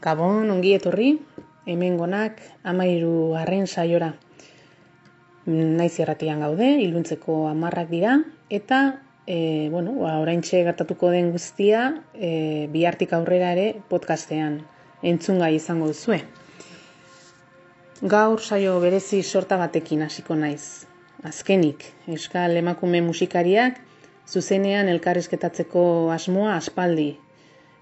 Gabon, 0.00 0.48
ongi 0.48 0.70
etorri, 0.72 1.10
hemen 1.68 1.98
gonak 2.00 2.38
amairu 2.64 3.34
arren 3.36 3.66
saiora. 3.68 4.14
Naiz 5.44 5.92
erratian 6.00 6.40
gaude, 6.40 6.68
iluntzeko 6.86 7.36
amarrak 7.50 7.90
dira, 7.92 8.14
eta, 8.48 8.78
e, 9.26 9.68
bueno, 9.74 9.98
ba, 10.00 10.14
oraintxe 10.22 10.62
gertatuko 10.64 11.12
den 11.12 11.30
guztia, 11.36 11.84
e, 12.14 12.32
bihartik 12.72 13.12
aurrera 13.12 13.52
ere 13.58 13.68
podcastean 13.92 14.62
entzungai 15.12 15.52
izango 15.58 15.92
duzue. 15.92 16.22
Gaur 18.00 18.40
saio 18.40 18.78
berezi 18.80 19.20
sorta 19.22 19.60
batekin 19.60 20.08
hasiko 20.08 20.32
naiz. 20.34 20.86
Azkenik, 21.28 21.84
Euskal 22.08 22.56
emakume 22.56 23.04
musikariak 23.04 23.82
zuzenean 24.24 24.88
elkarrizketatzeko 24.88 25.82
asmoa 26.14 26.54
aspaldi 26.56 27.10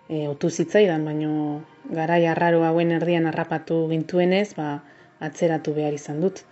e, 0.09 0.27
otu 0.29 0.51
zitzaidan, 0.51 1.05
baino 1.05 1.63
garai 1.93 2.25
arraro 2.27 2.65
hauen 2.65 2.93
erdian 2.97 3.29
harrapatu 3.29 3.87
gintuenez, 3.93 4.55
ba, 4.57 4.81
atzeratu 5.21 5.75
behar 5.77 5.95
izan 5.97 6.21
dut. 6.25 6.43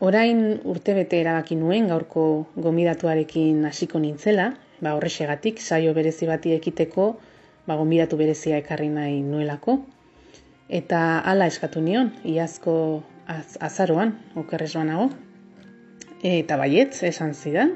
Orain 0.00 0.60
urtebete 0.64 1.20
erabaki 1.20 1.56
nuen 1.60 1.88
gaurko 1.90 2.24
gomidatuarekin 2.56 3.64
hasiko 3.68 4.00
nintzela, 4.00 4.54
ba 4.80 4.94
horrexegatik 4.96 5.60
saio 5.60 5.92
berezi 5.94 6.28
bati 6.28 6.54
ekiteko, 6.56 7.10
ba 7.66 7.76
gomidatu 7.76 8.16
berezia 8.16 8.60
ekarri 8.62 8.88
nahi 8.88 9.20
nuelako. 9.22 9.80
Eta 10.70 11.20
hala 11.26 11.50
eskatu 11.50 11.82
nion, 11.84 12.14
iazko 12.24 12.74
az, 13.26 13.58
azaroan, 13.60 14.14
okerrez 14.40 14.72
banago. 14.78 15.10
Eta 16.22 16.56
baietz, 16.60 17.02
esan 17.04 17.34
zidan, 17.34 17.74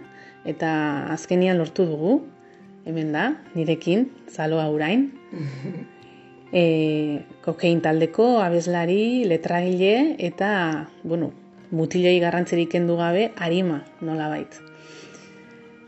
eta 0.49 0.71
azkenian 1.13 1.61
lortu 1.61 1.85
dugu, 1.89 2.17
hemen 2.87 3.13
da, 3.13 3.31
nirekin, 3.55 4.09
zaloa 4.31 4.69
urain. 4.73 5.11
e, 6.53 6.65
kokein 7.45 7.81
taldeko 7.85 8.39
abeslari, 8.45 9.25
letraile 9.29 10.15
eta, 10.23 10.51
bueno, 11.03 11.33
mutilei 11.75 12.19
garrantzerik 12.23 12.71
kendu 12.77 12.97
gabe, 13.01 13.31
arima, 13.37 13.83
nola 14.01 14.29
bait. 14.33 14.61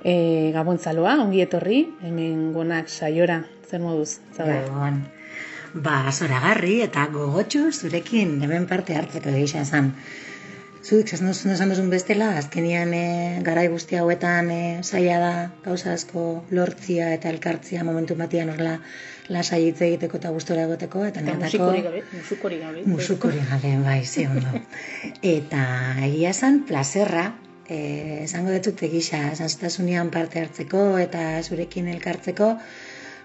E, 0.06 0.52
Gabon 0.54 0.78
zaloa, 0.78 1.16
ongi 1.22 1.42
etorri, 1.42 1.84
hemen 2.06 2.52
gonak 2.54 2.90
saiora, 2.90 3.42
zer 3.66 3.82
moduz, 3.82 4.18
zabal? 4.34 4.66
Gabon. 4.68 5.04
Ba, 5.76 5.96
zoragarri 6.12 6.78
eta 6.84 7.04
gogotxu 7.12 7.68
zurekin 7.72 8.38
hemen 8.40 8.64
parte 8.70 8.94
hartzeko 8.96 9.28
egisa 9.34 9.60
esan. 9.66 9.90
Zuk 10.86 11.08
esan 11.16 11.26
duzun 11.26 11.50
esan 11.50 11.72
duzun 11.72 11.88
bestela, 11.90 12.26
azkenian 12.38 12.92
e, 12.94 13.06
garai 13.46 13.64
guzti 13.72 13.96
hauetan 13.98 14.50
e, 14.54 14.58
saia 14.86 15.16
da 15.18 15.30
gauza 15.64 15.94
asko 15.96 16.22
lortzia 16.54 17.08
eta 17.14 17.32
elkartzia 17.32 17.82
momentu 17.88 18.14
batean 18.20 18.52
horrela 18.52 18.76
lasai 19.34 19.58
hitz 19.64 19.80
egiteko 19.86 20.20
eta 20.20 20.30
gustora 20.36 20.66
egoteko 20.68 21.02
eta 21.08 21.24
Eta 21.24 21.34
musikorik 21.40 21.88
gabe, 21.88 22.02
musikorik 22.12 22.62
gabe. 22.62 22.84
musukori 22.92 23.42
gabe, 23.48 23.72
bai, 23.82 24.04
ze 24.04 24.28
ondo. 24.28 24.62
Eta 25.32 25.64
egia 26.10 26.30
esan 26.30 26.62
plazerra, 26.70 27.26
eh, 27.66 28.22
esango 28.28 28.54
dut 28.68 28.86
egisa, 28.90 29.24
esan 29.32 30.10
parte 30.10 30.40
hartzeko 30.44 30.86
eta 30.98 31.42
zurekin 31.42 31.88
elkartzeko, 31.96 32.52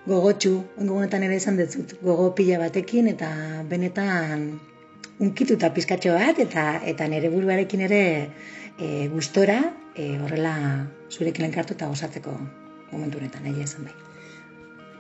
gogotxu, 0.08 0.56
gogonetan 0.80 1.30
ere 1.30 1.36
esan 1.36 1.62
dut 1.62 1.96
gogo 2.02 2.34
pila 2.34 2.58
batekin 2.58 3.08
eta 3.08 3.30
benetan 3.70 4.71
unkituta 5.22 5.70
pizkatxo 5.76 6.16
bat 6.18 6.40
eta 6.42 6.66
eta 6.94 7.08
nire 7.08 7.30
buruarekin 7.30 7.86
ere 7.88 8.02
e, 8.78 9.08
gustora 9.14 9.60
e, 9.96 10.18
horrela 10.20 10.56
zurekin 11.12 11.46
elkartu 11.46 11.78
eta 11.78 11.90
gozatzeko 11.92 12.34
momentu 12.92 13.20
honetan, 13.20 13.46
egia 13.52 13.68
esan 13.68 13.86
bai. 13.88 13.94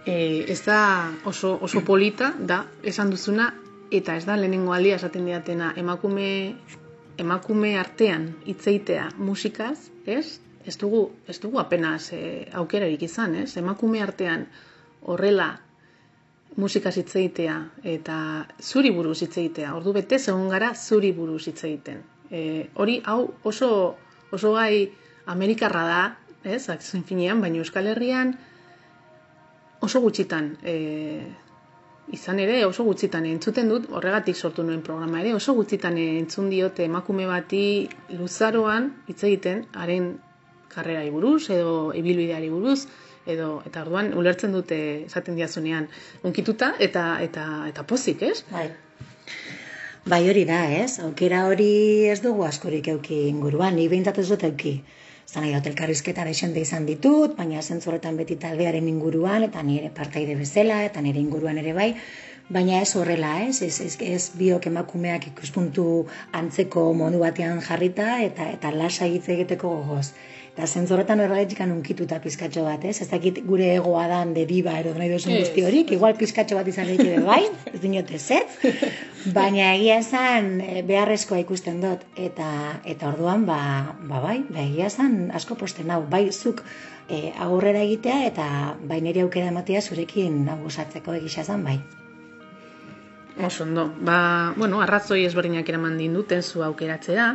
E, 0.05 0.45
ez 0.51 0.61
da 0.65 1.11
oso, 1.25 1.57
oso 1.61 1.83
polita, 1.85 2.31
da, 2.39 2.63
esan 2.83 3.11
duzuna, 3.11 3.51
eta 3.91 4.15
ez 4.17 4.25
da 4.25 4.37
lehenengo 4.39 4.73
aldia 4.73 4.97
esaten 4.97 5.27
diatena, 5.27 5.73
emakume, 5.77 6.29
emakume 7.21 7.75
artean 7.79 8.31
hitzeitea 8.45 9.09
musikaz, 9.17 9.89
ez? 10.05 10.39
Ez 10.65 10.77
dugu, 10.77 11.07
ez 11.27 11.39
dugu 11.41 11.59
apenas 11.59 12.11
e, 12.13 12.47
aukerarik 12.53 13.03
izan, 13.09 13.35
ez? 13.43 13.57
Emakume 13.57 14.01
artean 14.01 14.47
horrela 15.01 15.55
musikaz 16.57 16.97
hitzeitea 16.97 17.55
eta 17.83 18.47
zuri 18.59 18.91
buruz 18.91 19.21
hitzeitea. 19.23 19.75
Ordu 19.75 19.93
bete 19.93 20.19
egon 20.19 20.49
gara 20.49 20.73
zuri 20.75 21.11
buruz 21.15 21.45
hitz 21.47 21.63
egiten. 21.63 22.01
E, 22.31 22.67
hori 22.75 23.01
hau 23.05 23.33
oso 23.43 23.95
oso 24.31 24.53
gai 24.53 24.91
Amerikarra 25.25 25.83
da 25.87 26.01
ez, 26.43 26.69
azken 26.69 27.03
finean, 27.03 27.41
baina 27.41 27.61
Euskal 27.61 27.87
Herrian 27.87 28.33
oso 29.81 30.01
gutxitan 30.01 30.55
e, 30.63 30.75
izan 32.11 32.39
ere 32.39 32.63
oso 32.65 32.83
gutxitan 32.83 33.25
entzuten 33.25 33.69
dut, 33.69 33.87
horregatik 33.91 34.35
sortu 34.35 34.63
nuen 34.63 34.81
programa 34.81 35.21
ere, 35.21 35.33
oso 35.35 35.53
gutxitan 35.57 35.97
entzun 35.97 36.49
diote 36.49 36.85
emakume 36.85 37.27
bati 37.29 37.63
luzaroan 38.17 38.91
hitz 39.07 39.23
egiten 39.23 39.65
haren 39.73 40.17
karrerai 40.71 41.09
buruz 41.11 41.49
edo 41.49 41.91
ibilbideari 41.95 42.49
buruz 42.49 42.85
edo 43.27 43.61
eta 43.65 43.83
orduan 43.85 44.13
ulertzen 44.17 44.51
dute 44.55 44.77
esaten 45.05 45.35
diazunean 45.35 45.87
unkituta 46.23 46.73
eta 46.79 47.19
eta 47.21 47.45
eta 47.69 47.83
pozik, 47.83 48.23
ez? 48.23 48.43
Bai. 48.51 48.69
Bai 50.09 50.23
hori 50.29 50.45
da, 50.49 50.63
ez? 50.73 50.97
Aukera 51.05 51.45
hori 51.45 52.07
ez 52.09 52.21
dugu 52.21 52.43
askorik 52.47 52.87
euki 52.87 53.27
inguruan, 53.29 53.75
ni 53.75 53.87
behintzat 53.87 54.17
ez 54.17 54.29
dut 54.31 54.43
euki. 54.47 54.79
Zan 55.29 55.45
nahi 55.45 55.53
dut 55.53 55.67
elkarrizketa 55.69 56.25
desente 56.25 56.59
izan 56.59 56.87
ditut, 56.89 57.35
baina 57.37 57.61
zentzuretan 57.61 58.17
beti 58.17 58.35
taldearen 58.41 58.87
inguruan, 58.89 59.45
eta 59.47 59.61
nire 59.63 59.91
partaide 59.93 60.35
bezala, 60.35 60.81
eta 60.87 61.03
nire 61.05 61.21
inguruan 61.21 61.61
ere 61.61 61.75
bai, 61.77 61.91
baina 62.49 62.81
ez 62.81 62.95
horrela, 62.97 63.35
ez? 63.45 63.61
Ez, 63.61 63.77
ez, 63.85 63.93
ez 64.01 64.23
biok 64.41 64.65
emakumeak 64.71 65.29
ikuspuntu 65.29 65.85
antzeko 66.41 66.89
modu 66.97 67.21
batean 67.21 67.61
jarrita, 67.61 68.09
eta 68.25 68.49
eta 68.57 68.73
lasa 68.75 69.07
hitz 69.07 69.27
egiteko 69.29 69.75
gogoz. 69.77 70.09
Eta 70.51 70.65
zentzorretan 70.67 71.21
horregatik 71.23 71.61
unkituta 71.63 72.17
pizkatxo 72.19 72.65
bat, 72.65 72.83
ez? 72.83 72.97
Ez 73.01 73.07
dakit 73.07 73.37
gure 73.47 73.69
egoa 73.77 74.03
dan 74.11 74.33
de 74.35 74.43
biba 74.45 74.73
ero 74.79 74.91
nahi 74.97 75.07
duzun 75.07 75.37
guzti 75.39 75.63
horik, 75.63 75.93
igual 75.95 76.17
pizkatxo 76.19 76.57
bat 76.57 76.67
izan 76.67 76.89
ere 76.91 77.21
bai, 77.23 77.45
ez 77.71 77.79
dinote 77.79 78.19
zetz, 78.19 78.57
baina 79.37 79.69
egia 79.77 80.01
esan 80.03 80.57
eh, 80.59 80.81
beharrezkoa 80.83 81.39
ikusten 81.45 81.79
dut, 81.79 82.03
eta 82.19 82.49
eta 82.83 83.13
orduan, 83.13 83.45
ba, 83.47 83.61
ba 84.09 84.19
bai, 84.19 84.41
ba 84.49 84.59
egia 84.65 84.89
esan 84.91 85.29
asko 85.39 85.55
posten 85.55 85.89
hau, 85.89 86.01
bai 86.11 86.25
zuk 86.31 86.65
e, 87.07 87.31
aurrera 87.39 87.85
egitea, 87.87 88.25
eta 88.27 88.47
bai 88.91 88.99
nire 89.05 89.23
aukera 89.23 89.53
ematea 89.53 89.79
zurekin 89.81 90.43
hau 90.51 90.59
gozatzeko 90.65 91.15
egisa 91.21 91.45
esan, 91.45 91.63
bai. 91.63 91.77
Oso 93.39 93.63
ondo. 93.63 93.87
Ba, 94.03 94.51
bueno, 94.57 94.81
arrazoi 94.83 95.23
ezberdinak 95.23 95.71
eraman 95.71 95.95
dinduten 95.97 96.43
zu 96.43 96.65
aukeratzera. 96.67 97.31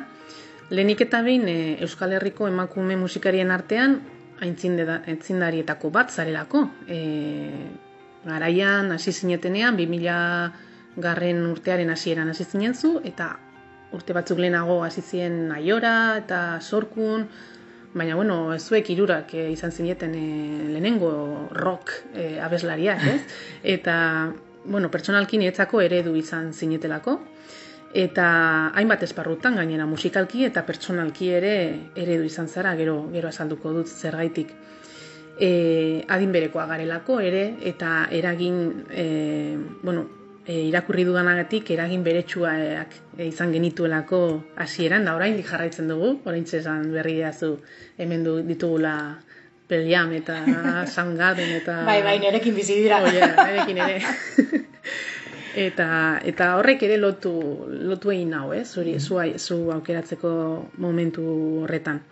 Lehenik 0.70 1.04
eta 1.06 1.22
behin 1.22 1.46
e, 1.48 1.58
Euskal 1.86 2.16
Herriko 2.16 2.48
emakume 2.50 2.96
musikarien 2.98 3.52
artean 3.54 4.00
aintzindarietako 4.42 5.90
bat 5.94 6.10
zarelako. 6.10 6.66
E, 6.90 7.00
garaian 8.26 8.90
hasi 8.92 9.12
zinetenean, 9.12 9.76
2000 9.78 11.00
garren 11.02 11.44
urtearen 11.46 11.92
hasieran 11.92 12.32
hasi 12.32 12.44
zinen 12.44 12.74
zu, 12.74 12.96
eta 13.04 13.36
urte 13.94 14.16
batzuk 14.16 14.40
lehenago 14.42 14.80
hasi 14.84 15.04
ziren 15.04 15.52
aiora 15.54 16.16
eta 16.18 16.58
sorkun, 16.60 17.28
baina 17.94 18.16
bueno, 18.18 18.52
ez 18.54 18.64
zuek 18.66 18.90
irurak 18.90 19.32
e, 19.34 19.46
izan 19.52 19.72
zineten 19.72 20.18
e, 20.18 20.26
lehenengo 20.72 21.12
rock 21.54 21.94
e, 22.12 22.40
abeslariak, 22.42 23.06
ez? 23.14 23.20
Eta, 23.76 23.96
bueno, 24.66 24.90
pertsonalki 24.90 25.38
nietzako 25.38 25.80
eredu 25.80 26.16
izan 26.18 26.52
zinetelako, 26.52 27.20
eta 27.94 28.72
hainbat 28.74 29.02
esparrutan 29.06 29.56
gainera 29.56 29.86
musikalki 29.86 30.44
eta 30.44 30.64
pertsonalki 30.66 31.30
ere 31.38 31.54
eredu 31.94 32.26
izan 32.26 32.48
zara, 32.48 32.74
gero, 32.76 32.98
gero 33.12 33.28
azalduko 33.28 33.72
dut 33.72 33.88
zergaitik. 33.88 34.52
E, 35.38 36.04
adin 36.08 36.32
berekoa 36.32 36.66
garelako 36.66 37.20
ere, 37.20 37.56
eta 37.62 38.06
eragin, 38.10 38.86
e, 38.90 39.56
bueno, 39.82 40.06
e, 40.46 40.62
irakurri 40.70 41.04
dudanagatik 41.04 41.70
eragin 41.74 42.04
beretsuak 42.04 42.94
e, 43.18 43.26
izan 43.26 43.52
genituelako 43.52 44.20
hasieran 44.56 45.04
da 45.04 45.16
orain 45.16 45.36
jarraitzen 45.42 45.88
dugu, 45.92 46.16
orain 46.24 46.44
esan 46.44 46.90
berri 46.92 47.20
zu 47.32 47.58
hemen 47.98 48.24
du, 48.24 48.40
ditugula 48.42 49.18
Pearl 49.66 50.14
eta 50.14 50.44
Soundgarden 50.94 51.50
eta... 51.56 51.84
Bai, 51.84 52.02
bai, 52.02 52.18
nerekin 52.22 52.54
bizi 52.54 52.76
dira. 52.82 53.02
Oie, 53.02 53.20
nerekin 53.20 53.78
ere. 53.78 54.00
eta, 55.56 55.88
eta 56.24 56.50
horrek 56.58 56.82
ere 56.86 56.98
lotu, 57.00 57.32
lotu 57.66 58.12
egin 58.12 58.34
hau, 58.36 58.50
ez? 58.52 58.66
Zuri, 58.74 58.98
zu, 59.00 59.18
zu 59.38 59.58
aukeratzeko 59.72 60.30
momentu 60.84 61.24
horretan. 61.64 62.02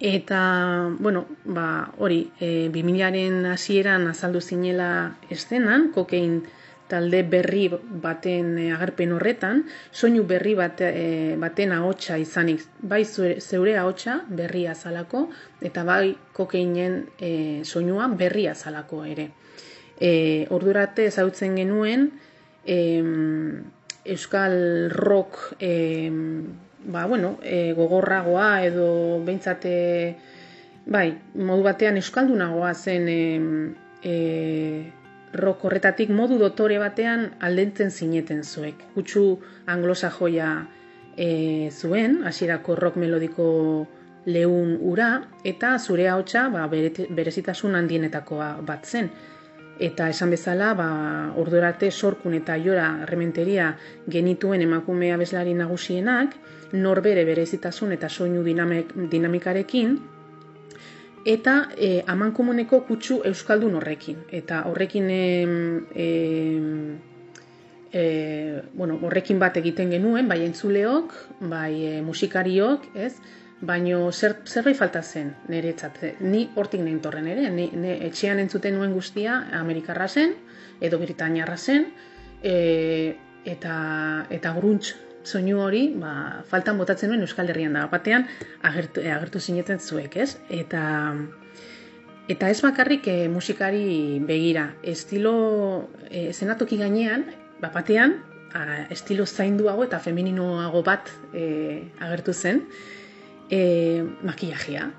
Eta, 0.00 0.90
bueno, 0.98 1.26
ba, 1.44 1.90
hori, 1.98 2.26
e, 2.40 2.68
2000-aren 2.74 3.46
hasieran 3.52 4.06
azaldu 4.10 4.40
zinela 4.40 4.90
estenan, 5.30 5.90
kokein 5.94 6.42
talde 6.90 7.22
berri 7.22 7.70
baten 8.02 8.58
e, 8.58 8.66
agerpen 8.74 9.14
horretan, 9.16 9.64
soinu 9.92 10.26
berri 10.28 10.54
bate, 10.58 10.90
e, 10.90 11.06
baten 11.40 11.72
ahotsa 11.72 12.18
izanik, 12.20 12.62
bai 12.82 13.04
zure, 13.04 13.40
zeure 13.40 13.76
ahotsa 13.80 14.20
berria 14.28 14.74
zalako, 14.74 15.26
eta 15.62 15.84
bai 15.88 16.14
kokeinen 16.36 17.06
e, 17.18 17.32
soinua 17.64 18.08
berria 18.08 18.54
zalako 18.54 19.02
ere. 19.08 19.30
E, 19.96 20.46
ordurate 20.52 21.06
ezagutzen 21.08 21.56
genuen, 21.56 22.10
em, 22.66 23.62
euskal 24.04 24.90
rock 24.90 25.56
em, 25.58 26.46
ba, 26.84 27.06
bueno, 27.06 27.38
e, 27.42 27.72
gogorragoa 27.74 28.64
edo 28.66 29.20
behintzate 29.24 30.16
bai, 30.86 31.16
modu 31.34 31.64
batean 31.66 31.96
euskaldunagoa 31.98 32.74
zen 32.74 33.08
em, 33.08 33.74
e, 34.02 34.92
rock 35.36 35.64
horretatik 35.66 36.10
modu 36.14 36.38
dotore 36.38 36.78
batean 36.78 37.32
aldentzen 37.40 37.90
zineten 37.90 38.44
zuek. 38.44 38.84
Kutsu 38.94 39.38
anglosajoia 39.66 40.50
e, 41.16 41.70
zuen, 41.70 42.22
hasierako 42.24 42.76
rock 42.76 42.96
melodiko 43.02 43.48
lehun 44.26 44.76
ura, 44.82 45.10
eta 45.44 45.76
zure 45.78 46.08
hautsa 46.10 46.48
ba, 46.50 46.66
bere- 46.70 47.06
berezitasun 47.10 47.74
handienetakoa 47.78 48.56
bat 48.66 48.86
zen. 48.86 49.10
Eta 49.78 50.08
esan 50.08 50.30
bezala, 50.32 50.72
ba, 50.74 50.88
ordurarte 51.36 51.90
sorkun 51.90 52.34
eta 52.38 52.56
jora 52.56 53.04
rementeria 53.04 53.74
genituen 54.08 54.62
emakume 54.64 55.12
abeslari 55.12 55.52
nagusienak, 55.54 56.36
norbere 56.72 57.24
berezitasun 57.28 57.92
eta 57.92 58.08
soinu 58.08 58.42
dinamik, 58.44 58.94
dinamikarekin, 59.12 59.98
eta 61.26 61.56
e, 61.76 62.00
amankomuneko 62.06 62.80
kutsu 62.88 63.20
euskaldun 63.28 63.76
horrekin. 63.76 64.22
Eta 64.30 64.62
horrekin 64.70 65.10
em, 65.10 65.54
em, 65.94 66.98
e, 67.92 68.62
bueno, 68.72 68.98
horrekin 69.02 69.38
bat 69.42 69.58
egiten 69.58 69.90
genuen, 69.92 70.28
bai 70.30 70.44
entzuleok, 70.46 71.12
bai 71.50 71.72
e, 71.84 71.96
musikariok, 72.06 72.94
ez? 72.94 73.16
Baino 73.60 74.12
zer, 74.12 74.36
zerbait 74.44 74.76
falta 74.76 75.00
zen 75.02 75.30
niretzat. 75.48 76.02
Ni 76.20 76.42
hortik 76.60 76.82
nentorren 76.84 77.26
ere, 77.32 77.48
ni, 77.50 77.70
ne, 77.72 77.94
etxean 78.04 78.42
entzuten 78.42 78.76
nuen 78.76 78.92
guztia 78.92 79.38
Amerikarra 79.56 80.08
zen, 80.08 80.34
edo 80.80 80.98
Britaniarra 81.00 81.56
zen, 81.56 81.86
e, 82.42 83.16
eta, 83.48 83.76
eta 84.28 84.52
gruntz 84.58 84.92
soinu 85.26 85.62
hori, 85.64 85.86
ba, 85.96 86.42
faltan 86.50 86.76
botatzen 86.78 87.10
nuen 87.10 87.24
Euskal 87.24 87.48
Herrian 87.48 87.78
da. 87.78 87.86
Batean 87.90 88.28
agertu, 88.62 89.00
agertu 89.00 89.40
zineten 89.40 89.80
zuek, 89.80 90.18
ez? 90.20 90.36
Eta, 90.52 90.84
eta 92.28 92.52
ez 92.52 92.60
bakarrik 92.60 93.08
e, 93.08 93.16
musikari 93.32 94.20
begira. 94.28 94.68
Estilo 94.84 95.88
e, 96.10 96.28
zenatoki 96.32 96.76
gainean, 96.82 97.24
bat 97.64 97.72
batean, 97.72 98.18
a, 98.52 98.84
estilo 98.92 99.26
zainduago 99.26 99.88
eta 99.88 99.98
femeninoago 100.04 100.84
bat 100.86 101.10
e, 101.32 101.88
agertu 102.04 102.36
zen. 102.36 102.62
E, 103.50 104.02
makillajea, 104.26 104.90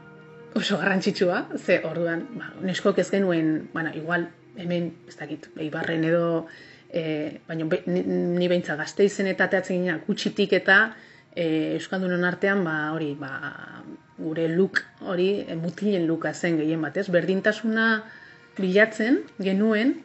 oso 0.55 0.77
garrantzitsua, 0.79 1.47
ze 1.57 1.81
orduan, 1.85 2.25
ba, 2.39 2.51
neskok 2.63 2.99
ez 3.03 3.09
genuen, 3.11 3.69
bueno, 3.73 3.91
igual, 3.95 4.29
hemen, 4.57 4.93
ez 5.07 5.17
dakit, 5.19 5.49
eibarren 5.59 6.05
edo, 6.07 6.47
e, 6.89 7.41
baina 7.47 7.67
be, 7.69 7.81
ni, 7.85 8.01
ni 8.07 8.47
beintza 8.47 8.77
gazte 8.79 9.05
izen 9.05 9.27
eta 9.27 9.49
teatzen 9.51 9.83
gina 9.83 9.99
kutsitik 10.05 10.55
eta 10.57 10.79
e, 11.35 11.75
Euskaldunon 11.77 12.25
artean, 12.27 12.63
ba, 12.65 12.77
hori, 12.95 13.13
ba, 13.19 13.83
gure 14.17 14.47
look 14.49 14.81
hori, 15.05 15.29
e, 15.45 15.55
mutilen 15.59 16.07
looka 16.09 16.33
zen 16.33 16.57
gehien 16.61 16.81
bat, 16.81 16.97
ez? 16.97 17.07
Berdintasuna 17.13 17.87
bilatzen 18.57 19.21
genuen, 19.37 19.97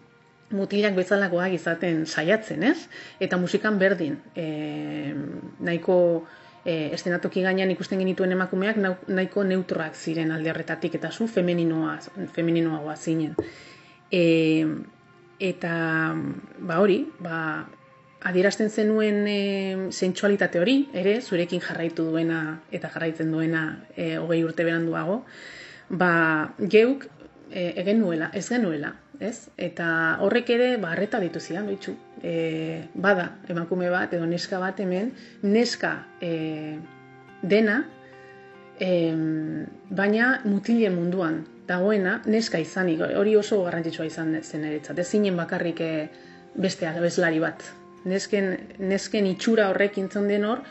mutilak 0.53 0.93
bezalakoak 0.99 1.55
izaten 1.57 2.05
saiatzen, 2.05 2.63
ez? 2.69 2.77
Eta 3.25 3.39
musikan 3.41 3.79
berdin, 3.81 4.19
e, 4.37 5.15
nahiko 5.65 5.97
e, 6.64 6.95
estenatoki 6.95 7.42
gainean 7.42 7.71
ikusten 7.75 8.00
genituen 8.02 8.33
emakumeak 8.37 8.78
nahiko 8.83 9.45
neutroak 9.45 9.97
ziren 9.97 10.33
alde 10.33 10.50
horretatik 10.52 10.97
eta 10.99 11.11
zu 11.11 11.26
femeninoa, 11.26 11.99
femeninoagoa 12.35 12.97
zinen. 12.97 13.37
E, 14.12 14.66
eta 15.42 15.73
ba 16.59 16.78
hori, 16.81 17.00
ba, 17.21 17.38
adierazten 18.23 18.71
zenuen 18.71 19.25
e, 19.26 19.40
sentsualitate 19.90 20.61
hori, 20.62 20.76
ere, 20.95 21.16
zurekin 21.21 21.62
jarraitu 21.64 22.07
duena 22.11 22.61
eta 22.71 22.90
jarraitzen 22.92 23.33
duena 23.35 23.64
e, 23.97 24.16
hogei 24.23 24.42
urte 24.47 24.66
beranduago, 24.69 25.23
ba, 25.90 26.12
geuk 26.59 27.09
e, 27.50 27.73
egen 27.83 27.99
nuela, 28.04 28.31
ez 28.33 28.47
genuela, 28.49 28.95
ez? 29.23 29.49
Eta 29.57 29.87
horrek 30.25 30.50
ere, 30.55 30.69
ba, 30.83 30.93
arreta 30.97 31.21
ditu 31.23 31.41
zidan, 31.41 31.67
behitxu. 31.71 31.95
E, 32.23 32.35
bada, 32.95 33.29
emakume 33.50 33.91
bat, 33.91 34.12
edo 34.12 34.26
neska 34.26 34.61
bat 34.62 34.81
hemen, 34.83 35.12
neska 35.43 35.95
e, 36.21 36.33
dena, 37.43 37.83
em, 38.83 39.67
baina 39.91 40.35
mutilen 40.45 40.95
munduan 40.99 41.43
dagoena 41.69 42.19
neska 42.26 42.59
izanik, 42.62 43.00
hori 43.17 43.37
oso 43.38 43.62
garrantzitsua 43.64 44.07
izan 44.09 44.35
zen 44.43 44.67
eretzat. 44.69 44.99
Ez 44.99 45.09
zinen 45.14 45.38
bakarrik 45.38 45.81
eh, 45.81 46.09
beste 46.59 46.88
abeslari 46.88 47.41
bat. 47.43 47.62
Nesken, 48.05 48.57
nesken 48.83 49.29
itxura 49.31 49.69
horrek 49.71 49.99
intzon 50.02 50.29
den 50.29 50.45
hor, 50.45 50.64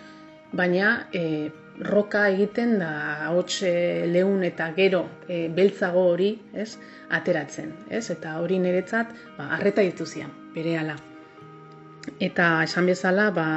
baina 0.51 1.07
e, 1.15 1.49
roka 1.87 2.25
egiten 2.29 2.75
da 2.81 2.91
hots 3.31 3.61
e, 3.63 4.05
leun 4.11 4.43
eta 4.43 4.67
gero 4.75 5.05
e, 5.27 5.45
beltzago 5.55 6.03
hori, 6.11 6.33
ez, 6.53 6.75
ateratzen, 7.17 7.73
ez? 7.89 8.09
Eta 8.13 8.37
hori 8.41 8.59
niretzat, 8.59 9.13
ba, 9.37 9.51
arreta 9.57 9.83
ditu 9.85 10.05
zian, 10.05 10.31
berehala. 10.55 10.97
Eta 12.19 12.51
esan 12.65 12.87
bezala, 12.89 13.29
ba, 13.35 13.47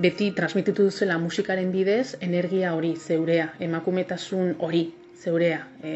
beti 0.00 0.30
transmititu 0.36 0.88
duzela 0.88 1.18
musikaren 1.18 1.72
bidez 1.72 2.16
energia 2.20 2.74
hori, 2.74 2.94
zeurea, 2.96 3.50
emakumetasun 3.60 4.56
hori, 4.58 4.86
zeurea. 5.20 5.60
E, 5.82 5.92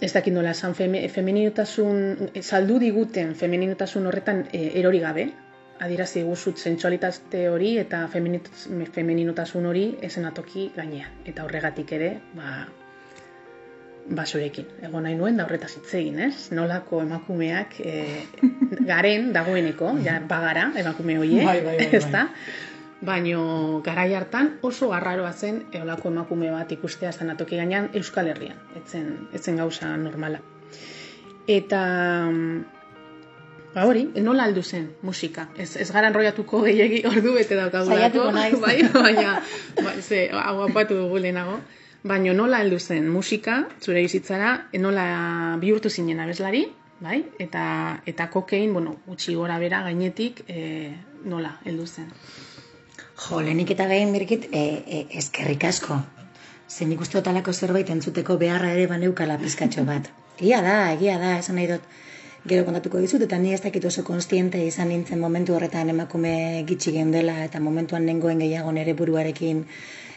ez 0.00 0.12
dakit 0.12 0.34
nola 0.34 0.52
esan 0.52 0.76
feme, 0.76 1.06
femeninotasun, 1.08 2.30
saldu 2.42 2.78
diguten 2.82 3.34
femeninotasun 3.34 4.06
horretan 4.10 4.44
e, 4.52 4.62
erori 4.80 5.00
gabe, 5.00 5.28
adierazi 5.80 6.22
guzut 6.24 6.60
sentsualitate 6.60 7.46
hori 7.52 7.76
eta 7.80 8.06
femeninotasun 8.12 9.66
hori 9.68 9.86
esenatoki 10.08 10.70
gainean. 10.76 11.22
Eta 11.28 11.44
horregatik 11.44 11.92
ere, 11.96 12.12
ba, 12.36 12.66
basurekin. 14.10 14.66
Egon 14.86 15.02
nahi 15.06 15.16
nuen 15.18 15.36
da 15.36 15.46
horretaz 15.46 15.72
hitz 15.76 15.94
egin, 15.98 16.20
ez? 16.28 16.48
Nolako 16.54 17.00
emakumeak 17.02 17.80
e, 17.80 18.04
garen 18.90 19.32
dagoeneko, 19.34 19.96
ja 20.04 20.20
bagara 20.28 20.70
emakume 20.76 21.18
hoiek, 21.18 21.44
Bai, 21.44 21.60
bai, 21.64 21.76
bai, 21.76 21.88
bai. 21.90 22.00
ezta? 22.00 22.28
Baino 23.06 23.82
garai 23.84 24.14
hartan 24.16 24.54
oso 24.64 24.88
garraroa 24.88 25.32
zen 25.32 25.64
eolako 25.72 26.08
emakume 26.08 26.50
bat 26.50 26.70
ikustea 26.72 27.10
estanatoki 27.12 27.58
gainean 27.60 27.90
Euskal 27.94 28.30
Herrian. 28.32 28.56
Etzen, 28.78 29.28
etzen 29.36 29.60
gauza 29.60 29.90
normala. 30.00 30.40
Eta 31.46 31.82
Ba 33.76 33.82
hori, 33.84 34.06
nola 34.24 34.46
aldu 34.48 34.62
zen 34.64 34.86
musika? 35.04 35.50
Ez, 35.60 35.74
ez 35.76 35.90
gara 35.92 36.08
enroiatuko 36.08 36.62
gehiegi 36.64 37.02
ordu 37.04 37.34
bete 37.34 37.58
daukagulako. 37.58 37.98
Saiatuko 37.98 38.30
naiz. 38.32 38.54
Bai, 38.64 38.76
baina, 38.94 39.34
ba, 39.82 39.90
ze, 40.00 40.30
hau 40.32 40.62
apatu 40.64 40.96
dugu 40.96 41.20
lehenago. 41.20 41.58
Baina 42.06 42.32
nola 42.38 42.60
heldu 42.62 42.78
zen 42.78 43.08
musika, 43.10 43.56
zure 43.82 44.02
bizitzara, 44.04 44.50
nola 44.78 45.06
bihurtu 45.62 45.90
zinen 45.90 46.20
abeslari, 46.22 46.60
bai? 47.02 47.16
Eta, 47.42 47.62
eta 48.06 48.28
kokein, 48.30 48.72
bueno, 48.76 48.92
gutxi 49.06 49.34
gora 49.34 49.56
bera 49.58 49.80
gainetik, 49.86 50.44
e, 50.46 50.92
nola 51.32 51.56
heldu 51.64 51.86
zen. 51.86 52.12
Jo, 53.24 53.40
lehenik 53.40 53.74
eta 53.74 53.88
behin 53.90 54.14
mirkit, 54.14 54.46
e, 54.52 54.62
e, 54.86 55.02
eskerrik 55.22 55.66
asko. 55.66 55.98
Uste 56.66 57.18
dut 57.18 57.32
halako 57.32 57.52
zerbait 57.52 57.90
entzuteko 57.90 58.38
beharra 58.38 58.70
ere 58.76 58.86
baneukala 58.92 59.38
pizkatxo 59.42 59.84
bat. 59.90 60.10
Egia 60.40 60.62
da, 60.62 60.78
egia 60.92 61.18
da, 61.18 61.36
esan 61.42 61.58
nahi 61.58 61.68
dut, 61.72 61.84
gero 62.46 62.64
kontatuko 62.66 63.02
dizut, 63.02 63.22
eta 63.26 63.38
ni 63.42 63.54
ez 63.54 63.62
dakit 63.66 63.84
oso 63.90 64.04
konstiente 64.06 64.62
izan 64.62 64.92
nintzen 64.94 65.18
momentu 65.18 65.58
horretan 65.58 65.90
emakume 65.90 66.62
gitxi 66.68 66.92
geundela, 67.00 67.40
eta 67.50 67.58
momentuan 67.60 68.06
nengoen 68.06 68.44
gehiago 68.44 68.74
nere 68.78 68.94
buruarekin 68.94 69.64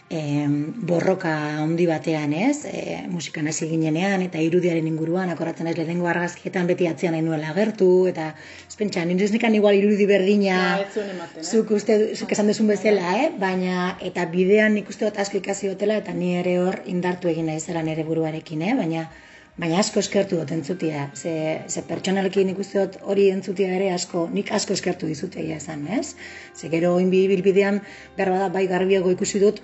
e, 0.09 0.47
borroka 0.89 1.31
handi 1.61 1.85
batean, 1.85 2.33
ez? 2.33 2.65
E, 2.65 3.05
musikan 3.07 3.47
hasi 3.47 3.69
ginenean, 3.69 4.23
eta 4.25 4.41
irudiaren 4.41 4.87
inguruan, 4.89 5.29
akoratzen 5.29 5.69
ez 5.69 5.75
lehenengo 5.77 6.09
argazkietan 6.09 6.67
beti 6.71 6.89
atzean 6.89 7.13
nahi 7.15 7.25
nuela 7.25 7.53
agertu, 7.53 7.89
eta 8.09 8.31
ez 8.65 8.75
pentsa, 8.79 9.05
nire 9.05 9.29
nikan 9.35 9.55
igual 9.55 9.77
irudi 9.77 10.09
berdina, 10.09 10.59
zuen 10.89 11.13
ematen, 11.13 11.43
eh? 11.43 11.45
zuk 11.45 11.71
uste, 11.77 11.99
zuk 12.17 12.33
esan 12.33 12.49
duzun 12.49 12.73
bezala, 12.73 13.15
eh? 13.21 13.31
baina, 13.39 13.95
eta 14.11 14.25
bidean 14.33 14.77
nik 14.79 14.89
uste 14.89 15.05
dut 15.05 15.21
asko 15.21 15.37
ikasi 15.43 15.69
dutela, 15.69 16.01
eta 16.01 16.13
ni 16.13 16.35
ere 16.41 16.57
hor 16.63 16.81
indartu 16.89 17.29
egin 17.29 17.51
nahi 17.51 17.61
zela 17.61 17.85
nire 17.85 18.05
buruarekin, 18.07 18.65
eh? 18.65 18.77
baina, 18.79 19.05
baina 19.59 19.77
asko 19.83 20.01
eskertu 20.01 20.39
dut 20.39 20.53
entzutia, 20.55 21.09
ze, 21.13 21.33
ze 21.67 21.83
pertsonalekin 21.85 22.47
nik 22.49 22.61
uste 22.63 22.79
dut 22.79 22.97
hori 23.13 23.27
entzutia 23.29 23.75
ere 23.75 23.91
asko, 23.93 24.25
nik 24.33 24.49
asko 24.55 24.73
eskertu 24.73 25.09
dizut 25.11 25.35
egia 25.37 25.59
esan, 25.59 25.85
ez? 25.99 26.15
Ze 26.55 26.71
gero 26.71 26.95
oinbi 26.95 27.27
bilbidean, 27.27 27.81
behar 28.17 28.31
bada, 28.33 28.47
bai 28.55 28.65
garbiago 28.71 29.11
ikusi 29.11 29.43
dut, 29.43 29.59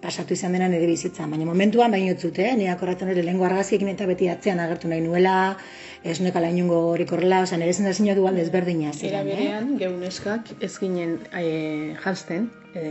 pasatu 0.00 0.34
izan 0.34 0.54
dena 0.56 0.68
nire 0.72 0.86
bizitza, 0.88 1.26
baina 1.28 1.44
momentuan 1.44 1.92
baino 1.92 2.14
ez 2.14 2.20
zute, 2.20 2.46
eh? 2.48 2.56
ni 2.56 2.68
akorratzen 2.72 3.12
ere 3.12 3.22
lehengo 3.22 3.44
argaziekin 3.44 3.90
eta 3.92 4.06
beti 4.08 4.28
atzean 4.32 4.60
agertu 4.60 4.88
nahi 4.88 5.04
nuela, 5.04 5.56
ez 6.02 6.18
nekala 6.24 6.48
inungo 6.48 6.78
horik 6.92 7.12
horrela, 7.12 7.42
oza, 7.46 7.58
nire 7.60 7.74
sensazioa 7.76 8.16
dual 8.16 8.38
desberdina 8.40 8.88
Era 8.90 8.98
ziren, 8.98 9.26
eh? 9.28 9.34
berean, 9.34 9.74
geuneskak 9.80 10.54
ez 10.60 10.72
ginen 10.78 11.18
e, 11.32 11.96
jantzen, 12.04 12.48
e, 12.74 12.86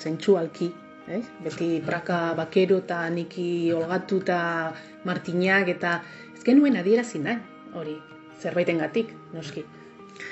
zentsualki, 0.00 0.70
ez? 1.10 1.24
Beti 1.44 1.70
praka 1.84 2.20
bakero 2.38 2.80
eta 2.84 3.02
niki 3.12 3.72
olgatu 3.76 4.22
eta 4.24 4.40
martinak 5.04 5.68
eta 5.68 5.98
ez 6.36 6.44
genuen 6.46 6.80
adierazi 6.80 7.20
nahi 7.24 7.40
hori 7.76 7.98
zerbaitengatik 8.40 9.12
noski. 9.34 9.66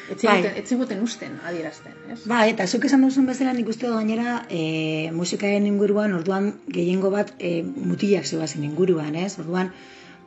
Ez 0.09 0.23
Bai. 0.23 0.37
ziguten, 0.43 0.67
ziguten 0.67 1.03
usten 1.05 1.37
adierazten, 1.45 1.93
ez? 2.13 2.19
Ba, 2.31 2.41
eta 2.49 2.67
zuk 2.67 2.87
esan 2.89 3.05
duzun 3.05 3.29
bezala 3.29 3.53
nik 3.57 3.69
uste 3.69 3.91
gainera 3.93 4.41
e, 4.49 5.11
musikaren 5.13 5.67
inguruan, 5.69 6.17
orduan 6.17 6.55
gehiengo 6.79 7.13
bat 7.15 7.35
e, 7.39 7.63
mutilak 7.63 8.27
zegoazen 8.27 8.65
inguruan, 8.71 9.15
ez? 9.17 9.35
Orduan, 9.43 9.73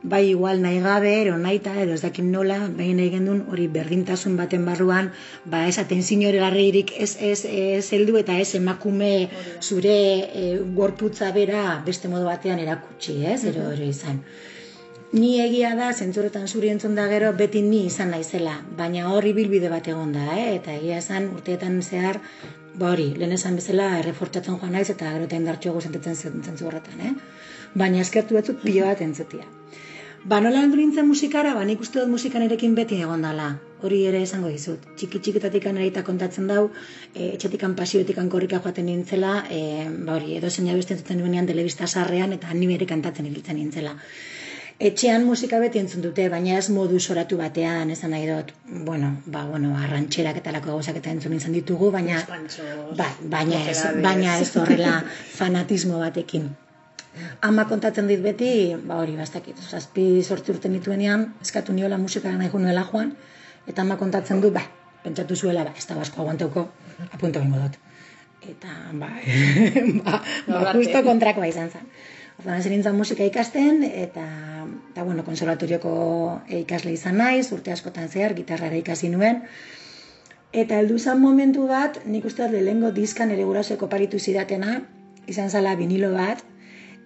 bai 0.02 0.22
igual 0.28 0.62
nahi 0.62 0.80
gabe, 0.82 1.12
ero 1.22 1.36
naita, 1.38 1.74
edo 1.82 1.94
ez 1.94 2.02
dakit 2.02 2.26
nola, 2.26 2.58
bai 2.78 2.90
nahi 2.98 3.10
gendun 3.10 3.44
hori 3.50 3.68
berdintasun 3.76 4.36
baten 4.36 4.64
barruan, 4.66 5.12
ba 5.44 5.66
ez 5.68 5.78
atentzio 5.78 6.32
larririk 6.34 6.94
ez, 6.98 7.16
ez, 7.20 7.44
ez 7.44 7.86
heldu 7.92 8.18
eta 8.18 8.38
ez 8.38 8.54
emakume 8.58 9.12
zure 9.60 9.98
e, 10.42 10.58
gorputza 10.74 11.30
bera 11.32 11.82
beste 11.86 12.08
modu 12.08 12.26
batean 12.26 12.58
erakutsi, 12.58 13.22
ez? 13.26 13.44
Ero 13.44 13.68
hori 13.70 13.92
izan. 13.94 14.24
Ni 15.12 15.30
egia 15.44 15.74
da, 15.76 15.90
zentzuretan 15.92 16.46
zuri 16.48 16.70
entzun 16.72 16.94
da 16.96 17.02
gero, 17.10 17.34
beti 17.36 17.60
ni 17.60 17.82
izan 17.84 18.14
naizela, 18.14 18.54
baina 18.78 19.10
hori 19.12 19.34
bilbide 19.36 19.68
bat 19.68 19.90
egon 19.92 20.14
da, 20.16 20.22
eh? 20.40 20.54
eta 20.54 20.72
egia 20.78 21.02
esan 21.02 21.26
urteetan 21.34 21.74
zehar, 21.82 22.18
ba 22.80 22.94
hori, 22.94 23.10
lehen 23.20 23.36
esan 23.36 23.58
bezala 23.60 23.90
errefortzatzen 23.98 24.56
joan 24.62 24.72
naiz 24.72 24.86
eta 24.94 25.10
gero 25.12 25.28
eta 25.28 25.36
indartxoago 25.36 25.82
sentitzen 25.84 26.16
zen- 26.16 26.40
zentzu 26.40 26.70
horretan, 26.70 27.04
eh? 27.04 27.12
baina 27.82 28.00
eskertu 28.00 28.40
batzuk 28.40 28.64
pilo 28.64 28.88
bat 28.88 29.04
entzutia. 29.04 29.44
Ba, 30.24 30.40
nola 30.40 30.62
heldu 30.64 30.80
nintzen 30.80 31.04
musikara, 31.10 31.52
ba, 31.58 31.68
nik 31.68 31.84
uste 31.84 32.00
dut 32.00 32.08
musika 32.08 32.40
nirekin 32.40 32.74
beti 32.78 33.02
egon 33.04 33.24
dala. 33.26 33.50
Hori 33.84 34.04
ere 34.08 34.20
esango 34.24 34.48
dizut. 34.48 34.84
Txiki 34.96 35.18
txikitatik 35.18 35.66
anerita 35.66 36.04
kontatzen 36.06 36.46
dau, 36.46 36.68
e, 37.12 37.32
etxetikan 37.34 37.74
pasioetik 37.74 38.20
korrika 38.30 38.60
joaten 38.64 38.86
nintzela, 38.86 39.40
e, 39.50 39.88
ba 40.06 40.14
hori, 40.16 40.36
edo 40.38 40.48
zein 40.48 40.70
abeste 40.70 40.94
entzuten 40.94 41.18
nuenean 41.18 41.50
telebista 41.50 41.88
sarrean 41.90 42.32
eta 42.38 42.54
ni 42.54 42.70
bere 42.70 42.86
kantatzen 42.86 43.26
ibiltzen 43.26 43.58
nintzela. 43.58 43.98
Etxean 44.82 45.22
musika 45.22 45.60
beti 45.62 45.78
entzun 45.78 46.02
dute, 46.02 46.24
baina 46.32 46.56
ez 46.58 46.66
modu 46.74 46.98
soratu 46.98 47.36
batean, 47.38 47.90
esan 47.94 48.10
nahi 48.10 48.24
dut, 48.26 48.48
bueno, 48.86 49.12
ba, 49.30 49.44
bueno, 49.46 49.76
arrantxerak 49.78 50.40
eta 50.40 50.54
lako 50.56 50.72
gauzak 50.72 50.96
eta 50.98 51.12
entzun 51.14 51.36
izan 51.36 51.54
ditugu, 51.54 51.90
baina, 51.94 52.18
ba, 52.98 53.06
baina, 53.34 53.60
ez, 53.70 53.76
baina 54.02 54.32
ez 54.42 54.48
horrela 54.58 54.96
fanatismo 55.36 56.00
batekin. 56.02 56.48
Ama 57.46 57.68
kontatzen 57.70 58.10
dit 58.10 58.24
beti, 58.24 58.50
ba 58.88 58.98
hori, 59.04 59.14
bastakit, 59.20 59.60
zazpi 59.62 60.06
sortzi 60.24 60.56
urte 60.56 60.72
nituenean, 60.72 61.28
eskatu 61.44 61.76
niola 61.76 62.00
musikara 62.02 62.34
nahi 62.40 62.50
nuela 62.64 62.82
joan, 62.90 63.12
eta 63.70 63.84
ama 63.86 63.98
kontatzen 64.00 64.42
du, 64.42 64.50
ba, 64.50 64.64
pentsatu 65.04 65.36
zuela, 65.36 65.62
ba, 65.68 65.76
ez 65.78 65.86
da 65.86 66.00
basko 66.00 66.24
aguanteuko, 66.24 66.66
apunto 67.12 67.44
bingo 67.44 67.62
dut. 67.62 67.78
Eta, 68.50 68.74
ba, 68.98 69.12
ba, 70.08 70.18
ba 70.48 70.58
arte. 70.58 70.74
justo 70.80 71.04
kontrakoa 71.06 71.46
izan 71.52 71.70
zen. 71.70 71.86
Orduan 72.42 72.58
hasi 72.58 72.72
nintzen 72.72 72.96
musika 72.98 73.22
ikasten, 73.22 73.84
eta, 73.86 74.24
eta 74.90 75.04
bueno, 75.06 75.22
konservatorioko 75.22 75.92
ikasle 76.58 76.90
izan 76.92 77.20
naiz, 77.22 77.52
urte 77.54 77.70
askotan 77.70 78.10
zehar, 78.10 78.34
gitarrara 78.34 78.80
ikasi 78.82 79.12
nuen, 79.12 79.44
Eta 80.52 80.76
heldu 80.82 80.98
zen 81.00 81.20
momentu 81.20 81.64
bat, 81.68 81.94
nik 82.04 82.26
uste 82.28 82.44
dut 82.44 82.60
lehengo 82.60 82.90
diskan 82.92 83.30
ere 83.32 83.44
gurasoek 83.48 83.82
oparitu 83.86 84.18
zidatena, 84.20 84.82
izan 85.32 85.48
zala 85.48 85.72
vinilo 85.80 86.10
bat, 86.12 86.42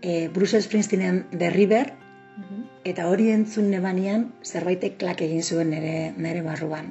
e, 0.03 0.27
Bruce 0.35 0.59
Springsteenen 0.65 1.21
The 1.31 1.53
River, 1.55 1.93
eta 2.85 3.07
hori 3.07 3.31
entzun 3.31 3.71
nebanian 3.71 4.27
zerbaitek 4.43 4.99
klak 4.99 5.23
egin 5.23 5.47
zuen 5.47 5.71
nere, 5.71 6.13
nere 6.17 6.43
barruan. 6.43 6.91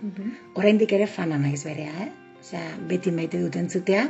Oraindik 0.56 0.96
ere 0.96 1.08
fana 1.08 1.38
naiz 1.38 1.64
berea, 1.68 1.92
eh? 2.08 2.10
Osea, 2.40 2.64
beti 2.88 3.12
maite 3.12 3.42
dut 3.42 3.56
entzutea, 3.60 4.08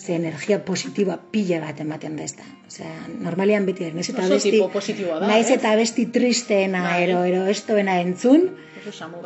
ze 0.00 0.14
energia 0.16 0.64
positiboa 0.64 1.18
pila 1.30 1.60
bat 1.60 1.80
ematen 1.80 2.16
da 2.16 2.24
ezta. 2.24 2.44
Osea, 2.66 2.90
normalean 3.20 3.66
beti 3.68 3.90
naiz 3.92 4.08
eta 4.08 4.24
Oso 4.24 4.38
besti, 4.38 4.60
da, 5.04 5.26
naiz 5.28 5.50
eh? 5.50 5.56
eta 5.58 5.74
besti 5.76 6.06
tristeena, 6.14 6.82
Bai. 6.88 7.02
ero, 7.04 7.22
ero, 7.28 7.42
estoena 7.52 7.98
entzun, 8.00 8.48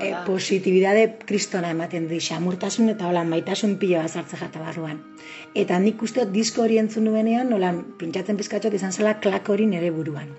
e, 0.01 0.11
da. 0.11 0.25
positibidade 0.27 1.05
kristona 1.29 1.71
ematen 1.71 2.09
di, 2.11 2.19
xamurtasun 2.19 2.91
eta 2.91 3.07
holan 3.07 3.31
maitasun 3.31 3.77
pila 3.79 4.03
bat 4.03 4.11
sartze 4.11 4.41
jata 4.41 4.65
barruan. 4.65 4.99
Eta 5.55 5.79
nik 5.79 6.03
uste 6.03 6.27
disko 6.35 6.67
hori 6.67 6.81
entzun 6.83 7.07
nuenean, 7.07 7.55
nolan 7.55 7.85
pintxatzen 8.01 8.41
pizkatxot 8.41 8.75
izan 8.75 8.93
zela 8.93 9.21
klak 9.21 9.49
hori 9.55 9.71
nere 9.71 9.95
buruan. 9.95 10.35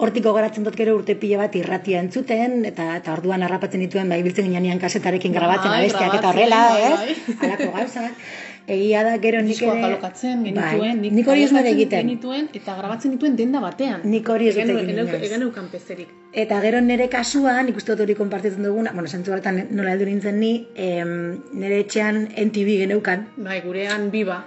Hortik 0.00 0.24
gogoratzen 0.24 0.64
dut 0.64 0.76
gero 0.80 0.94
urte 0.96 1.12
pila 1.20 1.42
bat 1.42 1.56
irratia 1.60 2.00
entzuten, 2.00 2.62
eta, 2.64 2.94
eta 2.96 3.12
orduan 3.12 3.42
harrapatzen 3.44 3.82
dituen, 3.84 4.08
bai 4.08 4.22
biltzen 4.24 4.48
ginean 4.48 4.80
kasetarekin 4.80 5.34
grabatzen 5.36 5.68
Bai, 5.68 5.82
abestiak 5.82 6.14
eta 6.16 6.30
horrela, 6.30 6.60
bai, 6.70 6.86
ez? 6.86 6.94
bai. 7.02 7.34
Halako 7.42 7.74
gauzak. 7.74 8.30
Egia 8.66 9.02
da 9.04 9.16
gero 9.18 9.40
nik 9.42 9.60
ere... 9.62 9.82
alokatzen 9.84 10.44
genituen, 10.44 11.00
bai, 11.00 11.10
nik 11.10 11.26
hori 11.28 11.42
ez 11.42 11.52
egiten. 11.52 12.06
genituen, 12.06 12.48
eta 12.54 12.76
grabatzen 12.76 13.10
dituen 13.16 13.36
denda 13.36 13.60
batean. 13.60 14.00
Nik 14.04 14.28
hori 14.28 14.48
ez 14.48 14.54
dut 14.54 14.64
Egen- 14.64 15.22
egin 15.22 15.42
eukan 15.42 15.68
pezerik. 15.72 16.08
Eta 16.32 16.60
gero 16.60 16.80
nire 16.80 17.08
kasuan, 17.08 17.68
ikustu 17.68 17.92
dut 17.92 18.00
hori 18.06 18.14
konpartitzen 18.14 18.62
duguna, 18.62 18.92
bueno, 18.92 19.08
zentzu 19.08 19.32
horretan 19.32 19.66
nola 19.70 19.92
heldu 19.92 20.06
nintzen 20.06 20.38
ni, 20.40 20.66
em, 20.76 21.40
nire 21.52 21.80
etxean 21.80 22.28
NTV 22.36 22.78
geneukan, 22.84 23.26
Bai, 23.36 23.60
gurean 23.64 24.10
biba, 24.10 24.44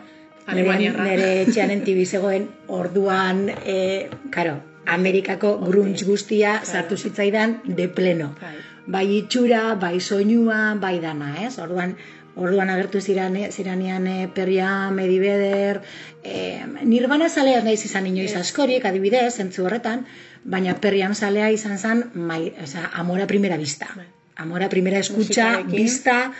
nire, 0.47 0.59
Alemaniarra. 0.61 1.03
nire 1.03 1.41
etxean 1.47 1.71
NTV 1.79 2.05
zegoen, 2.05 2.47
orduan, 2.67 3.49
e, 3.65 4.07
karo, 4.31 4.59
Amerikako 4.85 5.57
grunge 5.63 6.03
guztia 6.05 6.57
sartu 6.63 6.97
zitzaidan 6.97 7.61
de 7.65 7.87
pleno. 7.87 8.33
Bai. 8.41 8.55
Bai 8.85 9.05
itxura, 9.17 9.75
bai 9.79 9.99
soinua, 10.01 10.75
bai 10.75 10.99
dana, 10.99 11.29
ez? 11.45 11.57
Orduan, 11.63 11.95
orduan 12.35 12.69
agertu 12.73 13.01
ziran, 13.01 13.37
ziranean 13.51 14.07
e, 14.07 14.27
Perria, 14.33 14.89
Medibeder, 14.91 15.81
e, 16.23 16.63
Nirvana 16.83 17.29
zalea 17.29 17.61
naiz 17.61 17.83
izan 17.85 18.07
inoiz 18.09 18.33
askorik, 18.39 18.85
adibidez, 18.85 19.35
zentzu 19.37 19.67
horretan, 19.67 20.05
baina 20.43 20.75
Perrian 20.81 21.15
zalea 21.15 21.51
izan 21.53 21.77
zen, 21.77 22.03
mai, 22.15 22.53
oza, 22.63 22.89
amora 22.93 23.27
primera 23.27 23.57
vista. 23.57 23.89
Bai. 23.95 24.07
Amora 24.35 24.67
primera 24.69 24.97
escucha, 24.97 25.59
Musikarekin. 25.59 25.77
vista, 25.77 26.33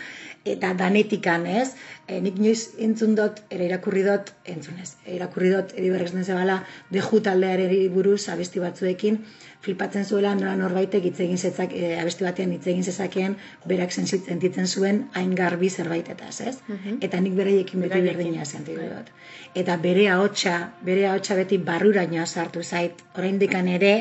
eta 0.44 0.74
danetikan, 0.76 1.46
ez? 1.48 1.72
E, 2.06 2.18
nik 2.20 2.36
inoiz 2.36 2.74
entzun 2.84 3.14
dut, 3.16 3.40
ere 3.54 3.64
irakurri 3.64 4.02
dut, 4.04 4.30
entzunez, 4.54 4.90
irakurri 5.08 5.50
dut, 5.54 5.72
edi 5.78 5.88
berrez 5.92 6.12
nezebala, 6.12 6.58
deju 6.92 7.20
taldeareri 7.24 7.80
buruz 7.92 8.26
abesti 8.28 8.60
batzuekin, 8.60 9.18
flipatzen 9.64 10.04
zuela 10.04 10.34
nola 10.36 10.52
norbaitek 10.60 11.08
hitz 11.08 11.16
egin 11.24 11.40
zetzak, 11.40 11.72
e, 11.72 11.94
abesti 11.96 12.28
batean 12.28 12.52
hitz 12.52 12.66
egin 12.68 12.84
zezakeen, 12.84 13.38
berak 13.70 13.96
sentitzen 13.96 14.68
zuen 14.68 15.04
hain 15.16 15.32
garbi 15.34 15.70
zerbaitetaz, 15.70 16.34
ez? 16.52 16.56
Mhm. 16.68 17.00
Eta 17.08 17.20
nik 17.24 17.38
beraiekin 17.40 17.86
beti 17.86 18.02
berdina 18.04 18.44
sentitu 18.44 18.90
dut. 18.90 19.12
Eta 19.54 19.78
bere 19.80 20.10
ahotsa, 20.12 20.58
bere 20.84 21.08
ahotsa 21.08 21.38
beti 21.40 21.58
barruraino 21.70 22.26
sartu 22.26 22.62
zait, 22.62 23.00
oraindikan 23.16 23.68
ere, 23.68 23.94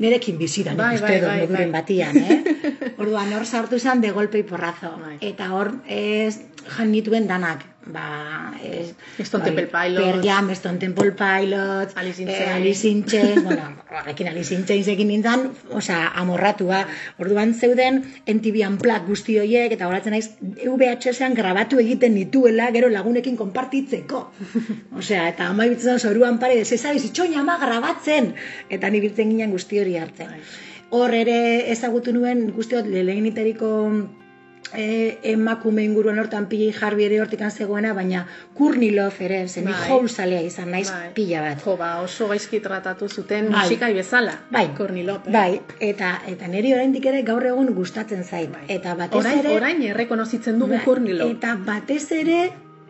Nerekin 0.00 0.38
bizidan 0.40 0.78
Bai, 0.80 0.94
ikuste 0.96 1.20
bai, 1.20 1.40
bai, 1.44 1.48
bai. 1.52 1.66
batian, 1.74 2.16
eh? 2.16 2.38
Orduan 3.00 3.32
hor 3.36 3.44
sartu 3.44 3.78
zen 3.78 4.00
de 4.00 4.10
golpe 4.16 4.40
y 4.40 4.42
porrazo. 4.48 4.94
Bai. 4.96 5.18
Eta 5.20 5.50
hor 5.52 5.74
ez 5.86 6.40
jan 6.76 6.90
nituen 6.92 7.28
danak. 7.28 7.66
Ba, 7.86 8.52
ez, 8.62 8.92
Stone 9.24 9.44
Temple 9.44 9.66
Pilots. 9.66 10.04
Pearl 10.04 10.22
Jam, 10.22 10.54
Stone 10.54 10.78
Temple 10.78 11.12
Pilots, 11.12 11.96
Alice 11.96 12.20
in 12.20 12.28
eh, 12.28 12.36
Chains. 12.36 12.56
Alice 12.56 12.88
in 12.88 13.04
Chains, 13.06 13.44
bueno, 13.44 13.76
horrekin 13.90 14.28
Alice 14.28 14.54
in 14.54 14.66
Chains 14.66 14.88
egin 14.92 15.08
nintzen, 15.08 15.46
osea, 15.72 16.12
amorratua. 16.20 16.82
Orduan 17.18 17.54
zeuden 17.54 18.02
NTV 18.28 18.66
Unplugged 18.68 19.08
guzti 19.08 19.38
horiek, 19.40 19.72
eta 19.72 19.88
horatzen 19.88 20.12
naiz, 20.12 20.28
VHS-ean 20.40 21.34
grabatu 21.34 21.80
egiten 21.80 22.14
nituela, 22.14 22.68
gero 22.76 22.92
lagunekin 22.92 23.40
konpartitzeko. 23.40 24.26
Osea, 25.00 25.26
eta 25.32 25.48
ama 25.48 25.66
ibitzen 25.70 25.98
zoruan 25.98 26.38
pare, 26.38 26.60
ez 26.60 26.72
ezabiz, 26.76 27.06
itxoin 27.08 27.38
ama 27.40 27.56
grabatzen, 27.64 28.34
eta 28.68 28.92
ni 28.92 29.00
biltzen 29.00 29.32
ginen 29.32 29.56
guzti 29.56 29.80
hori 29.80 29.96
hartzen. 29.96 30.36
Bai. 30.36 30.68
Hor 30.90 31.14
ere 31.14 31.70
ezagutu 31.70 32.12
nuen, 32.12 32.50
guztiot, 32.52 32.88
leheniteriko 32.90 33.68
e, 34.74 35.18
emakume 35.22 35.82
inguruan 35.84 36.18
hortan 36.18 36.46
pila 36.46 36.72
jarbi 36.72 37.04
ere 37.04 37.20
hortikan 37.20 37.50
zegoena, 37.50 37.92
baina 37.94 38.26
Kurnilov 38.54 39.20
ere, 39.20 39.42
zen 39.48 39.64
Bai. 39.64 39.90
houlzalea 39.90 40.42
izan 40.42 40.70
naiz 40.70 40.90
Bai. 40.90 41.10
pila 41.14 41.42
bat. 41.44 41.62
Jo, 41.64 41.76
ba, 41.76 42.00
oso 42.02 42.28
gaizki 42.28 42.60
tratatu 42.60 43.08
zuten 43.08 43.50
Bai. 43.50 43.64
musikai 43.64 43.92
bezala. 43.94 44.38
Bai. 44.50 44.68
Corny 44.76 45.04
Lopez. 45.04 45.32
Bai, 45.32 45.60
eta 45.80 46.20
eta 46.26 46.48
niri 46.48 46.74
oraindik 46.74 47.06
ere 47.06 47.22
gaur 47.22 47.46
egun 47.46 47.74
gustatzen 47.74 48.24
zait. 48.24 48.50
Bai. 48.52 48.64
Eta 48.68 48.94
batez 48.94 49.20
Orain, 49.20 49.38
ere 49.38 49.54
orain 49.56 49.82
errekonozitzen 49.82 50.58
dugu 50.58 50.76
Bai, 50.78 50.84
Courtney 50.84 51.14
Love. 51.14 51.38
Eta 51.38 51.56
batez 51.66 52.10
ere 52.12 52.40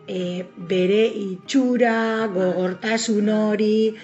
e, 0.07 0.45
bere 0.55 1.05
itxura, 1.07 2.27
gogortasun 2.33 3.29
hori, 3.29 3.95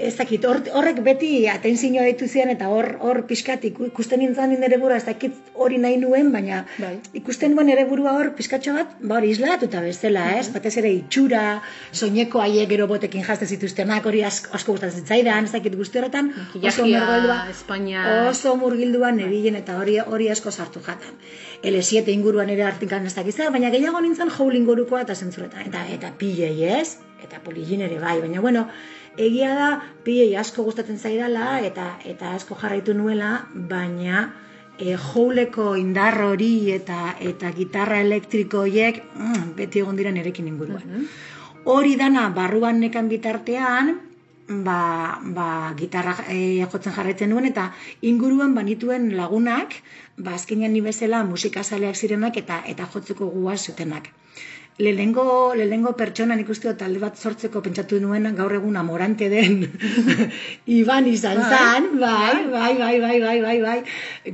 ez 0.00 0.14
dakit, 0.16 0.44
hor, 0.48 0.58
horrek 0.72 0.98
beti 1.04 1.46
atentzioa 1.52 2.04
ditu 2.08 2.26
zian 2.28 2.48
eta 2.52 2.68
hor 2.72 2.86
hor 3.04 3.18
pixkat 3.28 3.64
iku- 3.68 3.86
ikusten 3.90 4.20
nintzen 4.22 4.50
nire 4.50 4.78
burua, 4.80 4.96
ez 4.96 5.04
dakit 5.04 5.34
hori 5.54 5.78
nahi 5.78 5.96
nuen, 6.00 6.30
baina 6.32 6.62
Bai. 6.78 6.94
ikusten 7.20 7.54
nuen 7.54 7.68
ere 7.68 7.84
burua 7.84 8.12
hor 8.18 8.30
pizkatxo 8.38 8.72
bat, 8.76 8.94
ba 9.02 9.18
hori 9.18 9.30
islatuta 9.34 9.80
bezala, 9.84 10.24
ez? 10.38 10.48
Batez 10.54 10.76
ere 10.82 10.90
itxura, 10.92 11.62
soineko 11.92 12.40
haiek 12.40 12.68
gero 12.70 12.86
botekin 12.88 13.24
jazte 13.28 13.46
zituztenak, 13.46 14.06
hori 14.06 14.22
asko, 14.24 14.54
asko 14.56 14.72
gustatzen 14.72 15.02
zitzaidan, 15.04 15.44
ez 15.44 15.52
dakit 15.52 15.76
guzti 15.76 15.98
horretan, 15.98 16.32
oso 16.62 16.86
murgildua, 16.86 17.38
Espainia. 17.50 18.06
oso 18.30 18.56
murgildua 18.56 19.12
nebilen 19.12 19.56
eta 19.60 19.76
hori 19.78 19.98
hori 20.06 20.30
asko 20.30 20.50
sartu 20.50 20.80
jatan. 20.80 21.14
L7 21.62 22.08
inguruan 22.08 22.48
ere 22.48 22.62
artikan 22.64 23.04
ez 23.06 23.14
dakiz 23.14 23.34
zer, 23.36 23.50
baina 23.52 23.68
gehiago 23.70 24.00
nintzen 24.00 24.30
joul 24.30 24.54
ingurukoa 24.56 25.02
eta 25.02 25.14
zentzuretan, 25.14 25.66
eta, 25.66 25.84
eta 25.92 26.12
pilei 26.16 26.64
ez, 26.64 26.96
eta 27.24 27.40
poligin 27.44 27.82
ere 27.84 27.98
bai, 28.00 28.18
baina 28.20 28.40
bueno, 28.40 28.66
egia 29.16 29.54
da 29.54 29.70
pilei 30.04 30.36
asko 30.36 30.64
gustatzen 30.66 30.98
zaidala 30.98 31.58
eta 31.66 31.96
eta 32.04 32.34
asko 32.34 32.56
jarraitu 32.60 32.94
nuela, 32.94 33.46
baina 33.54 34.30
e, 34.78 34.96
jouleko 34.96 35.74
indar 35.76 36.20
hori 36.24 36.70
eta 36.72 37.16
eta 37.20 37.52
gitarra 37.56 38.00
elektriko 38.00 38.64
horiek 38.64 39.02
mm, 39.14 39.54
beti 39.56 39.82
egon 39.84 39.96
dira 39.96 40.12
nerekin 40.12 40.48
inguruan. 40.48 40.84
Mhm. 40.86 41.08
Hori 41.64 41.96
dana 41.96 42.30
barruan 42.30 42.80
nekan 42.80 43.08
bitartean, 43.08 43.98
ba, 44.48 45.20
ba, 45.22 45.48
gitarra 45.76 46.16
e, 46.28 46.64
jotzen 46.72 46.94
jarraitzen 46.96 47.30
nuen 47.30 47.46
eta 47.50 47.70
inguruan 48.02 48.54
banituen 48.54 49.10
lagunak, 49.16 49.76
ba, 50.16 50.34
azkenean 50.34 50.72
ni 50.72 50.80
bezala 50.80 51.22
musikazaleak 51.24 51.96
zirenak 51.96 52.36
eta 52.36 52.62
eta 52.66 52.88
jotzeko 52.94 53.28
gua 53.34 53.56
zutenak. 53.56 54.08
Lehenengo, 54.80 55.52
lehenengo 55.54 55.92
pertsona 56.00 56.36
nik 56.38 56.48
uste 56.54 56.72
talde 56.80 57.00
bat 57.02 57.18
sortzeko 57.20 57.60
pentsatu 57.66 57.98
nuen 58.00 58.28
gaur 58.38 58.54
egun 58.58 58.78
amorante 58.80 59.28
den 59.32 59.66
Iban 60.80 61.08
izan 61.10 61.42
Bai, 61.42 61.50
zan, 61.50 61.88
bai, 62.00 62.38
bai, 62.54 62.72
bai, 62.78 62.94
bai, 63.04 63.18
bai, 63.26 63.36
bai, 63.44 63.58
bai, 63.66 63.78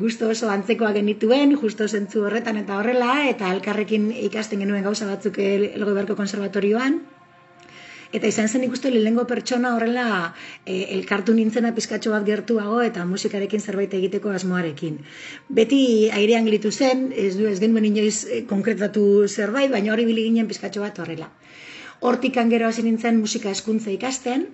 Gusto 0.05 0.31
oso 0.31 0.51
antzekoa 0.55 0.93
genituen, 0.95 1.57
justo 1.59 1.89
zentzu 1.89 2.23
horretan 2.29 2.63
eta 2.63 2.79
horrela, 2.79 3.13
eta 3.33 3.51
elkarrekin 3.57 4.13
ikasten 4.31 4.63
genuen 4.63 4.87
gauza 4.87 5.11
batzuk 5.11 5.39
el- 5.43 5.71
Elgoibarko 5.75 6.15
konservatorioan, 6.23 7.01
Eta 8.13 8.29
izan 8.31 8.49
zen 8.49 8.65
ikuste 8.67 8.91
lehenengo 8.91 9.27
pertsona 9.27 9.75
horrela 9.77 10.35
e, 10.65 10.77
elkartu 10.97 11.35
nintzena 11.35 11.73
pizkatxo 11.75 12.13
bat 12.15 12.27
gertuago 12.27 12.81
eta 12.83 13.05
musikarekin 13.05 13.61
zerbait 13.61 13.95
egiteko 13.99 14.31
asmoarekin. 14.31 15.01
Beti 15.61 15.81
airean 16.21 16.47
gelitu 16.47 16.71
zen, 16.71 17.09
ez 17.13 17.35
du 17.39 17.49
ez 17.51 17.59
genuen 17.61 17.89
inoiz 17.91 18.25
e, 18.25 18.45
konkretatu 18.53 19.27
zerbait, 19.27 19.71
baina 19.71 19.93
hori 19.93 20.07
bili 20.07 20.29
ginen 20.29 20.47
pizkatxo 20.53 20.85
bat 20.87 20.99
horrela. 21.03 21.31
Hortikan 22.01 22.53
gero 22.53 22.69
hasi 22.69 22.85
nintzen 22.87 23.19
musika 23.21 23.51
hezkuntza 23.51 23.91
ikasten, 23.91 24.47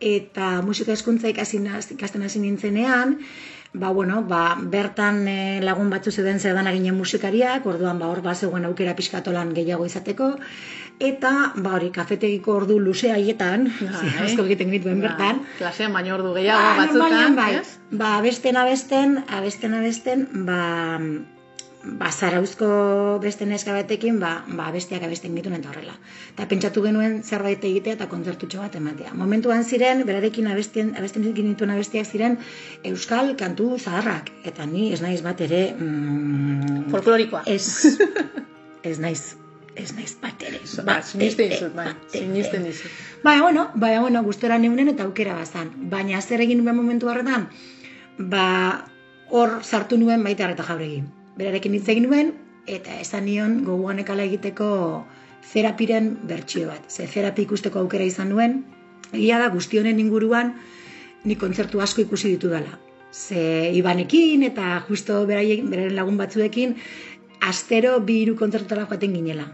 eta 0.00 0.62
musika 0.62 0.92
naz- 0.92 1.92
ikasten 1.92 2.22
hasi 2.22 2.38
nintzenean, 2.40 3.18
ba, 3.74 3.90
bueno, 3.90 4.22
ba, 4.22 4.56
bertan 4.56 5.26
eh, 5.28 5.60
lagun 5.60 5.90
batzu 5.90 6.10
zeuden 6.10 6.38
zerdan 6.40 6.70
ginen 6.72 6.94
musikariak, 6.94 7.66
orduan 7.66 7.98
ba, 7.98 8.06
hor 8.06 8.22
bazegoen 8.22 8.64
aukera 8.64 8.94
pixkatolan 8.94 9.52
gehiago 9.54 9.86
izateko, 9.86 10.36
eta 11.00 11.52
ba, 11.56 11.74
hori 11.76 11.90
kafetegiko 11.90 12.56
ordu 12.60 12.78
luze 12.78 13.10
haietan, 13.12 13.68
Bai. 13.80 14.14
asko 14.28 14.44
egiten 14.46 14.70
genituen 14.70 15.00
bertan, 15.02 15.42
Klasean 15.58 15.92
baino 15.92 16.14
ordu 16.14 16.34
gehiago 16.38 16.62
Ba, 16.62 16.74
batzutan, 16.84 17.36
bai. 17.36 17.52
ez? 17.60 17.78
Ba, 17.90 18.16
abesten 18.22 18.56
abesten, 18.56 19.22
abesten 19.28 19.74
abesten, 19.74 20.26
ba, 20.46 20.60
ba 21.84 22.08
zarauzko 22.10 22.66
beste 23.20 23.44
neska 23.44 23.74
batekin, 23.76 24.16
ba, 24.22 24.30
ba 24.56 24.70
besteak 24.72 25.02
abesten 25.04 25.34
gituen 25.36 25.58
eta 25.58 25.68
horrela. 25.68 25.92
Eta 26.32 26.46
pentsatu 26.48 26.80
genuen 26.86 27.18
zerbait 27.22 27.60
egitea 27.68 27.98
eta 27.98 28.06
kontzertutxo 28.08 28.62
bat 28.62 28.78
ematea. 28.80 29.12
Momentuan 29.14 29.64
ziren, 29.68 30.00
berarekin 30.08 30.48
abesten, 30.48 30.94
abesten 30.96 31.26
genituen 31.36 31.74
abestiak 31.74 32.08
ziren 32.08 32.38
euskal 32.88 33.34
kantu 33.36 33.74
zaharrak. 33.78 34.32
Eta 34.48 34.64
ni 34.64 34.92
ez 34.96 35.02
naiz 35.04 35.20
bat 35.26 35.44
ere... 35.44 35.74
Mm, 35.76 36.88
Folklorikoa. 36.94 37.42
ez, 37.46 37.98
ez 38.90 38.98
naiz, 38.98 39.34
ez 39.76 39.92
naiz 39.94 40.14
bat 40.22 40.42
ere. 40.42 40.60
Ba, 40.86 41.00
sinisten 41.02 41.46
ere, 41.46 41.54
dizut, 41.54 41.74
bai. 41.74 41.86
bat 41.90 42.14
ere. 42.14 42.24
Sinisten 42.24 42.64
dizut. 42.68 42.90
Baina, 43.24 43.42
bueno, 43.42 43.68
baina, 43.74 44.00
bueno, 44.00 44.22
gustora 44.22 44.58
neunen 44.58 44.90
eta 44.92 45.04
aukera 45.04 45.34
bazan. 45.38 45.72
Baina 45.90 46.20
zer 46.22 46.42
egin 46.44 46.62
nuen 46.62 46.76
momentu 46.76 47.10
horretan, 47.10 47.48
ba, 48.18 48.46
hor 49.30 49.58
sartu 49.62 49.98
nuen 49.98 50.22
baita 50.24 50.46
arreta 50.46 50.66
jauregi. 50.68 51.02
Berarekin 51.38 51.74
hitz 51.74 51.88
egin 51.88 52.08
nuen, 52.08 52.32
eta 52.66 53.00
esan 53.00 53.26
nion 53.26 53.58
gogoan 53.64 54.00
ekala 54.02 54.24
egiteko 54.28 54.68
zerapiren 55.44 56.14
bertsio 56.28 56.68
bat. 56.70 56.86
Ze 56.88 57.06
zerapi 57.06 57.44
ikusteko 57.48 57.82
aukera 57.82 58.06
izan 58.06 58.30
nuen, 58.32 58.62
egia 59.12 59.40
da 59.42 59.50
guzti 59.52 59.80
honen 59.80 60.00
inguruan 60.00 60.54
ni 61.24 61.36
kontzertu 61.40 61.80
asko 61.80 62.04
ikusi 62.04 62.36
ditu 62.36 62.52
dela. 62.52 62.78
Ze 63.12 63.70
Ibanekin 63.74 64.42
eta 64.42 64.80
justo 64.88 65.20
beraien, 65.26 65.68
beraren 65.70 65.94
lagun 65.96 66.16
batzuekin, 66.18 66.74
astero 67.40 68.00
bi 68.00 68.22
hiru 68.22 68.34
kontzertutara 68.36 68.88
joaten 68.88 69.14
ginela 69.14 69.46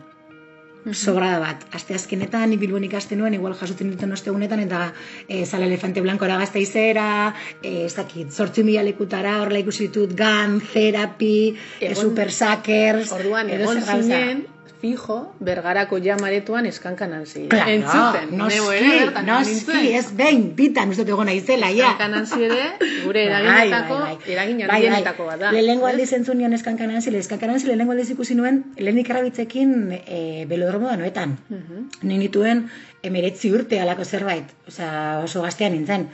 sobrada 0.92 1.38
bat. 1.38 1.64
Aste 1.76 1.94
azkenetan, 1.94 2.54
Bilbon 2.60 2.84
ikasten 2.84 3.18
nuen, 3.20 3.34
igual 3.34 3.54
jasotzen 3.54 3.90
duten 3.92 4.12
ostegunetan, 4.12 4.60
eta 4.66 4.92
e, 5.28 5.44
zala 5.46 5.66
elefante 5.66 6.00
blankora 6.00 6.38
gazteizera, 6.40 7.34
e, 7.62 7.84
ez 7.86 7.94
dakit, 7.94 8.30
zortzi 8.32 8.64
mila 8.64 8.82
lekutara, 8.86 9.40
horrela 9.42 9.60
ikusi 9.64 9.88
ditut, 9.88 10.14
GAN, 10.16 10.60
Therapy, 10.72 11.56
Egon- 11.80 12.00
Super 12.00 12.32
Suckers, 12.32 13.12
Orduan, 13.12 13.50
egon 13.50 13.82
zinen 13.82 14.46
fijo, 14.80 15.16
bergarako 15.40 15.98
jamaretuan 16.00 16.66
eskankan 16.66 17.12
hanzi. 17.12 17.46
Claro, 17.52 17.70
Entzuten, 17.70 18.32
noski, 18.38 18.76
ere 18.78 19.22
noski, 19.26 19.92
ez 19.98 20.06
behin, 20.16 20.46
bitan 20.56 20.90
uste 20.94 21.04
egon 21.04 21.28
naizela, 21.28 21.68
ja. 21.76 21.90
Eskankan 21.92 22.16
hanzi 22.20 22.46
ere, 22.48 22.62
gure 23.04 23.26
Bai, 23.30 23.42
eraginetako, 23.42 24.00
bai, 24.00 24.16
bai. 24.16 24.32
eragin 24.34 24.64
handienetako 24.66 25.28
bat 25.28 25.44
da. 25.44 25.52
Lehenengo 25.52 25.88
aldiz 25.90 26.10
entzun 26.16 26.40
nion 26.40 26.56
eskankan 26.56 26.90
hanzi, 26.96 27.14
eskankan 27.20 27.54
hanzi 27.54 27.68
lehenengo 27.70 27.92
aldiz 27.96 28.08
ikusi 28.16 28.34
nuen, 28.38 28.62
lehenik 28.78 29.10
errabitzekin 29.12 29.74
e, 30.00 30.20
belodromo 30.50 30.88
da 30.88 30.96
noetan. 31.00 31.36
Mhm. 31.48 31.88
Ni 32.02 32.18
nituen 32.24 32.66
emeretzi 33.02 33.52
urte 33.52 33.80
alako 33.80 34.04
zerbait, 34.04 34.48
osea 34.68 35.20
oso 35.24 35.42
gaztean 35.44 35.76
nintzen. 35.76 36.08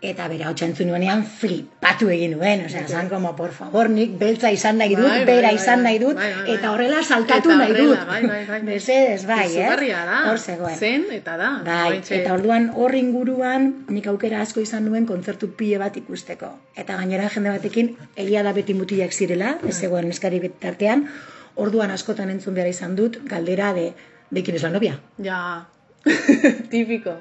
Eta 0.00 0.28
bera 0.30 0.46
hau 0.46 0.52
entzun 0.62 0.86
nuenean 0.86 1.24
flipatu 1.26 2.06
egin 2.14 2.36
nuen, 2.36 2.60
osea, 2.68 2.84
zan 2.86 3.08
como, 3.10 3.32
por 3.34 3.50
favor, 3.50 3.88
nik 3.90 4.12
beltza 4.18 4.52
izan 4.54 4.76
nahi 4.78 4.94
dut, 4.94 5.08
Bai, 5.08 5.24
bai, 5.24 5.26
bera 5.26 5.48
bai, 5.48 5.56
izan 5.56 5.82
bai. 5.82 5.84
nahi 5.88 5.98
dut, 5.98 6.14
Bai, 6.14 6.28
bai, 6.34 6.52
eta 6.54 6.70
horrela 6.70 7.00
saltatu 7.02 7.56
nahi 7.58 7.74
dut. 7.74 8.04
bai, 8.06 8.20
bai, 8.26 8.44
bai. 8.46 8.58
Mesedez, 8.62 9.26
bai, 9.26 9.48
eh? 9.56 9.72
Da. 10.06 10.20
Hor 10.30 10.38
zegoen. 10.38 10.76
Zen, 10.78 11.06
eta 11.10 11.36
da. 11.36 11.48
Bai, 11.66 11.98
eta 12.20 12.32
orduan 12.36 12.70
hor 12.76 12.94
inguruan 12.94 13.66
nik 13.88 14.06
aukera 14.06 14.40
asko 14.42 14.60
izan 14.62 14.84
nuen 14.86 15.04
kontzertu 15.06 15.50
pile 15.56 15.78
bat 15.82 15.96
ikusteko. 15.96 16.52
Eta 16.76 16.96
gainera 17.00 17.26
jende 17.34 17.50
batekin 17.50 17.96
egia 18.14 18.44
da 18.46 18.52
beti 18.52 18.74
mutilak 18.78 19.10
zirela, 19.12 19.56
ez 19.66 19.74
zegoen 19.80 20.12
eskari 20.14 20.38
bitartean, 20.38 21.08
orduan 21.56 21.90
askotan 21.90 22.30
entzun 22.30 22.54
behar 22.54 22.68
izan 22.70 22.94
dut 22.94 23.18
galdera 23.24 23.72
de 23.74 23.94
de 24.30 24.42
quién 24.44 24.54
es 24.56 24.62
la 24.62 24.70
novia. 24.70 25.00
Ja, 25.18 25.66
típico. 26.70 27.16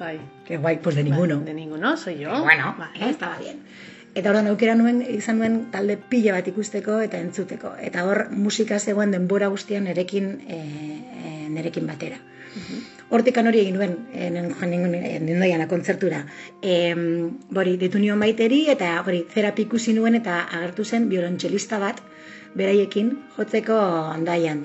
Bai. 0.00 0.18
Que 0.46 0.56
guay, 0.56 0.78
pues 0.78 0.94
de 0.94 1.02
ninguno. 1.04 1.40
De 1.40 1.54
ninguno, 1.54 1.96
soy 1.96 2.18
yo. 2.18 2.30
Pero 2.30 2.42
bueno, 2.42 2.74
Bai. 2.78 2.90
eh, 2.94 3.10
estaba 3.10 3.38
bien. 3.38 3.58
Eta 4.14 4.30
orduan 4.30 4.46
aukera 4.48 4.74
nuen, 4.74 5.02
izan 5.02 5.36
nuen 5.42 5.56
talde 5.72 5.98
pila 5.98 6.32
bat 6.32 6.46
ikusteko 6.48 7.00
eta 7.04 7.18
entzuteko. 7.20 7.74
Eta 7.88 8.06
hor 8.08 8.30
musika 8.30 8.78
zegoen 8.78 9.10
denbora 9.12 9.50
guztian 9.52 9.84
nerekin, 9.84 10.30
e, 10.48 10.56
e, 10.56 11.32
nerekin 11.52 11.86
batera. 11.86 12.16
Hortikan 13.12 13.46
hori 13.46 13.60
egin 13.60 13.76
nuen, 13.76 13.92
e, 14.14 14.30
nen 14.32 14.54
joan 14.54 14.72
ningun, 14.72 14.96
nendoiana 15.26 15.68
kontzertura. 15.68 16.22
E, 16.62 16.94
bori, 17.50 17.76
ditu 17.76 18.00
nion 18.00 18.22
baiteri, 18.24 18.62
eta 18.72 18.94
hori, 19.02 19.26
zerapi 19.34 19.66
ikusi 19.68 19.92
nuen 19.98 20.16
eta 20.16 20.40
agertu 20.46 20.84
zen 20.84 21.10
violontxelista 21.12 21.78
bat, 21.82 22.00
beraiekin, 22.56 23.12
jotzeko 23.36 23.76
ondaian. 24.16 24.64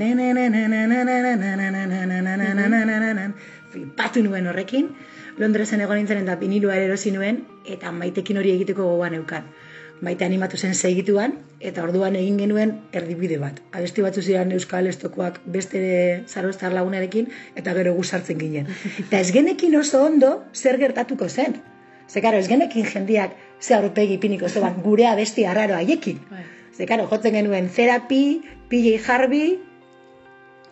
Flipatu 3.72 4.24
nuen 4.24 4.48
horrekin, 4.48 4.94
Londresen 5.38 5.82
egon 5.82 6.00
nintzen 6.00 6.24
eta 6.24 6.36
vinilua 6.40 6.76
ere 6.76 6.90
erosi 6.90 7.12
nuen, 7.12 7.44
eta 7.66 7.92
maitekin 7.92 8.38
hori 8.42 8.52
egiteko 8.56 8.84
gogoan 8.84 9.16
eukan. 9.20 9.48
Maite 10.02 10.26
animatu 10.26 10.58
zen 10.58 10.74
segituan, 10.74 11.36
eta 11.60 11.84
orduan 11.84 12.16
egin 12.18 12.40
genuen 12.42 12.72
erdibide 12.92 13.38
bat. 13.42 13.60
Abesti 13.72 14.02
batzu 14.02 14.24
ziren 14.26 14.52
Euskal 14.56 14.90
Estokoak 14.90 15.38
beste 15.46 15.82
zarostar 16.28 16.74
lagunarekin, 16.74 17.30
eta 17.56 17.76
gero 17.78 17.94
gu 17.94 18.04
sartzen 18.04 18.40
ginen. 18.42 18.72
Eta 19.06 19.20
ez 19.20 19.30
genekin 19.32 19.78
oso 19.78 20.02
ondo 20.06 20.32
zer 20.54 20.80
gertatuko 20.82 21.30
zen. 21.30 21.60
Ze, 22.10 22.20
karo, 22.22 22.38
ez 22.38 22.48
genekin 22.50 22.90
jendiak 22.90 23.38
ze 23.62 23.76
aurpegi 23.78 24.18
ipiniko 24.18 24.50
zeban 24.50 24.82
gure 24.84 25.06
abesti 25.08 25.46
arraro 25.46 25.78
haiekin. 25.78 26.18
Bai. 26.32 26.44
Ze, 26.74 26.88
karo, 26.90 27.06
jotzen 27.08 27.38
genuen 27.38 27.70
Therapy, 27.70 28.42
PJ 28.70 28.98
Harvey, 29.06 29.60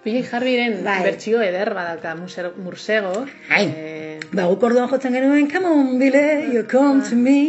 Pili 0.03 0.23
Jarbiren 0.23 0.83
Bai. 0.83 1.01
bertsio 1.03 1.41
eder 1.43 1.73
badauka 1.75 2.15
muser- 2.15 2.53
mursego. 2.55 3.25
Ai. 3.49 3.65
Eh, 3.75 4.19
Ba, 4.31 4.45
guk 4.45 4.61
orduan 4.63 4.87
jotzen 4.91 5.13
genuen, 5.13 5.49
come 5.51 5.65
on, 5.67 5.97
Billy, 5.99 6.53
you 6.53 6.63
come 6.69 7.01
to 7.09 7.15
me. 7.15 7.39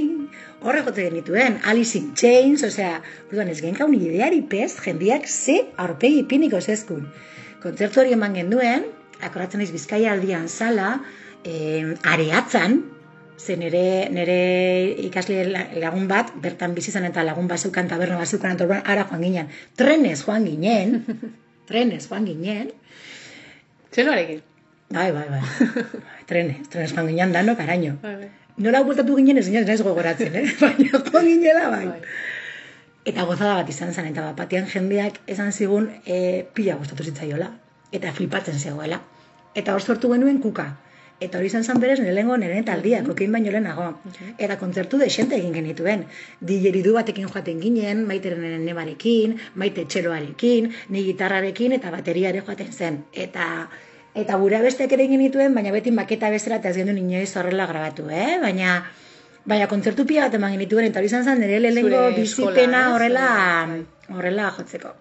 Horre 0.63 0.83
jotzen 0.83 1.11
genituen, 1.11 1.59
Alice 1.65 1.99
in 1.99 2.15
Chains, 2.15 2.63
osea, 2.65 3.03
orduan 3.31 3.49
ez 3.49 3.61
genkaun 3.63 3.95
ideari 3.95 4.41
pez, 4.43 4.75
jendiak 4.85 5.27
ze 5.29 5.59
aurpegi 5.77 6.23
piniko 6.25 6.61
zezkun. 6.61 7.07
Kontzertu 7.63 8.01
hori 8.01 8.13
eman 8.17 8.35
genuen, 8.35 8.87
akoratzen 9.21 9.61
naiz 9.61 9.71
Bizkaia 9.73 10.13
aldian 10.13 10.49
sala, 10.49 11.03
eh, 11.45 11.95
areatzan, 12.05 12.81
ze 13.41 13.57
nere, 13.57 14.09
nere 14.13 14.39
ikasle 15.07 15.45
la- 15.49 15.69
lagun 15.81 16.09
bat, 16.09 16.33
bertan 16.43 16.75
bizi 16.75 16.91
zen 16.93 17.05
eta 17.05 17.25
lagun 17.25 17.49
bazukan, 17.49 17.89
taberna 17.89 18.19
bazukan, 18.19 18.57
ara 18.85 19.07
joan 19.09 19.23
ginen. 19.23 19.49
Trenez 19.77 20.25
joan 20.27 20.45
ginen, 20.45 21.05
trenez 21.71 22.03
joan 22.09 22.27
ginen, 22.27 22.75
Txeloarekin. 23.95 24.43
bai, 24.91 25.09
bai, 25.15 25.27
bai, 25.31 25.43
trenez, 26.31 26.59
trenez 26.71 26.91
joan 26.93 27.09
ginen 27.13 27.33
dano, 27.37 27.57
karaino. 27.59 27.97
Bai, 28.03 28.17
bai. 28.25 28.31
Nola 28.61 28.83
bueltatu 28.85 29.17
ginen 29.17 29.39
ez 29.41 29.47
ginez 29.47 29.65
naiz 29.69 29.81
gogoratzen, 29.87 30.35
eh? 30.37 30.45
Baina 30.63 30.91
joan 30.99 31.31
ginela 31.31 31.71
bai. 31.73 31.87
Bai. 31.95 32.01
Eta 33.09 33.25
gozada 33.25 33.55
bat 33.63 33.71
izan 33.73 33.95
zen, 33.95 34.11
eta 34.11 34.27
bat 34.27 34.37
batean 34.37 34.67
jendeak 34.69 35.23
esan 35.31 35.55
zigun 35.57 35.89
e, 36.05 36.45
pila 36.55 36.77
gustatu 36.77 37.07
zitzaiola. 37.07 37.49
Eta 37.97 38.13
flipatzen 38.13 38.59
zegoela. 38.59 39.01
Eta 39.57 39.73
hor 39.75 39.83
sortu 39.83 40.11
genuen 40.13 40.43
kuka. 40.43 40.67
Eta 41.21 41.39
hori 41.39 41.51
izan 41.51 41.65
zen 41.65 41.81
berez 41.83 41.99
nirengo 42.01 42.37
nire 42.41 42.63
taldia, 42.65 43.03
kokein 43.05 43.33
baino 43.33 43.53
lehenago. 43.53 43.89
Eta 44.39 44.57
kontzertu 44.61 44.99
desente 44.99 45.37
egin 45.37 45.53
genituen. 45.53 46.07
Digeridu 46.41 46.95
batekin 46.97 47.29
joaten 47.29 47.61
ginen, 47.61 48.07
maiteren 48.09 48.65
nebarekin, 48.65 49.37
maite 49.55 49.85
txeroarekin, 49.85 50.71
ni 50.89 51.05
gitarrarekin 51.11 51.77
eta 51.77 51.93
bateriare 51.93 52.41
joaten 52.47 52.73
zen. 52.73 53.05
Eta 53.13 53.69
eta 54.15 54.37
gure 54.41 54.59
besteak 54.65 54.97
ere 54.97 55.05
egin 55.07 55.21
genituen, 55.21 55.55
baina 55.55 55.71
beti 55.71 55.93
maketa 55.95 56.33
bezala 56.33 56.57
eta 56.59 56.73
ez 56.73 56.81
genuen 56.81 56.99
inoiz 56.99 57.31
horrela 57.37 57.69
grabatu, 57.71 58.09
eh? 58.11 58.41
Baina 58.43 58.81
Baina 59.51 59.67
kontzertu 59.71 60.05
pila 60.07 60.27
bat 60.27 60.35
eman 60.37 60.53
genituen, 60.53 60.85
eta 60.91 61.01
hori 61.01 61.09
izan 61.09 61.25
zen 61.25 61.41
nire 61.41 61.61
lehenengo 61.63 62.03
bizipena 62.17 62.83
ez? 62.83 62.91
horrela, 62.95 63.29
Bai. 63.71 64.17
horrela 64.17 64.51
jotzeko. 64.57 64.93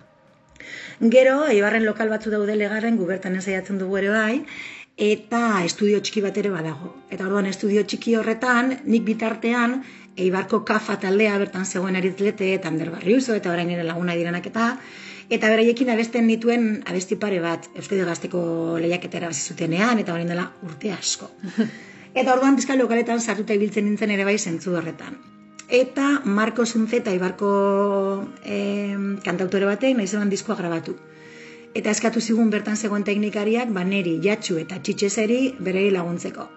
Gero, 1.16 1.36
Eibarren 1.48 1.86
lokal 1.88 2.10
batzu 2.12 2.32
daude 2.32 2.56
legarren, 2.60 2.98
gu 3.00 3.06
bertan 3.08 3.36
ensaiatzen 3.40 3.78
dugu 3.80 4.00
ere 4.02 4.10
bai, 4.16 4.46
eta 5.00 5.64
estudio 5.64 6.02
txiki 6.04 6.22
bat 6.22 6.38
ere 6.38 6.52
badago. 6.52 6.92
Eta 7.10 7.26
orduan 7.26 7.48
estudio 7.48 7.86
txiki 7.88 8.18
horretan, 8.20 8.76
nik 8.86 9.06
bitartean, 9.08 9.80
Eibarko 10.20 10.66
kafa 10.68 10.98
taldea 11.00 11.38
bertan 11.40 11.64
zegoen 11.66 11.96
aritzlete, 11.96 12.50
eta 12.58 12.68
Ander 12.68 12.90
Barriuso, 12.92 13.38
eta 13.40 13.54
orain 13.54 13.70
nire 13.72 13.86
laguna 13.88 14.18
direnak 14.20 14.50
eta, 14.50 14.74
eta 15.32 15.52
beraiekin 15.54 15.94
abesten 15.94 16.28
nituen 16.28 16.68
abesti 16.92 17.16
pare 17.16 17.40
bat, 17.40 17.70
Euskadi 17.80 18.04
Gazteko 18.04 18.42
lehiaketara 18.84 19.30
hasi 19.32 19.54
zutenean, 19.54 20.04
eta 20.04 20.14
orain 20.18 20.28
dela 20.28 20.50
urte 20.68 20.92
asko. 20.92 21.32
Eta 22.20 22.34
orduan 22.34 22.56
pizka 22.58 22.74
lokaletan 22.74 23.20
sartuta 23.22 23.54
ibiltzen 23.54 23.86
nintzen 23.86 24.10
ere 24.10 24.24
bai 24.26 24.34
zentzu 24.42 24.74
horretan. 24.76 25.20
Eta 25.70 26.08
Marco 26.26 26.66
Zunzeta 26.66 27.14
Ibarko 27.14 27.52
eh, 28.44 28.98
kantautore 29.24 29.70
batek 29.70 29.94
nahi 29.96 30.10
zeban 30.10 30.34
diskoa 30.34 30.58
grabatu. 30.58 30.96
Eta 31.80 31.94
eskatu 31.96 32.20
zigun 32.20 32.50
bertan 32.52 32.76
zegoen 32.76 33.06
teknikariak 33.08 33.70
baneri, 33.72 34.18
jatxu 34.24 34.58
eta 34.60 34.82
txitxeseri 34.84 35.38
berei 35.64 35.86
laguntzeko. 35.96 36.48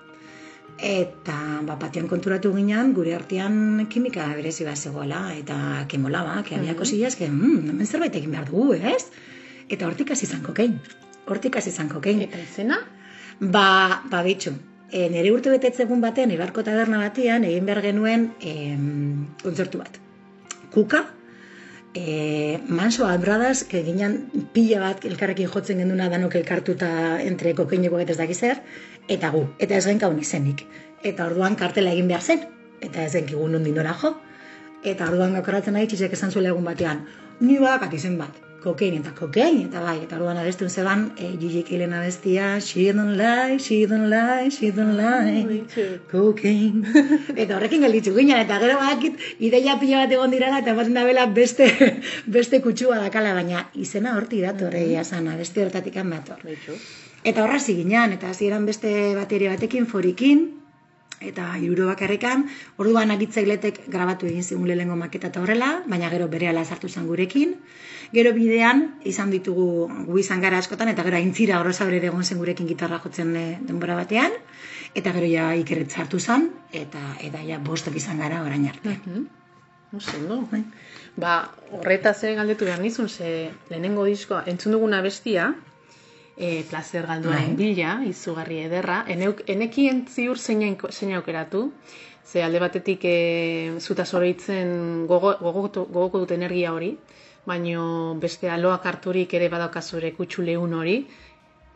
Eta 0.82 1.36
ba, 1.68 1.76
batean 1.78 2.08
konturatu 2.10 2.50
ginen, 2.56 2.90
gure 2.96 3.12
artean 3.14 3.84
kimika 3.92 4.26
berezi 4.34 4.66
bat 4.66 4.80
zegoela, 4.80 5.20
eta 5.36 5.84
kemolaba, 5.92 6.40
que 6.42 6.56
había 6.56 6.74
cosillas 6.74 7.14
que, 7.14 7.28
mm, 7.28 7.70
hemen 7.70 7.86
zerbait 7.86 8.18
egin 8.18 8.34
behar 8.34 8.50
dugu, 8.50 8.74
ez? 8.74 9.04
Eta 9.68 9.86
hortik 9.86 10.10
hasi 10.10 10.26
izan 10.26 10.42
kokein. 10.42 10.80
Hortik 11.28 11.56
hasi 11.56 11.70
izan 11.70 11.92
kokein. 11.92 12.24
Eta 12.26 12.42
izena? 12.42 12.80
Ba, 13.38 14.02
ba 14.10 14.24
bitxu, 14.26 14.56
e, 14.90 15.08
nire 15.08 15.30
urte 15.30 15.54
betetzegun 15.54 16.02
batean, 16.02 16.34
Ibarko 16.34 16.66
taberna 16.66 16.98
batean, 17.06 17.44
egin 17.44 17.70
behar 17.70 17.84
genuen 17.86 18.32
em, 18.40 19.28
kontzertu 19.44 19.78
bat. 19.86 20.02
Kuka, 20.74 21.06
e, 21.94 22.60
Manso 22.68 23.06
Albradas, 23.06 23.64
que 23.64 23.82
ginen 23.84 24.30
pila 24.52 24.80
bat 24.80 25.04
elkarrekin 25.04 25.48
jotzen 25.48 25.82
genduna 25.82 26.08
danok 26.12 26.36
elkartuta 26.40 27.20
entre 27.22 27.54
kokeineko 27.54 28.00
eta 28.00 28.14
ez 28.14 28.18
dakiz 28.20 28.38
zer, 28.38 28.62
eta 29.08 29.30
gu, 29.34 29.46
eta 29.58 29.76
ez 29.76 29.86
genkaun 29.86 30.20
izenik. 30.20 30.64
Eta 31.02 31.26
orduan 31.26 31.56
kartela 31.56 31.92
egin 31.92 32.08
behar 32.08 32.22
zen, 32.22 32.46
eta 32.80 33.04
ez 33.04 33.12
genkigun 33.12 33.52
nondin 33.52 33.76
dora 33.78 33.94
jo. 34.00 34.14
Eta 34.82 35.10
orduan 35.10 35.36
gakoratzen 35.38 35.76
nahi 35.78 35.86
txisek 35.86 36.16
esan 36.16 36.32
zuela 36.32 36.50
egun 36.54 36.64
batean, 36.66 37.04
ni 37.40 37.58
bakat 37.62 37.94
izen 37.94 38.18
bat, 38.18 38.40
kokein 38.62 38.94
eta 39.00 39.10
kokein, 39.18 39.58
eta 39.66 39.82
bai, 39.82 39.96
eta 40.04 40.16
orduan 40.16 40.38
abestun 40.40 40.70
zeban, 40.70 41.04
e, 41.18 41.32
Gigi 41.40 41.62
Kilen 41.66 41.92
abestia, 41.98 42.60
she 42.60 42.86
don't 42.92 43.16
lie, 43.18 43.58
she 43.58 43.86
don't 43.86 44.08
lie, 44.10 44.50
she 44.50 44.70
don't 44.70 44.96
lie, 44.96 45.64
cocaine. 46.10 46.86
eta 47.42 47.56
horrekin 47.56 47.82
gelditzu 47.86 48.14
ginen, 48.16 48.38
eta 48.44 48.60
gero 48.62 48.78
badakit 48.80 49.20
ideia 49.50 49.76
pila 49.80 50.04
bat 50.04 50.16
egon 50.18 50.34
dirala, 50.34 50.62
eta 50.62 50.74
da 50.94 51.04
bela 51.04 51.26
beste, 51.26 51.68
beste 52.38 52.62
kutsua 52.62 53.02
dakala, 53.02 53.34
baina 53.34 53.68
izena 53.74 54.16
horti 54.16 54.40
dator, 54.40 54.74
egia 54.74 55.04
zan, 55.04 55.28
abesti 55.28 55.60
horretatik 55.60 56.00
dator. 56.02 56.42
Bitxu. 56.46 56.78
Eta 57.24 57.44
horra 57.44 57.60
hasi 57.60 57.76
ginen, 57.78 58.12
eta 58.18 58.30
hasieran 58.30 58.66
beste 58.66 59.14
bateria 59.14 59.52
batekin, 59.54 59.86
forikin, 59.86 60.62
eta 61.22 61.52
iruro 61.62 61.86
bakarrekan, 61.90 62.48
orduan 62.82 63.14
aritzailetek 63.14 63.84
grabatu 63.92 64.26
egin 64.26 64.42
zigun 64.42 64.68
lehengo 64.68 64.96
maketa 64.98 65.30
eta 65.30 65.42
horrela, 65.42 65.70
baina 65.86 66.10
gero 66.10 66.28
berehala 66.28 66.64
sartu 66.64 66.88
zen 66.88 67.06
gurekin. 67.06 67.54
Gero 68.12 68.32
bidean, 68.36 68.82
izan 69.08 69.30
ditugu 69.32 69.88
gu 70.06 70.18
izan 70.20 70.42
gara 70.44 70.58
askotan, 70.60 70.90
eta 70.92 71.04
gero 71.06 71.16
aintzira 71.16 71.60
horroza 71.60 71.86
bere 71.88 72.10
egon 72.10 72.24
zen 72.24 72.38
gurekin 72.38 72.68
gitarra 72.68 72.98
jotzen 73.00 73.34
eh, 73.36 73.58
denbora 73.68 73.96
batean, 73.96 74.34
eta 74.94 75.14
gero 75.16 75.30
ja 75.30 75.46
ikeret 75.56 75.90
sartu 75.90 76.20
zen, 76.20 76.50
eta 76.72 77.00
eta 77.24 77.40
ja 77.46 77.58
bostok 77.58 77.96
izan 77.96 78.20
gara 78.20 78.42
orain 78.44 78.66
arte. 78.68 78.98
Mhm. 79.06 79.24
Oso 79.96 80.16
ondo. 80.16 80.38
Ba, 81.20 81.32
horretaz 81.78 82.22
ere 82.24 82.34
galdetu 82.38 82.64
behar 82.64 82.80
nizun, 82.80 83.08
ze 83.08 83.50
lehenengo 83.68 84.04
diskoa, 84.08 84.42
entzun 84.46 84.72
duguna 84.72 85.02
bestia, 85.04 85.50
e, 86.36 86.64
plazer 86.70 87.06
galduaren 87.06 87.56
Bai. 87.56 87.56
bila, 87.56 87.98
izugarri 88.08 88.62
ederra. 88.66 89.02
Eneuk, 89.08 89.42
enekien 89.46 90.06
ziur 90.08 90.38
zein, 90.38 90.78
aukeratu, 91.16 91.72
ze 92.24 92.42
alde 92.42 92.60
batetik 92.60 93.04
e, 93.04 93.74
zuta 93.80 94.04
zoroitzen 94.06 95.06
gogo, 95.06 95.34
gogotu- 95.40 95.86
gogoko 95.88 96.24
dut 96.24 96.30
energia 96.32 96.72
hori, 96.72 96.96
baino 97.46 98.14
beste 98.20 98.50
aloak 98.50 98.86
harturik 98.86 99.34
ere 99.34 99.48
badaukazure 99.48 100.12
kutsu 100.14 100.42
lehun 100.42 100.74
hori, 100.78 100.96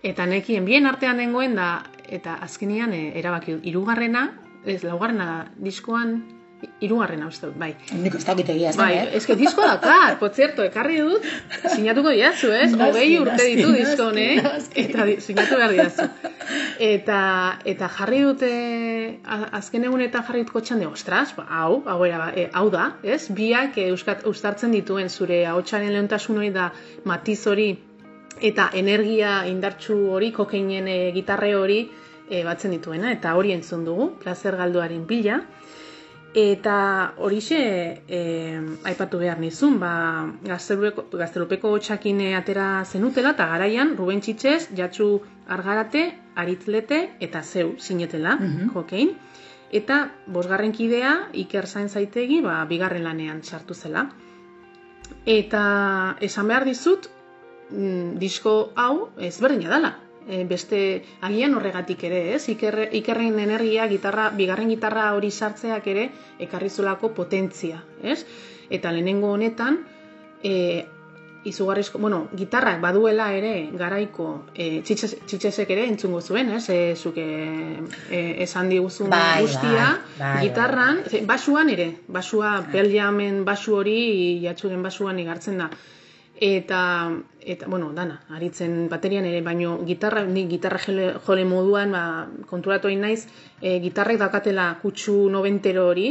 eta 0.02 0.26
nekien 0.26 0.64
bien 0.64 0.86
artean 0.86 1.16
nengoen 1.18 1.56
da, 1.58 1.82
eta 2.06 2.38
azkenean 2.46 2.92
e, 2.94 3.02
erabaki 3.18 3.58
irugarrena, 3.70 4.28
ez, 4.64 4.82
laugarrena 4.84 5.46
diskoan, 5.58 6.20
irugarrena 6.80 7.26
uste 7.28 7.48
dut, 7.48 7.56
bai. 7.60 7.70
Nik 8.00 8.14
ez 8.16 8.22
dakit 8.24 8.48
egia 8.52 8.70
esan, 8.72 8.82
Bai, 8.82 8.96
eh? 8.98 9.16
eske 9.18 9.36
disko 9.36 9.64
dakar, 9.64 10.18
por 10.20 10.32
cierto, 10.36 10.64
ekarri 10.64 10.98
dut, 11.04 11.24
sinatuko 11.74 12.12
diazu, 12.14 12.50
ez? 12.52 12.70
Noski, 12.72 12.86
Hogei 12.86 13.18
urte 13.20 13.48
ditu 13.48 13.72
disko 13.74 14.08
honek, 14.10 14.48
eta 14.84 15.06
sinatu 15.24 15.58
behar 15.60 15.74
diazu. 15.76 16.06
Eta, 16.86 17.20
eta 17.72 17.90
jarri 17.98 18.22
dute, 18.24 18.50
azken 19.60 19.84
egunetan 19.88 20.24
jarri 20.28 20.44
dut 20.44 20.54
kotxan 20.56 20.80
de, 20.80 20.88
ostras, 20.88 21.34
ba, 21.36 21.46
hau, 21.60 21.82
hau, 21.88 21.98
era, 22.08 22.30
e, 22.36 22.48
hau 22.52 22.68
da, 22.72 22.90
ez? 23.04 23.26
Biak 23.36 23.76
e, 23.80 23.90
euskat, 23.92 24.24
ustartzen 24.28 24.72
dituen 24.76 25.12
zure 25.12 25.42
ahotsaren 25.50 25.92
leontasun 25.92 26.40
hori 26.40 26.52
da 26.56 26.70
matiz 27.04 27.42
hori, 27.52 27.70
eta 28.44 28.70
energia 28.76 29.42
indartsu 29.48 29.96
hori, 30.12 30.32
kokeinen 30.36 30.88
e, 30.88 30.98
gitarre 31.16 31.54
hori, 31.56 31.80
e, 32.28 32.42
batzen 32.44 32.72
dituena, 32.76 33.12
eta 33.12 33.36
hori 33.36 33.52
entzun 33.56 33.84
dugu, 33.88 34.10
plazer 34.22 34.56
galduaren 34.60 35.04
bila, 35.08 35.40
Eta 36.36 37.14
horixe 37.16 37.58
e, 38.12 38.18
aipatu 38.84 39.16
behar 39.22 39.38
nizun, 39.40 39.78
ba, 39.80 39.92
gaztelupeko, 40.44 41.06
gaztelupeko 41.16 41.70
txakin 41.80 42.20
atera 42.36 42.66
zenutela, 42.84 43.30
eta 43.32 43.46
garaian 43.54 43.94
Ruben 43.96 44.20
Txitxez, 44.20 44.68
Jatsu 44.76 45.22
Argarate, 45.48 46.02
Aritzlete 46.36 46.98
eta 47.24 47.40
Zeu 47.42 47.78
sinetela, 47.78 48.36
Mhm. 48.36 48.68
jokein. 48.74 49.14
Eta 49.72 50.10
bosgarren 50.26 50.72
kidea, 50.72 51.30
Iker 51.32 51.66
Zain 51.66 51.88
Zaitegi, 51.88 52.42
ba, 52.42 52.64
bigarren 52.66 53.04
lanean 53.04 53.42
sartu 53.42 53.72
zela. 53.74 54.10
Eta 55.24 56.16
esan 56.20 56.48
behar 56.48 56.64
dizut, 56.64 57.08
mm, 57.70 58.18
disko 58.18 58.72
hau 58.76 59.08
ezberdina 59.18 59.70
dela. 59.70 59.96
E, 60.28 60.42
beste 60.44 60.80
agian 61.22 61.54
horregatik 61.54 62.02
ere, 62.08 62.34
ez? 62.34 62.48
Iker, 62.50 62.88
ikerren 62.98 63.38
energia, 63.38 63.86
gitarra, 63.86 64.30
bigarren 64.34 64.72
gitarra 64.74 65.12
hori 65.14 65.30
sartzeak 65.30 65.86
ere 65.92 66.08
ekarri 66.42 66.70
zulako 66.70 67.12
potentzia, 67.14 67.78
ez? 68.02 68.24
Eta 68.70 68.90
lehenengo 68.90 69.30
honetan, 69.36 69.84
e, 70.42 70.84
izugarrizko, 71.46 71.98
bueno, 72.02 72.28
gitarrak 72.34 72.80
baduela 72.82 73.28
ere 73.38 73.70
garaiko 73.78 74.26
e, 74.54 74.80
txitxes, 74.82 75.14
txitxesek 75.30 75.70
ere 75.76 75.84
entzungo 75.86 76.20
zuen, 76.20 76.50
ez? 76.58 76.64
E, 76.74 76.96
zuke 76.96 77.26
e, 78.10 78.20
esan 78.42 78.70
diguzun 78.72 79.12
Bai, 79.12 79.44
guztia, 79.46 79.92
bai, 80.18 80.18
bai, 80.24 80.40
gitarran, 80.48 81.04
ze, 81.06 81.22
basuan 81.28 81.70
ere, 81.70 81.92
basua, 82.08 82.56
Pearl 82.72 83.44
basu 83.46 83.76
hori 83.78 84.40
jatsuren 84.42 84.82
basuan 84.82 85.22
igartzen 85.22 85.62
da. 85.62 85.70
Eta, 86.38 87.12
eta, 87.40 87.66
bueno, 87.66 87.92
dana, 87.96 88.20
aritzen 88.36 88.88
baterian 88.92 89.24
ere, 89.24 89.40
baino 89.40 89.78
gitarra, 89.88 90.24
ni 90.24 90.46
gitarra 90.50 90.78
jole, 90.78 91.14
jole 91.24 91.44
moduan, 91.48 91.92
ba, 91.96 92.28
konturatu 92.50 92.92
naiz, 92.92 93.26
e, 93.62 93.78
gitarrek 93.80 94.18
dakatela 94.20 94.74
kutsu 94.82 95.30
nobentero 95.30 95.86
hori, 95.88 96.10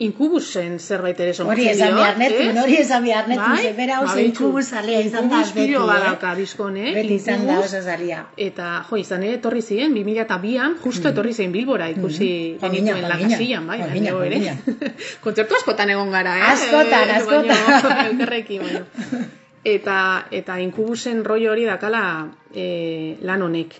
inkubusen 0.00 0.78
zerbait 0.80 1.18
ere 1.20 1.32
somatzen 1.36 1.60
Hori 1.60 1.66
esan 1.74 1.94
behar 1.98 2.16
netun, 2.20 2.46
ez? 2.50 2.62
hori 2.62 2.76
esan 2.80 3.02
behar 3.04 3.26
netun, 3.28 3.50
Bai? 3.56 3.72
bera 3.76 3.98
oso 4.00 4.14
Ba, 4.14 4.22
inkubus 4.24 4.72
alea 4.72 5.00
izan 5.04 5.28
da 5.28 5.36
Inkubus 5.42 5.52
beti, 5.54 5.66
pilo 5.66 5.82
eh? 5.82 5.88
badauka 5.90 6.30
disko 6.38 6.64
honek, 6.70 6.94
Beti 6.96 7.14
izan 7.18 7.44
da 7.46 7.52
inkubus, 7.52 7.74
oso 7.74 7.82
zalia. 7.84 8.22
Eta, 8.36 8.68
jo, 8.88 8.96
izan 9.02 9.26
ere, 9.28 9.34
etorri 9.40 9.60
ziren, 9.66 9.92
2002an, 9.98 10.78
justo 10.84 11.12
etorri 11.12 11.34
zen 11.36 11.52
Bilbora, 11.52 11.90
ikusi 11.92 12.30
Mhm. 12.30 12.60
Joan 12.62 12.72
genituen 12.72 12.96
ginen, 12.96 13.02
la 13.02 13.08
joan 13.08 13.18
ginen. 13.18 13.36
casillan, 13.38 13.66
bai, 13.66 13.78
baina 13.80 14.24
ere. 14.26 14.56
Kontzertu 15.26 15.54
askotan 15.60 15.90
egon 15.90 16.10
gara, 16.10 16.36
eh? 16.38 16.48
Askotan, 16.54 17.08
Eh, 17.10 17.16
askotan. 17.18 17.62
Baina, 17.82 18.06
elkarrekin, 18.10 18.62
baina. 18.62 19.28
Eta, 19.76 20.24
eta 20.30 20.54
inkubusen 20.64 21.22
rollo 21.24 21.50
hori 21.52 21.66
dakala 21.68 22.28
e, 22.54 23.18
lan 23.20 23.42
honek. 23.42 23.74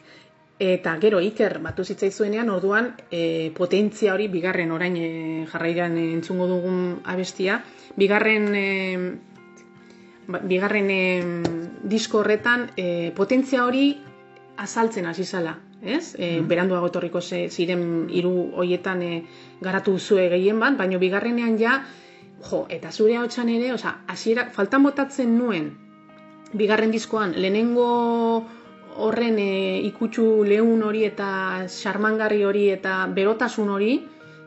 Eta 0.61 0.99
gero 1.01 1.23
Iker 1.25 1.57
batu 1.64 1.87
zitzaizuenean 1.88 2.51
orduan 2.53 2.90
e, 3.09 3.51
potentzia 3.57 4.12
hori 4.12 4.27
bigarren 4.29 4.75
orain 4.77 4.96
e, 5.01 5.07
jarrairan 5.49 5.96
e, 5.96 6.03
entzungo 6.12 6.46
dugun 6.51 7.01
abestia, 7.09 7.62
bigarren 7.96 8.51
e, 8.53 8.66
ba- 10.29 10.42
bigarren 10.44 10.92
e, 10.92 11.01
disko 11.94 12.20
horretan 12.20 12.68
e, 12.77 13.09
potentzia 13.16 13.64
hori 13.64 13.87
azaltzen 14.61 15.09
hasi 15.09 15.25
zala, 15.25 15.57
ez? 15.81 16.14
E, 16.20 16.42
Beranduago 16.44 16.92
etorriko 16.92 17.25
ziren 17.25 17.88
hiru 18.12 18.35
hoietan 18.61 19.01
e, 19.03 19.25
garatu 19.64 19.96
zue 19.99 20.29
gehien 20.29 20.61
bat, 20.61 20.77
baina 20.77 21.01
bigarrenean 21.01 21.57
ja, 21.57 21.79
jo, 22.51 22.66
eta 22.68 22.92
zure 22.92 23.16
ahotsan 23.16 23.49
ere, 23.49 23.73
osea, 23.73 24.03
hasiera 24.12 24.51
faltan 24.53 24.85
botatzen 24.85 25.38
nuen 25.40 25.73
bigarren 26.53 26.90
diskoan 26.90 27.33
lehenengo 27.37 27.88
horren 29.07 29.39
e, 29.39 29.81
ikutsu 29.89 30.45
lehun 30.45 30.83
hori 30.87 31.05
eta 31.09 31.31
xarmangarri 31.69 32.45
hori 32.45 32.69
eta 32.71 33.07
berotasun 33.17 33.71
hori, 33.77 33.97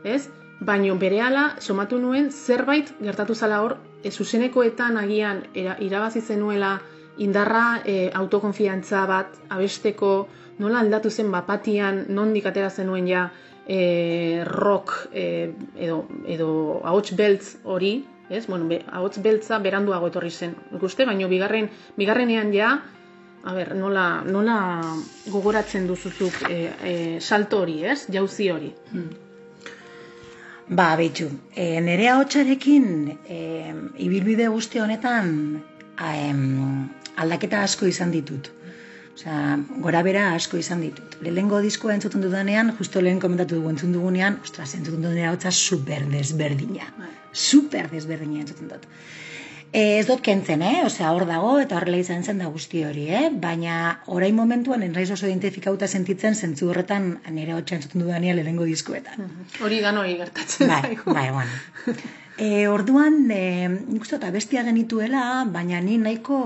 ez? 0.04 0.30
Baino 0.64 0.96
berehala 0.96 1.56
somatu 1.60 2.00
nuen 2.00 2.30
zerbait 2.32 2.94
gertatu 3.02 3.36
zala 3.36 3.62
hor, 3.64 3.78
e, 4.04 4.12
zuzenekoetan 4.12 4.98
agian 5.02 5.44
era, 5.54 5.78
irabazi 5.80 6.22
zenuela 6.22 6.78
indarra, 7.18 7.82
e, 7.86 8.10
autokonfiantza 8.14 9.06
bat, 9.10 9.36
abesteko, 9.50 10.14
nola 10.60 10.80
aldatu 10.80 11.10
zen 11.10 11.32
bapatian, 11.32 12.06
nondik 12.10 12.48
atera 12.50 12.70
zenuen 12.70 13.08
ja 13.10 13.28
e, 13.68 14.44
rock 14.48 15.10
e, 15.14 15.54
edo, 15.76 16.04
edo 16.28 16.50
ahots 16.84 17.14
beltz 17.16 17.58
hori, 17.64 17.96
ez? 18.30 18.46
Bueno, 18.48 18.68
be, 18.68 18.82
ahots 18.92 19.22
beltza 19.24 19.60
beranduago 19.60 20.10
etorri 20.10 20.32
zen. 20.32 20.56
Nik 20.72 20.84
uste, 20.84 21.06
baino 21.06 21.30
bigarren, 21.32 21.70
bigarrenean 21.98 22.54
ja, 22.54 22.76
a 23.44 23.54
ber, 23.54 23.74
nola, 23.76 24.24
nola 24.24 24.58
gogoratzen 25.28 25.88
duzuzuk 25.88 26.46
e, 26.50 26.58
e, 26.92 26.94
salto 27.20 27.60
hori, 27.64 27.84
ez? 27.84 28.06
Jauzi 28.12 28.50
hori. 28.50 28.72
Ba, 30.70 30.94
betxu, 30.96 31.28
e, 31.52 31.82
nire 31.84 32.08
hotxarekin 32.16 32.88
e, 33.28 33.40
ibilbide 34.06 34.48
guzti 34.48 34.80
honetan 34.80 35.34
a, 35.98 36.14
em, 36.16 36.44
aldaketa 37.20 37.66
asko 37.68 37.90
izan 37.92 38.16
ditut. 38.16 38.48
Osea, 39.14 39.58
gora 39.84 40.02
bera 40.08 40.30
asko 40.34 40.58
izan 40.58 40.82
ditut. 40.82 41.20
Lehengo 41.22 41.60
diskoa 41.62 41.94
entzuten 41.94 42.24
dudanean, 42.24 42.72
justo 42.80 43.04
lehen 43.04 43.20
komentatu 43.22 43.60
dugu 43.60 43.74
entzun 43.76 43.92
dugunean, 43.94 44.40
ostras, 44.42 44.72
entzuten 44.80 45.04
nire 45.04 45.28
hotza 45.30 45.52
super 45.52 46.08
desberdina. 46.16 46.88
Bai. 46.98 47.12
Super 47.34 47.92
desberdina 47.92 48.42
entzuten 48.48 48.72
dut. 48.72 48.88
E, 49.74 49.98
ez 50.00 50.06
dut 50.06 50.22
kentzen, 50.22 50.62
eh? 50.62 50.84
Osea, 50.86 51.10
hor 51.16 51.26
dago 51.26 51.56
eta 51.60 51.80
horrela 51.80 51.98
izan 51.98 52.22
zen 52.24 52.38
da 52.44 52.46
guzti 52.54 52.84
hori, 52.86 53.08
eh? 53.10 53.30
Baina 53.46 53.78
orain 54.06 54.36
momentuan 54.38 54.84
enraiz 54.86 55.10
oso 55.16 55.26
identifikauta 55.26 55.88
sentitzen 55.90 56.36
zentzu 56.36 56.70
horretan 56.70 57.08
nire 57.34 57.56
hotxa 57.58 57.80
entzuten 57.80 58.04
dudanean 58.06 58.38
lehengo 58.38 58.68
diskoetan. 58.70 59.26
Hori 59.66 59.82
danoi 59.82 60.12
gertatzen 60.20 60.70
Bai, 60.70 60.82
zaigu. 60.82 61.14
bai, 61.18 61.30
bueno. 61.32 61.98
E, 62.36 62.68
orduan, 62.68 63.30
e, 63.30 63.70
nik 63.70 64.02
uste 64.02 64.18
dut 64.18 64.26
abestia 64.26 64.64
genituela, 64.66 65.46
baina 65.54 65.78
ni 65.86 66.00
nahiko 66.02 66.38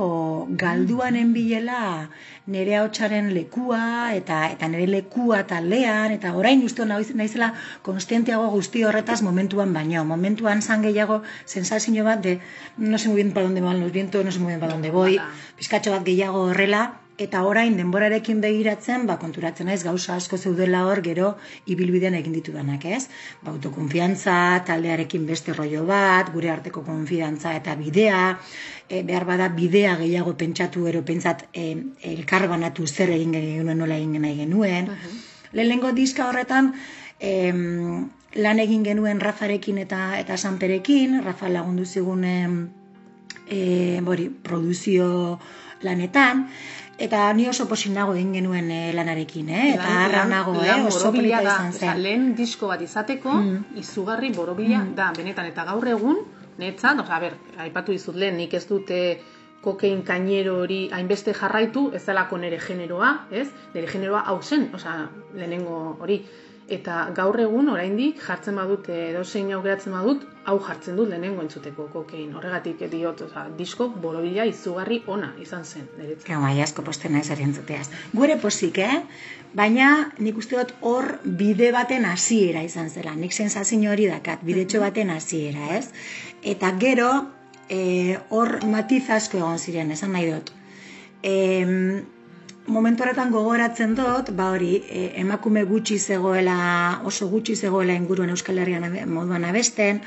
galduanen 0.63 1.31
bilela 1.31 2.09
nire 2.51 2.75
hautsaren 2.75 3.29
lekua 3.37 4.11
eta 4.17 4.41
eta 4.51 4.67
nire 4.67 4.89
lekua 4.91 5.45
taldean 5.47 6.11
eta 6.11 6.33
orain 6.35 6.65
uste 6.67 6.83
naizela 6.91 7.53
konstienteago 7.87 8.51
guzti 8.51 8.83
horretaz 8.83 9.21
momentuan 9.23 9.71
baino. 9.71 10.03
Momentuan 10.03 10.61
zan 10.61 10.83
gehiago 10.83 11.21
sensazio 11.45 12.03
bat 12.03 12.19
de 12.19 12.39
no 12.77 12.97
sé 12.97 13.07
muy 13.07 13.23
bien 13.23 13.31
para 13.31 13.47
dónde 13.47 13.61
van 13.61 13.79
los 13.79 13.91
vientos, 13.93 14.25
no 14.25 14.31
sé 14.31 14.39
muy 14.39 14.51
bien 14.51 14.59
para 14.59 14.73
dónde 14.73 14.91
voy, 14.91 15.21
pizkatxo 15.55 15.91
bat 15.91 16.03
gehiago 16.03 16.49
horrela, 16.51 16.99
eta 17.17 17.41
orain 17.49 17.73
denborarekin 17.77 18.41
begiratzen, 18.41 19.07
ba, 19.09 19.17
konturatzen 19.17 19.65
naiz 19.67 19.81
gauza 19.83 20.15
asko 20.15 20.37
zeudela 20.37 20.83
hor 20.85 21.01
gero 21.01 21.31
ibilbidean 21.65 22.13
egin 22.19 22.35
ditudanak, 22.37 22.85
ez? 22.85 23.07
Ba, 23.41 23.51
autokonfiantza, 23.55 24.37
taldearekin 24.67 25.25
beste 25.25 25.55
rollo 25.57 25.83
bat, 25.89 26.29
gure 26.33 26.51
arteko 26.53 26.85
konfidantza 26.85 27.55
eta 27.57 27.73
bidea, 27.79 28.21
e, 28.87 29.01
behar 29.07 29.25
bada 29.25 29.49
bidea 29.49 29.95
gehiago 29.97 30.35
pentsatu 30.37 30.85
ero 30.87 31.01
pentsat 31.05 31.47
e, 31.53 31.73
elkar 32.13 32.47
banatu 32.53 32.85
zer 32.87 33.15
egin 33.17 33.33
genuen, 33.33 33.77
nola 33.81 33.97
egin 33.97 34.21
nahi 34.21 34.37
genuen. 34.43 34.93
Lehenengo 35.57 35.91
diska 35.97 36.29
horretan, 36.29 36.73
em, 37.19 38.09
lan 38.37 38.59
egin 38.61 38.83
genuen 38.85 39.19
Rafarekin 39.19 39.79
eta 39.81 40.19
eta 40.19 40.37
Sanperekin, 40.37 41.23
Rafa 41.25 41.49
lagundu 41.49 41.85
zigun 41.85 42.23
em, 42.23 42.57
e, 43.49 44.01
bori, 44.05 44.29
produzio 44.29 45.39
lanetan, 45.81 46.47
eta 46.97 47.33
ni 47.33 47.47
oso 47.47 47.67
posin 47.69 47.93
nago 47.93 48.13
egin 48.15 48.33
genuen 48.33 48.71
e, 48.71 48.93
lanarekin, 48.93 49.49
eh? 49.49 49.73
eta 49.75 50.05
harra 50.05 50.25
nago, 50.25 50.55
eh? 50.63 50.73
oso 50.87 51.11
polita 51.13 51.41
izan 51.43 51.73
zen. 51.73 52.01
lehen 52.03 52.35
disko 52.35 52.67
bat 52.67 52.81
izateko, 52.81 53.33
Mm. 53.33 53.77
izugarri 53.77 54.31
borobila 54.33 54.83
da, 54.95 55.11
benetan, 55.17 55.45
eta 55.45 55.63
gaur 55.65 55.87
egun, 55.87 56.17
netzat, 56.57 56.99
osea, 56.99 57.15
a 57.15 57.19
ber, 57.19 57.33
aipatu 57.57 57.91
dizut 57.91 58.15
lehen, 58.15 58.37
nik 58.37 58.53
ez 58.53 58.65
dute 58.67 59.19
kokein 59.61 60.01
kainero 60.03 60.59
hori 60.63 60.89
hainbeste 60.93 61.33
jarraitu, 61.33 61.91
ez 61.93 62.03
delako 62.05 62.37
nire 62.37 62.59
generoa, 62.59 63.27
ez? 63.31 63.47
Nire 63.73 63.87
generoa 63.87 64.23
hau 64.25 64.41
zen, 64.41 64.69
osea, 64.73 65.09
lehenengo 65.35 65.97
hori. 65.99 66.21
Eta 66.67 66.95
gaur 67.15 67.37
egun 67.39 67.69
oraindik 67.71 68.17
jartzen 68.19 68.57
badut, 68.59 68.89
edo 68.91 69.21
zein 69.23 69.53
aukeratzen 69.55 69.93
badut, 69.95 70.25
hau 70.51 70.57
jartzen 70.65 70.97
dut 70.99 71.07
lehenengo 71.07 71.39
entzuteko 71.45 71.85
kokein. 71.93 72.33
Horregatik 72.35 72.81
diot, 72.91 73.21
osea, 73.23 73.45
disko 73.55 73.87
borobila 74.03 74.43
izugarri 74.49 74.97
ona 75.07 75.29
izan 75.43 75.63
zen, 75.63 75.85
niretzat. 75.95 76.27
Gau, 76.27 76.41
bai, 76.43 76.57
asko 76.65 76.83
posten 76.83 77.15
naiz 77.15 77.29
ari 77.31 77.47
entzuteaz. 77.47 77.87
Gure 78.11 78.35
pozik, 78.41 78.81
eh? 78.83 78.99
Baina 79.55 80.11
nik 80.19 80.43
uste 80.43 80.59
dut 80.59 80.75
hor 80.81 81.07
bide 81.39 81.71
baten 81.71 82.03
hasiera 82.05 82.65
izan 82.67 82.91
zela. 82.91 83.15
Nik 83.15 83.31
sensazio 83.31 83.93
hori 83.93 84.11
dakat, 84.11 84.43
bidetxo 84.43 84.83
baten 84.83 85.15
hasiera, 85.15 85.71
ez? 85.77 85.87
Eta 86.43 86.73
gero, 86.83 87.09
eh, 87.69 88.19
hor 88.29 88.59
matiz 88.67 89.05
asko 89.09 89.39
egon 89.39 89.57
ziren, 89.57 89.95
esan 89.95 90.11
nahi 90.11 90.31
dut. 90.33 90.51
Em, 91.23 92.03
momentu 92.67 93.03
horretan 93.03 93.31
gogoratzen 93.31 93.95
dut, 93.95 94.31
ba 94.35 94.51
hori, 94.53 94.81
e, 94.89 95.11
emakume 95.21 95.63
gutxi 95.63 95.99
zegoela, 95.99 97.01
oso 97.05 97.27
gutxi 97.31 97.55
zegoela 97.55 97.95
inguruan 97.95 98.29
Euskal 98.29 98.59
Herrian 98.59 98.87
moduan 99.09 99.45
abesten, 99.45 100.01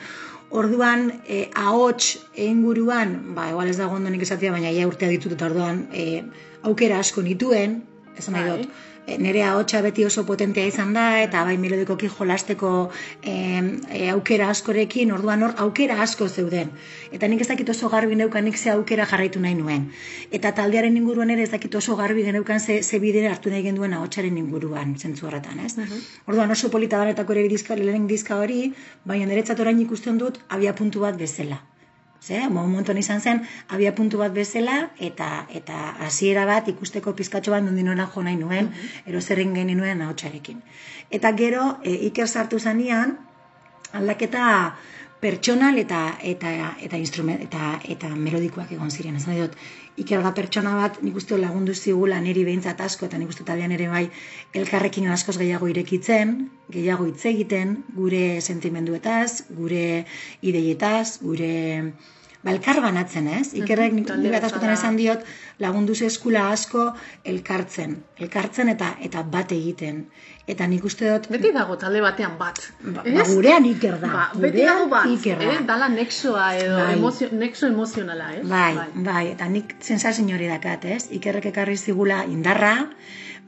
Orduan, 0.50 1.22
e, 1.30 1.44
ahots 1.54 2.18
inguruan, 2.34 3.34
ba, 3.36 3.46
igual 3.52 3.68
ez 3.70 3.76
dago 3.78 3.94
ondo 3.94 4.10
nik 4.10 4.24
esatia, 4.26 4.50
baina 4.50 4.72
ja 4.74 4.88
urtea 4.88 5.08
ditut 5.12 5.36
eta 5.36 5.46
orduan 5.46 5.84
e, 5.94 6.24
aukera 6.66 6.98
asko 6.98 7.22
nituen, 7.22 7.76
esan 8.18 8.34
nahi 8.34 8.48
Bai. 8.48 8.56
dut, 8.58 8.80
nire 9.18 9.42
ahotsa 9.42 9.80
beti 9.82 10.04
oso 10.04 10.24
potentea 10.26 10.66
izan 10.66 10.92
da, 10.94 11.20
eta 11.22 11.42
bai 11.44 11.56
melodikoki 11.58 12.08
jolasteko 12.08 12.90
e, 13.22 14.10
aukera 14.12 14.50
askorekin, 14.50 15.12
orduan 15.12 15.42
hor 15.42 15.54
aukera 15.64 16.00
asko 16.02 16.28
zeuden. 16.28 16.70
Eta 17.12 17.28
nik 17.28 17.40
ez 17.40 17.48
dakit 17.48 17.68
oso 17.74 17.88
garbi 17.88 18.16
neukan 18.16 18.44
nik 18.44 18.58
ze 18.58 18.70
aukera 18.70 19.06
jarraitu 19.06 19.40
nahi 19.40 19.54
nuen. 19.54 19.88
Eta 20.30 20.52
taldearen 20.52 20.96
inguruan 20.96 21.30
ere 21.30 21.42
ez 21.42 21.50
dakit 21.50 21.74
oso 21.74 21.96
garbi 21.96 22.24
geneukan 22.24 22.60
ze, 22.60 22.82
ze 22.82 22.98
bidera 22.98 23.32
hartu 23.34 23.50
nahi 23.50 23.62
genduen 23.62 23.94
ahotsaren 23.94 24.38
inguruan, 24.38 24.96
zentzu 24.98 25.26
horretan, 25.26 25.58
ez? 25.64 25.76
Orduan 26.26 26.50
oso 26.50 26.70
polita 26.70 26.98
danetako 26.98 27.32
ere 27.32 27.48
diska, 27.48 27.76
lehen 27.76 28.06
diska 28.06 28.38
hori, 28.38 28.72
baina 29.04 29.26
niretzat 29.26 29.60
orain 29.60 29.80
ikusten 29.80 30.18
dut 30.18 30.40
abia 30.48 30.74
puntu 30.74 31.00
bat 31.00 31.18
bezala. 31.18 31.62
Ze, 32.20 32.48
momentuan 32.52 32.98
izan 33.00 33.20
zen, 33.20 33.38
abia 33.68 33.94
puntu 33.96 34.18
bat 34.20 34.32
bezala, 34.36 34.90
eta 34.98 35.46
eta 35.56 35.78
hasiera 36.06 36.44
bat 36.44 36.68
ikusteko 36.68 37.14
pizkatxo 37.16 37.54
bat 37.54 37.64
nondin 37.64 37.88
nora 37.88 38.06
jo 38.14 38.22
nahi 38.22 38.36
nuen, 38.36 38.68
ero 39.06 39.20
zerren 39.20 39.54
geni 39.54 39.74
nuen 39.74 40.02
ahotsarekin. 40.02 40.60
Eta 41.10 41.32
gero, 41.32 41.78
e, 41.82 41.94
Iker 42.10 42.28
sartu 42.28 42.58
zanean, 42.60 43.16
aldaketa 43.92 44.76
pertsonal 45.20 45.78
eta 45.78 46.00
eta 46.24 46.50
eta 46.80 46.96
instrument 46.96 47.40
eta 47.44 47.74
eta 47.94 48.08
melodikoak 48.08 48.72
egon 48.76 48.90
ziren. 48.90 49.16
Esan 49.16 49.40
dut, 49.40 49.56
Iker 49.98 50.22
da 50.22 50.30
pertsona 50.36 50.76
bat, 50.78 51.00
nik 51.02 51.16
uste 51.16 51.36
lagundu 51.38 51.74
zigula 51.74 52.20
niri 52.22 52.44
behintzat 52.46 52.80
asko 52.80 53.06
eta 53.06 53.18
nik 53.18 53.32
uste 53.32 53.44
taldean 53.44 53.72
ere 53.74 53.88
bai 53.90 54.04
elkarrekin 54.54 55.08
askoz 55.10 55.36
gehiago 55.40 55.68
irekitzen, 55.68 56.36
gehiago 56.70 57.08
hitz 57.10 57.24
egiten, 57.32 57.76
gure 57.96 58.40
sentimenduetaz, 58.40 59.42
gure 59.58 60.06
ideietaz, 60.40 61.18
gure 61.24 61.52
ba, 62.42 62.56
banatzen, 62.80 63.28
ez? 63.28 63.52
Ikerrek 63.54 63.92
nik 63.92 64.10
nik 64.16 64.32
bat 64.32 64.44
askotan 64.48 64.72
esan 64.72 64.96
diot, 64.96 65.24
lagundu 65.58 65.92
eskula 66.06 66.48
asko 66.50 66.92
elkartzen, 67.24 67.98
elkartzen 68.16 68.68
eta 68.68 68.94
eta 69.00 69.22
bat 69.22 69.52
egiten. 69.52 70.06
Eta 70.50 70.66
nik 70.66 70.84
uste 70.88 71.06
dut, 71.12 71.28
Beti 71.30 71.52
dago 71.54 71.76
talde 71.78 72.00
batean 72.02 72.32
bat. 72.38 72.58
ba, 72.82 73.02
ba, 73.06 73.24
gurean 73.28 73.66
Iker 73.70 73.98
da, 74.02 74.08
Ba, 74.14 74.24
beti 74.42 74.64
dago 74.66 74.88
bat, 74.90 75.06
Iker 75.14 75.38
da. 75.38 75.50
eh? 75.52 75.58
dala 75.68 75.88
nexoa 75.92 76.46
edo 76.58 76.76
Bai. 76.80 76.94
emozio, 76.96 77.28
nexo 77.32 77.66
emozionala, 77.70 78.32
ez? 78.40 78.44
Bai, 78.50 78.74
bai, 78.94 79.24
eta 79.36 79.48
nik 79.48 79.76
sensazio 79.80 80.24
hori 80.34 80.48
dakat, 80.50 80.84
ez? 80.96 81.02
Ikerrek 81.20 81.46
ekarri 81.52 81.76
zigula 81.76 82.24
indarra, 82.26 82.74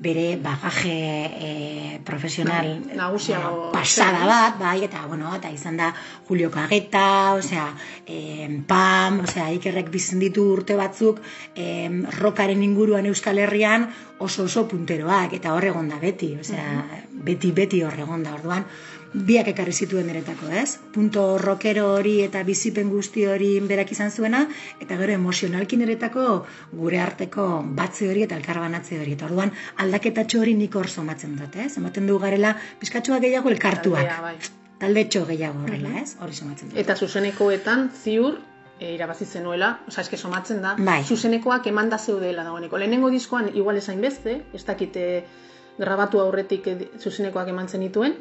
bere 0.02 0.36
bagaje 0.36 0.98
e, 1.38 2.00
profesional 2.04 2.66
Bai, 2.82 2.96
nagusiago 2.98 3.70
ba, 3.70 3.78
pasada 3.78 4.26
bat, 4.26 4.58
bai, 4.58 4.82
eta 4.88 5.04
bueno, 5.06 5.30
eta 5.36 5.50
izan 5.54 5.78
da 5.78 5.92
Julio 6.26 6.50
Kageta, 6.50 7.34
osea, 7.38 7.68
e, 8.06 8.48
Pam, 8.66 9.20
osea, 9.28 9.50
Ikerrek 9.54 9.92
bizen 9.94 10.22
ditu 10.22 10.48
urte 10.56 10.76
batzuk 10.78 11.22
e, 11.54 11.86
rokaren 12.18 12.64
inguruan 12.66 13.06
Euskal 13.06 13.38
Herrian 13.38 13.86
oso 14.18 14.48
oso 14.50 14.66
punteroak, 14.70 15.38
eta 15.38 15.54
hor 15.54 15.70
egon 15.70 15.88
da 15.90 16.02
beti, 16.02 16.32
osea, 16.42 16.82
beti 17.26 17.52
beti 17.54 17.82
hor 17.86 17.94
egon 18.02 18.26
da, 18.26 18.34
orduan, 18.34 18.66
biak 19.12 19.48
ekarri 19.52 19.72
zituen 19.72 20.06
niretako, 20.08 20.48
ez? 20.56 20.78
Punto 20.92 21.38
rockero 21.38 21.88
hori 21.94 22.18
eta 22.24 22.42
bizipen 22.48 22.90
guzti 22.90 23.26
hori 23.28 23.50
berak 23.68 23.92
izan 23.92 24.10
zuena, 24.10 24.46
eta 24.80 24.96
gero 25.00 25.12
emozionalki 25.12 25.76
niretako 25.76 26.26
gure 26.72 27.00
arteko 27.00 27.46
batze 27.76 28.08
hori 28.10 28.24
eta 28.26 28.38
elkarbanatze 28.40 29.00
hori. 29.00 29.16
Eta 29.18 29.28
orduan 29.28 29.52
aldaketatxo 29.84 30.40
hori 30.40 30.54
nik 30.56 30.76
hor 30.76 30.88
somatzen 30.88 31.36
dut, 31.36 31.56
ez? 31.56 31.76
Ematen 31.76 32.08
du 32.08 32.18
garela 32.22 32.54
pizkatxoa 32.80 33.20
gehiago 33.24 33.52
elkartuak. 33.52 34.08
Taldea, 34.08 34.22
bai. 34.22 34.36
Taldetxo 34.82 35.26
gehiago 35.28 35.66
horrela, 35.66 35.98
ez? 36.00 36.16
Hori 36.20 36.34
somatzen 36.34 36.72
dut. 36.72 36.80
Eta 36.80 36.96
zuzenekoetan 36.96 37.90
ziur 38.02 38.40
e, 38.80 38.94
irabazi 38.94 39.26
zenuela, 39.26 39.76
osea, 39.88 40.02
eske 40.06 40.16
somatzen 40.16 40.62
da, 40.64 40.74
Bai. 40.78 41.02
zuzenekoak 41.04 41.68
emanda 41.70 41.98
zeudela 41.98 42.44
dagoeneko. 42.48 42.80
Lehenengo 42.80 43.12
diskoan 43.12 43.52
igual 43.54 43.78
esain 43.78 44.00
beste, 44.00 44.40
ez 44.54 44.64
dakite 44.64 45.06
grabatu 45.78 46.20
aurretik 46.20 46.66
zuzenekoak 46.98 47.48
eman 47.52 47.68
zenituen. 47.68 48.16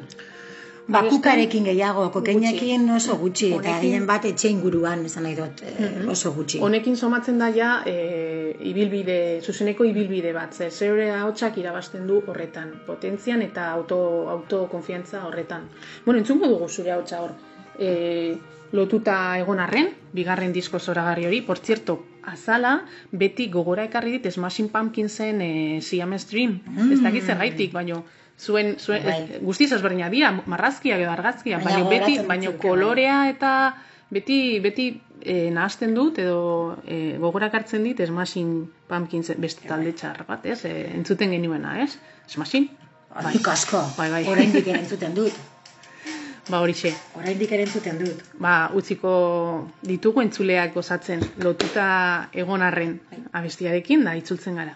Bakukarekin 0.90 1.64
gehiago, 1.64 2.08
kokeinekin 2.10 2.88
oso 2.90 3.14
gutxi, 3.20 3.52
eta 3.54 3.76
gehien 3.80 4.06
bat 4.06 4.24
etxe 4.26 4.50
inguruan, 4.50 5.04
esan 5.06 5.22
nahi 5.28 5.36
dut, 5.38 5.62
eh, 5.62 5.90
oso 6.10 6.32
gutxi. 6.34 6.58
Honekin 6.58 6.96
somatzen 6.96 7.38
da 7.38 7.50
ja 7.54 7.70
e, 7.86 8.56
ibilbide, 8.70 9.40
zuzeneko 9.42 9.84
ibilbide 9.86 10.32
bat, 10.34 10.54
ze 10.54 10.70
zeure 10.70 11.10
ahotsak 11.14 11.58
irabazten 11.62 12.06
du 12.06 12.22
horretan, 12.26 12.72
potentzian 12.86 13.42
eta 13.42 13.70
auto, 13.70 13.98
autokonfiantza 14.30 15.24
horretan. 15.26 15.68
Bueno, 16.04 16.18
entzungo 16.18 16.48
dugu 16.50 16.68
zure 16.68 16.92
ahotsa 16.92 17.20
hor. 17.22 17.36
E, 17.78 18.36
lotuta 18.72 19.38
egon 19.38 19.60
arren, 19.60 19.92
bigarren 20.12 20.52
disko 20.52 20.80
zoragarri 20.80 21.26
hori, 21.26 21.42
por 21.42 21.58
cierto, 21.58 22.00
azala, 22.24 22.80
beti 23.12 23.46
gogora 23.50 23.84
ekarri 23.84 24.18
dit 24.18 24.32
Smashing 24.32 24.70
Pumpkinsen 24.72 25.40
e, 25.40 25.52
Siamese 25.80 26.26
Dream. 26.30 26.58
Ez 26.90 27.00
dakit 27.02 27.22
zergaitik, 27.22 27.72
baino 27.72 28.02
zuen, 28.42 28.74
zuen 28.78 29.04
Bai. 29.06 29.14
ez, 29.22 29.40
guztiz 29.46 29.70
ezberdinak 29.76 30.10
dira, 30.12 30.32
marrazkiak 30.50 31.00
edo 31.04 31.10
argazkiak, 31.14 31.62
Baina 31.64 31.88
beti, 31.88 32.18
baino 32.26 32.50
bai. 32.52 32.60
kolorea 32.66 33.18
eta 33.30 33.52
beti 34.12 34.38
beti 34.64 34.86
e, 35.22 35.50
nahasten 35.54 35.94
dut 35.94 36.18
edo 36.18 36.76
e, 36.86 37.16
gogorak 37.22 37.54
hartzen 37.54 37.84
dit 37.86 38.02
Smashing 38.06 38.66
Pumpkins 38.90 39.30
beste 39.38 39.68
talde 39.68 39.94
txar 39.96 40.24
bat, 40.28 40.44
ez? 40.46 40.64
E, 40.68 40.74
entzuten 40.96 41.30
genuena, 41.30 41.78
ez? 41.84 41.96
Smashing? 42.28 42.68
Bai. 43.14 43.36
Asko, 43.52 43.80
Bai, 43.96 44.10
bai. 44.10 44.22
oraindik 44.34 44.66
ere 44.66 44.82
entzuten 44.82 45.14
dut. 45.14 45.32
Ba 46.50 46.58
horixe. 46.58 46.90
Oraindik 47.14 47.52
ere 47.54 47.62
entzuten 47.68 48.00
dut. 48.02 48.22
Ba, 48.42 48.70
utziko 48.74 49.12
ditugu 49.86 50.24
entzuleak 50.24 50.74
gozatzen 50.74 51.22
lotuta 51.44 51.84
egon 52.34 52.64
arren 52.66 52.96
abestiarekin 53.32 54.02
da 54.08 54.16
itzultzen 54.18 54.58
gara. 54.58 54.74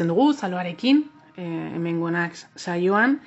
Jarraitzen 0.00 0.08
dugu, 0.08 0.32
zaloarekin, 0.32 1.04
e, 1.36 1.44
hemengonak 1.76 2.32
saioan, 2.56 3.18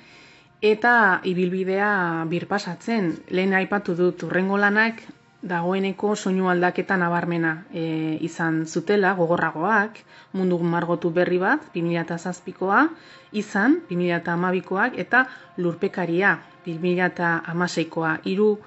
eta 0.60 1.20
ibilbidea 1.24 2.24
birpasatzen. 2.28 3.12
Lehen 3.30 3.54
aipatu 3.54 3.94
dut 3.94 4.22
urrengo 4.24 4.56
lanak 4.58 5.02
dagoeneko 5.42 6.14
soinu 6.16 6.48
aldaketa 6.48 6.96
nabarmena 6.96 7.64
e, 7.72 8.18
izan 8.20 8.64
zutela, 8.66 9.14
gogorragoak, 9.14 10.00
mundu 10.32 10.58
margotu 10.58 11.10
berri 11.10 11.38
bat, 11.38 11.60
2007koa, 11.74 12.88
izan, 13.32 13.80
2008koak, 13.90 14.98
eta 14.98 15.26
lurpekaria, 15.58 16.38
2006koa. 16.66 18.18
Hiru, 18.24 18.58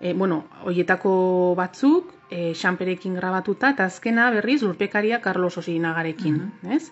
e, 0.00 0.14
bueno, 0.14 0.44
hoietako 0.64 1.54
batzuk, 1.58 2.09
e, 2.30 2.52
xamperekin 2.54 3.14
grabatuta, 3.18 3.72
eta 3.74 3.84
azkena 3.90 4.30
berriz 4.30 4.62
lurpekaria 4.62 5.20
Carlos 5.20 5.58
Osinagarekin, 5.58 6.40
ez? 6.70 6.84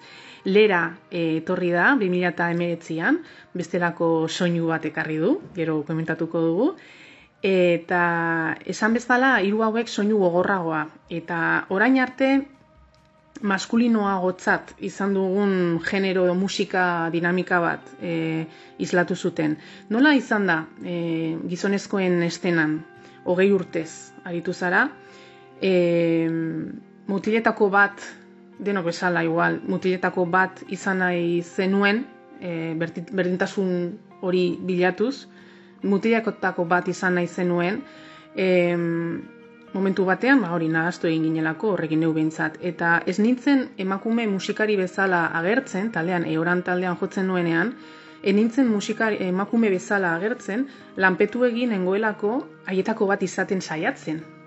Lera 0.44 0.82
e, 1.10 1.38
etorri 1.38 1.70
da, 1.74 1.94
2008an, 2.00 3.22
bestelako 3.54 4.28
soinu 4.28 4.68
bat 4.72 4.84
ekarri 4.90 5.18
du, 5.22 5.38
gero 5.54 5.82
komentatuko 5.86 6.42
dugu, 6.42 6.70
eta 7.42 8.02
esan 8.66 8.94
bezala 8.98 9.38
hiru 9.46 9.62
hauek 9.62 9.88
soinu 9.88 10.18
gogorragoa 10.18 10.86
eta 11.08 11.66
orain 11.70 11.98
arte 12.02 12.30
maskulinoagotzat 13.42 14.72
izan 14.82 15.14
dugun 15.14 15.78
genero 15.86 16.34
musika 16.34 17.08
dinamika 17.12 17.60
bat 17.60 17.92
e, 18.02 18.46
islatu 18.78 19.14
zuten. 19.14 19.56
Nola 19.90 20.14
izan 20.14 20.46
da 20.46 20.64
e, 20.82 21.36
gizonezkoen 21.46 22.22
estenan 22.26 22.80
hogei 23.24 23.52
urtez 23.52 24.10
aritu 24.24 24.52
zara, 24.52 24.88
e, 25.60 26.28
mutiletako 27.06 27.70
bat, 27.70 28.02
denok 28.58 28.90
bezala 28.90 29.22
igual, 29.24 29.60
mutiletako 29.66 30.26
bat 30.26 30.62
izan 30.68 31.02
nahi 31.04 31.42
zenuen, 31.42 32.04
e, 32.40 32.74
berdintasun 32.78 33.72
hori 34.20 34.44
bilatuz, 34.60 35.26
mutilakotako 35.82 36.64
bat 36.64 36.88
izan 36.88 37.18
nahi 37.18 37.26
zenuen, 37.26 37.82
em, 38.36 39.22
momentu 39.72 40.04
batean, 40.04 40.40
ba, 40.40 40.50
hori 40.54 40.68
nahaztu 40.72 41.08
egin 41.10 41.28
ginelako, 41.28 41.74
horrekin 41.74 42.00
neu 42.00 42.12
behintzat. 42.16 42.58
Eta 42.62 43.02
ez 43.06 43.18
nintzen 43.18 43.68
emakume 43.78 44.26
musikari 44.26 44.76
bezala 44.76 45.26
agertzen, 45.40 45.92
taldean, 45.92 46.24
eoran 46.24 46.62
taldean 46.62 46.96
jotzen 47.00 47.28
nuenean, 47.28 47.74
ez 48.22 48.34
nintzen 48.34 48.66
musikari, 48.66 49.20
emakume 49.28 49.70
bezala 49.70 50.14
agertzen, 50.16 50.66
lanpetu 50.96 51.44
egin 51.44 51.70
nengoelako 51.76 52.40
haietako 52.66 53.06
bat 53.12 53.22
izaten 53.22 53.60
saiatzen. 53.60 54.37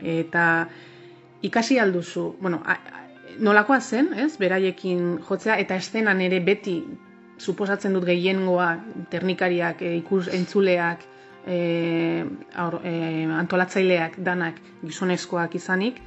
Eta 0.00 0.68
ikasi 1.42 1.78
alduzu, 1.78 2.36
bueno, 2.40 2.62
a, 2.64 2.72
a, 2.72 3.02
nolakoa 3.38 3.80
zen, 3.80 4.12
ez, 4.14 4.36
beraiekin 4.38 5.18
jotzea, 5.28 5.56
eta 5.58 5.76
estenan 5.76 6.20
ere 6.20 6.40
beti 6.40 6.76
suposatzen 7.38 7.94
dut 7.96 8.06
gehiengoa 8.06 8.68
teknikariak, 9.10 9.82
e, 9.82 9.96
ikus 10.00 10.28
entzuleak, 10.32 11.04
e, 11.46 12.24
aur, 12.54 12.78
e, 12.86 12.94
antolatzaileak 13.42 14.18
danak 14.22 14.60
gizonezkoak 14.84 15.56
izanik, 15.58 16.00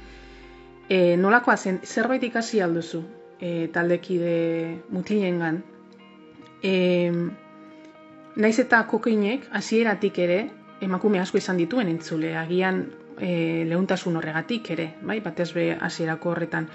e, 0.88 1.16
nolakoa 1.16 1.56
zen, 1.56 1.80
zerbait 1.84 2.22
ikasi 2.24 2.62
alduzu 2.62 3.02
e, 3.40 3.68
taldekide 3.72 4.36
mutilengan. 4.90 5.62
E, 6.62 7.10
naiz 8.36 8.58
eta 8.60 8.82
kokeinek 8.88 9.48
hasieratik 9.52 10.18
ere 10.24 10.38
emakume 10.84 11.20
asko 11.20 11.38
izan 11.40 11.60
dituen 11.60 11.88
entzule, 11.88 12.34
agian 12.36 12.86
e, 13.20 13.64
leuntasun 13.68 14.16
horregatik 14.16 14.70
ere, 14.74 14.90
bai, 15.02 15.20
batez 15.24 15.52
be 15.54 15.70
hasierako 15.74 16.32
horretan. 16.34 16.68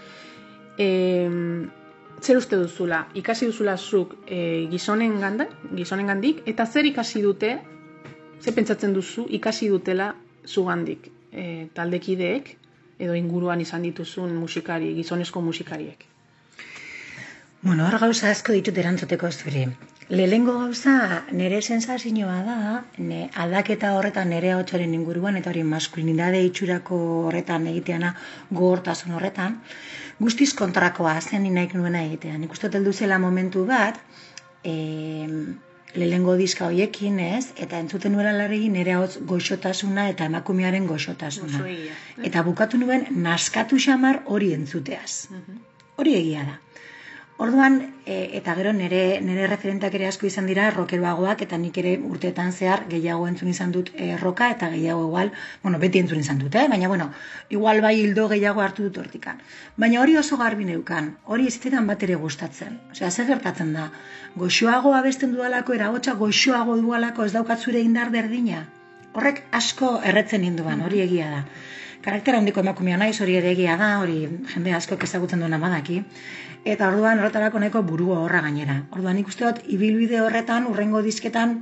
E, 0.77 0.87
zer 2.21 2.37
uste 2.37 2.57
duzula, 2.57 3.07
ikasi 3.17 3.49
duzula 3.49 3.77
zuk 3.77 4.15
e, 4.27 4.67
gizonen 4.71 5.19
ganda, 5.21 5.47
gizonen 5.75 6.11
gandik, 6.13 6.43
eta 6.45 6.65
zer 6.65 6.85
ikasi 6.89 7.21
dute, 7.25 7.55
zer 8.41 8.55
pentsatzen 8.57 8.93
duzu, 8.93 9.27
ikasi 9.29 9.69
dutela 9.69 10.13
zugandik 10.47 11.09
e, 11.31 11.67
taldekideek, 11.73 12.55
edo 13.01 13.17
inguruan 13.17 13.61
izan 13.61 13.81
dituzun 13.87 14.33
musikari, 14.37 14.93
gizonezko 14.97 15.41
musikariek. 15.41 16.05
Bueno, 17.61 17.85
hor 17.87 17.97
gauza 18.01 18.29
asko 18.29 18.53
ditut 18.57 18.77
erantzuteko 18.77 19.29
zuri. 19.31 19.67
Lehengo 20.11 20.57
gauza 20.59 21.23
nire 21.31 21.61
sensazioa 21.61 22.41
da, 22.43 22.55
ne, 22.99 23.29
aldaketa 23.43 23.93
horretan 23.95 24.27
nire 24.33 24.49
hotxoren 24.57 24.91
inguruan, 24.97 25.37
eta 25.39 25.53
hori 25.53 25.61
maskulinidade 25.63 26.41
itxurako 26.49 26.97
horretan 27.29 27.69
egiteana, 27.71 28.09
gogortasun 28.49 29.13
horretan, 29.15 29.55
guztiz 30.19 30.49
kontrakoa 30.59 31.13
zen 31.21 31.45
inaik 31.47 31.77
nuena 31.79 32.01
egitea. 32.09 32.35
Nik 32.41 32.51
uste 32.51 32.67
heldu 32.73 32.91
zela 32.91 33.19
momentu 33.23 33.63
bat, 33.69 34.01
e, 34.67 34.73
lehengo 35.95 36.35
diska 36.41 36.67
hoiekin, 36.67 37.21
ez? 37.23 37.53
Eta 37.55 37.79
entzuten 37.79 38.11
nuela 38.11 38.33
larregi 38.35 38.67
nire 38.73 38.97
hotz 38.99 39.15
goxotasuna 39.31 40.09
eta 40.11 40.27
emakumearen 40.27 40.91
goxotasuna. 40.91 41.63
Eta 42.19 42.43
bukatu 42.43 42.83
nuen 42.83 43.07
naskatu 43.29 43.79
xamar 43.79 44.25
hori 44.25 44.51
entzuteaz. 44.59 45.29
Hori 45.95 46.19
egia 46.19 46.43
da. 46.51 46.59
Orduan, 47.41 47.95
e, 48.05 48.37
eta 48.37 48.53
gero 48.53 48.71
nire, 48.71 49.17
nire 49.25 49.47
referentak 49.49 49.95
ere 49.97 50.05
asko 50.05 50.27
izan 50.29 50.49
dira 50.49 50.67
rokeroagoak, 50.75 51.39
eta 51.45 51.57
nik 51.61 51.79
ere 51.81 51.93
urteetan 52.09 52.51
zehar 52.53 52.83
gehiago 52.91 53.25
entzun 53.29 53.49
izan 53.49 53.71
dut 53.73 53.89
e, 53.95 54.09
roka, 54.21 54.49
eta 54.55 54.69
gehiago 54.73 55.07
igual, 55.07 55.31
bueno, 55.63 55.79
beti 55.81 56.03
entzun 56.03 56.21
izan 56.21 56.43
dut, 56.43 56.59
eh? 56.61 56.67
baina 56.69 56.91
bueno, 56.91 57.07
igual 57.57 57.81
bai 57.87 57.95
hildo 58.03 58.27
gehiago 58.35 58.61
hartu 58.61 58.85
dut 58.85 59.01
hortikan. 59.01 59.41
Baina 59.85 60.03
hori 60.03 60.19
oso 60.21 60.37
garbi 60.37 60.69
neukan, 60.69 61.09
hori 61.25 61.49
ez 61.49 61.57
bat 61.89 62.07
ere 62.09 62.21
gustatzen. 62.27 62.77
Osea, 62.91 63.09
zer 63.09 63.25
gertatzen 63.33 63.73
da, 63.73 63.89
goxoago 64.35 64.93
abesten 64.93 65.33
dudalako, 65.33 65.73
eragotxa 65.73 66.13
goxoago 66.21 66.77
dualako 66.77 67.25
ez 67.25 67.33
daukat 67.33 67.59
zure 67.59 67.81
indar 67.81 68.11
berdina. 68.11 68.67
Horrek 69.13 69.45
asko 69.51 69.95
erretzen 70.05 70.45
ninduan, 70.45 70.85
hori 70.85 71.01
egia 71.09 71.31
da. 71.37 71.45
Karakter 72.01 72.35
handiko 72.35 72.63
emakumea 72.65 72.97
naiz, 72.97 73.19
hori 73.21 73.35
ere 73.37 73.51
egia 73.53 73.75
da, 73.77 73.91
hori 74.01 74.23
jende 74.53 74.71
asko 74.73 74.97
ezagutzen 75.05 75.43
duena 75.43 75.59
badaki. 75.61 75.99
Eta 76.65 76.87
orduan 76.89 77.19
horretarako 77.21 77.59
nahiko 77.61 77.83
burua 77.85 78.21
horra 78.23 78.41
gainera. 78.45 78.79
Orduan 78.95 79.19
nik 79.19 79.29
uste 79.29 79.45
dut, 79.45 79.61
ibilbide 79.75 80.21
horretan, 80.21 80.65
urrengo 80.69 81.01
disketan, 81.05 81.59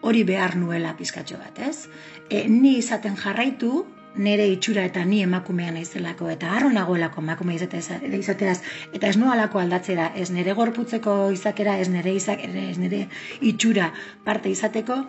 hori 0.00 0.22
behar 0.24 0.56
nuela 0.56 0.94
pizkatxo 0.96 1.36
bat, 1.40 1.60
ez? 1.60 1.90
E, 2.30 2.46
ni 2.48 2.78
izaten 2.78 3.16
jarraitu, 3.20 3.84
nire 4.16 4.46
itxura 4.48 4.84
eta 4.86 5.04
ni 5.04 5.20
emakumea 5.26 5.72
naizelako 5.74 6.28
eta 6.30 6.52
harro 6.54 6.70
nagoelako 6.72 7.20
emakume 7.20 7.56
izateaz, 7.58 8.00
izateaz 8.20 8.58
eta 8.94 9.08
ez 9.08 9.16
noalako 9.18 9.58
aldatzera, 9.58 10.10
ez 10.14 10.30
nire 10.30 10.54
gorputzeko 10.54 11.16
izakera, 11.34 11.78
ez 11.82 11.88
nire 11.90 12.14
izak, 12.14 12.44
ez 12.44 12.78
nire 12.78 13.08
itxura 13.40 13.90
parte 14.24 14.52
izateko, 14.54 15.02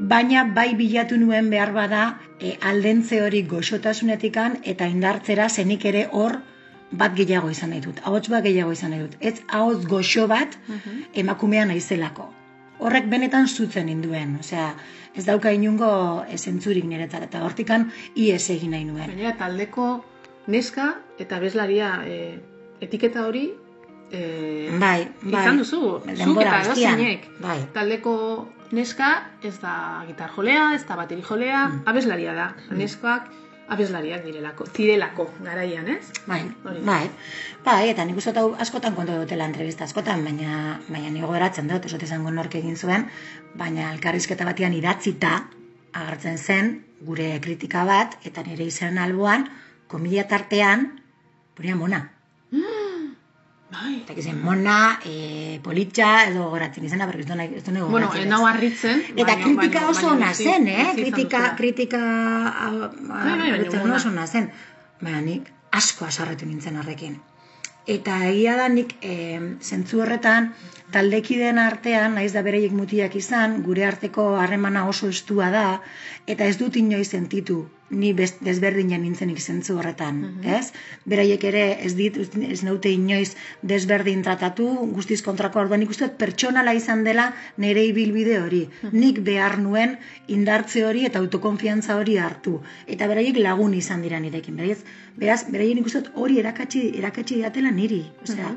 baina 0.00 0.44
bai 0.44 0.74
bilatu 0.74 1.16
nuen 1.20 1.50
behar 1.50 1.72
bada 1.72 2.18
e, 2.40 2.56
aldentze 2.60 3.20
hori 3.22 3.42
goxotasunetikan 3.42 4.58
eta 4.64 4.86
indartzera 4.88 5.48
zenik 5.48 5.84
ere 5.84 6.06
hor 6.12 6.38
bat 6.92 7.14
gehiago 7.14 7.50
izan 7.50 7.70
nahi 7.70 7.80
dut, 7.84 8.00
ahots 8.04 8.28
bat 8.32 8.42
gehiago 8.44 8.72
izan 8.72 8.90
nahi 8.90 9.00
dut. 9.04 9.16
Ez 9.20 9.42
ahots 9.48 9.86
goxo 9.86 10.26
bat 10.26 10.56
emakumea 11.14 11.64
naizelako. 11.66 12.26
Horrek 12.80 13.06
benetan 13.12 13.46
zutzen 13.46 13.88
induen, 13.92 14.38
osea, 14.40 14.72
ez 15.14 15.24
dauka 15.26 15.52
inungo 15.52 16.24
esentzurik 16.32 16.84
niretzat, 16.88 17.22
eta 17.28 17.42
hortikan 17.44 17.90
ies 18.16 18.48
egin 18.50 18.70
nahi 18.74 18.84
nuen. 18.88 19.06
Gainera, 19.12 19.36
taldeko 19.36 20.04
neska 20.48 20.94
eta 21.18 21.38
bezlaria 21.38 21.92
e, 22.06 22.38
etiketa 22.80 23.26
hori 23.28 23.50
e, 24.10 24.70
Bai, 24.80 25.06
bai. 25.22 25.42
izan 25.42 25.58
duzu, 25.60 25.80
zuk 26.00 26.06
Denbora 26.16 26.56
eta 26.56 26.70
guztian, 26.70 26.98
edozinek. 26.98 27.28
bai. 27.44 27.58
Taldeko 27.74 28.14
neska 28.72 29.10
ez 29.42 29.58
da 29.60 30.04
gitar 30.06 30.30
jolea, 30.36 30.74
ez 30.74 30.84
da 30.86 30.96
bateri 30.96 31.22
jolea, 31.22 31.68
Mm. 31.68 31.82
abeslaria 31.86 32.34
da. 32.34 32.54
Neskak 32.70 33.28
abeslariak 33.70 34.24
direlako, 34.24 34.64
zirelako 34.66 35.28
garaian, 35.44 35.86
ez? 35.88 36.10
Bai, 36.26 36.42
bai, 36.64 37.10
bai, 37.64 37.88
eta 37.90 38.04
nik 38.04 38.16
uste 38.16 38.32
askotan 38.58 38.94
kontu 38.96 39.12
dutela 39.12 39.46
entrevista 39.46 39.84
askotan, 39.84 40.24
baina, 40.24 40.80
baina 40.88 41.10
nigo 41.10 41.34
eratzen 41.36 41.68
dut, 41.68 41.86
dut 41.86 42.02
izango 42.02 42.30
nork 42.30 42.54
egin 42.54 42.76
zuen, 42.76 43.06
baina 43.54 43.92
elkarrizketa 43.92 44.44
batean 44.44 44.74
idatzita 44.74 45.44
agertzen 45.92 46.38
zen 46.38 46.84
gure 47.00 47.38
kritika 47.40 47.84
bat, 47.84 48.18
eta 48.24 48.42
nire 48.42 48.64
izan 48.64 48.98
alboan, 48.98 49.48
komila 49.86 50.24
tartean, 50.24 51.00
puria 51.54 51.76
mona. 51.76 52.08
Bai. 53.70 54.00
Eta 54.02 54.14
gizien, 54.16 54.38
mona, 54.42 54.98
e, 55.06 55.60
politxa, 55.62 56.08
edo 56.30 56.48
goratzen 56.50 56.84
izena, 56.88 57.06
berriz 57.06 57.26
du 57.28 57.36
nahi, 57.38 57.52
ez 57.54 57.62
du 57.64 57.70
nahi 57.70 57.82
Bueno, 57.84 58.08
gogoratzen, 58.08 58.20
ez 58.20 58.26
ez? 58.26 58.30
nau 58.32 58.46
harritzen. 58.48 59.02
Eta 59.14 59.24
baina- 59.36 59.44
kritika 59.44 59.82
oso 59.88 60.08
ona 60.08 60.32
zen, 60.34 60.66
eh? 60.68 60.86
Kritika, 60.96 61.42
kritika 61.56 62.00
Bai, 62.00 63.38
bai, 63.38 63.68
ona. 63.82 63.94
oso 63.96 64.08
ona 64.08 64.26
zen. 64.26 64.50
Baina 65.00 65.20
nik 65.20 65.52
asko 65.70 66.04
asarretu 66.04 66.46
nintzen 66.46 66.76
horrekin. 66.76 67.20
Eta 67.86 68.18
egia 68.28 68.56
da 68.56 68.68
nik 68.68 68.96
e, 69.00 69.40
zentzu 69.62 70.02
horretan 70.02 70.52
taldekideen 70.92 71.58
artean, 71.58 72.14
naiz 72.14 72.32
da 72.32 72.42
bereiek 72.42 72.72
mutiak 72.72 73.14
izan, 73.16 73.62
gure 73.62 73.86
arteko 73.86 74.36
harremana 74.36 74.86
oso 74.88 75.08
estua 75.08 75.50
da, 75.50 75.80
eta 76.26 76.44
ez 76.44 76.58
dut 76.58 76.76
inoiz 76.76 77.08
sentitu 77.10 77.68
ni 77.90 78.12
best, 78.14 78.38
desberdinen 78.46 79.02
nintzenik 79.02 79.40
zentzu 79.40 79.76
horretan, 79.78 80.20
ez? 80.46 80.70
Beraiek 81.10 81.44
ere 81.50 81.62
ez 81.86 81.92
dit, 81.98 82.16
ez 82.46 82.60
naute 82.66 82.90
inoiz 82.94 83.34
desberdin 83.72 84.22
tratatu, 84.26 84.66
guztiz 84.94 85.20
kontrako 85.26 85.60
orduan 85.64 85.84
dut 85.84 86.16
pertsonala 86.18 86.74
izan 86.74 87.02
dela 87.04 87.30
nire 87.56 87.84
ibilbide 87.90 88.38
hori. 88.40 88.62
Nik 88.92 89.20
behar 89.26 89.58
nuen 89.58 89.96
indartze 90.28 90.84
hori 90.86 91.04
eta 91.08 91.18
autokonfiantza 91.18 91.96
hori 91.98 92.16
hartu. 92.18 92.60
Eta 92.86 93.08
beraiek 93.10 93.36
lagun 93.42 93.74
izan 93.74 94.02
dira 94.02 94.20
nirekin. 94.20 94.56
Beraz, 94.56 95.44
beraz 95.48 95.70
uste 95.84 96.00
dut 96.00 96.12
hori 96.14 96.38
erakatsi, 96.38 96.86
erakatsi 96.98 97.42
diatela 97.42 97.70
niri. 97.70 98.04
Osea, 98.22 98.54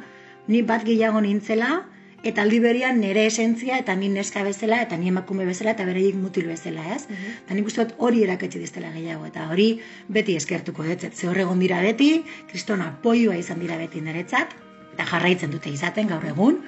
ni 0.47 0.61
bat 0.61 0.86
gehiago 0.86 1.21
nintzela, 1.21 1.84
eta 2.24 2.41
aldi 2.41 2.59
berean 2.63 3.01
nire 3.03 3.26
esentzia 3.28 3.78
eta 3.82 3.95
ni 3.99 4.09
neska 4.09 4.43
bezala 4.47 4.82
eta 4.86 4.97
ni 4.97 5.11
emakume 5.11 5.45
bezala 5.45 5.76
eta 5.76 5.86
beraiek 5.86 6.15
mutil 6.15 6.47
bezala, 6.47 6.86
ez? 6.95 7.03
Eta 7.43 7.53
nik 7.53 7.67
uste 7.67 7.84
dut 7.84 7.93
hori 7.99 8.24
erakatsi 8.24 8.63
diztela 8.63 8.93
gehiago 8.95 9.28
eta 9.28 9.49
hori 9.51 9.67
beti 10.07 10.38
eskertuko 10.39 10.88
dut. 10.88 11.05
Ze 11.11 11.28
hor 11.28 11.43
egon 11.45 11.59
dira 11.59 11.82
beti, 11.84 12.24
kriston 12.49 12.82
apoioa 12.82 13.36
izan 13.36 13.59
dira 13.59 13.78
beti 13.78 14.01
niretzat 14.01 14.55
eta 14.93 15.05
jarraitzen 15.11 15.51
dute 15.51 15.69
izaten 15.69 16.07
gaur 16.07 16.26
egun 16.26 16.61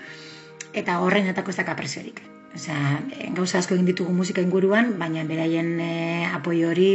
eta 0.74 0.99
horrenetako 0.99 1.56
ez 1.56 1.62
daka 1.64 1.76
presiorik. 1.76 2.34
Osea, 2.56 3.03
eh, 3.12 3.30
gauza 3.36 3.60
asko 3.60 3.76
egin 3.76 3.88
ditugu 3.89 4.14
musika 4.16 4.43
inguruan, 4.45 4.93
baina 4.99 5.26
beraien 5.28 5.74
e, 5.84 5.89
apoio 6.38 6.70
hori 6.72 6.88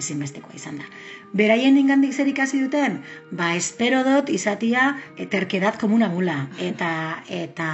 ezinbestekoa 0.00 0.56
izan 0.58 0.80
da. 0.82 0.88
Beraien 1.40 1.78
ingandik 1.78 2.12
zer 2.12 2.30
ikasi 2.30 2.62
duten? 2.64 2.98
Ba, 3.30 3.52
espero 3.54 4.02
dut 4.06 4.32
izatia 4.34 4.88
e, 5.16 5.28
terkedat 5.30 5.78
komuna 5.78 6.10
mula. 6.10 6.38
Eta, 6.58 6.90
eta, 7.30 7.68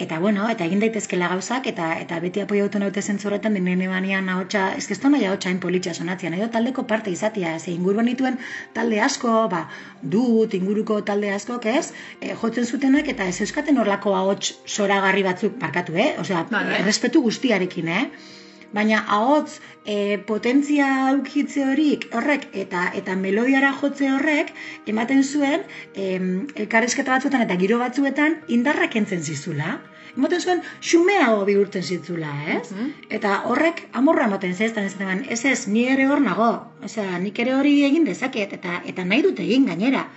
eta 0.00 0.18
bueno, 0.18 0.48
eta 0.48 0.64
egin 0.64 0.80
daitezkela 0.80 1.28
gauzak, 1.28 1.66
eta 1.70 1.90
eta 2.00 2.18
beti 2.24 2.40
apoiatu 2.40 2.80
naute 2.80 3.02
zentzurretan, 3.02 3.56
dinen 3.58 3.82
ebanian 3.84 4.28
ahotsa, 4.32 4.62
ez 4.78 4.98
da 5.02 5.10
nahi 5.12 5.26
ahotsa 5.28 5.52
politxa 5.60 5.94
sonatzea, 5.94 6.30
nahi 6.30 6.40
dut 6.40 6.52
taldeko 6.56 6.86
parte 6.92 7.12
izatia, 7.12 7.58
ze 7.58 7.70
inguruan 7.72 8.08
dituen 8.08 8.38
talde 8.72 9.00
asko, 9.00 9.36
ba, 9.52 9.66
dut, 10.16 10.54
inguruko 10.54 11.02
talde 11.02 11.30
asko, 11.36 11.60
ez, 11.64 11.92
e, 12.20 12.34
jotzen 12.42 12.66
zutenak, 12.66 13.08
eta 13.08 13.28
ez 13.28 13.40
euskaten 13.46 13.78
horlako 13.78 14.16
ahots 14.16 14.54
soragarri 14.64 15.22
batzuk 15.22 15.60
markatu, 15.60 15.96
eh? 15.96 16.14
Osea, 16.18 16.46
Vale. 16.50 16.78
errespetu 16.80 17.22
guztiarekin, 17.28 17.88
eh? 17.88 18.04
Baina 18.72 19.02
ahots 19.18 19.58
e, 19.84 20.18
potentzia 20.26 20.88
aukitze 21.10 21.64
horik 21.66 22.06
horrek 22.14 22.46
eta 22.64 22.90
eta 23.00 23.16
melodiara 23.18 23.72
jotze 23.80 24.10
horrek 24.14 24.52
ematen 24.92 25.24
zuen 25.24 25.64
em, 25.94 26.46
elkarrizketa 26.54 27.16
batzuetan 27.16 27.46
eta 27.46 27.56
giro 27.62 27.80
batzuetan 27.82 28.38
indarra 28.58 28.90
kentzen 28.92 29.22
zizula. 29.22 29.80
Ematen 30.16 30.40
zuen 30.42 30.62
xumeago 30.82 31.44
bihurtzen 31.46 31.84
zitzula, 31.86 32.30
ez? 32.56 32.72
Eta 33.18 33.36
horrek 33.50 33.84
amorra 34.00 34.26
ematen 34.26 34.54
zeztan 34.54 34.88
ez 34.88 34.96
eman, 34.98 35.22
ez 35.36 35.44
ez, 35.46 35.68
ni 35.68 35.84
ere 35.92 36.08
hor 36.10 36.22
nago. 36.24 36.50
Osea, 36.84 37.18
nik 37.22 37.38
ere 37.38 37.54
hori 37.54 37.76
egin 37.86 38.08
dezaket 38.08 38.56
eta 38.58 38.80
eta 38.92 39.04
nahi 39.06 39.22
dut 39.28 39.38
egin 39.46 39.68
gainera. 39.70 40.08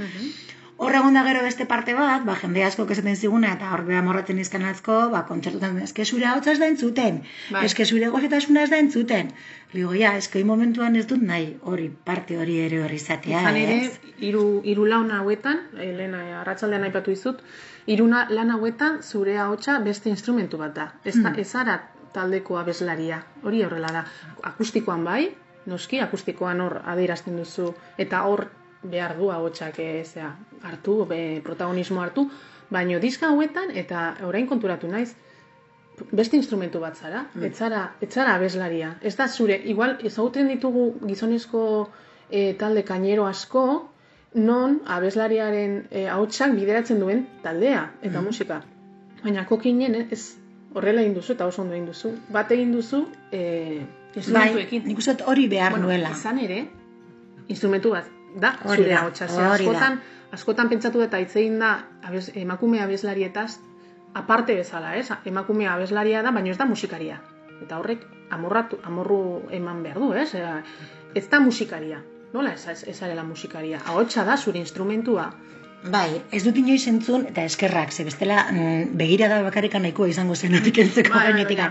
Hor 0.83 0.95
egon 0.99 1.15
da 1.15 1.21
gero 1.23 1.41
beste 1.45 1.65
parte 1.69 1.93
bat, 1.95 2.23
ba, 2.27 2.33
jende 2.41 2.63
asko 2.67 2.83
esaten 2.95 3.15
ziguna, 3.15 3.53
eta 3.57 3.69
hor 3.73 3.83
beha 3.87 4.01
morratzen 4.03 4.39
izkan 4.43 4.65
atzko, 4.67 4.97
ba, 5.13 5.21
kontzertutan, 5.29 5.77
eske 5.85 6.03
zure 6.05 6.25
hau 6.27 6.39
ez 6.43 6.57
da 6.59 6.67
entzuten, 6.67 7.21
Bai. 7.51 7.61
eske 7.69 7.85
zure 7.85 8.09
gozetasuna 8.15 8.63
ez 8.63 8.69
da 8.73 8.79
entzuten. 8.83 9.29
Ligo, 9.73 9.93
ja, 9.95 10.11
eske 10.19 10.43
momentuan 10.43 10.95
ez 10.99 11.05
dut 11.07 11.21
nahi 11.21 11.47
hori, 11.61 11.87
parte 12.09 12.37
hori 12.37 12.57
ere 12.65 12.81
hori 12.83 12.95
izatea, 13.01 13.41
Izan 13.41 13.55
ere, 13.61 13.77
ez? 13.85 13.99
hiru 14.19 14.43
hiru 14.63 14.85
laun 14.85 15.11
hauetan, 15.11 15.61
eh, 15.79 15.93
lehen 15.97 16.13
eh, 16.19 16.35
arratsaldean 16.41 16.83
aipatu 16.89 17.11
dizut, 17.15 17.39
hiru 17.87 18.07
na- 18.07 18.27
lan 18.29 18.51
hauetan 18.51 18.99
zure 19.03 19.37
ahotsa 19.37 19.79
beste 19.79 20.09
instrumentu 20.09 20.57
bat 20.57 20.75
da. 20.75 20.89
Ez 21.05 21.15
da, 21.23 21.33
ez 21.37 21.47
zara 21.51 21.79
taldeko 22.13 22.57
abeslaria. 22.59 23.23
Hori 23.43 23.63
horrela 23.63 23.87
da. 23.91 24.03
Akustikoan 24.51 25.03
bai, 25.03 25.31
noski 25.65 25.99
akustikoan 26.03 26.59
hor 26.61 26.81
adierazten 26.85 27.37
duzu 27.39 27.73
eta 27.97 28.21
hor 28.27 28.49
behar 28.83 29.17
du 29.17 29.31
ahotsak 29.31 29.79
eh, 29.79 30.03
zea, 30.05 30.35
hartu, 30.63 31.05
be, 31.05 31.41
protagonismo 31.43 32.01
hartu, 32.01 32.29
baino 32.69 32.99
diska 32.99 33.27
hauetan 33.29 33.71
eta 33.77 34.15
orain 34.23 34.47
konturatu 34.47 34.87
naiz, 34.87 35.13
beste 36.11 36.35
instrumentu 36.37 36.79
bat 36.79 36.95
zara, 36.97 37.25
Mm. 37.35 37.43
ez 37.43 37.55
zara, 37.57 37.81
ez 38.01 38.09
zara 38.13 38.35
abeslaria. 38.35 38.95
Ez 39.01 39.15
da 39.15 39.27
zure, 39.27 39.61
igual 39.65 39.97
ezagutzen 40.03 40.47
ditugu 40.47 40.93
gizonezko 41.07 41.89
e, 42.31 42.53
talde 42.53 42.83
kainero 42.83 43.25
asko, 43.27 43.89
non 44.35 44.79
abeslariaren 44.87 45.87
e, 45.91 46.07
ahotsak 46.09 46.55
bideratzen 46.57 46.99
duen 46.99 47.27
taldea 47.43 47.91
eta 48.01 48.19
Mm. 48.21 48.25
musika. 48.25 48.61
Baina 49.23 49.45
kokinen 49.45 50.07
ez 50.11 50.35
horrela 50.73 51.01
egin 51.01 51.13
duzu 51.13 51.33
eta 51.33 51.45
oso 51.45 51.61
ondo 51.61 51.73
egin 51.75 51.85
duzu. 51.85 52.09
Bat 52.31 52.51
egin 52.51 52.71
duzu 52.73 53.05
e, 53.31 53.81
Bai, 54.33 54.67
nik 54.85 54.97
uste 54.97 55.15
hori 55.25 55.47
behar 55.47 55.71
bueno, 55.71 55.87
nuela. 55.87 56.09
izan 56.11 56.37
ere, 56.39 56.67
instrumentu 57.47 57.91
bat 57.91 58.05
da, 58.35 58.55
Hori 58.63 58.83
zure 58.83 58.95
da. 58.95 59.03
askotan, 59.27 59.99
askotan 60.31 60.69
pentsatu 60.69 61.01
eta 61.05 61.19
hitz 61.21 61.35
egin 61.35 61.59
da 61.59 61.75
abez, 62.03 62.29
emakume 62.35 62.81
abeslarietaz 62.81 63.51
aparte 64.13 64.55
bezala, 64.55 64.95
ez? 64.95 65.09
Emakume 65.25 65.67
abeslaria 65.67 66.21
da, 66.23 66.31
baina 66.31 66.53
ez 66.53 66.57
da 66.57 66.65
musikaria. 66.69 67.19
Eta 67.61 67.79
horrek 67.79 68.05
amorratu, 68.33 68.79
amorru 68.83 69.21
eman 69.51 69.83
behar 69.83 69.99
du, 70.01 70.11
ez? 70.13 70.33
Ez 71.15 71.27
da 71.29 71.39
musikaria. 71.39 72.01
Nola 72.33 72.53
ez, 72.53 72.67
ez, 72.67 73.01
musikaria? 73.23 73.79
Ahotsa 73.85 74.23
da 74.25 74.37
zure 74.37 74.59
instrumentua. 74.59 75.31
Bai, 75.83 76.21
ez 76.31 76.39
dut 76.45 76.55
inoiz 76.55 76.85
entzun, 76.87 77.25
eta 77.27 77.43
eskerrak, 77.43 77.91
ze 77.91 78.05
bestela 78.07 78.37
mm, 78.45 78.93
begirada 78.99 79.41
bakarrik 79.43 79.73
nahikoa 79.75 80.07
izango 80.07 80.35
zen 80.35 80.55
hotik 80.55 80.79
entzeko 80.79 81.11
Bai, 81.11 81.43
bai. 81.43 81.65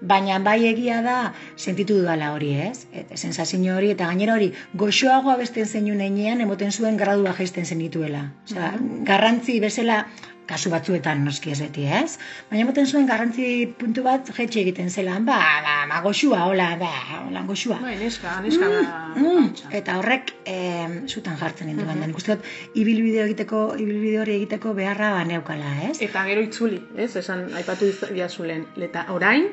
Baina 0.00 0.38
bai 0.38 0.60
egia 0.68 1.00
da, 1.02 1.16
sentitu 1.56 1.96
dudala 1.98 2.30
hori, 2.34 2.52
ez? 2.68 2.86
Et, 2.92 3.10
sensazio 3.18 3.74
hori, 3.74 3.90
eta 3.96 4.06
gainera 4.06 4.36
hori, 4.38 4.52
goxoagoa 4.74 5.36
besten 5.42 5.66
zeinu 5.66 5.98
neinean, 5.98 6.40
emoten 6.40 6.70
zuen 6.70 6.96
gradua 6.96 7.34
jaisten 7.34 7.66
zenituela. 7.66 8.28
Osea, 8.46 8.72
garrantzi 9.10 9.58
bezala, 9.60 10.04
kasu 10.46 10.70
batzuetan 10.70 11.24
noski 11.24 11.50
ez 11.50 11.60
beti, 11.60 11.84
ez? 11.90 12.18
Baina 12.50 12.62
emoten 12.64 12.86
zuen 12.86 13.06
garrantzi 13.06 13.66
puntu 13.78 14.02
bat 14.06 14.28
jetxe 14.36 14.60
egiten 14.60 14.90
zela, 14.90 15.18
ba, 15.20 15.38
ba, 15.64 15.74
ba, 15.90 16.00
goxua, 16.04 16.44
hola, 16.46 16.68
ba, 16.80 16.90
hola, 17.26 17.42
goxua. 17.48 17.78
Bai, 17.82 17.96
neska, 17.98 18.40
neska 18.44 18.68
da 18.68 18.80
Mm, 19.16 19.26
ahotsa. 19.26 19.68
eta 19.72 19.98
horrek 19.98 20.32
eh, 20.44 21.02
zutan 21.08 21.36
jartzen 21.36 21.66
nindu 21.66 21.84
mm 21.84 22.14
uste 22.16 22.36
dut, 22.36 22.44
ibilbide 22.74 23.22
egiteko, 23.24 23.74
ibilbide 23.78 24.20
hori 24.20 24.34
egiteko 24.36 24.74
beharra 24.74 25.12
baneukala, 25.18 25.74
ez? 25.90 26.00
Eta 26.00 26.24
gero 26.24 26.40
itzuli, 26.42 26.80
ez? 26.96 27.16
Esan 27.16 27.48
aipatu 27.54 27.90
diazulen. 28.12 28.66
Eta 28.76 29.06
orain, 29.10 29.48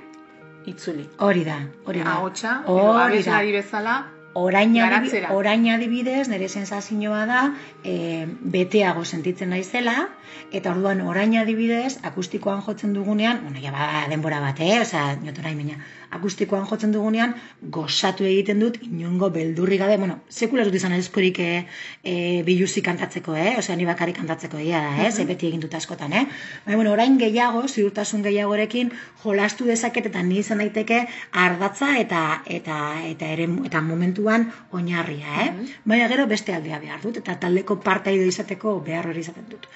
itzuli. 0.65 1.07
Hori 1.19 1.43
da, 1.43 1.57
hori 1.85 1.99
da. 2.03 2.11
Ahotsa, 2.17 2.61
edo 2.65 2.75
Hori 2.93 3.23
da. 3.23 3.39
bezala, 3.51 3.95
Orain, 4.33 4.73
Garatzera. 4.73 5.29
orain 5.37 5.67
adibidez, 5.69 6.27
nire 6.27 6.47
sensazioa 6.49 7.25
da, 7.29 7.41
e, 7.83 8.25
beteago 8.55 9.05
sentitzen 9.05 9.53
naizela, 9.53 10.09
eta 10.51 10.71
orduan 10.73 11.03
orain 11.05 11.35
adibidez, 11.37 11.99
akustikoan 12.09 12.63
jotzen 12.65 12.95
dugunean, 12.97 13.43
bueno, 13.43 13.61
ja 13.61 13.71
bada 13.75 14.07
denbora 14.09 14.39
bat, 14.41 14.59
eh? 14.59 14.79
Osea, 14.81 15.19
not 15.21 15.37
orain 15.37 15.61
baina, 15.61 15.77
akustikoan 16.17 16.65
jotzen 16.69 16.93
dugunean, 16.93 17.35
gozatu 17.73 18.27
egiten 18.27 18.61
dut, 18.63 18.79
inongo 18.85 19.29
beldurri 19.33 19.77
gabe, 19.81 19.97
bueno, 19.97 20.19
sekula 20.29 20.65
dut 20.67 20.75
izan 20.79 20.93
ezkorik 20.97 21.39
e, 21.39 21.49
e, 22.03 22.15
biluzi 22.47 22.83
kantatzeko, 22.85 23.35
eh? 23.35 23.55
Osea, 23.59 23.75
ni 23.79 23.87
bakarrik 23.89 24.17
kantatzeko 24.19 24.59
egia 24.61 24.81
da, 24.85 24.93
eh? 25.03 25.11
Ze 25.11 25.25
beti 25.29 25.49
egin 25.49 25.63
dut 25.63 25.73
askotan, 25.79 26.13
eh? 26.13 26.25
Baina, 26.65 26.77
bueno, 26.77 26.93
orain 26.93 27.17
gehiago, 27.21 27.65
ziurtasun 27.67 28.23
gehiagorekin, 28.27 28.91
jolastu 29.23 29.67
dezaket 29.69 30.11
eta 30.11 30.23
ni 30.23 30.39
izan 30.43 30.63
daiteke 30.63 31.03
ardatza 31.45 31.93
eta 31.99 32.23
eta 32.45 32.79
eta 33.09 33.31
ere 33.35 33.47
eta 33.67 33.81
momentuan 33.81 34.49
oinarria, 34.71 35.47
eh? 35.47 35.49
Baina 35.85 36.09
gero 36.11 36.27
beste 36.27 36.55
aldea 36.55 36.79
behar 36.83 37.01
dut 37.03 37.19
eta 37.23 37.37
taldeko 37.39 37.79
partaide 37.83 38.27
izateko 38.27 38.79
behar 38.85 39.09
hori 39.09 39.23
izaten 39.25 39.49
dut. 39.49 39.67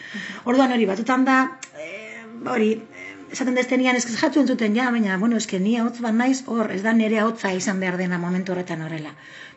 Orduan 0.46 0.74
hori 0.76 0.86
batutan 0.90 1.26
da, 1.28 1.38
eh, 1.78 2.24
hori, 2.54 2.72
eh, 2.74 3.07
esaten 3.32 3.58
destenian 3.60 3.98
ez 4.00 4.06
jatzu 4.08 4.42
entzuten 4.42 4.76
ja, 4.76 4.90
baina, 4.94 5.18
bueno, 5.22 5.40
eske 5.42 5.60
ni 5.60 5.76
hotz 5.84 6.00
bat 6.06 6.16
naiz, 6.16 6.44
hor, 6.54 6.72
ez 6.76 6.82
da 6.86 6.94
nere 7.00 7.22
hotza 7.24 7.52
izan 7.56 7.82
behar 7.84 7.98
dena 8.02 8.20
momentu 8.22 8.54
horretan 8.54 8.84
horrela. 8.86 9.12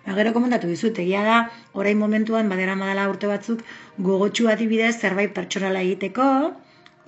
Baina 0.04 0.16
gero 0.18 0.32
komentatu 0.36 0.70
dizut, 0.72 0.98
egia 1.04 1.22
da, 1.26 1.38
orain 1.82 1.98
momentuan, 1.98 2.50
badera 2.52 2.74
madala 2.80 3.06
urte 3.12 3.30
batzuk, 3.30 3.62
gogotsu 4.10 4.48
adibidez 4.50 4.96
zerbait 4.98 5.34
pertsonala 5.36 5.84
egiteko, 5.86 6.26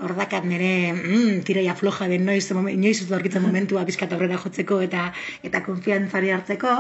hor 0.03 0.15
dakat 0.19 0.45
nire 0.45 0.93
mm, 0.93 1.43
tiraia 1.47 1.75
floja 1.79 2.09
den 2.11 2.27
noiz, 2.27 2.45
inoiz 2.51 2.99
ez 3.03 3.11
aurkitzen 3.13 3.43
momentua 3.45 3.85
pizkat 3.87 4.13
aurrera 4.13 4.39
jotzeko 4.43 4.81
eta 4.83 5.13
eta 5.47 5.63
konfiantzari 5.65 6.33
hartzeko, 6.35 6.75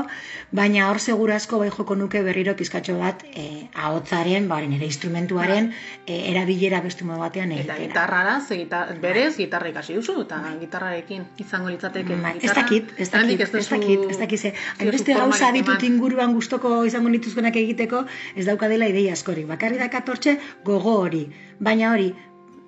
baina 0.51 0.89
hor 0.91 1.01
segura 1.01 1.37
asko 1.39 1.61
bai 1.63 1.71
joko 1.71 1.97
nuke 1.99 2.23
berriro 2.27 2.55
pizkatxo 2.59 2.99
bat 2.99 3.23
e, 3.31 3.69
ahotzaren, 3.75 4.49
ba, 4.51 4.61
nire 4.61 4.89
instrumentuaren 4.89 5.71
e, 6.07 6.19
erabilera 6.33 6.83
beste 6.85 7.07
modu 7.09 7.23
batean 7.23 7.53
Eta 7.53 7.61
egitera. 7.63 7.79
gitarrara, 7.87 8.41
ze 8.41 8.59
gitar, 8.63 8.95
berez 9.01 9.37
gitarra 9.37 9.71
ikasi 9.71 9.95
duzu, 9.99 10.19
eta 10.27 10.41
gitarrarekin 10.61 11.25
izango 11.39 11.71
litzateke. 11.71 12.19
Bai, 12.23 12.35
ez 12.41 12.55
dakit, 12.55 12.93
ez 12.99 13.11
dakit, 13.11 13.41
ez 13.41 13.69
dakit, 13.69 14.11
ez 14.11 14.19
dakit, 14.19 14.41
ze, 14.41 14.55
hainbeste 14.79 15.15
gauza 15.15 15.53
ditut 15.55 15.87
inguruan 15.87 16.35
gustoko 16.35 16.83
izango 16.89 17.13
nituzkenak 17.13 17.57
egiteko, 17.63 18.05
ez 18.37 18.47
daukadela 18.49 18.91
ideia 18.91 19.15
askorik. 19.17 19.47
Bakarri 19.51 19.81
dakat 19.81 20.09
hortxe 20.09 20.39
gogo 20.65 20.99
hori. 21.05 21.27
Baina 21.63 21.93
hori, 21.93 22.11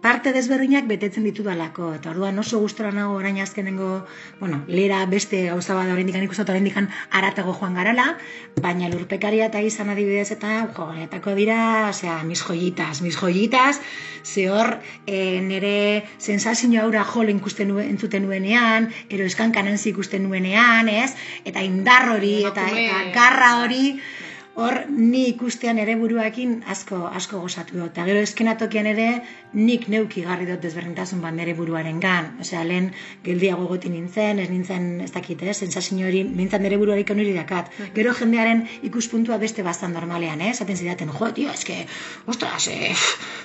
parte 0.05 0.35
desberdinak 0.37 0.85
betetzen 0.85 1.25
ditudalako. 1.25 1.95
Eta 1.97 2.11
orduan 2.13 2.37
oso 2.43 2.59
gustora 2.61 2.91
nago 2.93 3.15
orain 3.17 3.39
azkenengo, 3.41 4.05
bueno, 4.41 4.61
lera 4.69 4.99
beste 5.09 5.47
gauza 5.49 5.77
bat 5.79 5.89
oraindik 5.89 6.19
ikusten 6.27 6.51
oraindik 6.53 6.77
aratago 7.11 7.55
joan 7.57 7.79
garala, 7.79 8.19
baina 8.61 8.91
lurpekaria 8.93 9.49
eta 9.49 9.63
izan 9.65 9.89
adibidez 9.95 10.29
eta 10.37 10.67
jo, 10.77 10.91
honetako 10.93 11.33
dira, 11.39 11.89
osea, 11.89 12.19
mis 12.29 12.43
joyitas, 12.45 13.01
mis 13.01 13.17
joyitas, 13.17 13.81
ze 14.23 14.51
hor 14.51 14.79
e, 15.07 15.41
nire 15.41 16.05
sensazio 16.19 16.83
aura 16.83 17.05
jo 17.05 17.23
ikusten 17.23 17.69
nuen, 17.69 17.89
entzuten 17.89 18.27
nuenean, 18.27 18.91
ero 19.09 19.25
eskankanen 19.25 19.81
ikusten 19.85 20.29
nuenean, 20.29 20.89
ez? 20.89 21.15
Eta 21.45 21.63
indar 21.63 22.11
hori, 22.13 22.45
eta, 22.45 22.69
eta 22.69 23.01
garra 23.17 23.57
hori, 23.63 23.97
hor 24.55 24.85
ni 24.89 25.25
ikustean 25.29 25.79
ere 25.83 25.97
buruakin 25.99 26.63
asko 26.71 27.01
asko 27.09 27.41
gozatu 27.43 27.79
dut. 27.79 27.91
Eta 27.91 28.05
gero 28.07 28.21
eskenatokian 28.23 28.87
ere 28.87 29.09
nik 29.55 29.89
neuki 29.91 30.23
garri 30.23 30.47
dut 30.47 30.63
desberdintasun 30.63 31.23
bat 31.23 31.35
nere 31.35 31.55
buruaren 31.59 31.99
gan. 32.01 32.31
Osea, 32.41 32.63
lehen 32.65 32.93
geldiago 33.25 33.67
goti 33.71 33.91
nintzen, 33.91 34.39
ez 34.39 34.49
nintzen, 34.51 35.01
ez 35.03 35.11
dakit, 35.15 35.43
ez, 35.43 35.57
sensazio 35.59 36.07
hori, 36.07 36.23
nintzen 36.25 36.63
nere 36.63 36.79
buruarik 36.79 37.11
hori 37.11 37.33
dakat. 37.35 37.71
Gero 37.95 38.15
jendearen 38.15 38.65
ikuspuntua 38.87 39.39
beste 39.43 39.63
bastan 39.67 39.93
normalean, 39.93 40.41
eh? 40.41 40.53
Esaten 40.55 40.77
zidaten, 40.77 41.11
jo, 41.11 41.31
tío, 41.35 41.51
es 41.51 41.65
que, 41.65 41.87
ostras, 42.27 42.69
eh, 42.69 42.95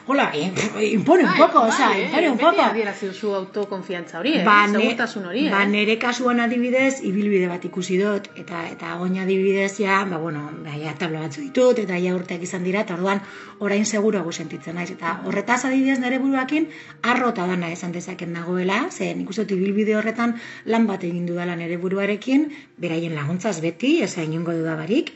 hola, 0.05 0.31
eh, 0.33 0.51
impone 0.91 1.25
un 1.25 1.35
poco, 1.37 1.61
osea, 1.61 1.97
impone 1.99 2.29
un 2.29 2.37
poco. 2.37 2.69
Beti 2.73 3.07
duzu 3.07 3.33
autokonfiantza 3.35 4.19
hori, 4.19 4.35
eh? 4.39 4.45
Ba, 4.45 4.67
segurtasun 4.67 5.25
hori, 5.25 5.47
eh? 5.47 5.51
Ba, 5.51 5.65
nere 5.65 5.97
kasuan 5.97 6.39
adibidez, 6.39 7.01
ibilbide 7.01 7.47
bat 7.49 7.65
ikusi 7.65 7.97
dut, 7.97 8.29
eta 8.35 8.67
eta 8.69 8.95
goin 9.01 9.17
adibidez, 9.17 9.77
ja, 9.79 10.03
ba, 10.05 10.17
bueno, 10.17 10.49
ba, 10.63 10.77
ja, 10.77 10.98
tabla 10.99 11.23
batzu 11.23 11.41
ditut, 11.41 11.79
eta 11.79 11.97
ja 11.97 12.13
urteak 12.15 12.43
izan 12.45 12.63
dira, 12.67 12.83
eta 12.85 12.93
orduan 12.97 13.21
orain 13.59 13.85
seguruago 13.85 14.31
sentitzen 14.31 14.75
naiz. 14.75 14.91
Eta 14.91 15.19
horretaz 15.25 15.63
adibidez 15.65 15.97
nere 16.03 16.19
buruakin, 16.19 16.69
arrota 17.01 17.47
dana 17.47 17.71
esan 17.71 17.95
dezaken 17.95 18.33
dagoela, 18.37 18.85
ze 18.91 19.13
nik 19.15 19.29
uste 19.29 19.47
dut 19.47 19.57
ibilbide 19.57 19.95
horretan 19.97 20.35
lan 20.65 20.87
bat 20.87 21.03
egin 21.03 21.25
dudala 21.25 21.55
nere 21.55 21.77
buruarekin, 21.81 22.49
beraien 22.77 23.15
laguntzaz 23.15 23.59
beti, 23.65 24.01
ez 24.03 24.17
inongo 24.19 24.53
dudabarik, 24.53 25.13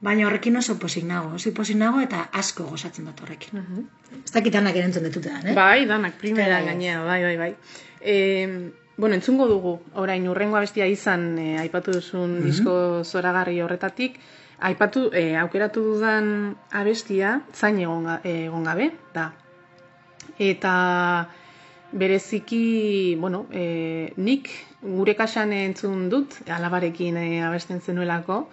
baina 0.00 0.26
horrekin 0.28 0.56
oso 0.56 0.78
posik 0.78 1.04
nago, 1.04 1.34
oso 1.34 1.52
posik 1.54 1.76
nago, 1.76 2.00
eta 2.00 2.28
asko 2.32 2.64
gozatzen 2.70 3.08
dut 3.10 3.20
horrekin. 3.22 3.60
Mhm. 3.60 3.86
Ez 4.24 4.32
dakit 4.32 4.54
anak 4.54 4.76
erantzun 4.76 5.02
detutean, 5.02 5.46
eh? 5.46 5.54
Bai, 5.54 5.86
danak, 5.86 6.18
primera 6.18 6.60
Bai. 6.60 6.66
gainea, 6.66 7.02
bai, 7.04 7.22
bai, 7.22 7.36
bai. 7.36 7.54
E, 8.00 8.70
bueno, 8.96 9.14
entzungo 9.14 9.46
dugu, 9.48 9.80
orain 9.94 10.26
urrengo 10.28 10.56
abestia 10.56 10.86
izan, 10.86 11.38
e, 11.38 11.58
aipatu 11.58 11.92
duzun 11.92 12.40
disko 12.44 13.04
zoragarri 13.04 13.60
horretatik, 13.60 14.18
aipatu, 14.60 15.10
e, 15.12 15.36
aukeratu 15.36 15.82
dudan 15.82 16.56
abestia, 16.72 17.42
zain 17.54 17.78
egon, 17.78 18.08
egon 18.24 18.64
gabe, 18.64 18.92
da. 19.14 19.32
Eta 20.38 21.28
bereziki, 21.92 23.16
bueno, 23.18 23.46
e, 23.50 24.12
nik 24.16 24.50
gure 24.82 25.14
kasan 25.16 25.52
entzun 25.52 26.08
dut, 26.10 26.40
alabarekin 26.48 27.16
e, 27.16 27.28
abesten 27.42 27.80
zenuelako, 27.80 28.48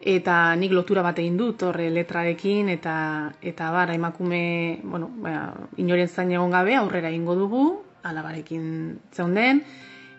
eta 0.00 0.54
nik 0.60 0.72
lotura 0.76 1.02
bat 1.02 1.18
egin 1.18 1.36
dut 1.40 1.62
horre 1.66 1.88
letrarekin 1.90 2.68
eta 2.68 3.32
eta 3.42 3.70
bar 3.72 3.90
emakume, 3.94 4.78
bueno, 4.84 5.10
ba, 5.24 5.54
inoren 5.76 6.08
zain 6.08 6.30
egon 6.30 6.52
gabe 6.52 6.76
aurrera 6.76 7.10
egingo 7.10 7.34
dugu, 7.34 7.66
alabarekin 8.04 8.98
zeunden 9.12 9.64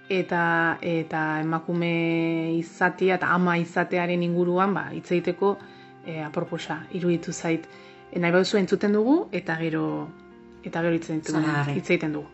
eta 0.10 0.78
eta 0.82 1.39
emakume 1.41 1.91
izatea 2.58 3.16
eta 3.16 3.32
ama 3.34 3.58
izatearen 3.58 4.24
inguruan 4.24 4.74
ba 4.74 4.86
hitz 4.93 5.12
egiteko 5.12 5.58
e, 6.05 6.22
aproposa 6.24 6.80
iruditu 6.91 7.34
zait. 7.34 7.68
E, 8.12 8.20
nahi 8.20 8.32
baduzu 8.32 8.58
entzuten 8.58 8.93
dugu 8.93 9.18
eta 9.32 9.58
gero 9.60 10.08
eta 10.64 10.82
gero 10.82 10.95
hitz 10.95 11.10
egiten 11.89 12.14
dugu. 12.14 12.28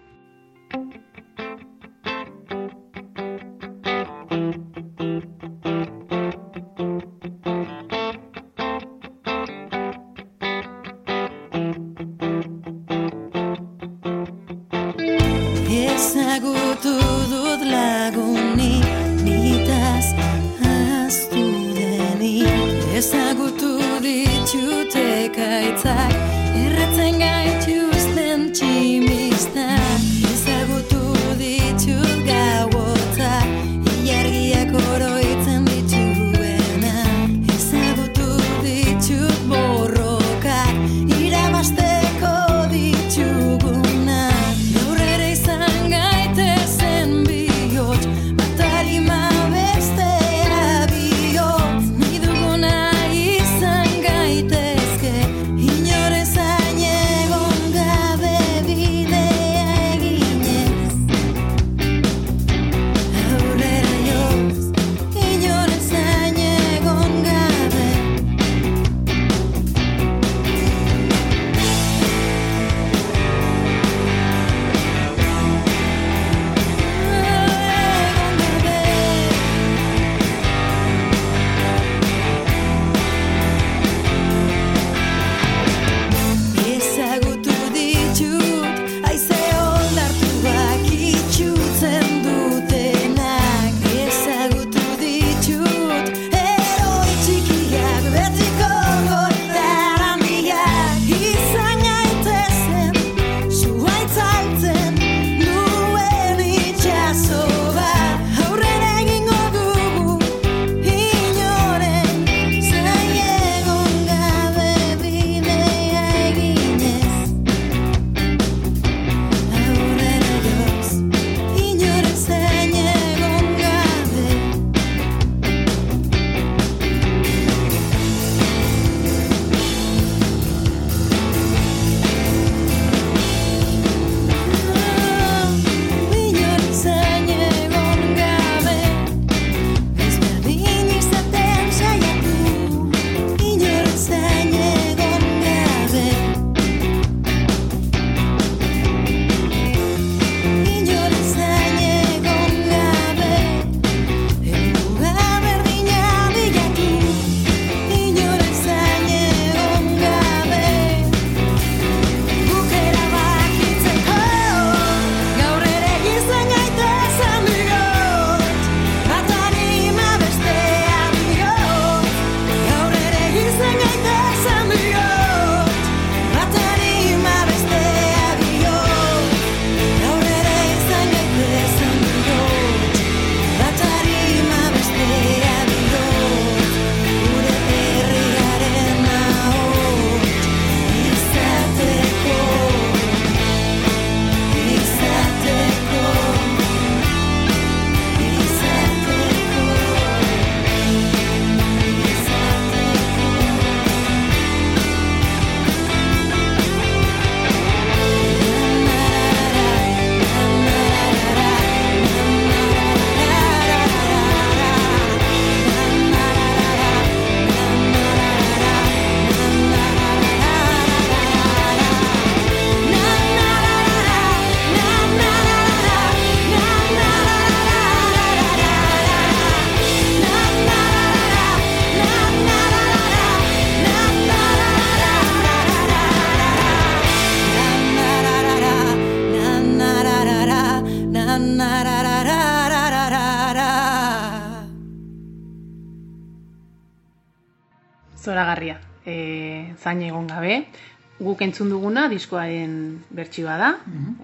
Entzun 251.44 251.70
duguna 251.74 252.08
diskoaren 252.12 252.74
bertsioa 253.12 253.60
da, 253.60 253.70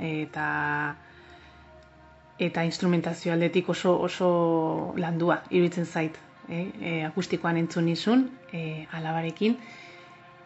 eta 0.10 0.48
eta 2.40 2.64
instrumentazio 2.64 3.34
aldetik 3.34 3.70
oso 3.70 3.94
oso 4.02 4.30
landua 4.98 5.42
iruditzen 5.50 5.86
zait. 5.86 6.18
E, 6.50 6.60
e, 6.82 6.92
akustikoan 7.06 7.60
entzun 7.62 7.86
nizun, 7.86 8.24
e, 8.52 8.88
alabarekin. 8.98 9.58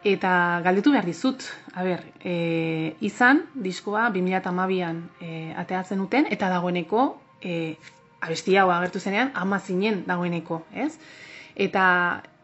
Eta 0.04 0.60
galdetu 0.66 0.92
behar 0.92 1.06
dizut, 1.08 1.46
a 1.72 1.84
ber, 1.86 2.02
e, 2.20 2.96
izan 3.08 3.46
diskoa 3.56 4.10
2012an 4.12 5.00
e, 5.22 5.30
ateatzen 5.62 6.02
duten, 6.04 6.28
eta 6.36 6.50
dagoeneko 6.52 7.06
e, 7.40 7.78
abesti 8.20 8.58
hau 8.60 8.68
agertu 8.74 9.00
zenean 9.00 9.32
ama 9.40 9.62
zinen 9.64 10.04
dagoeneko, 10.08 10.60
ez? 10.74 10.92
Eta 11.56 11.86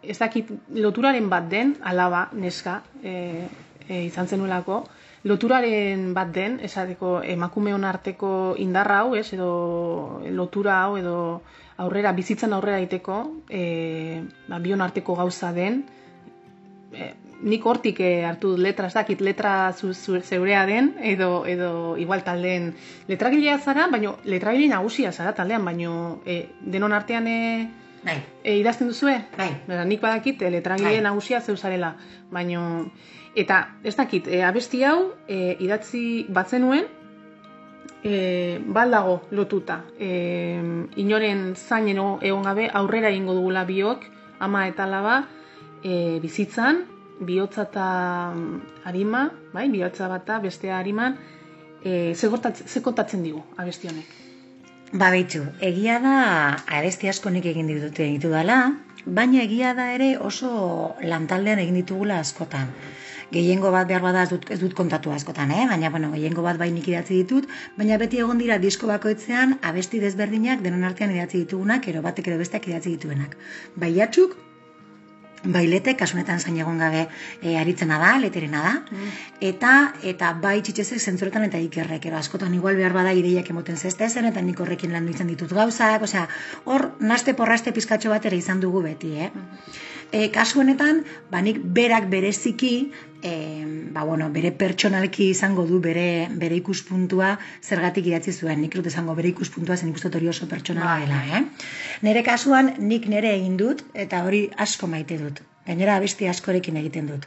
ez 0.03 0.15
dakit 0.21 0.53
loturaren 0.71 1.27
bat 1.27 1.49
den, 1.51 1.75
alaba, 1.83 2.29
neska, 2.31 2.79
e, 3.03 3.49
e, 3.89 4.03
izan 4.05 4.29
zenuelako, 4.29 4.83
loturaren 5.27 6.13
bat 6.15 6.31
den, 6.31 6.59
esateko 6.63 7.19
emakumeon 7.27 7.83
arteko 7.83 8.55
indarra 8.57 9.01
hau, 9.03 9.15
ez, 9.19 9.27
edo 9.35 10.21
lotura 10.31 10.83
hau, 10.85 10.97
edo 11.01 11.15
aurrera, 11.83 12.13
bizitzan 12.13 12.53
aurrera 12.53 12.79
egiteko, 12.79 13.23
e, 13.49 14.21
ba, 14.47 14.61
bion 14.63 14.85
arteko 14.85 15.17
gauza 15.19 15.51
den, 15.55 15.83
e, 16.93 17.11
nik 17.41 17.65
hortik 17.65 17.99
eh, 18.03 18.25
hartu 18.27 18.53
dut 18.53 18.63
letra, 18.63 18.87
ez 18.87 18.95
dakit 18.95 19.21
letra 19.23 19.71
zu, 19.73 19.93
zu, 19.93 20.19
zeurea 20.21 20.65
den, 20.67 20.93
edo, 20.99 21.45
edo 21.47 21.95
igual 21.97 22.23
taldeen 22.23 22.73
letragilea 23.07 23.57
zara, 23.59 23.87
baino 23.87 24.17
letragile 24.25 24.67
nagusia 24.67 25.11
zara 25.11 25.33
taldean, 25.35 25.63
baino 25.65 26.21
e, 26.25 26.49
denon 26.61 26.93
artean 26.93 27.27
e, 27.27 27.69
e, 28.43 28.57
idazten 28.57 28.91
duzue? 28.91 29.15
bai. 29.37 29.53
Nik 29.87 30.01
badakit 30.01 30.41
e, 30.41 30.51
letragile 30.51 30.97
Bai. 30.99 31.05
nagusia 31.07 31.41
zeu 31.41 31.55
zarela, 31.57 31.95
baino 32.31 32.91
eta 33.41 33.59
ez 33.83 33.95
dakit, 33.95 34.27
e, 34.27 34.43
abesti 34.43 34.83
hau 34.83 35.13
e, 35.27 35.55
idatzi 35.59 36.25
batzenuen 36.29 36.85
e, 38.03 38.59
baldago 38.65 39.21
lotuta. 39.31 39.83
E, 39.99 40.59
inoren 40.95 41.55
zainen 41.55 41.97
ego- 41.97 42.19
egon 42.21 42.47
gabe 42.47 42.69
aurrera 42.73 43.09
egingo 43.09 43.33
dugula 43.33 43.65
biok, 43.65 44.05
ama 44.39 44.67
eta 44.67 44.87
laba, 44.87 45.23
e, 45.83 46.19
bizitzan, 46.21 46.85
bihotza 47.19 47.67
eta 47.67 47.87
mm, 48.35 48.61
arima, 48.85 49.29
bai, 49.53 49.67
bihotza 49.69 50.07
bata, 50.07 50.39
bestea 50.39 50.77
ariman, 50.79 51.17
e, 51.83 52.13
ze, 52.15 52.81
kontatzen 52.81 53.23
digu 53.23 53.43
abesti 53.57 53.87
honek. 53.87 54.15
Ba 54.91 55.11
bitxu, 55.13 55.43
egia 55.61 55.99
da 56.01 56.13
abesti 56.65 57.09
asko 57.09 57.29
nik 57.29 57.45
egin 57.45 57.67
ditut 57.69 57.99
egitu 57.99 58.31
dela, 58.33 58.73
baina 59.05 59.43
egia 59.43 59.75
da 59.77 59.91
ere 59.93 60.15
oso 60.17 60.95
lantaldean 61.03 61.59
egin 61.59 61.77
ditugula 61.77 62.17
askotan. 62.23 62.71
Gehiengo 63.31 63.71
bat 63.71 63.87
behar 63.87 64.01
bada 64.01 64.23
ez 64.25 64.29
dut, 64.31 64.49
ez 64.49 64.59
dut 64.59 64.73
kontatu 64.77 65.13
askotan, 65.13 65.51
eh? 65.53 65.67
baina 65.69 65.91
bueno, 65.93 66.11
gehiengo 66.15 66.45
bat 66.45 66.57
bai 66.57 66.71
nik 66.73 66.87
idatzi 66.89 67.21
ditut, 67.21 67.47
baina 67.77 67.97
beti 68.01 68.21
egon 68.25 68.41
dira 68.41 68.57
disko 68.57 68.89
bakoitzean 68.89 69.59
abesti 69.71 70.01
desberdinak 70.01 70.65
denon 70.65 70.83
artean 70.83 71.13
idatzi 71.15 71.43
ditugunak, 71.45 71.87
ero 71.93 72.01
batek 72.05 72.31
edo 72.31 72.41
besteak 72.41 72.69
idatzi 72.71 72.95
dituenak. 72.95 73.37
Bai 73.75 73.93
atxuk, 74.01 74.37
bailete, 75.43 75.95
kasunetan 75.95 76.39
zain 76.39 76.57
egon 76.59 76.79
gabe 76.81 77.05
e, 77.41 77.55
aritzena 77.57 77.99
da, 78.01 78.11
leterena 78.19 78.63
da, 78.65 78.73
eta 79.51 79.73
eta 80.03 80.33
bai 80.41 80.59
txitxezek 80.61 80.99
zentzuretan 80.99 81.45
eta 81.47 81.61
ikerrek, 81.63 82.05
ero 82.05 82.17
askotan 82.19 82.53
igual 82.57 82.75
behar 82.75 82.93
bada 82.93 83.13
ideiak 83.15 83.49
emoten 83.53 83.77
zeste 83.77 84.09
zen, 84.09 84.27
eta 84.31 84.41
nik 84.41 84.59
horrekin 84.59 84.95
izan 85.09 85.27
ditut 85.27 85.53
gauzak, 85.53 86.01
osea, 86.03 86.27
hor 86.65 86.91
naste 86.99 87.33
porraste 87.33 87.71
pizkatxo 87.71 88.09
bat 88.09 88.25
ere 88.25 88.37
izan 88.37 88.59
dugu 88.59 88.81
beti, 88.83 89.15
eh? 89.15 89.31
E, 90.11 90.29
kasu 90.33 90.63
honetan, 90.63 91.03
ba 91.29 91.41
nik 91.41 91.59
berak 91.61 92.09
bereziki, 92.09 92.91
e, 93.21 93.31
ba 93.93 94.03
bueno, 94.03 94.29
bere 94.33 94.51
pertsonalki 94.51 95.29
izango 95.29 95.65
du 95.69 95.79
bere 95.83 96.27
bere 96.41 96.57
ikuspuntua 96.57 97.35
zergatik 97.61 98.09
idatzi 98.09 98.33
zuen. 98.33 98.61
Nik 98.63 98.73
dut 98.79 98.89
izango 98.89 99.15
bere 99.15 99.29
ikuspuntua 99.29 99.77
zen 99.77 99.91
ikusten 99.93 100.17
hori 100.17 100.31
oso 100.31 100.47
pertsonala 100.47 100.95
Bai. 100.95 101.05
dela, 101.05 101.21
eh? 101.37 101.43
Nere 102.01 102.23
kasuan 102.23 102.73
nik 102.79 103.07
nere 103.07 103.35
egin 103.35 103.57
dut 103.57 103.85
eta 103.93 104.23
hori 104.25 104.47
asko 104.57 104.87
maite 104.87 105.19
dut. 105.21 105.43
Gainera 105.67 105.95
abesti 105.99 106.25
askorekin 106.25 106.77
egiten 106.79 107.09
dut. 107.11 107.25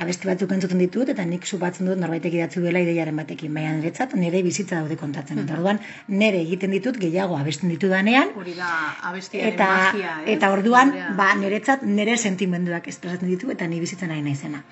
Abesti 0.00 0.28
batzuk 0.28 0.52
entzuten 0.54 0.80
ditut 0.80 1.10
eta 1.12 1.24
nik 1.28 1.44
supatzen 1.44 1.88
dut 1.90 1.98
norbaitek 2.00 2.36
idatzi 2.38 2.62
duela 2.62 2.80
ideiaren 2.80 3.18
batekin, 3.20 3.52
baina 3.52 3.72
niretzat 3.76 4.14
nire 4.16 4.40
bizitza 4.46 4.78
daude 4.78 4.96
kontatzen. 5.00 5.42
Eta 5.42 5.58
orduan 5.58 5.80
nere 6.08 6.40
egiten 6.40 6.72
ditut 6.72 6.96
gehiago 7.02 7.36
abesten 7.36 7.72
ditudanean 7.74 8.30
Hori 8.38 8.54
da 8.56 8.70
abestiaren 9.10 9.52
eta 9.52 9.66
magia, 9.72 10.14
ez? 10.22 10.36
eta 10.36 10.50
orduan 10.54 10.94
Gurea. 10.94 11.10
ba 11.18 11.28
niretzat 11.40 11.82
nire 11.82 12.16
sentimenduak 12.16 12.88
espresatzen 12.88 13.28
ditu 13.28 13.50
eta 13.52 13.68
ni 13.68 13.80
bizitzen 13.82 14.08
nahi 14.14 14.22
naizena. 14.22 14.62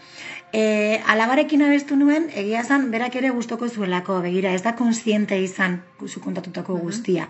E, 0.52 0.62
alabarekin 1.06 1.62
abestu 1.62 1.96
nuen, 1.96 2.30
egia 2.34 2.62
zan, 2.64 2.88
berak 2.90 3.14
ere 3.20 3.30
gustoko 3.34 3.68
zuelako, 3.68 4.20
begira, 4.24 4.54
ez 4.54 4.62
da 4.62 4.72
konsiente 4.78 5.38
izan 5.38 5.82
zu 6.06 6.22
kontatutako 6.24 6.78
guztia. 6.78 7.28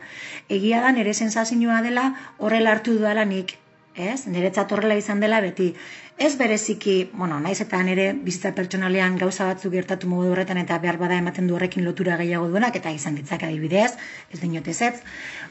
Egia 0.49 0.81
da 0.81 0.93
nire 0.93 1.13
sensazioa 1.15 1.83
dela 1.83 2.07
horrela 2.39 2.73
hartu 2.77 2.97
dudala 2.97 3.27
nik, 3.29 3.59
ez? 3.95 4.27
Niretzat 4.27 4.73
horrela 4.73 4.97
izan 4.97 5.21
dela 5.21 5.41
beti. 5.41 5.75
Ez 6.19 6.37
bereziki, 6.37 7.11
bueno, 7.13 7.41
naiz 7.41 7.61
eta 7.65 7.83
nire 7.83 8.13
bizitza 8.13 8.53
pertsonalean 8.55 9.17
gauza 9.19 9.47
batzuk 9.49 9.73
gertatu 9.73 10.09
modu 10.09 10.33
horretan 10.33 10.59
eta 10.61 10.79
behar 10.79 10.99
bada 11.01 11.17
ematen 11.19 11.47
du 11.49 11.57
horrekin 11.57 11.85
lotura 11.85 12.17
gehiago 12.21 12.49
duenak 12.49 12.77
eta 12.77 12.91
izan 12.93 13.17
ditzak 13.17 13.47
adibidez, 13.49 13.95
ez 14.31 14.41
dinot 14.41 14.69
ezetz, 14.69 15.01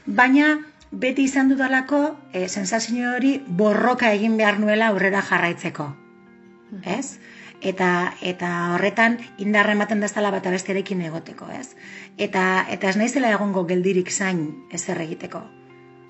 baina 0.05 0.59
beti 0.91 1.25
izan 1.29 1.49
dudalako 1.49 2.03
e, 2.33 2.47
sensazio 2.47 3.15
hori 3.15 3.39
borroka 3.47 4.13
egin 4.13 4.37
behar 4.37 4.59
nuela 4.59 4.93
aurrera 4.93 5.21
jarraitzeko 5.21 5.89
ez? 6.83 7.19
Eta, 7.61 8.13
eta 8.23 8.49
horretan 8.75 9.17
indarra 9.43 9.75
ematen 9.75 9.99
daztala 9.99 10.31
bat 10.31 10.45
abesterekin 10.47 11.01
egoteko, 11.09 11.49
ez? 11.51 11.75
Eta, 12.17 12.65
eta 12.71 12.89
ez 12.89 12.97
naizela 12.99 13.33
egongo 13.35 13.65
geldirik 13.67 14.11
zain 14.11 14.45
ezer 14.71 15.01
egiteko. 15.03 15.43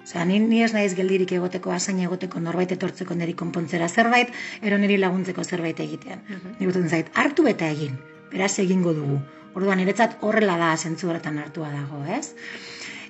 Osea, 0.10 0.24
ni, 0.26 0.40
ni 0.42 0.64
ez 0.66 0.72
naiz 0.74 0.96
geldirik 0.98 1.36
egoteko, 1.38 1.70
asain 1.70 2.00
egoteko, 2.02 2.40
norbait 2.42 2.72
etortzeko 2.74 3.14
niri 3.14 3.36
konpontzera 3.38 3.86
zerbait, 3.88 4.32
ero 4.66 4.80
niri 4.82 4.96
laguntzeko 4.98 5.44
zerbait 5.46 5.80
egitean. 5.86 6.24
Mhm. 6.26 6.56
Nik 6.58 6.72
gutzen 6.72 6.90
zait, 6.90 7.12
hartu 7.14 7.46
eta 7.52 7.70
egin, 7.70 8.00
beraz 8.32 8.56
egingo 8.64 8.96
dugu. 8.98 9.20
Orduan, 9.54 9.78
niretzat 9.78 10.18
horrela 10.26 10.56
da 10.58 10.72
zentzu 10.78 11.12
horretan 11.12 11.38
hartua 11.38 11.70
dago, 11.76 12.02
ez? 12.18 12.34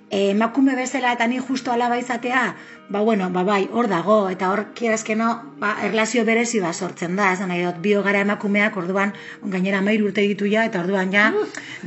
E, 0.09 0.31
emakume 0.31 0.75
bezala 0.75 1.11
eta 1.13 1.27
ni 1.29 1.37
justo 1.37 1.71
alaba 1.71 1.99
izatea, 2.01 2.55
ba 2.89 3.01
bueno, 3.05 3.29
ba 3.29 3.43
bai, 3.43 3.69
hor 3.71 3.87
dago, 3.87 4.17
eta 4.33 4.49
hor 4.49 4.63
kierazkeno, 4.73 5.29
ba, 5.61 5.75
erlazio 5.85 6.25
berezi 6.25 6.59
bat 6.63 6.73
sortzen 6.73 7.15
da, 7.15 7.29
esan 7.33 7.53
nahi 7.53 7.61
dut, 7.67 7.77
bio 7.83 8.01
gara 8.01 8.23
emakumeak, 8.25 8.77
orduan, 8.81 9.13
gainera 9.43 9.83
mairu 9.85 10.09
urte 10.09 10.25
ditu 10.25 10.49
ja, 10.49 10.65
eta 10.65 10.81
orduan 10.81 11.13
ja, 11.13 11.29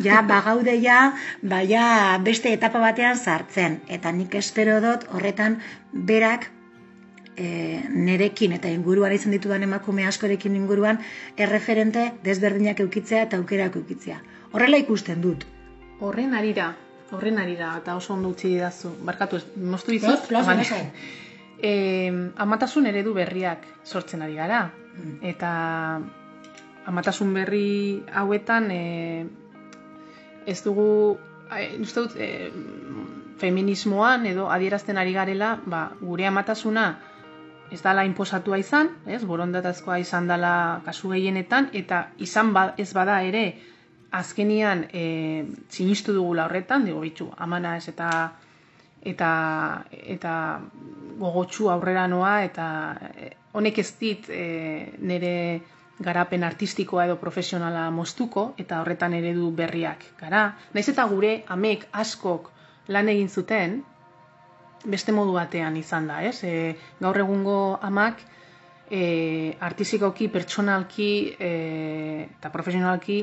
ja, 0.07 0.23
bagaude 0.23 0.79
ja, 0.85 1.03
ba 1.43 1.64
ja, 1.66 1.85
beste 2.23 2.55
etapa 2.55 2.79
batean 2.79 3.18
sartzen, 3.18 3.81
eta 3.89 4.14
nik 4.14 4.39
espero 4.39 4.79
dut 4.85 5.09
horretan 5.11 5.59
berak 5.93 6.53
e, 7.37 7.83
nerekin 7.89 8.53
eta 8.57 8.70
inguruan 8.70 9.12
izan 9.16 9.35
ditudan 9.35 9.64
emakume 9.66 10.07
askorekin 10.07 10.57
inguruan 10.57 11.01
erreferente 11.37 12.11
desberdinak 12.25 12.81
eukitzea 12.85 13.27
eta 13.29 13.41
aukerak 13.41 13.77
eukitzea. 13.83 14.20
Horrela 14.53 14.81
ikusten 14.83 15.23
dut. 15.25 15.47
Horren 16.03 16.35
arira, 16.35 16.73
horren 17.13 17.39
arira, 17.39 17.75
eta 17.79 17.97
oso 17.97 18.15
ondo 18.15 18.33
utzi 18.33 18.55
didazu. 18.55 18.95
Barkatu, 19.07 19.39
ez, 19.39 19.45
moztu 19.57 19.95
dizut. 19.99 20.31
Lasai. 20.31 20.87
Eh, 21.63 22.11
amatasun 22.43 22.89
eredu 22.91 23.13
berriak 23.15 23.63
sortzen 23.87 24.25
ari 24.27 24.35
gara. 24.35 24.65
Mm. 24.97 25.13
Eta 25.31 25.51
amatasun 26.91 27.31
berri 27.37 28.03
hauetan 28.11 28.67
eh, 28.75 29.27
ez 30.47 30.59
dugu, 30.65 31.21
eh, 31.55 31.77
uste 31.79 32.03
dut, 32.03 32.17
eh, 32.19 32.51
feminismoan 33.39 34.27
edo 34.27 34.49
adierazten 34.51 34.99
ari 34.99 35.15
garela, 35.15 35.55
ba, 35.67 35.93
gure 36.01 36.27
amatasuna 36.27 36.87
ez 37.73 37.81
dala 37.81 38.05
inposatua 38.05 38.59
izan, 38.61 38.91
ez, 39.07 39.23
borondatazkoa 39.25 39.99
izan 40.03 40.27
dala 40.29 40.83
kasu 40.85 41.15
gehienetan, 41.15 41.71
eta 41.73 42.09
izan 42.19 42.53
ba, 42.53 42.73
ez 42.77 42.91
bada 42.93 43.23
ere, 43.25 43.45
azkenian 44.13 44.87
e, 44.93 45.05
sinistu 45.71 46.13
dugula 46.13 46.47
horretan, 46.47 46.85
digo, 46.85 47.01
bitxu, 47.01 47.31
amana 47.39 47.77
ez 47.81 47.89
eta 47.93 48.09
eta 49.03 49.29
eta 49.91 50.35
gogotsu 51.19 51.69
aurrera 51.71 52.07
noa 52.07 52.35
eta 52.47 52.67
eh, 53.17 53.33
honek 53.53 53.79
ez 53.83 53.89
dit 53.99 54.29
e, 54.31 54.43
nire 54.99 55.35
garapen 56.03 56.45
artistikoa 56.45 57.07
edo 57.07 57.17
profesionala 57.19 57.89
moztuko 57.95 58.53
eta 58.59 58.81
horretan 58.83 59.15
eredu 59.15 59.51
berriak 59.57 60.05
gara. 60.21 60.45
Naiz 60.75 60.89
eta 60.93 61.07
gure 61.11 61.33
amek 61.57 61.89
askok 61.93 62.51
lan 62.89 63.09
egin 63.09 63.29
zuten, 63.29 63.83
beste 64.85 65.13
modu 65.15 65.35
batean 65.37 65.77
izan 65.79 66.09
da, 66.11 66.23
ez? 66.23 66.43
E, 66.45 66.75
gaur 67.01 67.19
egungo 67.25 67.59
amak 67.83 68.23
e, 68.91 69.55
artistikoki, 69.61 70.29
pertsonalki 70.29 71.13
e, 71.39 71.53
eta 72.39 72.51
profesionalki 72.55 73.23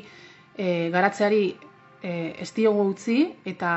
e, 0.60 0.89
garatzeari 0.91 1.55
e, 2.03 2.36
ez 2.43 2.51
diogu 2.53 2.84
utzi 2.91 3.22
eta 3.47 3.72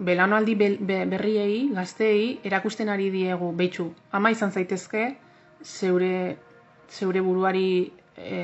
belaunaldi 0.00 0.54
bel- 0.56 0.78
be- 0.80 1.04
berriei, 1.06 1.68
gazteei, 1.76 2.40
erakusten 2.48 2.88
ari 2.88 3.10
diegu, 3.12 3.52
behitxu, 3.56 3.90
ama 4.16 4.32
izan 4.32 4.52
zaitezke, 4.56 5.04
zeure, 5.62 6.38
zeure 6.88 7.20
buruari, 7.20 7.92
e, 8.16 8.40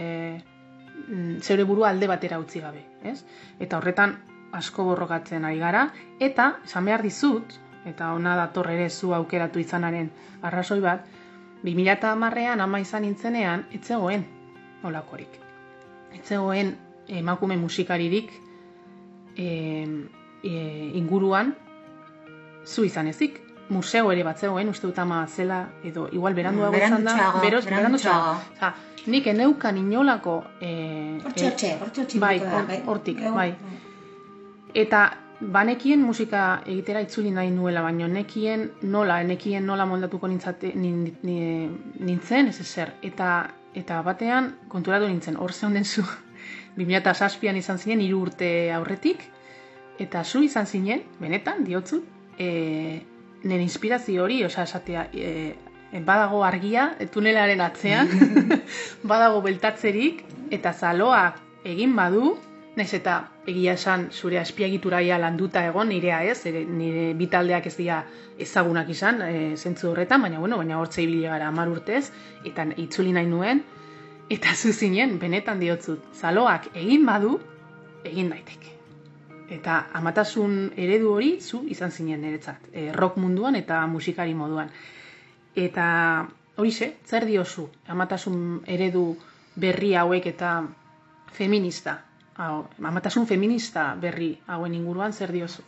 mm, 1.09 1.41
zeure 1.41 1.65
burua 1.65 1.95
alde 1.95 2.11
batera 2.13 2.39
utzi 2.39 2.61
gabe, 2.61 2.85
ez? 3.03 3.23
Eta 3.59 3.81
horretan 3.81 4.19
asko 4.53 4.85
borrokatzen 4.85 5.49
ari 5.49 5.59
gara, 5.59 5.89
eta, 6.21 6.59
esan 6.69 6.85
behar 6.85 7.03
dizut, 7.03 7.57
eta 7.89 8.13
ona 8.13 8.37
dator 8.37 8.69
ere 8.71 8.91
zu 8.91 9.15
aukeratu 9.15 9.63
izanaren 9.63 10.11
arrazoi 10.43 10.81
bat, 10.85 11.09
2010ean 11.65 12.61
ama 12.61 12.81
izan 12.85 13.09
nintzenean, 13.09 13.65
etzegoen 13.73 14.27
olakorik. 14.85 15.41
Etzegoen 16.13 16.77
emakume 17.09 17.57
musikaririk 17.57 18.31
e, 19.37 19.87
e, 20.43 20.53
inguruan 20.95 21.55
zu 22.65 22.85
izan 22.85 23.07
ezik. 23.09 23.41
Museo 23.69 24.13
ere 24.13 24.23
bat 24.23 24.39
zegoen, 24.39 24.69
uste 24.71 24.87
dut 24.87 24.99
ama 25.03 25.25
zela, 25.27 25.65
edo 25.85 26.09
igual 26.13 26.35
beranduago 26.35 26.77
izan 26.77 27.05
da. 27.05 27.15
Beroz, 27.43 27.65
berandutxoago. 27.67 28.35
Osea, 28.57 28.75
nik 29.11 29.27
eneukan 29.27 29.77
inolako... 29.81 30.37
E, 30.61 31.19
Hortxe, 31.25 31.73
hortxe, 31.81 32.19
bai, 32.23 32.39
hor- 32.39 32.71
hortik, 32.87 33.19
Gau- 33.25 33.35
bai. 33.35 33.49
Eta 34.75 35.01
banekien 35.41 36.01
musika 36.03 36.63
egitera 36.67 37.01
itzuli 37.03 37.31
nahi 37.35 37.51
nuela, 37.51 37.83
baino 37.83 38.07
nekien 38.09 38.71
nola, 38.83 39.19
nekien 39.25 39.67
nola 39.67 39.85
moldatuko 39.87 40.29
nintzate, 40.29 40.71
nin, 40.75 41.03
ni- 41.23 41.71
nintzen, 42.07 42.49
ez 42.55 42.61
ezer. 42.61 42.95
Eta, 43.03 43.49
eta 43.75 43.99
batean 44.03 44.53
konturatu 44.69 45.09
nintzen, 45.11 45.37
hor 45.37 45.53
zeunden 45.53 45.85
zu, 45.85 46.05
2007an 46.77 47.57
izan 47.57 47.79
zinen, 47.79 48.03
hiru 48.05 48.21
urte 48.27 48.51
aurretik, 48.73 49.23
eta 49.99 50.25
zu 50.25 50.43
izan 50.45 50.67
zinen, 50.67 51.03
benetan, 51.21 51.65
diotzut, 51.65 52.05
e, 52.39 53.01
nire 53.45 53.63
inspirazio 53.63 54.25
hori, 54.25 54.43
osea, 54.45 54.67
esatea, 54.69 55.07
e, 55.13 55.55
badago 56.05 56.43
argia, 56.45 56.91
tunelaren 57.13 57.63
atzean, 57.65 58.11
badago 59.11 59.41
beltatzerik, 59.47 60.25
eta 60.53 60.75
zaloak 60.75 61.41
egin 61.65 61.97
badu, 61.97 62.35
naiz 62.77 62.93
eta 62.95 63.17
egia 63.49 63.73
esan 63.79 64.11
zure 64.13 64.39
azpiegituraia 64.39 65.17
landuta 65.19 65.63
egon, 65.65 65.89
nirea 65.89 66.21
ez, 66.29 66.43
ere, 66.51 66.65
nire 66.69 67.15
bitaldeak 67.17 67.71
ez 67.71 67.77
dira 67.79 68.03
ezagunak 68.43 68.91
izan, 68.93 69.23
e, 69.25 69.55
zentzu 69.57 69.91
horretan, 69.95 70.27
baina 70.27 70.43
bueno, 70.43 70.59
baina 70.61 70.77
hortze 70.83 71.07
ibili 71.07 71.25
gara 71.25 71.49
hamar 71.49 71.73
urtez, 71.73 72.11
eta 72.45 72.67
itzuli 72.77 73.17
nahi 73.17 73.31
nuen, 73.31 73.65
eta 74.31 74.55
zu 74.55 74.73
zinen, 74.73 75.19
benetan 75.19 75.61
diotzut, 75.61 76.03
zaloak 76.15 76.71
egin 76.75 77.07
badu, 77.07 77.37
egin 78.05 78.31
daiteke. 78.31 78.73
Eta 79.57 79.77
amatasun 79.95 80.73
eredu 80.77 81.13
hori 81.15 81.37
zu 81.41 81.63
izan 81.71 81.93
zinen 81.95 82.21
niretzat, 82.23 82.67
e, 82.73 82.91
rock 82.93 83.17
munduan 83.23 83.55
eta 83.55 83.85
musikari 83.87 84.35
moduan. 84.35 84.73
Eta 85.55 85.87
horixe, 86.57 86.97
zer 87.07 87.27
diozu, 87.29 87.69
amatasun 87.87 88.65
eredu 88.67 89.07
berri 89.55 89.95
hauek 89.95 90.27
eta 90.27 90.57
feminista, 91.33 92.01
hau, 92.37 92.67
amatasun 92.83 93.27
feminista 93.27 93.95
berri 94.01 94.35
hauen 94.47 94.75
inguruan 94.75 95.13
zer 95.13 95.33
diozu? 95.33 95.63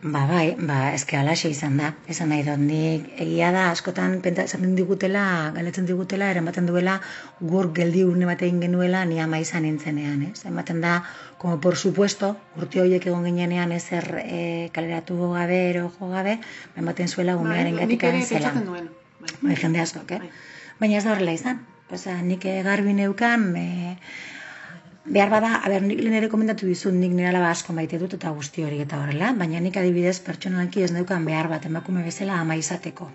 Ba, 0.00 0.28
bai, 0.30 0.54
ba, 0.54 0.92
eske 0.94 1.16
alaxe 1.18 1.48
izan 1.50 1.74
da. 1.80 1.88
Esan 2.12 2.28
nahi 2.30 2.44
dut, 2.46 2.60
nik 2.62 3.08
egia 3.24 3.48
da, 3.50 3.64
askotan 3.72 4.20
penta 4.22 4.44
esaten 4.46 4.76
digutela, 4.78 5.22
galetzen 5.56 5.88
digutela, 5.88 6.28
eramaten 6.30 6.68
duela, 6.70 7.00
gur 7.40 7.72
geldi 7.74 8.04
urne 8.06 8.28
bat 8.28 8.44
egin 8.46 8.60
genuela, 8.62 9.00
ni 9.10 9.18
ama 9.18 9.40
izan 9.42 9.66
nintzenean, 9.66 10.22
ez? 10.28 10.44
Ematen 10.46 10.78
da, 10.86 11.00
como 11.42 11.58
por 11.60 11.74
supuesto, 11.82 12.36
urte 12.54 12.78
horiek 12.84 13.08
egon 13.10 13.26
ginenean 13.26 13.74
ezer 13.74 14.06
e, 14.22 14.70
kaleratu 14.76 15.18
gabe, 15.34 15.58
ero 15.72 15.88
jo 15.98 16.12
gabe, 16.14 16.38
ba, 16.44 16.78
ematen 16.84 17.10
zuela 17.10 17.34
umearen 17.36 17.74
ere 17.74 17.82
gatikan 17.82 18.22
zela. 18.22 18.54
Bai. 19.42 19.58
Jende 19.58 19.82
askok, 19.82 20.14
eh? 20.14 20.22
Bai. 20.28 20.30
Baina 20.78 21.02
ez 21.02 21.04
da 21.08 21.16
horrela 21.16 21.34
izan. 21.34 21.64
Osea, 21.90 22.20
nik 22.22 22.46
eh, 22.46 22.60
garbi 22.62 22.94
neukan, 22.94 23.50
e, 23.58 23.96
behar 25.08 25.30
bada, 25.30 25.54
a 25.64 25.68
ber, 25.72 25.82
nik 25.82 26.00
lehen 26.02 26.16
ere 26.18 26.28
komendatu 26.32 26.66
dizut, 26.68 26.92
nik 26.92 27.14
nire 27.16 27.30
alaba 27.30 27.50
asko 27.50 27.72
maite 27.76 27.98
dut 28.00 28.14
eta 28.18 28.32
guzti 28.36 28.64
hori 28.64 28.82
eta 28.84 29.00
horrela, 29.02 29.32
baina 29.36 29.60
nik 29.64 29.78
adibidez 29.80 30.18
pertsonalki 30.26 30.84
ez 30.84 30.92
neukan 30.92 31.24
behar 31.24 31.48
bat 31.48 31.64
emakume 31.70 32.04
bezala 32.04 32.36
ama 32.42 32.58
izateko. 32.60 33.08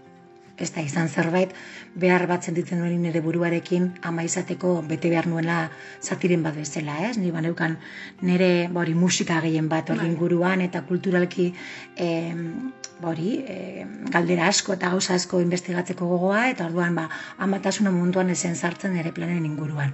Ez 0.58 0.70
da 0.74 0.84
izan 0.86 1.10
zerbait, 1.10 1.54
behar 1.98 2.28
bat 2.30 2.46
sentitzen 2.46 2.80
nuen 2.82 3.02
nire 3.02 3.22
buruarekin 3.26 3.88
ama 4.10 4.26
izateko 4.26 4.76
bete 4.90 5.10
behar 5.10 5.28
nuela 5.28 5.58
zatiren 6.02 6.46
bat 6.46 6.56
bezala, 6.58 7.00
ez? 7.10 7.18
Ni 7.18 7.32
baneukan 7.34 7.80
nire 8.22 8.70
bori 8.74 8.94
musika 8.94 9.40
gehien 9.42 9.70
bat 9.70 9.90
hori 9.90 10.06
Bai. 10.06 10.12
inguruan 10.12 10.62
eta 10.62 10.84
kulturalki 10.90 11.50
eh, 11.98 12.38
bori, 13.02 13.36
eh, 13.50 13.86
galdera 14.14 14.48
asko 14.54 14.78
eta 14.78 14.94
gauza 14.94 15.18
asko 15.18 15.42
investigatzeko 15.42 16.08
gogoa 16.16 16.48
eta 16.54 16.70
orduan 16.70 16.96
ba, 17.02 17.10
amatasuna 17.38 17.92
munduan 17.92 18.30
esen 18.30 18.56
sartzen 18.56 18.98
ere 19.02 19.12
planen 19.12 19.46
inguruan. 19.50 19.94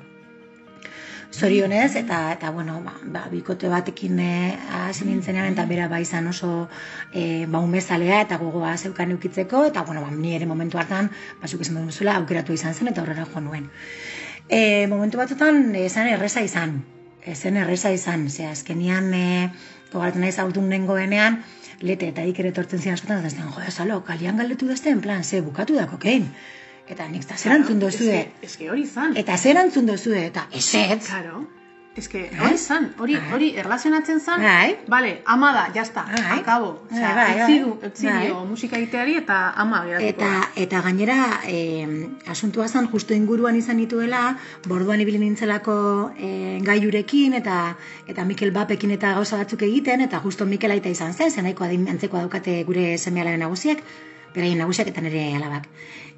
Zorionez, 1.32 1.96
eta, 1.96 2.34
eta 2.34 2.50
bueno, 2.50 2.82
ba, 2.82 2.94
ba, 3.04 3.28
bikote 3.30 3.70
batekin 3.70 4.20
eh, 4.20 4.58
hasi 4.74 5.06
nintzenean, 5.06 5.52
eta 5.54 5.66
bera 5.70 5.88
ba 5.88 6.00
izan 6.02 6.28
oso 6.28 6.68
e, 7.14 7.46
ba, 7.46 7.60
umezalea 7.60 8.24
eta 8.26 8.40
gogoa 8.42 8.76
zeukan 8.78 9.14
eukitzeko, 9.14 9.66
eta 9.70 9.84
bueno, 9.86 10.02
ba, 10.02 10.10
ni 10.12 10.34
ere 10.36 10.48
momentu 10.50 10.80
hartan, 10.82 11.12
basuk 11.42 11.62
esan 11.62 11.86
duzula, 11.86 12.16
aukeratu 12.18 12.58
izan 12.58 12.74
zen, 12.74 12.90
eta 12.90 13.04
horrela 13.04 13.28
jo 13.30 13.44
nuen. 13.46 13.70
E, 14.50 14.88
momentu 14.90 15.22
batzutan, 15.22 15.76
esan 15.78 16.10
erreza 16.10 16.42
izan, 16.42 16.80
ezen 17.22 17.62
erreza 17.62 17.92
izan, 17.94 18.26
ze 18.30 18.48
azkenian, 18.50 19.14
e, 19.14 19.52
gogartzen 19.94 20.26
naiz 20.26 20.40
aurtun 20.42 20.70
nengoenean, 20.74 21.44
lete 21.82 22.10
eta 22.10 22.26
iker 22.26 22.50
etortzen 22.50 22.82
ziren 22.82 22.98
askotan, 22.98 23.22
eta 23.22 23.36
ziren, 23.36 23.54
joa, 23.54 23.70
salo, 23.70 24.02
kalian 24.08 24.42
galdetu 24.42 24.68
dazte, 24.68 24.96
plan, 25.06 25.24
ze, 25.24 25.44
bukatu 25.46 25.78
da 25.78 25.86
kokein. 25.94 26.26
Eta 26.90 27.06
nik, 27.08 27.22
eta 27.28 27.38
zer 27.38 27.52
antzun 27.54 27.80
dozue, 27.80 28.20
Eske, 28.42 28.70
hori 28.72 28.82
izan. 28.88 29.16
eta 29.18 29.38
zer 29.38 29.58
antzun 29.62 29.86
dozue, 29.86 30.26
eta 30.26 30.48
ezetz, 30.52 31.06
Claro. 31.08 31.46
Eske 32.00 32.20
hori 32.40 32.56
izan, 32.56 32.86
hori, 33.02 33.16
Bai. 33.18 33.32
hori 33.34 33.48
erlazionatzen 33.60 34.20
zan, 34.22 34.42
Bai. 34.42 34.76
Vale, 34.88 35.22
ama 35.26 35.52
da, 35.54 35.64
jazta, 35.76 36.06
akabo. 36.36 36.70
Osea, 36.90 37.14
Bai, 37.16 37.26
bai, 37.26 37.42
utzi 37.44 37.54
bai. 37.54 37.60
du, 37.60 37.72
utzi 37.88 38.06
Bai. 38.08 38.26
dio 38.26 38.46
musika 38.46 38.78
egiteari 38.78 39.16
eta 39.18 39.38
ama 39.56 39.82
geratuko. 39.86 40.10
Eta, 40.10 40.50
eta 40.64 40.82
gainera, 40.86 41.18
e, 41.46 41.88
asuntua 42.28 42.68
zen 42.70 42.88
justu 42.94 43.14
inguruan 43.14 43.56
izan 43.60 43.78
nituela, 43.78 44.38
borduan 44.68 45.02
ibili 45.02 45.20
nintzelako 45.20 45.78
e, 46.18 46.60
gaiurekin, 46.64 47.34
eta 47.34 47.76
eta 48.08 48.26
Mikel 48.26 48.52
Bapekin 48.52 48.92
eta 48.92 49.14
gauza 49.14 49.38
batzuk 49.38 49.62
egiten, 49.68 50.02
eta 50.02 50.20
justo 50.24 50.46
Mikel 50.46 50.72
aita 50.72 50.90
izan 50.90 51.14
zen, 51.14 51.32
zen 51.32 51.44
nahiko 51.44 51.64
adin 51.66 51.88
antzekoa 51.90 52.22
daukate 52.22 52.64
gure 52.64 52.98
seme 52.98 53.22
alaben 53.22 53.40
nagusiak, 53.42 53.84
beraien 54.34 54.58
nagusiak 54.62 54.88
eta 54.88 55.02
nire 55.02 55.34
alabak. 55.36 55.68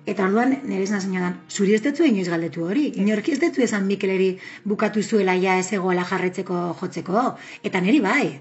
Eta 0.09 0.25
orduan, 0.25 0.55
nire 0.65 0.83
izan 0.83 1.01
zen 1.01 1.35
zuri 1.49 1.75
ez 1.77 1.81
detzu 1.85 2.05
inoiz 2.07 2.27
galdetu 2.29 2.63
hori. 2.65 2.87
Inorki 2.97 3.35
ez 3.35 3.39
detzu 3.39 3.61
esan 3.61 3.85
Mikeleri 3.85 4.31
bukatu 4.65 5.03
zuela 5.03 5.35
ja 5.37 5.57
ez 5.59 5.71
egoela 5.77 6.05
jarretzeko 6.09 6.61
jotzeko. 6.79 7.25
Eta 7.63 7.81
niri 7.81 7.99
bai. 8.01 8.39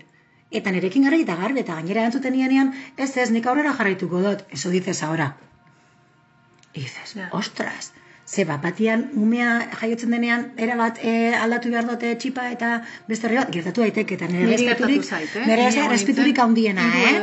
Eta 0.51 0.73
nirekin 0.73 1.05
garbi 1.07 1.23
eta 1.23 1.37
garbi, 1.37 1.61
eta 1.61 1.77
gainera 1.79 2.07
entzuten 2.09 2.33
nianean, 2.35 2.73
ez 2.97 3.17
ez, 3.17 3.31
nik 3.31 3.47
aurrera 3.47 3.75
jarraituko 3.77 4.23
dut. 4.25 4.45
Eso 4.51 4.71
dices 4.71 5.03
ahora. 5.03 5.37
Y 6.73 6.81
dices, 6.81 7.15
Ja. 7.15 7.29
ostras, 7.33 7.93
ze 8.27 8.45
bapatian 8.45 9.11
umea 9.15 9.69
jaiotzen 9.81 10.11
denean, 10.11 10.53
erabat 10.57 10.99
e, 11.03 11.35
aldatu 11.35 11.71
behar 11.71 11.87
dute 11.89 12.15
txipa 12.15 12.51
eta 12.51 12.83
beste 13.09 13.27
horri 13.27 13.37
bat, 13.41 13.51
gertatu 13.51 13.81
daiteke, 13.81 14.15
eta 14.15 14.27
nire 14.31 14.45
Niri 14.47 14.67
gertatu 14.67 14.87
respeturik, 14.87 15.05
zait, 15.05 15.37
eh? 15.37 15.47
nire 15.47 15.89
respeturik 15.91 16.37
nintzen, 16.37 16.45
handiena, 16.45 16.87
eh? 17.01 17.17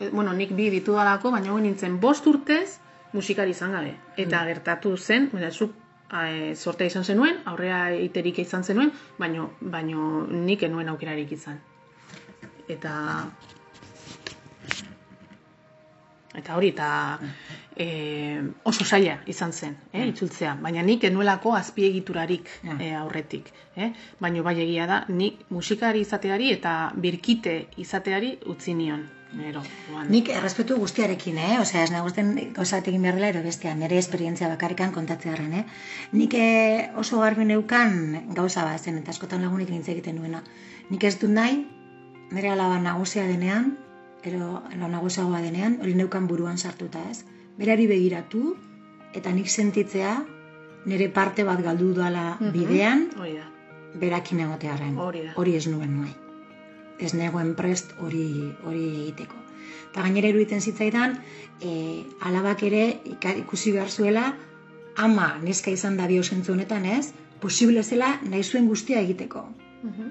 eh, 0.00 0.10
bueno, 0.12 0.32
nik 0.32 0.54
bi 0.54 0.70
ditu 0.70 0.94
dalako, 0.94 1.32
baina 1.34 1.50
egon 1.50 1.66
nintzen 1.66 1.98
bost 2.00 2.26
urtez 2.26 2.78
musikari 3.12 3.50
izan 3.50 3.72
gabe. 3.72 3.94
Eta 4.16 4.42
Mm. 4.42 4.46
gertatu 4.46 4.96
zen, 4.96 5.30
baina 5.32 5.50
zuk 5.50 5.72
eh, 6.12 6.54
sortea 6.56 6.86
izan 6.86 7.04
zenuen, 7.04 7.40
aurrea 7.44 7.90
iterik 7.94 8.38
izan 8.38 8.64
zenuen, 8.64 8.92
baino, 9.18 9.50
baino 9.60 10.26
nik 10.30 10.62
enuen 10.62 10.88
aukerarik 10.88 11.32
izan. 11.32 11.60
Eta 12.68 12.94
eta 16.38 16.56
hori, 16.56 16.68
eta 16.68 17.18
e, 17.76 18.42
oso 18.64 18.84
saia 18.84 19.18
izan 19.26 19.52
zen, 19.52 19.76
eh, 19.92 20.06
itzultzea. 20.10 20.54
Baina 20.62 20.82
nik 20.82 21.04
enuelako 21.04 21.54
azpiegiturarik 21.56 22.50
eh, 22.78 22.94
aurretik. 22.94 23.52
Eh? 23.76 23.92
Baina 24.20 24.42
bai 24.42 24.56
egia 24.60 24.86
da, 24.86 25.04
nik 25.08 25.44
musikari 25.50 26.00
izateari 26.06 26.52
eta 26.52 26.92
birkite 26.94 27.60
izateari 27.76 28.36
utzi 28.46 28.74
nion. 28.74 29.06
Joan. 29.32 30.06
Nik 30.08 30.28
errespetu 30.32 30.76
guztiarekin, 30.80 31.36
eh? 31.38 31.58
Osea, 31.60 31.82
ez 31.84 31.90
nagoesten 31.92 32.30
gauza 32.56 32.78
bat 32.78 32.86
egin 32.88 33.02
behar 33.04 33.18
dela, 33.18 33.28
ero 33.28 33.42
bestea, 33.44 33.74
nire 33.76 33.98
esperientzia 34.00 34.48
bakarrikan 34.48 34.92
kontatzearen, 34.94 35.52
eh? 35.52 35.64
Nik 36.12 36.34
eh, 36.34 36.88
oso 36.96 37.20
garbi 37.20 37.44
neukan 37.44 38.32
gauza 38.34 38.64
bat 38.64 38.80
zen, 38.80 38.96
eta 39.02 39.10
askotan 39.12 39.42
lagunik 39.44 39.68
nintz 39.70 39.88
egiten 39.92 40.16
nuena. 40.16 40.40
Nik 40.88 41.04
ez 41.04 41.18
dut 41.20 41.30
nahi, 41.30 41.58
nire 42.32 42.48
alaba 42.54 42.78
nagusia 42.80 43.26
denean, 43.28 43.74
ero, 44.24 44.62
ero 44.72 44.88
nagusiagoa 44.88 45.42
denean, 45.44 45.76
hori 45.82 45.94
neukan 45.94 46.26
buruan 46.26 46.56
sartuta, 46.58 47.02
ez? 47.10 47.24
Berari 47.58 47.86
begiratu, 47.86 48.54
eta 49.12 49.30
nik 49.32 49.48
sentitzea, 49.52 50.14
nire 50.86 51.10
parte 51.12 51.44
bat 51.44 51.60
galdu 51.62 51.92
dala 51.94 52.38
Mhm. 52.40 52.52
bidean, 52.52 53.10
Hori 53.18 53.36
da. 53.36 53.44
berakin 53.94 54.40
egotearen. 54.40 54.96
Hori 54.98 55.26
da. 55.26 55.32
Hori 55.36 55.54
ez 55.56 55.66
nuen 55.68 56.00
nahi. 56.00 56.14
Ez 56.98 57.14
negoen 57.14 57.54
prest 57.54 57.94
hori 57.98 58.52
hori 58.64 58.84
egiteko. 58.88 59.36
Eta 59.90 60.02
gainera 60.04 60.28
iruditzen 60.28 60.60
zitzaidan, 60.60 61.16
e, 61.60 61.70
alabak 62.28 62.62
ere 62.68 62.82
ikusi 63.38 63.72
behar 63.72 63.90
zuela, 63.90 64.26
ama 64.96 65.30
neska 65.42 65.70
izan 65.70 65.96
da 65.96 66.06
biosentzu 66.10 66.52
honetan 66.52 66.84
ez, 66.86 67.12
posible 67.40 67.82
zela 67.82 68.18
nahi 68.26 68.42
zuen 68.42 68.68
guztia 68.68 69.00
egiteko. 69.00 69.46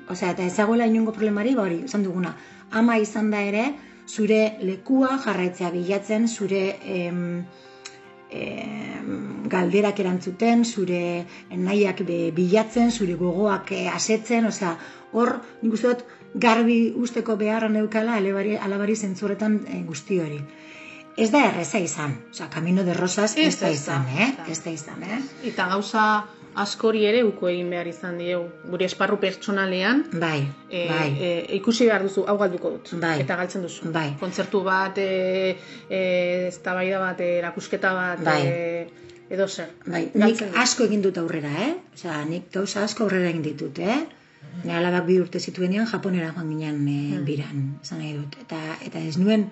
Osea, 0.10 0.32
eta 0.32 0.46
ezagoela 0.48 0.86
inongo 0.88 1.12
problemari, 1.12 1.54
ba 1.56 1.66
hori, 1.68 1.82
esan 1.90 2.04
duguna, 2.08 2.32
ama 2.72 2.96
izan 3.04 3.32
da 3.34 3.42
ere, 3.44 3.66
zure 4.08 4.40
lekua 4.64 5.18
jarraitzea 5.26 5.72
bilatzen, 5.74 6.28
zure 6.28 6.62
em, 6.98 7.20
em, 8.32 9.10
galderak 9.52 10.00
erantzuten, 10.00 10.64
zure 10.64 11.02
nahiak 11.52 12.06
bilatzen, 12.38 12.92
zure 12.92 13.18
gogoak 13.20 13.74
eh, 13.76 13.88
asetzen, 13.92 14.48
osea, 14.48 14.78
hor, 15.12 15.36
nik 15.62 15.76
uste 15.76 15.92
dut, 15.92 16.06
garbi 16.36 16.94
usteko 16.96 17.36
beharra 17.38 17.70
neukala 17.70 18.16
alabari, 18.18 18.56
alabari 18.58 18.96
zentzuretan 18.96 19.62
eh, 19.68 19.84
guzti 19.88 20.20
hori. 20.20 20.40
Ez 21.18 21.32
da 21.34 21.46
erreza 21.48 21.80
izan, 21.82 22.12
osea, 22.30 22.50
Camino 22.54 22.84
de 22.84 22.94
Rosas 22.94 23.38
ez, 23.38 23.48
Ez 23.48 23.60
da 23.60 23.70
izan, 23.74 24.06
eh? 24.20 24.34
ez 24.52 24.64
da. 24.64 24.70
Izan, 24.70 25.04
eh? 25.04 25.22
Eta 25.50 25.66
gauza 25.72 26.04
askori 26.58 27.06
ere 27.06 27.24
uko 27.26 27.50
egin 27.50 27.70
behar 27.74 27.88
izan 27.90 28.18
diegu. 28.18 28.44
Gure 28.70 28.86
esparru 28.86 29.18
pertsonalean, 29.22 30.04
Bai, 30.14 30.48
e, 30.70 30.84
bai. 30.90 31.10
e, 31.20 31.32
ikusi 31.58 31.86
behar 31.86 32.06
duzu, 32.06 32.26
hau 32.28 32.38
galduko 32.38 32.70
dut. 32.76 32.94
Bai. 33.02 33.16
Eta 33.22 33.36
galtzen 33.36 33.66
duzu. 33.66 33.92
Bai. 33.94 34.12
Kontzertu 34.20 34.62
bat, 34.66 34.98
e, 34.98 35.56
e, 35.90 36.02
eztabaida 36.52 37.00
bat, 37.02 37.22
e, 37.22 37.38
erakusketa 37.40 37.94
bat, 37.94 38.24
Bai. 38.26 38.42
e, 38.46 38.88
edo 39.30 39.48
zer. 39.48 39.74
Bai, 39.86 40.08
nik 40.14 40.42
asko 40.56 40.86
egin 40.86 41.02
dut 41.02 41.18
aurrera, 41.18 41.50
eh? 41.66 41.74
Osea, 41.98 42.24
nik 42.30 42.52
gauza 42.54 42.84
asko 42.84 43.06
aurrera 43.06 43.30
egin 43.34 43.42
ditut, 43.46 43.80
eh? 43.80 44.00
Nire 44.64 44.78
alabak 44.80 45.06
bi 45.06 45.20
urte 45.22 45.40
zituenean 45.40 45.88
Japonera 45.88 46.32
joan 46.34 46.50
ginen 46.54 46.84
e, 46.90 47.20
biran, 47.26 47.64
esan 47.84 48.02
nahi 48.02 48.14
dut. 48.18 48.38
Eta, 48.42 48.60
eta 48.88 49.00
ez 49.00 49.18
nuen 49.22 49.46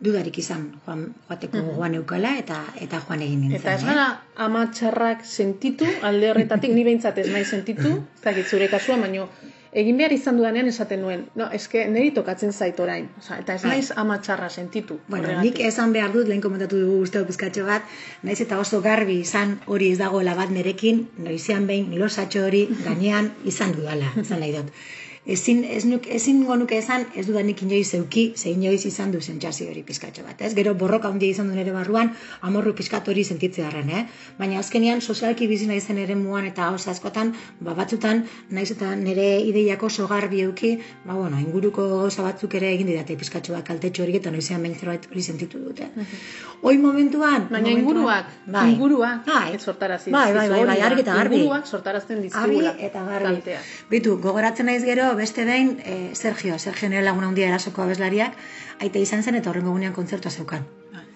dudarik 0.00 0.38
izan 0.42 0.66
joan, 0.86 1.04
joateko 1.28 1.62
gogoan 1.68 1.94
eukala 2.00 2.32
eta 2.40 2.58
eta 2.86 3.02
joan 3.06 3.22
egin 3.26 3.44
nintzen. 3.44 3.60
Eta 3.60 3.76
ez 3.76 3.82
eh? 3.84 3.86
gara 3.90 4.06
amatxarrak 4.48 5.24
sentitu, 5.28 5.88
alde 6.10 6.32
horretatik, 6.32 6.74
ni 6.74 6.84
behintzat 6.88 7.18
ez 7.22 7.28
nahi 7.30 7.44
sentitu, 7.44 7.96
ez 8.00 8.24
dakit 8.24 8.48
zure 8.48 8.68
kasuan, 8.72 9.06
baino 9.06 9.28
egin 9.72 9.98
behar 10.00 10.12
izan 10.12 10.38
dudanean 10.38 10.68
esaten 10.68 11.02
nuen, 11.04 11.24
no, 11.38 11.46
eske 11.54 11.84
niri 11.88 12.10
tokatzen 12.14 12.52
zait 12.52 12.78
orain, 12.82 13.08
Osea, 13.20 13.38
eta 13.42 13.54
ez 13.54 13.62
Bai. 13.62 13.70
naiz 13.74 13.92
amatxarra 14.02 14.48
sentitu. 14.50 14.98
Bueno, 15.08 15.28
horregatik. 15.28 15.58
nik 15.58 15.66
esan 15.68 15.92
behar 15.92 16.12
dut, 16.12 16.26
lehen 16.28 16.42
komentatu 16.42 16.80
dugu 16.80 17.02
uste 17.04 17.18
dut 17.18 17.30
pizkatxo 17.30 17.66
bat, 17.66 17.86
naiz 18.22 18.40
eta 18.40 18.58
oso 18.58 18.80
garbi 18.82 19.20
izan 19.20 19.60
hori 19.66 19.92
ez 19.92 19.98
dagoela 19.98 20.34
bat 20.34 20.50
nerekin, 20.50 21.06
noizean 21.18 21.66
behin 21.70 21.94
losatxo 21.98 22.46
hori 22.46 22.66
gainean 22.84 23.30
izan 23.44 23.76
dudala, 23.76 24.10
esan 24.24 24.40
nahi 24.40 24.56
dut. 24.58 24.74
Ezin, 25.26 25.64
ez 25.68 25.84
nuk, 25.84 26.06
ezin 26.08 26.38
nuke 26.48 26.78
esan, 26.80 27.02
ez 27.14 27.26
dudanik 27.28 27.58
inoiz 27.62 27.90
zeuki, 27.92 28.32
ze 28.40 28.48
inoiz 28.54 28.86
izan 28.88 29.10
du 29.12 29.20
sentsazio 29.20 29.66
hori 29.68 29.82
pizkatxo 29.84 30.22
bat, 30.24 30.40
ez? 30.40 30.54
Gero 30.56 30.72
borroka 30.74 31.08
handia 31.12 31.28
izan 31.28 31.50
du 31.50 31.54
nere 31.54 31.72
barruan, 31.74 32.14
amorru 32.40 32.72
pizkat 32.74 33.06
hori 33.12 33.22
sentitzearen, 33.28 33.90
eh? 33.90 34.06
Baina 34.38 34.58
azkenean 34.62 35.02
sozialki 35.04 35.46
bizi 35.46 35.66
naizen 35.68 35.98
ere 36.00 36.14
muan 36.16 36.46
eta 36.48 36.70
oso 36.72 36.90
askotan, 36.90 37.34
ba 37.60 37.74
batzutan, 37.76 38.22
naiz 38.48 38.70
eta 38.72 38.94
nere 38.96 39.26
ideiako 39.44 39.86
oso 39.92 40.06
garbi 40.08 40.40
euki, 40.46 40.72
ba 41.04 41.12
bueno, 41.18 41.36
inguruko 41.38 41.84
gauza 41.98 42.22
batzuk 42.24 42.54
ere 42.56 42.72
egin 42.72 42.88
didate 42.88 43.18
pizkatxo 43.20 43.52
bat 43.52 43.68
kaltetxo 43.68 44.02
hori 44.06 44.16
eta 44.22 44.32
noizean 44.32 44.62
behin 44.64 44.74
zerbait 44.80 45.04
hori 45.12 45.22
sentitu 45.22 45.58
dute. 45.66 45.90
Hoi 46.62 46.78
momentuan, 46.78 47.46
Baina 47.52 47.68
inguruak, 47.76 48.32
bai. 48.46 48.70
inguruak, 48.72 49.26
bai. 49.28 49.58
sortarazi. 49.58 50.10
Bai, 50.10 50.32
bai, 50.32 50.48
bai, 50.48 50.64
bai, 50.64 50.80
argi 50.80 51.04
eta 51.04 51.14
garbi. 51.20 51.36
Inguruak 51.44 51.66
sortarazten 51.66 52.16
Argi 52.18 52.28
dizkigula. 52.30 52.74
eta 52.88 53.04
garbi. 53.04 53.24
kaltea. 53.34 53.60
Bitu, 53.90 54.16
gogoratzen 54.18 54.66
naiz 54.66 54.82
gero 54.84 55.10
beste 55.20 55.44
behin 55.44 55.76
eh, 55.84 56.10
Sergio, 56.14 56.58
Sergio 56.58 56.88
nire 56.88 57.04
laguna 57.04 57.28
handia 57.28 57.48
erasoko 57.52 57.84
abeslariak, 57.84 58.36
aita 58.80 58.98
izan 58.98 59.22
zen 59.22 59.38
eta 59.38 59.52
horrengo 59.52 59.76
gunean 59.76 59.94
kontzertua 59.96 60.32
zeukan. 60.32 60.66
Bai. 60.94 61.06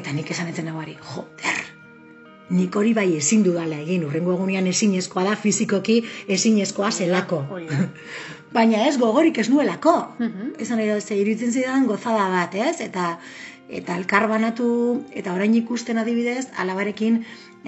Eta 0.00 0.12
nik 0.16 0.30
esan 0.34 0.50
etzen 0.50 0.66
nagoari, 0.70 0.96
joder, 1.12 1.62
nik 2.50 2.76
hori 2.76 2.92
bai 2.96 3.06
ezin 3.16 3.44
dudala 3.44 3.78
egin, 3.84 4.04
urrengo 4.08 4.34
egunean 4.36 4.66
ezinezkoa 4.68 5.24
da, 5.28 5.36
fizikoki 5.36 6.00
ezinezkoa 6.28 6.90
zelako. 6.92 7.44
Baina 8.56 8.84
ez 8.88 8.98
gogorik 8.98 9.38
ez 9.42 9.48
nuelako. 9.50 9.94
Mhm. 10.18 10.54
Esan 10.62 10.78
nahi 10.78 10.92
dut, 10.92 11.02
ze 11.02 11.16
iruditzen 11.18 11.52
zidan 11.52 11.88
gozada 11.90 12.28
bat, 12.30 12.54
ez? 12.54 12.80
Eta 12.84 13.18
eta 13.74 13.96
elkar 13.96 14.28
banatu, 14.28 14.66
eta 15.16 15.32
orain 15.32 15.54
ikusten 15.56 15.98
adibidez, 15.98 16.50
alabarekin 16.60 17.22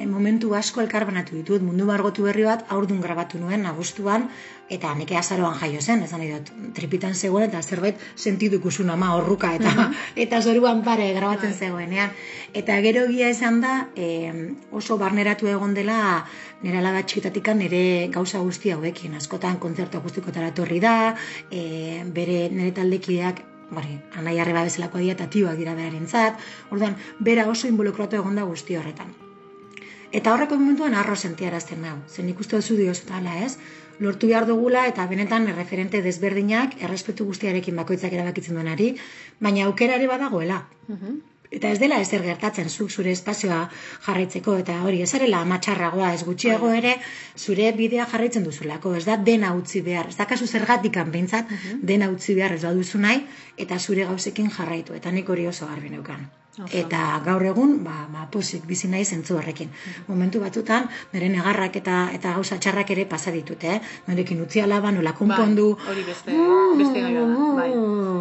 momentu 0.05 0.53
asko 0.55 0.83
elkar 0.83 1.07
banatu 1.09 1.37
ditut. 1.37 1.63
Mundu 1.65 1.87
margotu 1.89 2.27
berri 2.29 2.45
bat 2.45 2.67
aurdun 2.69 3.01
grabatu 3.01 3.39
nuen, 3.41 3.65
agustuan, 3.67 4.29
eta 4.69 4.93
neke 4.99 5.17
azaroan 5.17 5.57
jaio 5.57 5.81
zen, 5.81 6.03
esan 6.05 6.21
nahi 6.21 6.35
dut, 6.35 6.51
tripitan 6.77 7.15
zegoen, 7.15 7.49
eta 7.49 7.63
zerbait 7.63 7.97
sentitu 8.17 8.61
ikusun 8.61 8.91
ama 8.91 9.15
horruka, 9.17 9.55
eta, 9.57 9.89
eta 10.27 10.43
zoruan 10.43 10.83
pare 10.85 11.09
grabatzen 11.17 11.55
Bai. 11.55 11.59
zegoenean. 11.59 12.13
Eta 12.53 12.77
gero 12.85 13.07
egia 13.09 13.31
esan 13.33 13.61
da, 13.65 13.89
eh, 13.97 14.53
oso 14.71 14.99
barneratu 15.01 15.49
egon 15.49 15.75
dela, 15.75 15.99
nire 16.63 16.83
alaba 16.83 17.03
txikitatikan 17.03 17.59
nire 17.65 18.09
gauza 18.13 18.45
guzti 18.45 18.75
hauekin, 18.77 19.17
askotan 19.17 19.61
kontzertu 19.63 20.03
akustikotara 20.03 20.53
etorri 20.53 20.81
da, 20.81 21.15
e, 21.51 22.03
bere 22.05 22.49
nire 22.51 22.73
taldekideak 22.77 23.45
Bari, 23.67 23.97
anai 24.15 24.37
arreba 24.39 24.63
bezalakoa 24.63 25.03
dira 25.03 25.17
eta 25.17 25.27
tioak 25.27 25.59
dira 25.59 25.75
berarentzat, 25.75 26.39
orduan, 26.71 26.95
bera 27.19 27.51
oso 27.51 27.67
involukratu 27.67 28.23
egon 28.23 28.39
da 28.39 28.47
guzti 28.47 28.79
horretan. 28.79 29.26
Eta 30.13 30.33
horreko 30.35 30.57
momentuan 30.59 30.95
arro 30.95 31.17
sentiarazten 31.17 31.83
nau, 31.83 31.97
zen 32.09 32.29
ikustu 32.31 32.57
duzu 32.61 32.77
diozutala, 32.79 33.39
ez? 33.45 33.57
Lortu 33.99 34.29
behar 34.31 34.47
dugula 34.47 34.87
eta 34.87 35.07
benetan 35.11 35.49
referente 35.57 36.03
desberdinak 36.03 36.77
errespetu 36.83 37.25
guztiarekin 37.27 37.77
bakoitzak 37.81 38.13
erabakitzen 38.13 38.59
duenari, 38.59 38.91
baina 39.41 39.65
aukera 39.67 39.97
ere 39.97 40.07
badagoela. 40.07 40.67
Mhm. 40.89 41.17
Eta 41.57 41.71
ez 41.71 41.79
dela 41.79 41.99
ezer 42.03 42.23
gertatzen 42.27 42.69
zuk 42.69 42.91
zure 42.91 43.13
espazioa 43.17 43.59
jarraitzeko 44.07 44.57
eta 44.63 44.81
hori 44.83 45.03
ez 45.03 45.11
zarela 45.11 45.43
amatxarragoa 45.47 46.13
ez 46.15 46.25
gutxiago 46.27 46.71
ere 46.79 46.97
zure 47.37 47.71
bidea 47.77 48.07
jarraitzen 48.13 48.45
duzulako, 48.49 48.95
ez 48.97 49.05
da 49.07 49.17
dena 49.17 49.53
utzi 49.55 49.81
behar, 49.81 50.09
ez 50.11 50.17
da 50.17 50.27
kasu 50.27 50.47
zergatikan 50.47 51.13
behintzat 51.15 51.53
dena 51.93 52.11
utzi 52.11 52.35
behar 52.35 52.57
ez 52.59 52.65
baduzu 52.65 52.99
nahi 52.99 53.23
eta 53.57 53.79
zure 53.79 54.09
gauzekin 54.11 54.51
jarraitu 54.59 54.99
eta 54.99 55.15
nik 55.19 55.31
hori 55.31 55.47
oso 55.47 55.71
garbi 55.71 55.95
neukan. 55.95 56.27
Eta 56.73 57.21
gaur 57.25 57.43
egun, 57.45 57.85
ba, 57.85 58.07
ba 58.13 58.23
posik 58.33 58.65
bizi 58.67 58.89
nahi 58.89 59.05
zentzu 59.05 59.37
horrekin. 59.37 59.69
Momentu 60.09 60.41
batzutan, 60.41 60.89
nire 61.13 61.29
negarrak 61.29 61.77
eta 61.77 61.97
eta 62.17 62.33
gauza 62.33 62.57
txarrak 62.59 62.91
ere 62.95 63.05
pasa 63.07 63.31
ditut, 63.31 63.63
eh? 63.65 63.81
Norekin 64.07 64.41
utzi 64.41 64.61
alaba, 64.65 64.91
nola 64.93 65.13
konpondu. 65.13 65.67
Bai, 65.77 65.87
hori 65.93 66.05
beste, 66.07 66.33
beste 66.79 67.03
gai 67.03 67.13
bat 67.15 67.29
da. 67.29 67.53
Bai, 67.57 67.71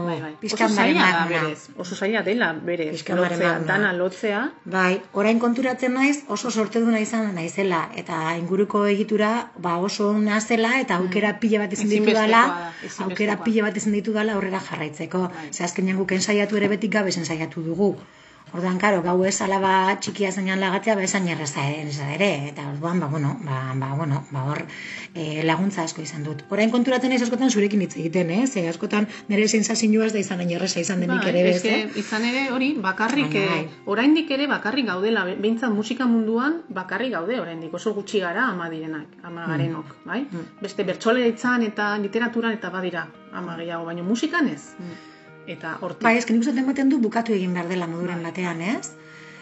bai, 0.06 0.20
bai. 0.22 0.34
Oso 0.52 0.68
zaila 0.68 1.00
da 1.00 1.12
baremaguna. 1.12 1.30
berez. 1.30 1.70
Oso 1.78 1.96
zaila 1.96 2.22
dela 2.24 2.54
berez. 2.54 2.92
Pixkan 2.92 3.18
Lotzea, 3.18 3.38
baremaguna. 3.38 3.68
dana 3.72 3.94
lotzea. 3.94 4.42
Bai, 4.66 5.02
orain 5.14 5.40
konturatzen 5.40 5.94
naiz 5.94 6.18
oso 6.28 6.52
sorteduna 6.52 7.00
izan 7.00 7.34
naizela 7.36 7.90
eta 7.96 8.36
inguruko 8.38 8.86
egitura 8.86 9.52
ba 9.58 9.78
oso 9.78 10.10
ona 10.10 10.42
zela 10.42 10.80
eta 10.82 10.96
aukera 10.98 11.40
pila 11.40 11.60
bat 11.64 11.74
izan 11.74 11.90
ditu 11.90 12.04
Mm. 12.06 12.76
Ezinbestekoa. 12.86 13.08
aukera 13.08 13.44
pila 13.44 13.64
bat 13.70 13.78
izan 13.78 13.94
ditu 13.94 14.12
dala 14.14 14.34
aurrera 14.34 14.60
jarraitzeko. 14.60 15.20
Bai. 15.30 15.50
Ze 15.54 15.64
azkenean 15.64 15.98
guk 15.98 16.12
ensaiatu 16.12 16.58
ere 16.58 16.68
betik 16.68 16.92
gabe 16.92 17.10
ensaiatu 17.16 17.62
dugu. 17.64 17.96
Orduan, 18.54 18.78
karo, 18.80 19.02
gau 19.04 19.18
ez 19.28 19.42
alaba 19.42 19.98
txikia 20.00 20.30
zeinan 20.32 20.62
lagatzea, 20.62 20.94
ba 20.96 21.04
esan 21.04 21.26
erraza 21.28 21.64
eza 21.76 22.06
ere, 22.14 22.30
eta 22.52 22.64
orduan, 22.70 23.00
ba, 23.02 23.08
bueno, 23.12 23.34
ba, 23.44 23.74
ba, 23.76 23.90
bueno, 23.98 24.22
ba, 24.32 24.44
hor 24.48 24.62
e, 25.14 25.44
laguntza 25.44 25.84
asko 25.84 26.02
izan 26.06 26.24
dut. 26.24 26.44
Orain 26.54 26.72
konturatzen 26.72 27.10
naiz 27.12 27.22
askotan 27.26 27.52
zurekin 27.52 27.82
hitz 27.84 27.98
egiten, 27.98 28.30
eh? 28.32 28.46
Ze 28.48 28.64
askotan 28.70 29.08
nire 29.28 29.48
sensazioa 29.50 30.06
ez 30.06 30.14
da 30.14 30.20
izan 30.20 30.40
hain 30.40 30.52
erraza 30.56 30.80
izan 30.80 31.02
denik 31.04 31.20
Bai, 31.26 31.34
ere 31.34 31.44
bez, 31.50 31.66
eh? 31.66 31.90
izan 32.00 32.24
ere 32.30 32.46
hori 32.56 32.70
bakarrik, 32.80 33.36
eh, 33.36 33.48
bai. 33.50 33.66
oraindik 33.92 34.32
ere 34.32 34.48
bakarrik 34.48 34.88
gaudela, 34.88 35.26
be- 35.26 35.36
behintzat 35.36 35.74
musika 35.76 36.06
munduan 36.08 36.62
bakarrik 36.70 37.12
gaude 37.18 37.42
oraindik, 37.42 37.74
oso 37.74 37.94
gutxi 37.94 38.20
gara 38.24 38.48
ama 38.54 38.70
direnak, 38.70 39.20
ama 39.24 39.48
garenok, 39.48 39.98
bai? 40.06 40.22
Mm. 40.32 40.48
Beste 40.62 40.84
bertsolaritzan 40.88 41.64
eta 41.64 41.98
literaturan 41.98 42.54
eta 42.54 42.70
badira 42.70 43.08
ama 43.34 43.58
gehiago, 43.58 43.84
baina 43.86 44.04
musikan 44.04 44.48
ez. 44.48 44.62
Eta 45.48 45.78
hortik. 45.82 46.04
Bai, 46.06 46.18
ezken 46.20 46.40
ikusten 46.40 46.62
ematen 46.62 46.90
du 46.90 47.00
bukatu 47.02 47.34
egin 47.36 47.54
behar 47.54 47.68
dela 47.72 47.88
moduren 47.88 48.24
batean, 48.26 48.62
ez? 48.62 48.96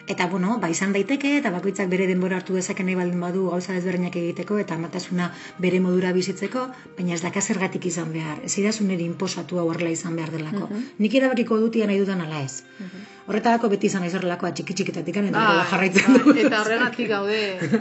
Eta, 0.05 0.27
bueno, 0.27 0.57
ba, 0.59 0.67
izan 0.67 0.91
daiteke, 0.91 1.29
eta 1.39 1.51
bakoitzak 1.53 1.87
bere 1.91 2.05
denbora 2.09 2.35
hartu 2.41 2.57
dezake 2.57 2.83
nahi 2.83 2.95
baldin 2.99 3.21
badu 3.23 3.45
gauza 3.53 3.75
ezberdinak 3.79 4.17
egiteko, 4.19 4.57
eta 4.59 4.75
amatasuna 4.75 5.29
bere 5.63 5.79
modura 5.79 6.11
bizitzeko, 6.17 6.65
baina 6.97 7.15
ez 7.15 7.21
daka 7.23 7.39
zergatik 7.41 7.87
izan 7.87 8.11
behar. 8.11 8.41
Ez 8.43 8.57
idazu 8.59 8.83
nire 8.83 9.07
inposatu 9.07 9.61
hau 9.61 9.69
izan 9.91 10.19
behar 10.19 10.31
delako. 10.35 10.67
Nik 10.99 11.15
erabakiko 11.15 11.59
dutia 11.59 11.87
nahi 11.87 11.99
dudan 12.03 12.21
ala 12.21 12.43
ez. 12.43 12.63
Horretarako 13.23 13.69
beti 13.71 13.87
izan 13.87 14.01
naiz 14.03 14.11
horrelakoa 14.17 14.49
txiki 14.51 14.73
txikitatik, 14.75 15.15
eta 15.15 15.39
horrela 15.39 15.59
Bai, 15.61 15.67
jarraitzen 15.69 16.09
bai, 16.09 16.17
dugu. 16.19 16.33
Eta 16.41 16.57
horregatik 16.59 17.07
gaude 17.07 17.37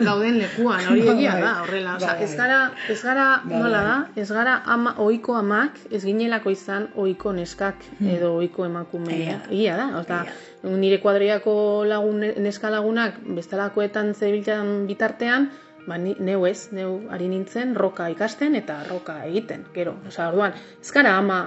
gauden 0.06 0.36
lekuan, 0.38 0.84
hori 0.92 1.02
egia 1.14 1.32
da, 1.42 1.54
horrela. 1.64 1.96
Bai, 1.98 2.12
ez 2.22 2.28
bai. 2.30 2.36
gara, 2.38 2.58
ez 2.94 2.98
gara, 3.02 3.24
Bai, 3.42 3.58
nola 3.64 3.80
bai. 3.80 3.88
da, 3.88 4.22
ez 4.22 4.28
gara 4.30 4.54
ama, 4.76 4.92
oiko 5.02 5.34
amak, 5.34 5.80
ez 5.90 6.04
ginelako 6.04 6.52
izan 6.54 6.86
oiko 6.94 7.32
neskak 7.34 7.82
edo 8.14 8.36
oiko 8.38 8.68
emakumeak. 8.68 9.48
Hmm. 9.48 9.56
Egia. 9.56 9.74
Da, 9.80 9.88
osea, 9.98 10.22
nire 10.78 11.00
kuadriako 11.02 11.54
lagun, 11.90 12.22
neska 12.46 12.70
lagunak 12.70 13.18
bestelakoetan 13.40 14.14
zebiltzan 14.14 14.86
bitartean, 14.86 15.50
ba, 15.88 15.98
ni, 15.98 16.14
neu 16.22 16.46
ez, 16.46 16.68
neu 16.70 17.00
ari 17.10 17.26
nintzen 17.32 17.74
roka 17.74 18.06
ikasten 18.14 18.54
eta 18.54 18.78
roka 18.86 19.18
egiten, 19.26 19.66
gero. 19.74 19.96
Osea, 20.06 20.30
orduan, 20.30 20.54
ez 20.78 20.94
gara 20.94 21.16
ama 21.18 21.40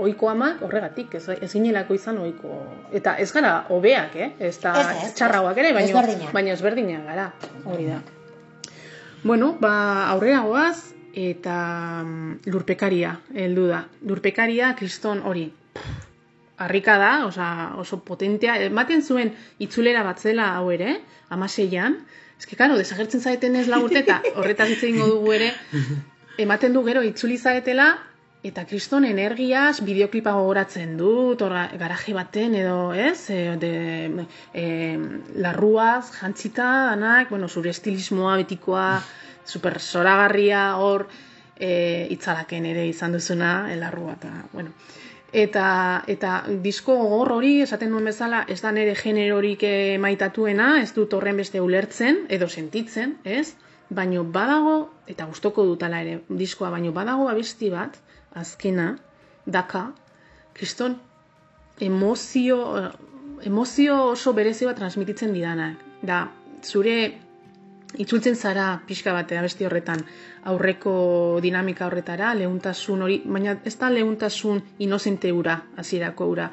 ohiko 0.00 0.30
amak 0.30 0.62
horregatik, 0.66 1.14
ez, 1.18 1.26
ez 1.36 1.50
ginelako 1.52 1.96
izan 1.96 2.18
ohiko. 2.22 2.60
Eta 2.96 3.16
ez 3.22 3.30
gara 3.32 3.54
hobeak, 3.68 4.16
eh? 4.16 4.30
Ez 4.50 4.56
da 4.62 4.74
txarragoak 5.16 5.60
ere, 5.62 5.74
baina 5.76 6.04
baina 6.32 6.56
ezberdinak 6.56 7.04
gara, 7.12 7.30
hori 7.64 7.90
da. 7.90 8.00
Bueno, 9.22 9.52
ba, 9.60 9.72
aurrera 10.08 10.40
goaz, 10.46 10.94
eta 11.14 12.02
mm, 12.04 12.50
lurpekaria 12.52 13.16
heldu 13.34 13.66
da. 13.68 13.82
Lurpekaria 14.06 14.72
kriston 14.78 15.20
hori, 15.26 15.50
harrika 16.60 16.96
da, 17.00 17.12
osea, 17.26 17.72
oso 17.80 18.00
potentea, 18.04 18.56
ematen 18.68 19.02
zuen 19.02 19.34
itzulera 19.58 20.04
bat 20.06 20.20
zela 20.20 20.52
hau 20.56 20.70
ere, 20.72 20.98
amaseian, 21.32 21.98
eske, 22.38 22.56
karo, 22.56 22.78
desagertzen 22.80 23.20
zaeten 23.20 23.56
ez 23.56 23.66
laburte, 23.68 24.04
eta 24.04 24.20
horretaz 24.36 24.68
hitz 24.70 24.82
egingo 24.82 25.08
dugu 25.14 25.34
ere, 25.36 25.52
ematen 26.44 26.76
du 26.76 26.84
gero 26.86 27.02
itzuli 27.04 27.38
zaretela, 27.38 27.90
eta 28.42 28.64
kriston 28.64 29.04
energiaz 29.04 29.82
bideoklipa 29.84 30.32
gogoratzen 30.32 30.94
dut, 30.96 31.42
hor 31.44 31.52
garaje 31.80 32.14
baten 32.16 32.54
edo, 32.56 32.92
ez, 32.96 33.28
e, 33.28 33.40
de, 33.60 33.72
e, 34.56 34.64
larruaz, 35.44 36.12
jantzita, 36.16 36.68
danak, 36.94 37.28
bueno, 37.28 37.48
zure 37.48 37.70
estilismoa 37.74 38.38
betikoa, 38.40 39.02
super 39.44 39.78
zoragarria, 39.80 40.62
hor, 40.80 41.06
e, 41.58 42.06
itzalaken 42.16 42.70
ere 42.72 42.86
izan 42.88 43.12
duzuna, 43.18 43.68
larrua, 43.76 44.16
eta, 44.20 44.34
bueno, 44.54 44.74
Eta, 45.30 46.02
eta 46.10 46.30
disko 46.58 46.96
gogor 46.98 47.28
hori, 47.36 47.60
esaten 47.62 47.92
duen 47.94 48.08
bezala, 48.08 48.40
ez 48.50 48.56
da 48.64 48.72
nire 48.74 48.96
generorik 48.98 49.60
maitatuena, 50.02 50.80
ez 50.82 50.88
dut 50.96 51.14
horren 51.14 51.38
beste 51.38 51.60
ulertzen, 51.62 52.24
edo 52.28 52.48
sentitzen, 52.48 53.12
ez? 53.22 53.52
Baino 53.94 54.24
badago, 54.24 54.88
eta 55.06 55.28
gustoko 55.30 55.68
dutala 55.68 56.00
ere 56.02 56.16
diskoa, 56.40 56.72
baino 56.74 56.90
badago 56.90 57.28
abesti 57.30 57.70
bat, 57.70 58.00
azkena, 58.34 58.96
daka, 59.46 59.90
kriston 60.54 60.98
emozio, 61.80 62.58
eh, 62.78 62.90
emozio 63.48 64.10
oso 64.12 64.32
berezi 64.32 64.66
bat 64.68 64.76
transmititzen 64.76 65.32
didanak. 65.32 65.76
Da, 66.02 66.26
zure 66.62 66.96
itzultzen 67.98 68.36
zara 68.36 68.80
pixka 68.86 69.12
bat 69.12 69.32
abesti 69.32 69.66
horretan 69.66 70.04
aurreko 70.50 70.92
dinamika 71.42 71.86
horretara, 71.86 72.34
lehuntasun 72.34 73.02
hori, 73.02 73.20
baina 73.24 73.56
ez 73.64 73.76
da 73.78 73.90
lehuntasun 73.90 74.62
inozente 74.78 75.32
ura, 75.32 75.60
hasierako 75.76 76.28
ura, 76.30 76.50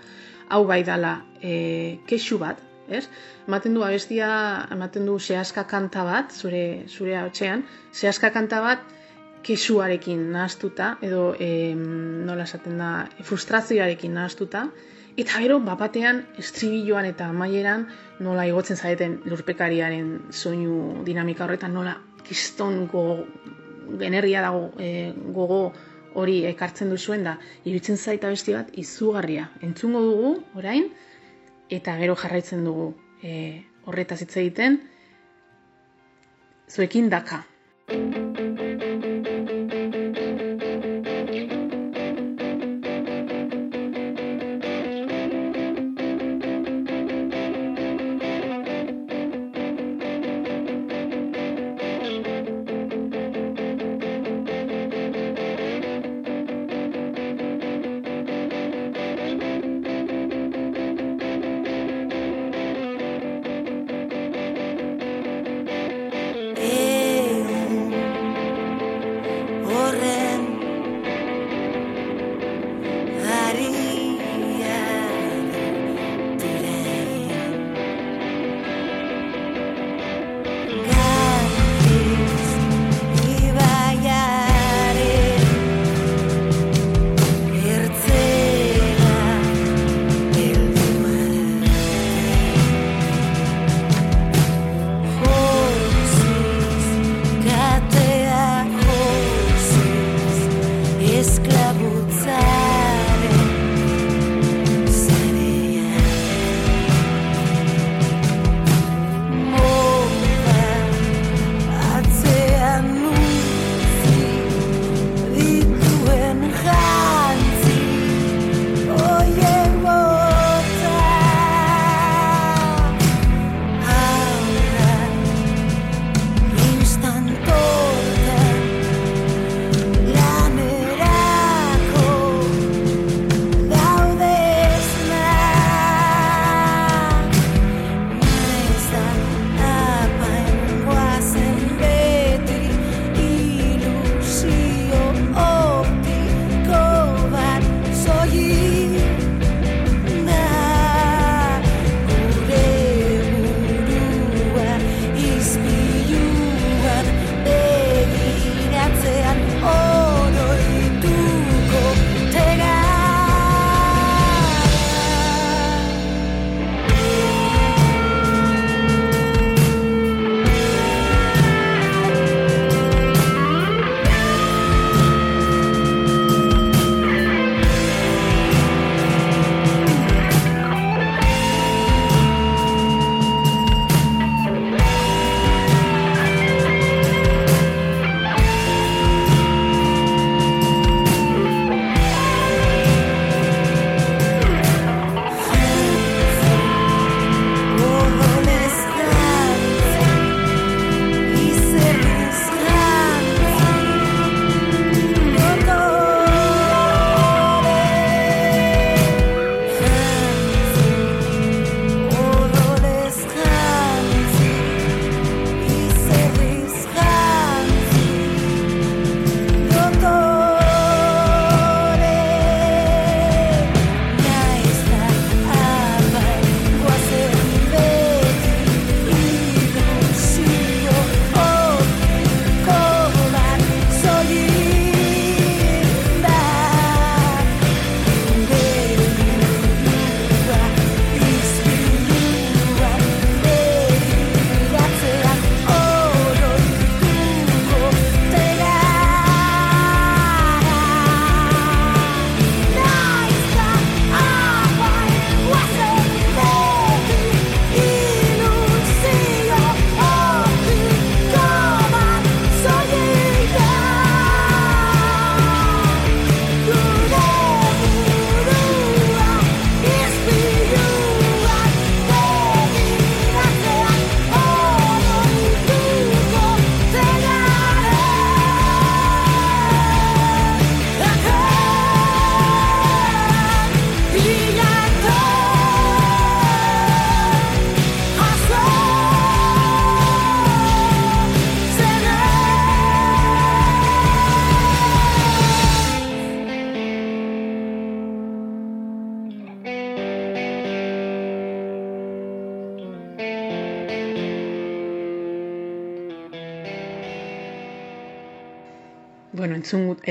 hau 0.49 0.63
bai 0.65 0.81
dala 0.83 1.13
e, 1.41 1.99
kexu 2.07 2.39
bat, 2.41 2.59
ez? 2.89 3.05
Ematen 3.47 3.75
du 3.75 3.83
abestia, 3.83 4.29
ematen 4.71 5.05
du 5.05 5.19
sehaska 5.19 5.67
kanta 5.67 6.03
bat, 6.07 6.33
zure, 6.33 6.85
zure 6.87 7.19
hotxean, 7.21 7.63
sehaska 7.91 8.31
kanta 8.35 8.61
bat 8.63 8.83
kexuarekin 9.43 10.31
nahaztuta, 10.33 10.97
edo 11.01 11.35
e, 11.39 11.73
nola 11.75 12.43
esaten 12.43 12.77
da, 12.81 12.91
frustrazioarekin 13.23 14.13
nahaztuta, 14.17 14.67
eta 15.17 15.41
gero 15.41 15.59
bapatean 15.65 16.23
estribilloan 16.37 17.07
eta 17.09 17.29
amaieran 17.33 17.87
nola 18.19 18.45
igotzen 18.49 18.77
zaeten 18.77 19.19
lurpekariaren 19.25 20.11
soinu 20.31 21.03
dinamika 21.07 21.45
horretan, 21.45 21.73
nola 21.73 21.95
kiston 22.27 22.85
go, 22.91 23.05
energia 24.01 24.43
dago 24.45 24.71
e, 24.79 25.13
gogo 25.33 25.61
hori 26.17 26.39
ekartzen 26.49 26.89
duzuen 26.93 27.25
da, 27.27 27.37
iruditzen 27.63 27.97
zaita 27.97 28.29
besti 28.33 28.55
bat 28.57 28.71
izugarria. 28.83 29.49
Entzungo 29.61 30.01
dugu, 30.05 30.31
orain, 30.57 30.89
eta 31.69 31.97
gero 32.01 32.15
jarraitzen 32.17 32.65
dugu 32.65 32.91
e, 33.21 33.63
horretaz 33.85 34.21
hitz 34.25 34.33
egiten, 34.43 34.81
zuekin 36.69 37.13
daka. 37.13 37.43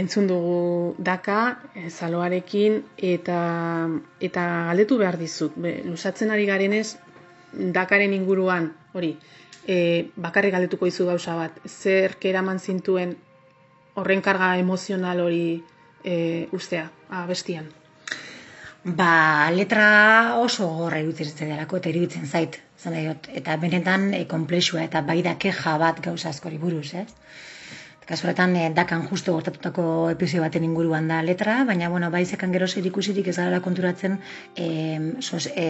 Entzun, 0.07 0.31
dugu 0.31 0.95
daka, 0.99 1.59
zaloarekin, 1.91 2.81
eta, 2.97 3.41
eta 4.31 4.47
galdetu 4.71 4.99
behar 5.03 5.19
dizut. 5.21 5.59
Be, 5.59 5.81
lusatzen 5.85 6.31
ari 6.31 6.47
garenez, 6.49 6.97
dakaren 7.77 8.15
inguruan, 8.15 8.71
hori, 8.95 9.17
e, 9.67 10.09
bakarrik 10.17 10.55
galdetuko 10.55 10.89
dizu 10.89 11.09
gauza 11.11 11.35
bat, 11.39 11.59
zer 11.67 12.17
eraman 12.31 12.59
zintuen 12.59 13.17
horren 13.97 14.23
karga 14.23 14.55
emozional 14.61 15.21
hori 15.25 15.63
e, 16.05 16.47
ustea, 16.53 16.87
abestian? 17.23 17.69
Ba, 18.87 19.51
letra 19.51 20.39
oso 20.39 20.69
gorra 20.79 21.01
iruditzen 21.03 21.33
zaidelako 21.35 21.81
eta 21.81 21.91
iruditzen 21.91 22.27
zait. 22.27 22.61
Zan 22.79 22.95
eta 22.95 23.57
benetan 23.59 24.13
e, 24.15 24.27
komplexua 24.31 24.85
eta 24.85 25.03
bai 25.03 25.23
da 25.27 25.35
keja 25.43 25.75
bat 25.83 25.99
gauza 26.05 26.31
askori 26.31 26.61
buruz, 26.63 26.93
ez? 26.95 27.09
Kasuretan, 28.07 28.55
e, 28.55 28.71
dakan 28.71 29.03
justo 29.11 29.33
gortatutako 29.35 29.85
episio 30.13 30.43
baten 30.45 30.65
inguruan 30.65 31.09
da 31.11 31.23
letra, 31.27 31.65
baina, 31.67 31.89
bueno, 31.91 32.11
bai 32.15 32.25
zekan 32.25 32.53
gero 32.55 32.69
zer 32.69 32.87
ikusirik 32.87 33.27
ez 33.33 33.37
gara 33.37 33.59
konturatzen 33.65 34.21
e, 34.55 34.67
sos, 35.21 35.49
e, 35.51 35.67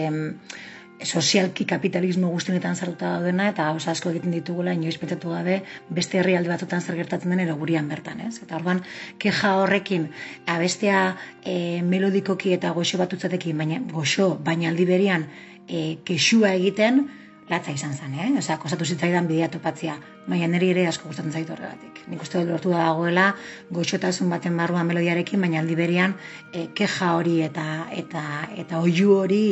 sozialki 1.03 1.65
kapitalismo 1.65 2.29
guztienetan 2.29 2.75
sartuta 2.75 3.11
daudena 3.17 3.49
eta 3.49 3.71
oso 3.71 3.91
asko 3.91 4.09
egiten 4.13 4.33
ditugula 4.33 4.73
inoiz 4.73 4.97
pentsatu 5.01 5.33
gabe 5.33 5.59
beste 5.89 6.17
herrialde 6.21 6.49
batzutan 6.49 6.81
zer 6.81 6.97
gertatzen 7.01 7.33
den 7.33 7.43
edo 7.45 7.55
gurian 7.57 7.89
bertan, 7.89 8.21
ez? 8.29 8.39
Eta 8.41 8.57
orduan 8.57 8.81
keja 9.17 9.53
horrekin 9.61 10.09
abestea 10.45 11.03
e, 11.43 11.81
melodikoki 11.83 12.53
eta 12.53 12.73
goxo 12.77 12.97
batutzatekin, 12.97 13.57
baina 13.57 13.81
goxo, 13.93 14.35
baina 14.49 14.69
aldi 14.69 14.85
berian 14.89 15.27
e, 15.67 15.97
kexua 16.05 16.53
egiten 16.57 17.07
latza 17.49 17.71
izan 17.71 17.93
zen, 17.95 18.13
eh? 18.19 18.37
Osea, 18.39 18.57
kostatu 18.59 18.85
zitzaidan 18.85 19.27
bidea 19.27 19.47
topatzea, 19.51 19.97
baina 20.27 20.47
niri 20.51 20.69
ere 20.73 20.87
asko 20.89 21.07
gustatzen 21.07 21.31
zaitu 21.31 21.53
horregatik. 21.55 22.01
Nik 22.11 22.21
uste 22.23 22.39
dut 22.41 22.49
lortu 22.51 22.69
da 22.73 22.79
dagoela 22.89 23.27
goxotasun 23.73 24.29
baten 24.33 24.57
barruan 24.59 24.87
melodiarekin, 24.89 25.41
baina 25.41 25.59
aldi 25.63 25.75
berian 25.79 26.11
e, 26.51 26.67
keja 26.75 27.13
hori 27.15 27.41
eta 27.45 27.65
eta 27.95 28.23
eta 28.63 28.73
oihu 28.83 29.09
hori 29.21 29.45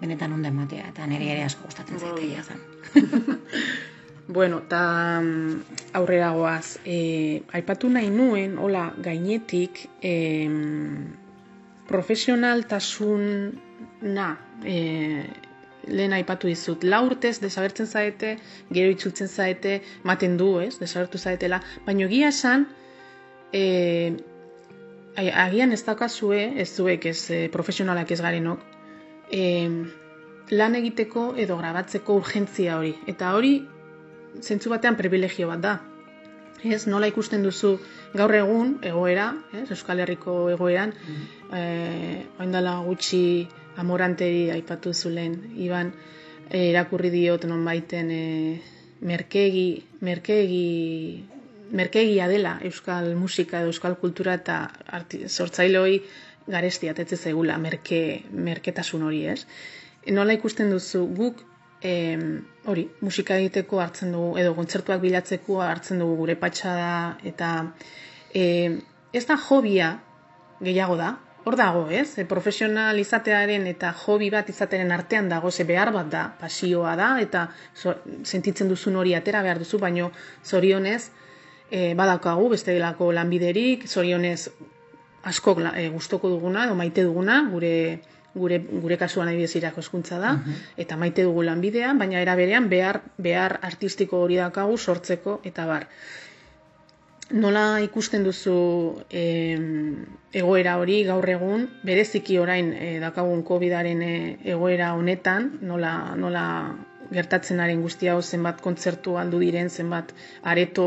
benetan 0.00 0.32
onden 0.34 0.54
matea, 0.58 0.84
eta 0.90 1.06
niri 1.06 1.26
ere 1.36 1.42
asko 1.46 1.62
gustatzen 1.70 1.98
zaitu 1.98 2.20
egia 2.26 2.42
zen. 2.42 2.58
Bueno, 4.28 4.60
eta 4.60 5.24
aurrera 5.96 6.36
goaz, 6.36 6.76
e, 6.84 7.40
aipatu 7.56 7.88
nahi 7.88 8.12
nuen, 8.12 8.60
hola, 8.60 8.92
gainetik, 9.00 9.88
e, 10.04 10.44
profesionaltasuna 11.88 14.28
e, 14.64 15.24
lehen 15.86 16.12
aipatu 16.12 16.48
dizut, 16.48 16.84
la 16.84 17.00
urtez 17.04 17.38
desagertzen 17.42 17.86
zaete, 17.86 18.34
gero 18.72 18.90
itzultzen 18.92 19.28
zaete, 19.28 19.78
maten 20.04 20.36
du, 20.40 20.50
ez, 20.60 20.76
desagertu 20.80 21.18
zaetela, 21.18 21.60
baina 21.86 22.06
egia 22.06 22.32
esan, 22.34 22.66
e, 23.52 24.12
agian 25.16 25.72
ez 25.72 25.82
daukazue, 25.86 26.42
ez 26.60 26.68
zuek, 26.74 27.06
ez 27.06 27.30
e, 27.30 27.40
profesionalak 27.52 28.12
ez 28.14 28.20
garenok, 28.20 28.64
e, 29.32 29.42
lan 30.50 30.78
egiteko 30.78 31.32
edo 31.36 31.58
grabatzeko 31.60 32.18
urgentzia 32.22 32.78
hori. 32.78 32.94
Eta 33.06 33.34
hori, 33.36 33.54
zentzu 34.40 34.72
batean 34.72 34.96
privilegio 34.96 35.48
bat 35.50 35.64
da. 35.64 35.78
Ez, 36.64 36.88
nola 36.90 37.06
ikusten 37.06 37.44
duzu 37.46 37.76
gaur 38.18 38.34
egun 38.34 38.78
egoera, 38.82 39.28
ez, 39.54 39.68
Euskal 39.70 40.00
Herriko 40.02 40.48
egoeran, 40.54 40.94
mm 41.06 41.34
oindala 42.38 42.74
gutxi 42.84 43.48
amoranteri 43.78 44.48
aipatu 44.54 44.92
zulen, 44.94 45.38
iban, 45.56 45.92
e, 46.50 46.68
irakurri 46.70 47.10
diot 47.14 47.46
non 47.50 47.64
baiten 47.64 48.10
e, 48.10 48.24
merkegi, 49.00 49.68
merkegi, 50.00 51.24
merkegia 51.70 52.28
dela 52.28 52.56
euskal 52.64 53.12
musika 53.14 53.60
edo 53.60 53.72
euskal 53.72 53.98
kultura 54.00 54.34
eta 54.40 54.60
sortzailoi 55.28 56.00
garesti 56.48 56.88
atetze 56.88 57.16
zegula 57.16 57.58
merke, 57.60 58.24
merketasun 58.32 59.04
hori, 59.04 59.26
ez? 59.28 59.44
Nola 60.16 60.32
ikusten 60.32 60.70
duzu 60.72 61.04
guk 61.14 61.42
e, 61.84 61.92
hori, 62.64 62.88
musika 63.04 63.36
egiteko 63.36 63.82
hartzen 63.84 64.14
dugu, 64.16 64.36
edo 64.40 64.54
kontzertuak 64.56 65.02
bilatzeko 65.04 65.60
hartzen 65.62 66.00
dugu 66.02 66.16
gure 66.22 66.38
patxada 66.40 67.18
eta 67.28 67.52
e, 68.32 68.44
ez 69.12 69.24
da 69.28 69.36
jobia 69.48 69.92
gehiago 70.64 70.96
da, 70.98 71.12
hor 71.48 71.56
dago, 71.56 71.86
ez? 71.90 72.18
E, 72.20 72.26
profesional 72.28 72.98
izatearen 73.00 73.66
eta 73.70 73.94
hobi 74.04 74.28
bat 74.34 74.48
izatearen 74.52 74.92
artean 74.92 75.30
dago, 75.32 75.50
ze 75.50 75.64
behar 75.64 75.92
bat 75.94 76.10
da, 76.12 76.24
pasioa 76.40 76.94
da, 77.00 77.14
eta 77.24 77.48
sentitzen 78.22 78.68
duzun 78.68 79.00
hori 79.00 79.14
atera 79.16 79.42
behar 79.46 79.62
duzu, 79.64 79.80
baino 79.80 80.10
zorionez 80.44 81.08
e, 81.70 81.94
badaukagu, 81.94 82.50
beste 82.52 82.76
delako 82.76 83.10
lanbiderik, 83.16 83.88
zorionez 83.88 84.50
askok 85.28 85.64
e, 85.72 85.88
gustoko 85.94 86.30
duguna, 86.36 86.68
edo 86.68 86.76
maite 86.78 87.04
duguna, 87.08 87.42
gure 87.50 87.74
gure, 88.38 88.58
gure 88.60 88.96
kasuan 89.00 89.30
adibidez 89.30 89.56
irako 89.58 89.82
eskuntza 89.82 90.18
da, 90.22 90.34
mhm. 90.36 90.62
eta 90.84 90.96
maite 91.00 91.24
dugu 91.26 91.42
lanbidea, 91.46 91.94
baina 91.98 92.20
era 92.22 92.36
berean 92.38 92.68
behar, 92.70 93.00
behar 93.16 93.58
artistiko 93.62 94.20
hori 94.24 94.38
daukagu 94.40 94.76
sortzeko, 94.78 95.40
eta 95.48 95.66
bar 95.66 95.88
nola 97.30 97.80
ikusten 97.84 98.24
duzu 98.24 99.04
e, 99.10 99.22
egoera 100.32 100.76
hori 100.80 101.02
gaur 101.04 101.28
egun, 101.28 101.66
bereziki 101.84 102.38
orain 102.38 102.72
e, 102.72 102.98
dakagun 103.02 103.42
COVID-aren 103.44 104.02
eh, 104.02 104.36
egoera 104.54 104.94
honetan, 104.96 105.58
nola, 105.60 106.14
nola 106.16 106.44
gertatzenaren 107.12 107.80
guzti 107.80 108.08
hau 108.12 108.20
zenbat 108.22 108.60
kontzertu 108.60 109.16
aldu 109.16 109.40
diren, 109.40 109.70
zenbat 109.70 110.12
areto 110.42 110.84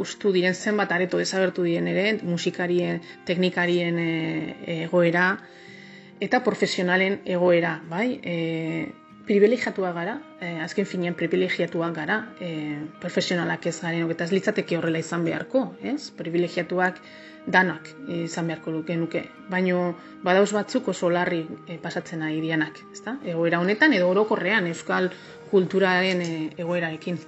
ustu 0.00 0.32
diren, 0.32 0.54
zenbat 0.54 0.92
areto 0.92 1.20
desagertu 1.20 1.64
diren 1.68 1.88
ere, 1.88 2.06
musikarien, 2.22 3.02
teknikarien 3.28 3.98
egoera, 4.00 5.26
eta 6.24 6.40
profesionalen 6.44 7.20
egoera, 7.24 7.76
bai? 7.90 8.06
E, 8.24 8.36
privilegiatua 9.26 9.92
gara, 9.96 10.18
eh, 10.40 10.60
azken 10.60 10.86
finean 10.86 11.14
privilegiatuak 11.14 11.94
gara, 11.96 12.18
eh, 12.40 12.80
profesionalak 13.00 13.66
ez 13.66 13.80
garen, 13.80 14.10
eta 14.10 14.24
ez 14.24 14.32
litzateke 14.32 14.76
horrela 14.76 14.98
izan 14.98 15.24
beharko, 15.24 15.74
ez? 15.82 16.10
Privilegiatuak 16.10 17.00
danak 17.46 17.88
izan 18.08 18.48
beharko 18.48 18.72
luke 18.72 18.96
nuke. 18.96 19.24
Baino 19.50 19.94
badauz 20.24 20.50
batzuk 20.56 20.88
oso 20.88 21.10
larri 21.12 21.44
eh, 21.68 21.78
pasatzen 21.82 22.22
ari 22.24 22.40
dianak, 22.40 22.80
ezta? 22.92 23.18
Egoera 23.24 23.60
honetan 23.60 23.92
edo 23.92 24.08
orokorrean 24.08 24.66
euskal 24.70 25.10
kulturaren 25.50 26.22
eh, 26.24 26.50
egoerarekin. 26.56 27.20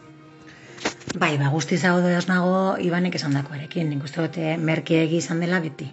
Bai, 1.17 1.37
ba, 1.41 1.49
guztiz 1.49 1.83
hau 1.89 2.01
nago 2.29 2.77
Ibanek 2.83 3.15
esan 3.17 3.37
dakoarekin. 3.37 3.89
Nik 3.91 4.05
uste 4.05 4.21
dute 4.21 4.53
eh, 4.53 4.57
merkeegi 4.59 5.21
izan 5.23 5.41
dela 5.41 5.61
beti 5.61 5.93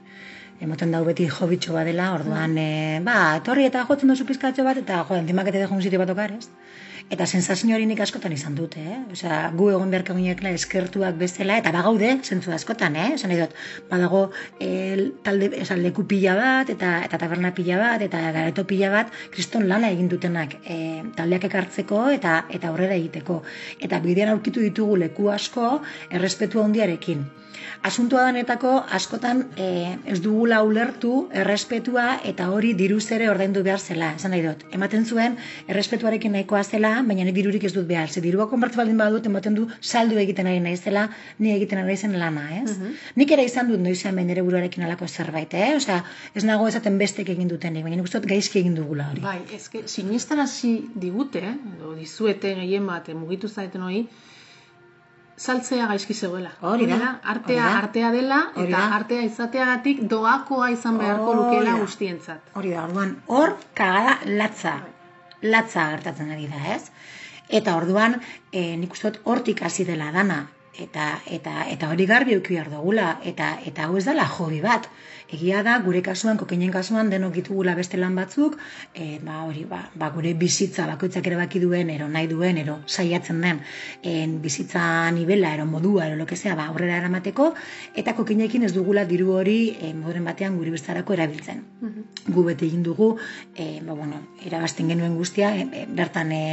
emoten 0.64 0.94
dau 0.96 1.04
beti 1.08 1.28
hobitxo 1.28 1.76
badela, 1.76 2.14
orduan, 2.18 2.58
e, 2.58 3.00
ba, 3.06 3.18
etorri 3.42 3.68
eta 3.70 3.84
jotzen 3.90 4.14
duzu 4.14 4.28
pizkatxo 4.30 4.64
bat, 4.68 4.80
eta 4.80 5.04
jo, 5.10 5.20
entimak 5.20 5.52
eta 5.52 5.68
un 5.70 5.84
sitio 5.84 6.00
bat 6.00 6.14
okar, 6.16 6.38
ez? 6.40 6.48
Eta 7.12 7.26
sensazio 7.28 7.76
hori 7.76 7.86
nik 7.86 8.00
askotan 8.00 8.32
izan 8.34 8.56
dute, 8.56 8.80
eh? 8.80 9.00
Osea, 9.12 9.40
gu 9.60 9.68
egon 9.74 9.92
beharka 9.92 10.16
ginekla 10.16 10.54
eskertuak 10.58 11.18
bezala, 11.20 11.58
eta 11.60 11.74
bagaude, 11.76 12.14
zentzu 12.24 12.54
askotan, 12.56 12.96
eh? 12.96 13.10
Esan 13.18 13.34
dut, 13.36 13.54
badago 13.92 14.24
el, 14.64 15.04
talde, 15.28 15.52
esan, 15.66 15.84
leku 15.84 16.08
pila 16.08 16.38
bat, 16.40 16.72
eta 16.74 16.94
eta 17.10 17.20
taberna 17.26 17.52
pila 17.60 17.82
bat, 17.84 18.08
eta 18.08 18.24
gareto 18.40 18.66
pila 18.72 18.94
bat, 18.96 19.14
kriston 19.36 19.68
lana 19.68 19.92
egin 19.92 20.10
dutenak 20.16 20.58
e, 20.64 20.80
taldeak 21.20 21.52
ekartzeko 21.52 22.08
eta 22.16 22.40
eta 22.50 22.72
aurrera 22.72 22.96
egiteko. 22.96 23.42
Eta 23.84 24.00
bidean 24.08 24.34
aurkitu 24.34 24.64
ditugu 24.64 24.98
leku 25.06 25.30
asko, 25.38 25.76
errespetua 26.10 26.66
handiarekin. 26.70 27.28
Asuntua 27.84 28.22
denetako 28.30 28.70
askotan 28.96 29.42
e, 29.60 29.66
ez 30.08 30.22
dugula 30.24 30.62
ulertu 30.64 31.10
errespetua 31.42 32.06
eta 32.30 32.46
hori 32.56 32.70
diruz 32.80 33.04
ere 33.12 33.28
ordaindu 33.28 33.60
behar 33.66 33.82
zela, 33.84 34.14
esan 34.16 34.32
nahi 34.32 34.46
dut. 34.46 34.64
Ematen 34.78 35.04
zuen 35.04 35.36
errespetuarekin 35.68 36.32
nahikoa 36.32 36.62
zela, 36.64 36.94
baina 37.10 37.26
ni 37.28 37.34
dirurik 37.36 37.68
ez 37.68 37.74
dut 37.76 37.90
behar. 37.90 38.08
Ze 38.08 38.24
dirua 38.24 38.48
konbertu 38.54 38.80
baldin 38.80 39.04
badut 39.04 39.28
ematen 39.28 39.60
du 39.60 39.68
saldu 39.82 40.16
egiten 40.24 40.48
ari 40.48 40.64
naizela, 40.64 41.10
ni 41.44 41.52
egiten 41.58 41.84
ari 41.84 41.98
zen 41.98 42.16
lana, 42.24 42.48
ez? 42.62 42.72
Mhm. 42.78 42.96
Nik 43.20 43.36
ere 43.36 43.44
izan 43.52 43.68
dut 43.68 43.84
noizean 43.84 44.14
hemen 44.14 44.32
ere 44.32 44.48
buruarekin 44.48 44.88
alako 44.88 45.12
zerbait, 45.12 45.54
eh? 45.54 45.76
Osea, 45.76 46.06
ez 46.34 46.48
nago 46.48 46.72
esaten 46.72 46.98
bestek 46.98 47.36
egin 47.36 47.52
dutenik, 47.52 47.84
baina 47.84 48.00
nik 48.00 48.08
uste 48.08 48.24
dut 48.24 48.32
gaizki 48.32 48.64
egin 48.64 48.80
dugula 48.80 49.10
hori. 49.12 49.28
Bai, 49.28 49.42
eske 49.60 49.84
sinestarazi 49.92 50.78
digute, 50.96 51.44
edo 51.76 51.98
dizuete 52.00 52.56
gehien 52.64 52.88
bat 52.88 53.12
mugitu 53.12 53.52
zaiten 53.52 53.84
hori, 53.84 54.08
saltzea 55.38 55.88
gaizki 55.88 56.14
zegoela. 56.14 56.52
Hori 56.62 56.88
da. 56.88 57.20
Artea, 57.34 57.68
artea 57.78 58.12
dela, 58.14 58.40
eta 58.64 58.82
artea 58.98 59.24
izateagatik 59.28 60.04
doakoa 60.10 60.70
izan 60.74 60.98
beharko 61.02 61.36
lukela 61.40 61.78
guztientzat. 61.82 62.54
Hori 62.54 62.74
da, 62.76 62.86
orduan, 62.88 63.16
hor, 63.28 63.58
kagada 63.74 64.20
latza. 64.26 64.80
Latza 65.44 65.90
gertatzen 65.92 66.32
ari 66.32 66.48
da, 66.48 66.62
ez? 66.76 66.84
Eta 67.50 67.76
orduan, 67.76 68.20
e, 68.52 68.76
nik 68.80 68.94
uste 68.96 69.14
hortik 69.24 69.64
hasi 69.64 69.86
dela 69.90 70.12
dana. 70.12 70.44
eta 70.74 71.20
eta 71.30 71.68
eta 71.70 71.88
hori 71.94 72.06
garbi 72.10 72.34
eduki 72.34 72.56
behar 72.56 72.70
dugula 72.72 73.20
eta 73.32 73.60
eta 73.64 73.84
hau 73.84 73.98
ez 73.98 74.06
dela 74.06 74.26
hobi 74.26 74.62
bat. 74.62 74.88
Egia 75.34 75.64
da 75.66 75.80
gure 75.82 76.02
kasuan 76.06 76.38
kokainen 76.38 76.72
kasuan 76.74 77.10
denok 77.10 77.34
ditugula 77.34 77.74
beste 77.78 77.98
lan 77.98 78.14
batzuk, 78.20 78.58
e, 78.94 79.18
ba 79.26 79.40
hori 79.48 79.64
ba, 79.70 79.80
ba 79.98 80.12
gure 80.14 80.34
bizitza 80.38 80.86
bakoitzak 80.92 81.26
erabaki 81.30 81.62
duen 81.64 81.90
ero 81.90 82.10
nahi 82.16 82.28
duen 82.30 82.60
ero 82.62 82.76
saiatzen 82.86 83.42
den 83.42 83.62
en 84.12 84.36
bizitza 84.44 84.84
nivela 85.16 85.54
ero 85.58 85.66
modua 85.66 86.06
ero 86.08 86.20
lo 86.22 86.28
que 86.30 86.38
sea, 86.38 86.54
ba 86.60 86.68
aurrera 86.70 87.00
eramateko 87.02 87.50
eta 87.96 88.14
kokainekin 88.20 88.68
ez 88.70 88.74
dugula 88.78 89.08
diru 89.10 89.34
hori 89.40 89.58
e, 89.82 89.94
moduren 89.98 90.30
batean 90.30 90.60
gure 90.62 90.76
bizarako 90.78 91.18
erabiltzen. 91.18 91.66
Gu 92.30 92.46
bete 92.52 92.70
egin 92.70 92.86
dugu 92.86 93.16
e, 93.56 93.82
ba, 93.82 93.98
bueno, 93.98 94.22
irabazten 94.46 94.94
genuen 94.94 95.18
guztia 95.18 95.56
e, 95.58 95.88
bertan 95.90 96.32
e, 96.32 96.46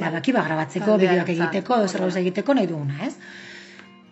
erabaki 0.00 0.34
ba 0.34 0.42
grabatzeko, 0.50 0.98
bideoak 0.98 1.34
egiteko, 1.38 1.78
edo 1.78 1.88
zer 1.88 2.08
gauza 2.08 2.24
egiteko 2.26 2.58
nahi 2.58 2.72
duguna, 2.74 2.98
ez? 3.06 3.14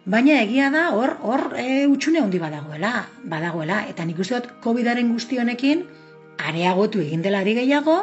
Baina 0.04 0.40
egia 0.42 0.68
da 0.74 0.88
hor 0.98 1.12
hor 1.22 1.52
e, 1.54 1.86
utxune 1.86 2.18
handi 2.18 2.40
badagoela, 2.42 3.06
badagoela 3.22 3.84
eta 3.90 4.04
nik 4.04 4.18
uste 4.18 4.34
dut 4.34 4.48
Covidaren 4.64 5.12
guzti 5.14 5.38
honekin 5.38 5.84
areagotu 6.42 6.98
egin 7.04 7.22
dela 7.22 7.38
ari 7.44 7.54
gehiago 7.54 7.94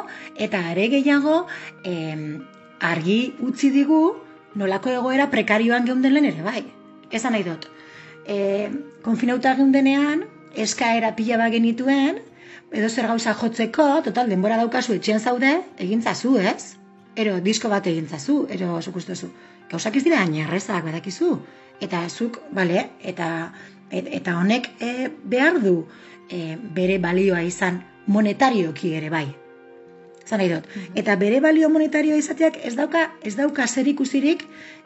eta 0.46 0.62
are 0.70 0.86
gehiago 0.88 1.44
em, 1.84 2.40
argi 2.80 3.34
utzi 3.44 3.68
digu 3.74 4.00
nolako 4.54 4.94
egoera 4.94 5.28
prekarioan 5.28 5.84
geunden 5.84 6.16
lehen 6.16 6.30
ere 6.32 6.42
bai. 6.42 6.64
Esan 7.12 7.36
nahi 7.36 7.44
dut. 7.44 7.68
E, 8.24 8.70
konfinauta 9.04 9.54
geundenean 9.60 10.24
eskaera 10.56 11.12
pila 11.20 11.36
bat 11.36 11.52
genituen 11.52 12.24
edo 12.72 12.88
zer 12.88 13.12
gauza 13.12 13.34
jotzeko, 13.34 13.90
total 14.08 14.32
denbora 14.32 14.56
daukazu 14.56 14.96
etxean 14.96 15.20
zaude, 15.20 15.58
egintzazu, 15.76 16.38
ez? 16.38 16.76
Ero 17.16 17.40
disko 17.44 17.68
bat 17.68 17.86
egintzazu, 17.86 18.46
ero 18.48 18.80
zuk 18.80 18.96
uste 18.96 19.12
duzu. 19.12 19.34
Gauzak 19.70 19.96
ez 19.98 20.04
dira 20.06 20.22
hain 20.22 20.38
errezak 20.46 20.86
badakizu. 20.86 21.34
Eta 21.80 22.06
zuk, 22.08 22.40
bale, 22.52 22.88
eta 23.00 23.52
et, 23.90 24.06
eta 24.20 24.36
honek 24.38 24.70
e, 24.80 25.10
behar 25.24 25.60
du 25.62 25.84
e, 26.30 26.56
bere 26.76 26.98
balioa 27.02 27.42
izan 27.46 27.82
monetarioki 28.06 28.94
ere 28.98 29.10
bai. 29.12 29.26
Zan 30.26 30.38
nahi 30.42 30.50
dut. 30.52 30.66
Eta 30.94 31.16
bere 31.18 31.40
balio 31.42 31.70
monetarioa 31.72 32.18
izateak 32.20 32.60
ez 32.66 32.76
dauka, 32.78 33.08
ez 33.26 33.34
dauka 33.38 33.66
zer 33.66 33.88
ikusirik 33.90 34.44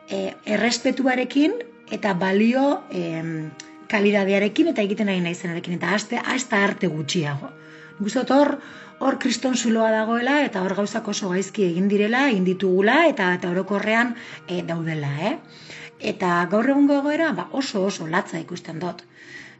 e, 0.08 0.32
errespetuarekin 0.56 1.58
eta 1.92 2.14
balio 2.16 2.64
em, 2.90 3.50
kalidadearekin 3.92 4.72
eta 4.72 4.82
egiten 4.82 5.10
nahi 5.10 5.20
naizenarekin. 5.20 5.76
Eta 5.80 5.92
aste, 5.98 6.20
hasta 6.24 6.64
arte 6.64 6.88
gutxiago. 6.88 7.52
Dut 7.98 8.30
hor, 8.34 8.56
hor 9.04 9.18
kriston 9.22 9.54
zuloa 9.54 9.90
dagoela 9.92 10.40
eta 10.46 10.64
hor 10.64 10.74
gauzak 10.80 11.06
oso 11.12 11.28
gaizki 11.30 11.68
egin 11.68 11.86
direla, 11.92 12.24
egin 12.30 12.48
ditugula 12.48 13.04
eta 13.10 13.28
eta 13.36 13.52
orokorrean 13.52 14.16
e, 14.48 14.62
daudela, 14.66 15.12
eh? 15.28 15.36
Eta 16.00 16.44
gaur 16.50 16.68
egungo 16.68 16.98
egoera 17.00 17.32
ba, 17.32 17.48
oso 17.52 17.84
oso 17.84 18.06
latza 18.06 18.38
ikusten 18.40 18.78
dut. 18.78 19.02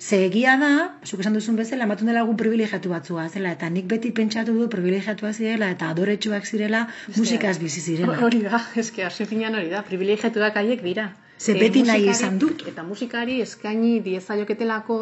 Ze 0.01 0.19
egia 0.27 0.57
da, 0.61 0.71
zuk 1.07 1.21
esan 1.21 1.33
duzun 1.39 1.57
bezala, 1.57 1.85
ematen 1.85 2.07
dela 2.11 2.21
egun 2.27 2.37
privilegiatu 2.37 2.91
batzua 2.91 3.29
zela, 3.29 3.53
eta 3.53 3.69
nik 3.71 3.87
beti 3.89 4.11
pentsatu 4.13 4.53
du 4.59 4.69
privilegiatua 4.69 5.33
zirela 5.33 5.71
eta 5.71 5.89
adoretsuak 5.95 6.45
zirela 6.47 6.87
musikaz 7.17 7.59
bizi 7.63 7.81
zirela. 7.81 8.19
Hori 8.27 8.43
da, 8.43 8.61
eske 8.77 9.09
finean 9.27 9.55
hori 9.55 9.71
da, 9.71 9.83
privilegiatuak 9.83 10.57
haiek 10.57 10.83
dira. 10.83 11.13
Ze 11.39 11.53
Eh, 11.53 11.59
beti 11.61 11.83
nahi 11.83 12.09
izan 12.11 12.39
dut. 12.39 12.63
Eta 12.69 12.83
musikari 12.83 13.41
eskaini 13.43 14.01
diezaioketelako 14.01 14.99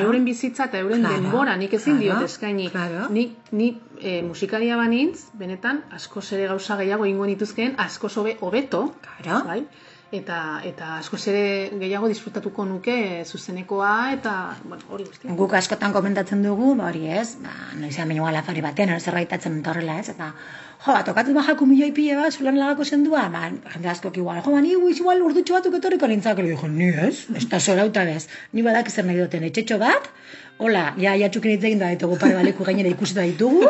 euren 0.00 0.24
bizitza 0.24 0.64
eta 0.64 0.78
euren 0.78 1.00
Claro, 1.00 1.22
denbora, 1.22 1.56
nik 1.56 1.72
ezin 1.74 1.96
claro, 1.98 2.18
diot 2.18 2.28
eskaini. 2.30 2.68
claro. 2.70 3.06
Ni, 3.10 3.36
ni 3.52 3.70
eh, 4.00 4.22
musikaria 4.22 4.76
banintz, 4.76 5.28
benetan, 5.34 5.82
askoz 5.90 6.32
ere 6.32 6.46
gauza 6.48 6.76
gehiago 6.76 7.06
ingo 7.06 7.26
nituzkeen, 7.26 7.74
askoz 7.78 8.16
hobe 8.16 8.36
hobeto, 8.40 8.94
Claro. 9.22 9.44
bai? 9.46 9.64
Eta, 10.12 10.38
eta 10.68 10.98
askoz 10.98 11.22
ere 11.30 11.44
gehiago 11.80 12.08
disfrutatuko 12.10 12.66
nuke 12.68 12.96
zuzenekoa 13.24 13.92
eta, 14.12 14.32
bueno, 14.66 14.84
hori 14.92 15.06
guztia. 15.08 15.32
Guk 15.38 15.54
askotan 15.56 15.94
komentatzen 15.94 16.42
dugu, 16.44 16.74
ba 16.76 16.90
hori 16.90 17.06
ez, 17.08 17.38
ba, 17.40 17.54
noizean 17.80 18.12
baino 18.12 18.26
gala 18.28 18.42
afari 18.44 18.60
batean, 18.60 18.92
ero 18.92 19.00
zerraitatzen 19.00 19.56
dut 19.56 19.70
horrela 19.72 19.96
ez, 20.02 20.10
eta 20.12 20.28
jo, 20.34 20.92
ba, 20.92 21.00
tokatzen 21.06 21.38
bajako 21.38 21.70
milioi 21.70 21.94
pile 21.96 22.18
bat, 22.20 22.36
zulan 22.36 22.60
lagako 22.60 22.84
zendua, 22.84 23.24
ba, 23.32 23.46
jende 23.72 23.92
askok 23.94 24.20
igual, 24.20 24.42
jo, 24.44 24.52
ba, 24.52 24.60
ni 24.60 24.76
guiz 24.84 24.98
igual 25.00 25.24
urdutxo 25.30 25.56
batuk 25.56 25.80
etorriko 25.80 26.12
nintzak, 26.12 26.44
dijo, 26.44 26.68
ni 26.68 26.92
ez, 26.92 27.14
ez 27.32 27.46
da 27.48 27.62
zora 27.64 27.88
uta 27.88 28.04
bez, 28.04 28.26
ni 28.52 28.68
badak 28.68 28.92
zer 28.92 29.08
nahi 29.08 29.16
duten, 29.22 29.48
etxetxo 29.48 29.80
bat, 29.80 30.12
hola, 30.58 30.94
ja, 30.98 31.14
jatxukin 31.18 31.56
hitz 31.56 31.64
egin 31.64 31.78
da 31.80 31.88
ditugu 31.90 32.18
pare 32.20 32.34
baleku 32.38 32.64
gainera 32.64 32.88
ikusita 32.92 33.24
ditugu, 33.26 33.66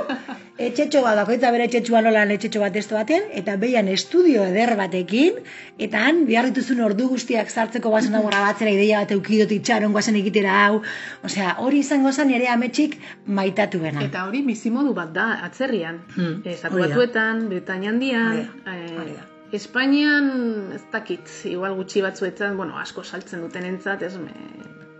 etxetxo 0.62 1.00
bat, 1.02 1.16
bakoitza 1.16 1.50
bere 1.54 1.64
etxetxoa 1.68 2.02
nola 2.04 2.24
etxetxo 2.34 2.60
bat 2.60 2.76
ez 2.76 2.84
baten, 2.90 3.22
eta 3.32 3.56
behian 3.56 3.88
estudio 3.88 4.44
eder 4.44 4.74
batekin, 4.76 5.38
eta 5.78 6.02
han 6.04 6.26
behar 6.28 6.50
dituzun 6.50 6.82
ordu 6.84 7.08
guztiak 7.08 7.48
sartzeko 7.50 7.88
guazen 7.94 8.14
hau 8.18 8.22
grabatzera 8.26 8.70
ideia 8.74 9.00
bat 9.00 9.14
eukidot 9.16 9.54
itxaron 9.56 9.92
guazen 9.96 10.16
egitera 10.20 10.58
hau, 10.66 10.82
osea, 11.24 11.56
hori 11.64 11.80
izango 11.80 12.12
zen 12.12 12.30
ere 12.36 12.48
ametxik 12.52 12.98
maitatuena. 13.26 14.04
Eta 14.04 14.26
hori 14.28 14.42
bizimodu 14.46 14.92
bat 14.94 15.14
da, 15.16 15.30
atzerrian. 15.48 16.02
Hmm, 16.16 16.42
Eh, 16.44 16.52
Estatu 16.52 16.78
batuetan, 16.82 17.48
Britainia 17.48 17.90
handian, 17.90 18.48
eh. 18.66 19.16
Espainian, 19.52 20.72
ez 20.74 20.82
dakit, 20.92 21.28
igual 21.44 21.74
gutxi 21.76 22.00
batzuetan, 22.00 22.56
bueno, 22.56 22.78
asko 22.80 23.02
saltzen 23.04 23.42
duten 23.44 23.66
entzat, 23.68 24.02
ez, 24.02 24.14
me, 24.16 24.32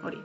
hori. 0.04 0.18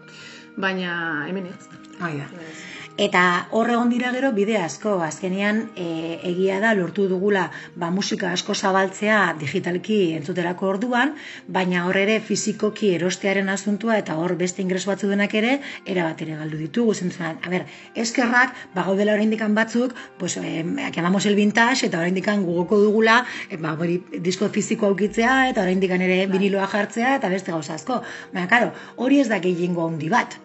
Baina 0.58 1.28
hemen 1.30 1.52
ez. 1.54 1.70
Hemen 2.02 2.24
ez. 2.50 2.58
Eta 2.98 3.48
hor 3.54 3.70
egon 3.70 3.92
dira 3.94 4.10
gero 4.10 4.32
bide 4.34 4.56
asko, 4.58 4.96
azkenean 5.06 5.60
e, 5.78 6.18
egia 6.26 6.56
da 6.64 6.72
lortu 6.74 7.04
dugula 7.12 7.44
ba, 7.76 7.92
musika 7.94 8.32
asko 8.34 8.56
zabaltzea 8.58 9.20
digitalki 9.38 9.98
entzuterako 10.18 10.72
orduan, 10.72 11.14
baina 11.58 11.84
hor 11.86 12.00
ere 12.02 12.16
fizikoki 12.30 12.90
erostearen 12.96 13.54
asuntua 13.54 14.00
eta 14.02 14.16
hor 14.18 14.34
beste 14.40 14.66
ingreso 14.66 14.90
batzu 14.90 15.12
denak 15.14 15.36
ere 15.38 15.60
erabat 15.86 16.24
ere 16.26 16.40
galdu 16.40 16.58
ditugu. 16.64 16.98
Zentzuan, 16.98 17.38
a 17.46 17.54
ber, 17.54 17.68
eskerrak, 17.94 18.58
ba, 18.74 18.88
gaudela 18.90 19.14
oraindikan 19.14 19.54
batzuk, 19.54 19.94
pues, 20.18 20.40
eh, 20.42 20.66
llamamos 20.96 21.28
el 21.28 21.36
vintage 21.36 21.86
eta 21.92 22.02
oraindikan 22.02 22.42
gugoko 22.50 22.82
dugula, 22.82 23.20
eh, 23.52 23.62
ba, 23.62 23.76
hori 23.78 24.02
disko 24.26 24.50
fiziko 24.50 24.90
aukitzea 24.90 25.38
eta 25.52 25.62
oraindikan 25.70 26.02
ere 26.02 26.26
viniloa 26.34 26.66
jartzea 26.74 27.16
eta 27.22 27.30
beste 27.30 27.54
gauza 27.54 27.78
asko. 27.78 28.02
Baina, 28.34 28.50
karo, 28.50 28.74
hori 28.96 29.22
ez 29.22 29.30
da 29.30 29.38
gehiengo 29.38 29.86
handi 29.86 30.10
bat. 30.10 30.40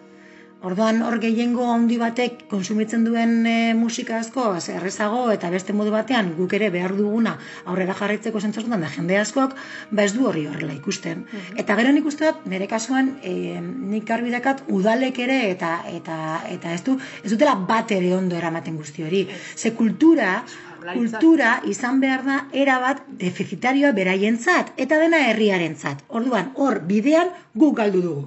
Orduan 0.63 1.01
hor 1.03 1.17
gehiengo 1.19 1.65
handi 1.67 1.97
batek 1.99 2.45
konsumitzen 2.47 3.01
duen 3.03 3.31
e, 3.51 3.73
musika 3.75 4.15
asko, 4.21 4.45
errezago 4.71 5.23
eta 5.33 5.49
beste 5.51 5.73
modu 5.75 5.91
batean 5.91 6.29
guk 6.37 6.53
ere 6.55 6.69
behar 6.71 6.93
duguna 6.95 7.33
aurrera 7.65 7.95
jarraitzeko 7.99 8.39
zentzuetan 8.39 8.85
da 8.85 8.91
jende 8.93 9.17
askok, 9.19 9.57
ba 9.91 10.05
ez 10.07 10.13
du 10.15 10.23
horri 10.29 10.45
horrela 10.47 10.71
ikusten. 10.77 11.25
Eta 11.59 11.75
gero 11.79 11.91
nik 11.91 12.07
uste 12.07 12.29
dut, 12.29 12.45
nire 12.53 12.69
kasuan, 12.71 13.09
e, 13.21 13.59
nik 13.59 14.05
garbi 14.07 14.31
dakat 14.31 14.61
udalek 14.77 15.19
ere 15.25 15.39
eta 15.49 15.71
eta 15.91 16.19
eta 16.53 16.71
ez 16.77 16.79
du 16.85 16.95
ez 16.95 17.31
dutela 17.33 17.57
bat 17.73 17.91
ere 17.91 18.13
ondo 18.15 18.39
eramaten 18.39 18.77
guzti 18.79 19.03
hori. 19.03 19.25
Ze 19.57 19.73
kultura, 19.81 20.37
kultura 20.93 21.57
izan 21.73 21.99
behar 21.99 22.23
da 22.29 22.37
erabat 22.63 23.03
defizitarioa 23.25 23.91
beraientzat 23.99 24.71
eta 24.87 25.01
dena 25.03 25.25
herriarentzat. 25.27 26.05
Orduan, 26.07 26.53
hor 26.55 26.79
bidean 26.87 27.35
guk 27.51 27.75
galdu 27.81 28.05
dugu. 28.07 28.25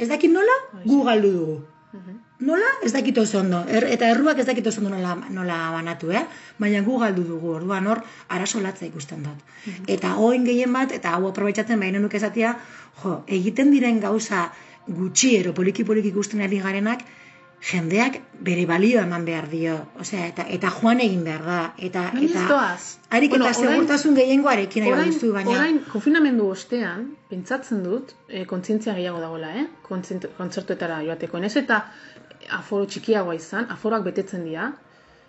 Ez 0.00 0.08
dakit 0.08 0.32
nola, 0.32 0.56
gu 0.84 1.04
galdu 1.04 1.30
dugu. 1.36 1.60
Mhm. 1.92 2.18
Nola? 2.40 2.68
Ez 2.82 2.92
dakit 2.92 3.18
oso 3.18 3.40
ondo. 3.40 3.58
Er, 3.68 3.84
eta 3.92 4.08
erruak 4.08 4.38
ez 4.38 4.46
dakit 4.48 4.66
oso 4.66 4.80
ondo 4.80 4.94
nola, 4.94 5.16
nola 5.28 5.58
banatu, 5.74 6.10
eh? 6.10 6.22
Baina 6.58 6.80
gu 6.86 6.98
galdu 7.02 7.24
dugu, 7.28 7.50
orduan 7.58 7.86
hor, 7.86 8.00
arazo 8.28 8.62
latza 8.64 8.86
ikusten 8.86 9.26
dut. 9.26 9.42
Eta 9.86 10.14
hoin 10.16 10.46
gehien 10.48 10.72
bat, 10.72 10.92
eta 10.96 11.12
hau 11.16 11.28
aprobetsatzen 11.28 11.80
baina 11.80 12.00
nuke 12.00 12.16
esatia, 12.16 12.54
jo, 13.02 13.18
egiten 13.26 13.74
diren 13.74 14.00
gauza 14.00 14.46
gutxiero 14.86 15.52
poliki-poliki 15.52 16.14
ikusten 16.14 16.40
ari 16.40 16.62
garenak, 16.64 17.04
jendeak 17.60 18.20
bere 18.40 18.64
balio 18.66 19.02
eman 19.04 19.24
behar 19.24 19.48
dio. 19.50 19.74
Osea, 20.00 20.26
eta, 20.30 20.46
eta 20.48 20.70
joan 20.72 21.00
egin 21.04 21.24
behar 21.24 21.42
da. 21.44 21.58
Eta, 21.76 22.06
eta, 22.16 22.44
doaz? 22.48 22.98
Harik 23.10 23.34
Bueno, 23.34 23.48
eta 23.50 23.60
segurtasun 23.60 24.16
gehiengoarekin 24.16 24.86
nahi 24.86 24.94
baduzu, 24.96 25.32
baina... 25.34 25.52
orain 25.58 25.80
konfinamendu 25.92 26.48
ostean, 26.54 27.10
pentsatzen 27.28 27.82
dut, 27.84 28.14
e, 28.28 28.46
kontzientzia 28.48 28.94
gehiago 28.96 29.20
dagoela, 29.20 29.52
eh? 29.60 29.66
Kontzertuetara 29.86 31.02
joateko. 31.04 31.42
Ez 31.44 31.56
eta 31.60 31.82
aforo 32.56 32.88
txikiagoa 32.88 33.36
izan, 33.36 33.68
aforoak 33.70 34.08
betetzen 34.08 34.46
dira, 34.48 34.70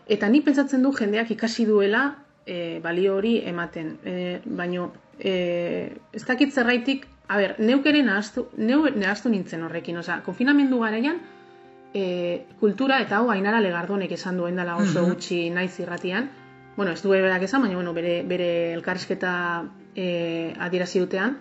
eta 0.07 0.29
ni 0.31 0.41
pentsatzen 0.41 0.83
du 0.83 0.93
jendeak 0.95 1.35
ikasi 1.35 1.67
duela 1.67 2.05
e, 2.45 2.79
balio 2.83 3.17
hori 3.19 3.41
ematen. 3.51 3.97
E, 4.05 4.15
baino, 4.45 4.91
e, 5.19 5.35
ez 6.13 6.23
dakit 6.23 6.55
zerraitik, 6.55 7.05
a 7.27 7.37
ber, 7.39 7.57
neuk 7.59 7.85
ere 7.91 8.01
nahaztu, 8.07 8.47
neu 8.57 8.85
nahaztu 8.95 9.29
nintzen 9.29 9.67
horrekin, 9.67 9.99
osea, 9.99 10.21
konfinamendu 10.23 10.79
garaian, 10.79 11.19
e, 11.93 12.45
kultura 12.59 13.01
eta 13.01 13.18
hau 13.18 13.30
ainara 13.31 13.61
legardonek 13.61 14.11
esan 14.11 14.38
duen 14.38 14.55
dela 14.55 14.77
oso 14.77 15.01
Mhm. 15.01 15.09
gutxi 15.09 15.49
naiz 15.49 15.80
irratian, 15.80 16.30
bueno, 16.77 16.91
ez 16.91 17.01
du 17.03 17.09
berak 17.09 17.43
esan, 17.43 17.61
baina 17.61 17.76
bueno, 17.76 17.93
bere, 17.93 18.23
bere 18.23 18.73
elkarrizketa 18.73 19.65
e, 19.95 20.53
adierazi 20.59 20.99
dutean, 20.99 21.38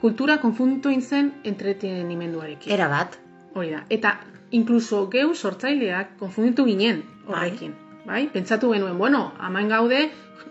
kultura 0.00 0.38
konfunditu 0.40 0.88
egin 0.88 1.02
zen 1.02 1.32
entretenimenduarekin. 1.44 2.72
Era 2.72 2.88
bat. 2.88 3.18
Hori 3.54 3.70
da. 3.70 3.84
Eta 3.88 4.20
inkluso 4.50 5.08
geu 5.10 5.34
sortzaileak 5.34 6.16
konfunditu 6.18 6.64
ginen 6.64 7.02
horrekin. 7.26 7.74
Bai? 8.06 8.28
Pentsatu 8.32 8.72
genuen, 8.72 8.98
bueno, 8.98 9.32
amain 9.38 9.68
gaude 9.68 10.10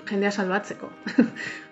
jendea 0.09 0.31
salbatzeko. 0.31 0.89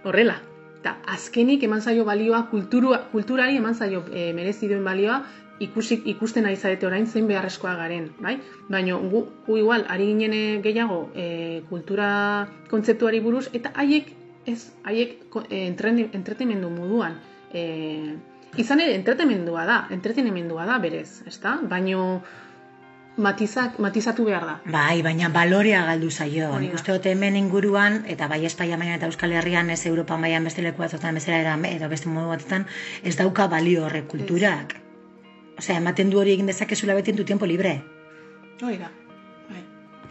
Horrela. 0.05 0.39
Eta 0.79 0.97
azkenik 1.07 1.63
eman 1.63 1.81
zaio 1.81 2.05
balioa, 2.05 2.47
kulturua, 2.49 3.03
kulturari 3.11 3.57
eman 3.57 3.75
zaio 3.75 4.03
e, 4.11 4.31
merezi 4.33 4.67
duen 4.67 4.83
balioa, 4.85 5.23
ikusi, 5.59 6.01
ikusten 6.05 6.45
ari 6.45 6.55
zarete 6.55 6.87
orain 6.87 7.07
zein 7.07 7.27
beharrezkoa 7.27 7.75
garen, 7.75 8.11
bai? 8.21 8.37
Baina 8.69 8.97
gu, 8.97 9.23
gu 9.47 9.57
igual, 9.57 9.85
ari 9.89 10.07
ginen 10.11 10.33
eh, 10.33 10.61
gehiago 10.63 11.09
e, 11.15 11.63
kultura 11.69 12.47
kontzeptuari 12.69 13.19
buruz, 13.19 13.47
eta 13.53 13.71
haiek, 13.75 14.13
ez, 14.45 14.71
haiek 14.83 15.17
e, 15.49 15.67
entreni- 15.67 16.09
entretenimendu 16.13 16.69
moduan, 16.69 17.19
e, 17.53 18.15
izan 18.57 18.81
ere 18.81 18.95
entretenimendua 18.95 19.65
da, 19.65 19.79
entretenimendua 19.91 20.65
da 20.65 20.77
berez, 20.83 21.23
ezta? 21.27 21.57
Baina 21.63 22.21
matizak, 23.17 23.79
matizatu 23.81 24.25
behar 24.29 24.45
da. 24.45 24.55
Bai, 24.71 25.01
baina 25.01 25.29
balorea 25.33 25.83
galdu 25.89 26.11
zaio. 26.11 26.51
Nik 26.61 26.77
uste 26.77 26.93
dut 26.93 27.05
hemen 27.09 27.35
inguruan, 27.35 28.03
eta 28.07 28.29
bai 28.29 28.43
Espaia 28.45 28.77
mailan 28.77 28.99
eta 29.01 29.09
Euskal 29.09 29.33
Herrian, 29.33 29.71
ez 29.73 29.85
Europa 29.89 30.17
mailan 30.21 30.45
beste 30.45 30.61
leku 30.61 30.85
batzuetan 30.85 31.17
bezala 31.17 31.57
edo 31.71 31.89
beste 31.89 32.09
modu 32.09 32.29
batzuetan, 32.29 32.67
ez 33.03 33.17
dauka 33.17 33.47
balio 33.47 33.85
horrek 33.85 34.07
kulturak. 34.07 34.77
Osea, 35.57 35.77
ematen 35.81 36.09
du 36.13 36.19
hori 36.21 36.33
egin 36.35 36.45
dezakezula 36.49 36.93
beti 36.97 37.11
en 37.11 37.17
tu 37.17 37.23
tiempo 37.25 37.45
libre. 37.49 37.81
Hori 38.61 38.77
da. 38.77 38.91
Bai, 39.49 39.63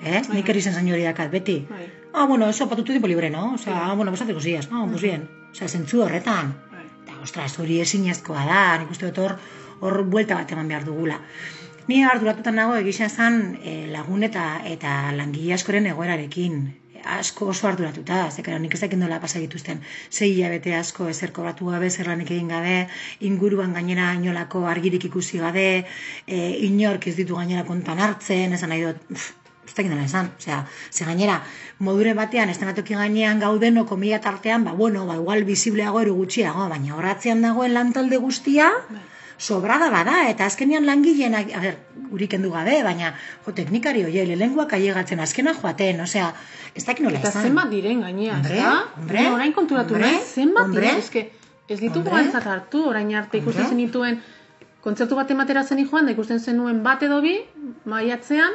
Eh? 0.02 0.22
Bai, 0.28 0.36
Nik 0.36 0.48
eri 0.52 0.60
zen 0.62 0.74
zaino 0.74 0.92
hori 0.94 1.04
dakat, 1.06 1.30
beti. 1.30 1.58
bai, 1.70 1.86
Ah, 2.12 2.24
bueno, 2.26 2.48
eso, 2.48 2.64
para 2.68 2.76
tu 2.76 2.84
tiempo 2.84 3.06
libre, 3.08 3.28
¿no? 3.30 3.54
O 3.54 3.58
sea, 3.58 3.90
ah, 3.90 3.94
bueno, 3.94 4.10
pues 4.10 4.22
hace 4.22 4.32
cosillas. 4.34 4.68
Ah, 4.72 4.86
pues 4.88 5.02
bien. 5.02 5.28
Osea, 5.52 5.68
zentzu 5.68 6.02
horretan. 6.02 6.54
bai. 6.72 6.86
Eta, 7.04 7.20
ostras, 7.22 7.58
hori 7.58 7.80
ezinezkoa 7.80 8.44
da, 8.46 8.78
nik 8.78 8.90
uste 8.90 9.06
dut 9.06 9.18
hor, 9.18 9.36
hor 9.80 10.02
buelta 10.04 10.34
bat 10.34 10.50
eman 10.52 10.68
behar 10.68 10.84
dugula. 10.84 11.20
Ni 11.88 12.02
arduratuta 12.02 12.50
nago 12.50 12.74
egisa 12.74 13.04
esan 13.06 13.58
e, 13.62 13.86
lagun 13.92 14.22
eta, 14.26 14.60
eta 14.64 15.12
langile 15.14 15.54
askoren 15.54 15.86
egoerarekin. 15.86 16.56
Asko 17.06 17.46
oso 17.52 17.68
arduratuta, 17.68 18.26
zekara 18.34 18.58
nik 18.58 18.74
ez 18.74 18.80
dakit 18.82 18.98
nola 18.98 19.20
pasa 19.22 19.38
dituzten. 19.38 19.80
Sei 20.10 20.32
hilabete 20.32 20.74
asko 20.74 21.06
ezer 21.12 21.32
kobratu 21.32 21.70
gabe, 21.70 21.90
zer 21.90 22.10
lanik 22.10 22.32
egin 22.34 22.50
gabe, 22.50 22.76
inguruan 23.30 23.72
gainera 23.78 24.12
inolako 24.18 24.64
argirik 24.66 25.06
ikusi 25.10 25.38
gabe, 25.38 25.86
e, 26.26 26.38
inork 26.66 27.06
ez 27.06 27.16
ditu 27.20 27.38
gainera 27.38 27.64
kontan 27.64 28.02
hartzen, 28.02 28.58
esan 28.58 28.74
nahi 28.74 28.84
dut, 28.88 29.02
pff, 29.12 29.32
ez 29.66 29.74
dakit 29.78 29.96
esan, 30.04 30.30
osea, 30.38 30.60
ze 30.90 31.04
gainera, 31.04 31.40
modure 31.78 32.14
batean, 32.14 32.50
estenatoki 32.50 32.98
gainean 32.98 33.40
gaudeno 33.40 33.86
komila 33.86 34.20
tartean, 34.20 34.64
ba, 34.64 34.72
bueno, 34.72 35.06
ba, 35.06 35.20
igual 35.22 35.44
bizibleago 35.44 36.02
ero 36.02 36.14
gutxiago, 36.14 36.68
baina 36.74 36.96
horratzean 36.98 37.42
dagoen 37.42 37.74
lantalde 37.74 38.18
guztia, 38.28 38.72
Bai. 38.90 39.04
Sobrada 39.38 39.90
bada, 39.90 40.28
eta 40.30 40.46
azkenean 40.46 40.86
langileenak, 40.86 41.50
a 41.54 41.60
ber, 41.60 41.76
guri 42.10 42.28
kendu 42.28 42.50
gabe, 42.50 42.82
baina, 42.82 43.14
jo, 43.44 43.52
teknikari 43.52 44.02
hoi, 44.04 44.12
lehenguak 44.36 44.72
ailegatzen, 44.72 45.20
azkena 45.20 45.52
joaten, 45.54 46.00
osea, 46.00 46.32
ez 46.74 46.84
dakit 46.84 47.04
nola 47.04 47.18
Eta 47.18 47.28
esan. 47.28 47.42
zenbat 47.50 47.70
diren 47.70 48.00
gainea, 48.00 48.34
Hombre, 48.36 48.56
ezta? 48.56 48.84
hombre, 48.96 49.26
orain 49.30 49.52
konturatu 49.52 49.94
hombre, 49.94 50.10
naiz, 50.12 50.24
zenbat 50.34 50.64
hombre. 50.64 50.80
diren, 50.80 50.98
eske 50.98 51.30
ez 51.68 51.80
ditugu 51.80 52.10
gantzat 52.10 52.46
hartu, 52.46 52.84
orain 52.88 53.14
arte 53.14 53.38
ikusten 53.38 53.66
zenituen 53.68 54.20
kontzertu 54.80 55.16
bat 55.18 55.30
ematera 55.30 55.64
zen 55.64 55.80
joan, 55.88 56.06
da 56.06 56.12
ikusten 56.12 56.38
zenuen 56.40 56.82
bat 56.82 57.02
edo 57.02 57.20
bi, 57.20 57.40
maiatzean, 57.84 58.52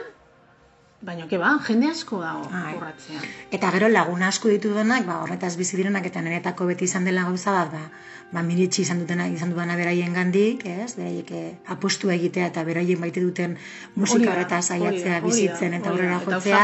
baina, 1.02 1.26
ba, 1.26 1.52
jende 1.66 1.90
asko 1.90 2.22
dago 2.22 2.48
Ai. 2.54 2.76
urratzean. 2.78 3.24
Eta 3.52 3.72
gero 3.76 3.90
lagun 3.90 4.24
asko 4.24 4.50
ditudanak, 4.54 5.06
ba, 5.06 5.22
horretaz 5.24 5.56
bizi 5.58 5.78
direnak 5.78 6.06
eta 6.06 6.22
niretako 6.22 6.68
beti 6.70 6.86
izan 6.86 7.06
dela 7.10 7.24
gauza 7.30 7.54
bat, 7.56 7.72
ba, 7.74 7.84
ba 8.32 8.44
miritsi 8.46 8.84
izan 8.86 9.02
dutena 9.02 9.28
izan 9.28 9.54
dudana 9.54 9.76
beraien 9.80 10.14
gandik, 10.14 10.66
ez? 10.66 10.94
Beraiek 10.96 11.32
eh, 11.32 11.48
apostu 11.76 12.12
egitea 12.14 12.52
eta 12.54 12.64
beraien 12.68 13.02
baite 13.02 13.24
duten 13.24 13.58
musika 13.96 14.32
horretaz 14.34 14.66
saiatzea 14.68 15.22
bizitzen 15.26 15.80
eta 15.80 15.90
aurrera 15.90 16.20
jotzea. 16.26 16.62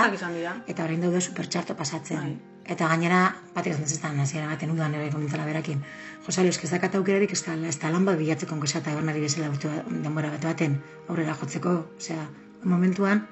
Eta 0.68 0.86
orain 0.86 1.02
daude 1.02 1.22
supertxarto 1.22 1.76
pasatzen. 1.76 2.22
Bai. 2.22 2.38
Eta 2.68 2.88
gainera, 2.92 3.22
batek 3.56 3.78
esan 3.78 3.88
zestan, 3.88 4.20
hasiera 4.20 4.50
baten 4.52 4.74
udan 4.74 4.94
ere 4.94 5.08
komintzala 5.12 5.46
berakin. 5.48 5.80
Josale, 6.26 6.52
eski 6.52 6.68
ez 6.68 6.74
dakat 6.74 6.98
aukerarik, 7.00 7.32
ez 7.32 7.44
da, 7.46 7.56
ez 7.70 7.78
da 7.80 7.92
lan 7.94 8.04
bat 8.06 8.20
bilatzeko 8.20 8.58
onkosa 8.58 8.82
eta 8.82 8.96
bernari 8.98 9.24
bezala 9.24 9.48
urte 9.54 9.72
denbora 10.04 10.34
bat 10.36 10.50
baten 10.50 10.76
aurrera 11.08 11.38
jotzeko. 11.40 11.78
Osea, 11.96 12.28
momentuan, 12.68 13.24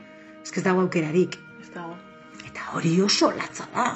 ez 0.54 0.64
dago 0.64 0.86
aukerarik. 0.86 1.40
Ez 1.62 1.72
dago. 1.74 1.96
Eta 2.46 2.70
hori 2.76 3.00
oso 3.02 3.32
latza 3.32 3.66
da. 3.74 3.88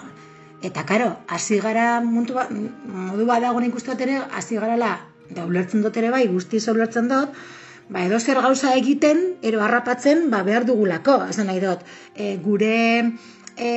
Eta 0.65 0.83
karo, 0.85 1.13
hasi 1.27 1.59
gara 1.63 2.01
mundu 2.03 2.35
ba, 2.35 2.47
modu 2.49 3.25
bat 3.29 3.41
dago 3.45 3.61
nik 3.63 3.75
uste 3.75 3.93
dut 3.93 4.01
ere, 4.03 4.19
hasi 4.35 4.59
garala, 4.59 4.97
da 5.31 5.45
ulertzen 5.47 5.85
dut 5.85 5.97
ere 5.97 6.11
bai, 6.11 6.25
guztiz 6.27 6.65
ulertzen 6.67 7.07
dut, 7.07 7.37
ba 7.89 8.03
edo 8.05 8.19
zer 8.19 8.41
gauza 8.43 8.73
egiten, 8.75 9.21
ero 9.41 9.63
harrapatzen, 9.63 10.27
ba 10.33 10.43
behar 10.43 10.67
dugulako, 10.67 11.21
esan 11.31 11.47
nahi 11.47 11.61
dut. 11.63 11.85
E, 12.15 12.35
gure 12.43 12.75
e, 13.55 13.71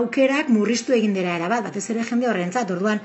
aukerak 0.00 0.50
murriztu 0.50 0.96
egin 0.98 1.14
dira 1.14 1.36
era 1.38 1.48
bat, 1.52 1.62
batez 1.68 1.86
ere 1.94 2.04
jende 2.08 2.28
horrentzat, 2.30 2.74
orduan, 2.74 3.00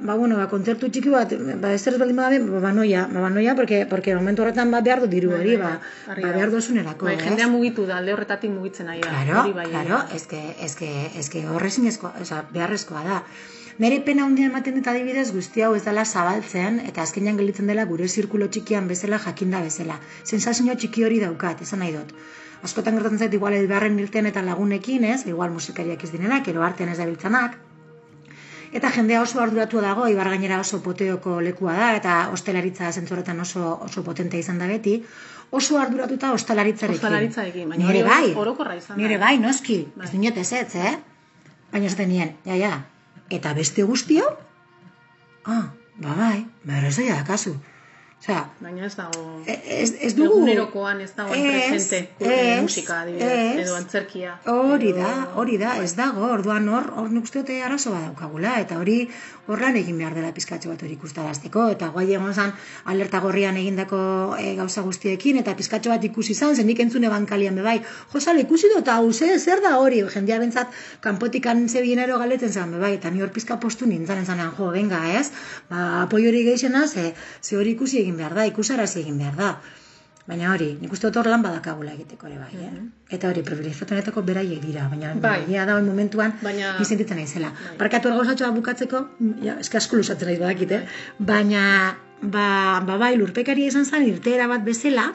ba 0.00 0.14
bueno, 0.14 0.36
ba 0.38 0.46
kontzertu 0.48 0.88
txiki 0.94 1.10
bat, 1.10 1.32
ba 1.62 1.72
ez 1.74 1.82
baldin 1.98 2.16
badabe, 2.16 2.38
ba 2.46 2.60
banoia, 2.60 3.08
ba 3.10 3.20
banoia, 3.20 3.54
porque, 3.58 3.84
porque 3.90 4.14
momentu 4.14 4.42
horretan 4.42 4.70
ba 4.70 4.80
behar 4.80 5.00
du 5.00 5.08
diru 5.08 5.30
Bai, 5.30 5.40
hori, 5.40 5.56
bai, 5.56 5.72
ba, 5.72 5.80
bai, 6.14 6.22
ba 6.22 6.32
behar 6.32 6.50
dozunerako, 6.50 7.08
ez? 7.08 7.20
jendea 7.22 7.48
mugitu 7.48 7.86
da, 7.86 7.98
alde 7.98 8.14
horretatik 8.14 8.50
mugitzen 8.50 8.88
ari 8.88 9.00
da. 9.02 9.10
Claro, 9.10 9.54
bai, 9.54 9.66
claro, 9.66 10.02
bai. 10.06 10.16
eske, 10.16 10.40
eske, 10.62 10.90
eske 11.18 11.46
horrezinezkoa, 11.48 12.14
oza, 12.22 12.44
beharrezkoa 12.52 13.04
da. 13.04 13.22
Nere 13.78 14.00
pena 14.06 14.24
handia 14.26 14.46
ematen 14.50 14.74
dut 14.74 14.88
adibidez 14.90 15.28
guzti 15.34 15.62
hau 15.62 15.74
ez 15.78 15.84
dela 15.84 16.04
zabaltzen 16.04 16.80
eta 16.86 17.02
azkenean 17.02 17.36
gelditzen 17.38 17.70
dela 17.70 17.84
gure 17.86 18.08
zirkulo 18.08 18.48
txikian 18.48 18.88
bezala 18.90 19.20
jakinda 19.22 19.60
bezala. 19.62 20.00
Sensazio 20.24 20.74
txiki 20.74 21.06
hori 21.06 21.20
daukat, 21.22 21.62
esan 21.62 21.84
nahi 21.84 21.94
dut. 21.94 22.10
Askotan 22.66 22.98
gertatzen 22.98 23.22
zait 23.22 23.34
igual 23.38 23.54
elbarren 23.54 23.98
irten 24.02 24.26
eta 24.26 24.42
lagunekin, 24.42 25.04
ez? 25.04 25.20
Igual 25.30 25.54
musikariak 25.54 26.02
ez 26.02 26.10
direnak, 26.10 26.50
ero 26.50 26.66
artean 26.66 26.90
ez 26.90 26.98
dabiltzanak. 26.98 27.54
Eta 28.72 28.90
jendea 28.92 29.22
oso 29.22 29.40
arduratu 29.40 29.80
dago, 29.80 30.08
Ibar 30.12 30.28
gainera 30.28 30.58
oso 30.60 30.82
poteoko 30.84 31.38
lekua 31.40 31.74
da, 31.78 31.88
eta 31.96 32.16
hostelaritza 32.34 32.90
zentzoretan 32.92 33.40
oso, 33.40 33.78
oso 33.86 34.04
potente 34.04 34.38
izan 34.38 34.58
da 34.60 34.66
beti, 34.68 34.98
oso 35.50 35.78
arduratuta 35.80 36.32
ostalaritzarekin. 36.36 37.00
Ostalaritzarekin, 37.00 37.68
baina 37.72 37.86
Nire 37.86 38.02
bai, 38.04 38.34
orokorra 38.36 38.76
izan 38.76 38.96
da. 38.96 39.02
nire 39.02 39.16
bai, 39.22 39.38
noski, 39.40 39.78
Bai. 39.96 40.04
ez 40.06 40.12
dinot 40.12 40.36
ez 40.36 40.52
ez, 40.52 40.74
eh? 40.76 40.94
Baina 41.72 41.86
esaten 41.88 42.12
nien, 42.12 42.36
ja, 42.44 42.56
ja, 42.60 42.74
eta 43.30 43.54
beste 43.56 43.82
guztio? 43.88 44.28
Ah, 45.44 45.70
ba 45.96 46.14
bai, 46.20 46.46
bera 46.64 46.88
ez 46.88 47.24
kasu. 47.26 47.56
Osea, 48.18 48.40
Baina 48.58 48.84
ez 48.86 48.94
dago... 48.98 49.20
ez, 49.46 49.92
ez 50.02 50.10
dugu... 50.16 50.40
Egunerokoan 50.40 51.00
ez 51.04 51.12
dago 51.14 51.30
presente 51.30 52.00
ez, 52.18 52.62
musika 52.64 52.96
adibidez, 53.04 53.28
ez. 53.30 53.60
edo 53.62 53.76
antzerkia. 53.78 54.32
Hori 54.50 54.90
da, 54.96 55.12
hori 55.38 55.58
da, 55.60 55.76
ez 55.84 55.92
dago, 55.94 56.24
orduan 56.34 56.66
hor, 56.68 56.90
hor 56.98 57.12
nik 57.14 57.28
uste 57.30 57.44
dute 57.44 57.60
arazo 57.62 57.94
bat 57.94 58.08
daukagula, 58.08 58.56
eta 58.64 58.80
hori 58.82 58.98
horran 59.48 59.76
egin 59.80 59.96
behar 59.98 60.14
dela 60.16 60.30
pizkatxo 60.36 60.70
bat 60.70 60.82
hori 60.84 60.94
ikustarazteko, 60.98 61.64
eta 61.74 61.88
guai 61.94 62.06
egon 62.12 62.34
zan 62.34 62.52
alerta 62.92 63.20
gorrian 63.24 63.56
egindako 63.56 64.00
e, 64.36 64.52
gauza 64.58 64.84
guztiekin, 64.84 65.40
eta 65.42 65.54
pizkatxo 65.58 65.94
bat 65.94 66.04
ikusi 66.10 66.36
zan, 66.36 66.54
zen 66.56 66.68
nik 66.68 66.82
entzune 66.84 67.08
bankalian 67.12 67.56
bebai, 67.60 67.78
josale, 68.12 68.44
ikusi 68.44 68.70
dut 68.74 68.92
hau, 68.92 69.12
ze, 69.12 69.30
zer 69.38 69.64
da 69.64 69.74
hori, 69.80 70.02
jendea 70.14 70.38
bentsat 70.44 70.76
kanpotikan 71.08 71.64
zebienero 71.68 72.20
galetzen 72.20 72.52
zen 72.52 72.76
bebai, 72.76 72.94
eta 73.00 73.10
ni 73.14 73.24
hor 73.24 73.32
pizka 73.32 73.58
postu 73.64 73.88
nintzen 73.88 74.24
zanean, 74.26 74.52
jo, 74.58 74.70
venga, 74.76 75.00
ez, 75.18 75.30
ba, 75.72 76.04
apoi 76.04 76.26
hori 76.28 76.44
geixena, 76.50 76.86
ze, 76.86 77.12
ze 77.42 77.56
hori 77.56 77.76
ikusi 77.78 78.02
egin 78.04 78.20
behar 78.20 78.36
da, 78.36 78.48
ikusarazi 78.52 79.00
egin 79.06 79.18
behar 79.24 79.36
da. 79.44 79.52
Baina 80.28 80.50
hori, 80.52 80.74
nik 80.80 80.92
uste 80.92 81.08
dut 81.08 81.16
hor 81.22 81.28
lan 81.32 81.40
badakagula 81.42 81.94
egiteko 81.96 82.26
ere 82.28 82.36
bai, 82.36 82.50
eh? 82.66 82.72
Eta 83.16 83.30
hori, 83.30 83.40
privilegiatuenetako 83.42 84.22
beraiek 84.28 84.60
dira, 84.60 84.88
baina 84.92 85.14
Mhm. 85.14 85.20
Bai. 85.24 85.38
egia 85.46 85.64
da 85.66 85.76
hori 85.76 85.86
momentuan 85.86 86.34
Baina- 86.42 86.74
ni 86.78 86.84
sentitzen 86.84 87.16
naizela. 87.16 87.48
Bai. 87.54 87.78
Barkatu 87.78 88.08
gauzatxoa 88.10 88.50
bukatzeko, 88.52 89.00
mm, 89.20 89.42
ja, 89.44 89.54
eske 89.60 89.78
asko 89.78 89.96
lusatzen 89.96 90.28
naiz 90.28 90.38
badakit, 90.38 90.70
eh? 90.72 90.82
Baina, 91.18 91.96
ba, 92.20 92.80
ba 92.86 92.96
bai, 92.98 93.16
lurpekaria 93.16 93.66
izan 93.68 93.84
zen 93.86 94.02
irteera 94.06 94.46
bat 94.46 94.64
bezala, 94.64 95.14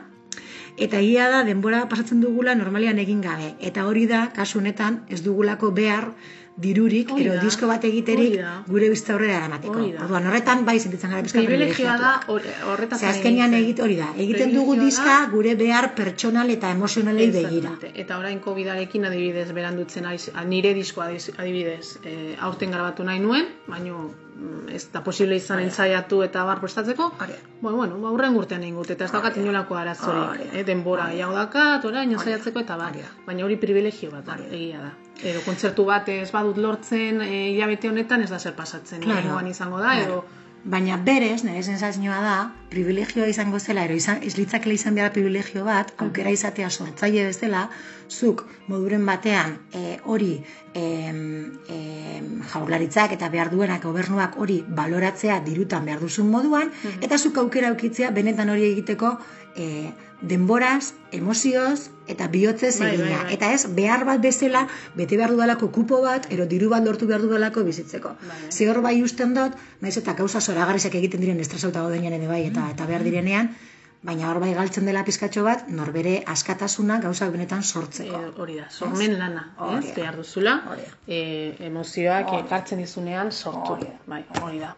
eta 0.77 0.97
egia 0.97 1.29
da 1.29 1.43
denbora 1.43 1.87
pasatzen 1.87 2.19
dugula 2.21 2.55
normalian 2.55 2.97
egin 2.97 3.21
gabe. 3.21 3.53
Eta 3.59 3.85
hori 3.85 4.07
da, 4.07 4.31
kasu 4.33 4.57
honetan, 4.59 5.03
ez 5.09 5.21
dugulako 5.21 5.71
behar 5.71 6.07
dirurik, 6.57 7.09
da, 7.09 7.41
disko 7.41 7.67
bat 7.67 7.83
egiterik 7.83 8.35
gure 8.67 8.89
bizta 8.89 9.13
aurrera 9.13 9.37
eramateko. 9.41 9.79
Orduan, 10.05 10.27
horretan 10.27 10.65
bai 10.65 10.79
sentitzen 10.79 11.09
gara 11.09 11.21
bizka 11.25 11.39
Privilegioa 11.39 11.97
da 11.97 12.11
privilegiatua. 12.25 12.33
hor- 12.33 12.71
horretaz 12.73 12.99
Ze 12.99 13.07
azkenean 13.07 13.53
egit 13.53 13.79
hori 13.79 13.95
da, 13.97 14.09
egiten 14.17 14.53
dugu 14.53 14.75
diska 14.79 15.15
gure 15.31 15.55
behar 15.55 15.93
pertsonal 15.95 16.49
eta 16.49 16.69
emozionalei 16.71 17.31
begira. 17.31 17.71
Eta 17.93 18.17
orain 18.17 18.39
Covidarekin 18.39 19.05
adibidez 19.05 19.51
berandutzen 19.51 20.05
aiz, 20.05 20.29
nire 20.45 20.73
diskoa 20.73 21.09
adibidez 21.37 21.97
e, 22.03 22.35
aurten 22.39 22.71
grabatu 22.71 23.03
nahi 23.03 23.19
nuen, 23.19 23.47
baino 23.67 24.11
ez 24.73 24.87
da 24.91 25.03
posible 25.03 25.35
izan 25.37 25.61
ensaiatu 25.63 26.21
eta 26.25 26.43
bar 26.47 26.59
prestatzeko. 26.61 27.09
Bueno, 27.61 27.77
bueno, 27.77 27.99
ba, 28.01 28.11
urren 28.15 28.35
urtean 28.35 28.63
egin 28.63 28.79
eta 28.95 29.05
ez 29.05 29.11
daukat 29.11 29.37
inolako 29.37 29.77
arazorik. 29.79 30.45
Eh, 30.53 30.63
denbora 30.67 31.07
gehiago 31.11 31.35
dakat, 31.37 31.85
orain 31.85 32.11
ensaiatzeko 32.11 32.63
eta 32.65 32.77
bar. 32.77 32.97
Baina 33.25 33.45
hori 33.45 33.57
privilegio 33.57 34.11
bat 34.11 34.25
da, 34.25 34.37
egia 34.49 34.81
da. 34.81 34.93
Edo 35.23 35.41
kontzertu 35.45 35.85
bat 35.85 36.09
ez 36.09 36.31
badut 36.31 36.57
lortzen 36.57 37.21
e, 37.21 37.51
hilabete 37.53 37.89
honetan 37.89 38.23
ez 38.23 38.29
da 38.31 38.39
zer 38.39 38.55
pasatzen. 38.57 39.03
Claro. 39.03 39.21
Lehengoan 39.21 39.47
izango 39.47 39.79
da, 39.79 39.97
edo 40.01 40.23
Baina 40.63 40.95
berez, 40.95 41.43
nire 41.43 41.59
sensazioa 41.59 42.21
da, 42.23 42.35
privilegioa 42.71 43.25
izango 43.27 43.59
zela, 43.59 43.83
ero 43.83 43.97
izan, 43.99 44.21
ez 44.23 44.37
litzakela 44.37 44.77
izan 44.77 44.95
behar 44.95 45.11
privilegio 45.11 45.65
bat, 45.67 45.91
aukera 46.05 46.31
izatea 46.31 46.69
sortzaile 46.71 47.25
bezala, 47.27 47.65
zuk 48.07 48.45
moduren 48.71 49.03
batean 49.05 49.57
e, 49.75 49.97
hori 50.07 50.37
em, 50.73 51.19
em, 51.67 52.29
jaurlaritzak 52.53 53.11
eta 53.17 53.27
behar 53.33 53.51
duenak 53.51 53.83
gobernuak 53.83 54.39
hori 54.39 54.61
baloratzea 54.79 55.41
dirutan 55.43 55.83
behar 55.89 55.99
duzun 55.99 56.31
moduan, 56.31 56.71
eta 57.01 57.19
zuk 57.19 57.43
aukera 57.43 57.73
aukitzea 57.73 58.13
benetan 58.15 58.55
hori 58.55 58.69
egiteko 58.71 59.17
e, 59.55 59.91
denboraz, 60.23 60.93
emozioz 61.11 61.89
eta 62.07 62.27
bihotzez 62.31 62.79
Bai, 62.79 62.93
egina. 62.93 63.09
bai, 63.09 63.23
bai. 63.25 63.33
Eta 63.35 63.51
ez, 63.53 63.65
behar 63.75 64.05
bat 64.07 64.21
bezala, 64.23 64.67
bete 64.95 65.17
behar 65.19 65.33
dudalako 65.35 65.69
kupo 65.75 66.01
bat, 66.01 66.27
ero 66.31 66.45
diru 66.45 66.69
bat 66.71 66.83
lortu 66.85 67.07
behar 67.07 67.21
dudalako 67.21 67.63
bizitzeko. 67.67 68.15
Bai. 68.23 68.39
Ze 68.51 68.69
hor 68.69 68.81
bai 68.81 68.95
usten 69.03 69.35
dut, 69.35 69.55
naiz 69.81 69.97
eta 69.97 70.13
gauza 70.13 70.41
zoragarrizak 70.41 70.95
egiten 70.95 71.21
diren 71.21 71.39
estresauta 71.39 71.83
gaudenean 71.83 72.13
ere 72.19 72.27
bai, 72.27 72.41
eta, 72.47 72.69
eta 72.71 72.87
behar 72.89 73.03
direnean, 73.03 73.53
baina 74.03 74.29
hor 74.31 74.39
bai 74.43 74.53
galtzen 74.53 74.85
dela 74.85 75.03
pizkatxo 75.07 75.43
bat, 75.43 75.67
norbere 75.67 76.23
askatasuna 76.27 76.99
gauzak 77.03 77.31
benetan 77.31 77.63
sortzeko. 77.63 78.19
E, 78.19 78.33
hori 78.37 78.59
da, 78.59 78.69
sormen 78.69 79.17
lana, 79.19 79.49
ez? 79.77 79.95
Behar 79.95 80.19
duzula, 80.19 80.59
e, 81.07 81.55
emozioak 81.71 82.35
ekartzen 82.43 82.83
dizunean 82.83 83.31
sortu. 83.31 83.77
Hori 83.77 83.91
da. 83.91 83.99
Bai, 84.07 84.23
hori 84.41 84.63
da. 84.63 84.75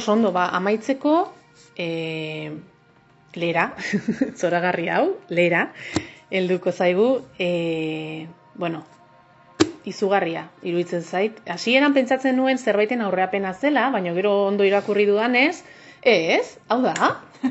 Oso 0.00 0.12
ondo, 0.16 0.32
ba, 0.32 0.48
amaitzeko, 0.56 1.14
e, 1.76 1.88
lera, 3.36 3.66
zoragarri 4.40 4.88
hau, 4.88 5.04
lera, 5.28 5.66
helduko 6.30 6.72
zaigu, 6.72 7.08
e, 7.38 8.26
bueno, 8.54 8.80
izugarria, 9.84 10.46
iruditzen 10.62 11.02
zait. 11.02 11.38
Hasieran 11.48 11.92
pentsatzen 11.96 12.36
nuen 12.36 12.58
zerbaiten 12.58 13.00
aurreapena 13.04 13.52
zela, 13.54 13.88
baina 13.92 14.12
gero 14.16 14.32
ondo 14.46 14.64
irakurri 14.68 15.04
dudanez, 15.08 15.62
ez, 16.02 16.56
hau 16.68 16.80
da, 16.84 16.94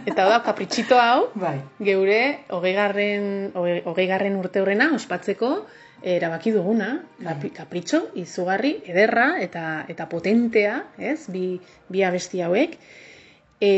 eta 0.05 0.23
hau 0.26 0.30
da, 0.34 0.39
kapritxito 0.45 0.97
hau, 1.01 1.27
Bai. 1.43 1.59
geure 1.85 2.19
hogeigarren, 2.49 3.51
hogei- 3.57 3.84
hogeigarren 3.85 4.38
urte 4.41 4.61
horrena 4.65 4.89
ospatzeko 4.97 5.51
erabaki 6.03 6.51
duguna, 6.55 6.91
kapi- 7.23 7.51
kapritxo, 7.55 8.01
izugarri, 8.19 8.76
ederra 8.88 9.34
eta, 9.41 9.85
eta 9.89 10.07
potentea, 10.11 10.84
ez, 10.97 11.27
bi, 11.31 11.59
bi 11.89 12.03
abesti 12.03 12.41
hauek. 12.45 12.77
E, 13.59 13.71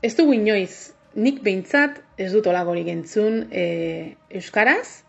ez 0.00 0.14
dugu 0.16 0.34
inoiz 0.38 0.92
nik 1.14 1.42
behintzat 1.42 2.00
ez 2.20 2.30
dut 2.32 2.46
olagorik 2.46 2.88
entzun 2.92 3.44
e, 3.50 4.16
Euskaraz, 4.30 5.02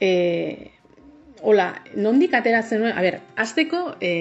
e, 0.00 0.70
hola, 1.42 1.72
nondik 1.94 2.34
ateratzen 2.34 2.80
nuen, 2.82 2.96
a 2.96 3.04
ber, 3.04 3.20
azteko 3.36 3.82
e, 4.00 4.12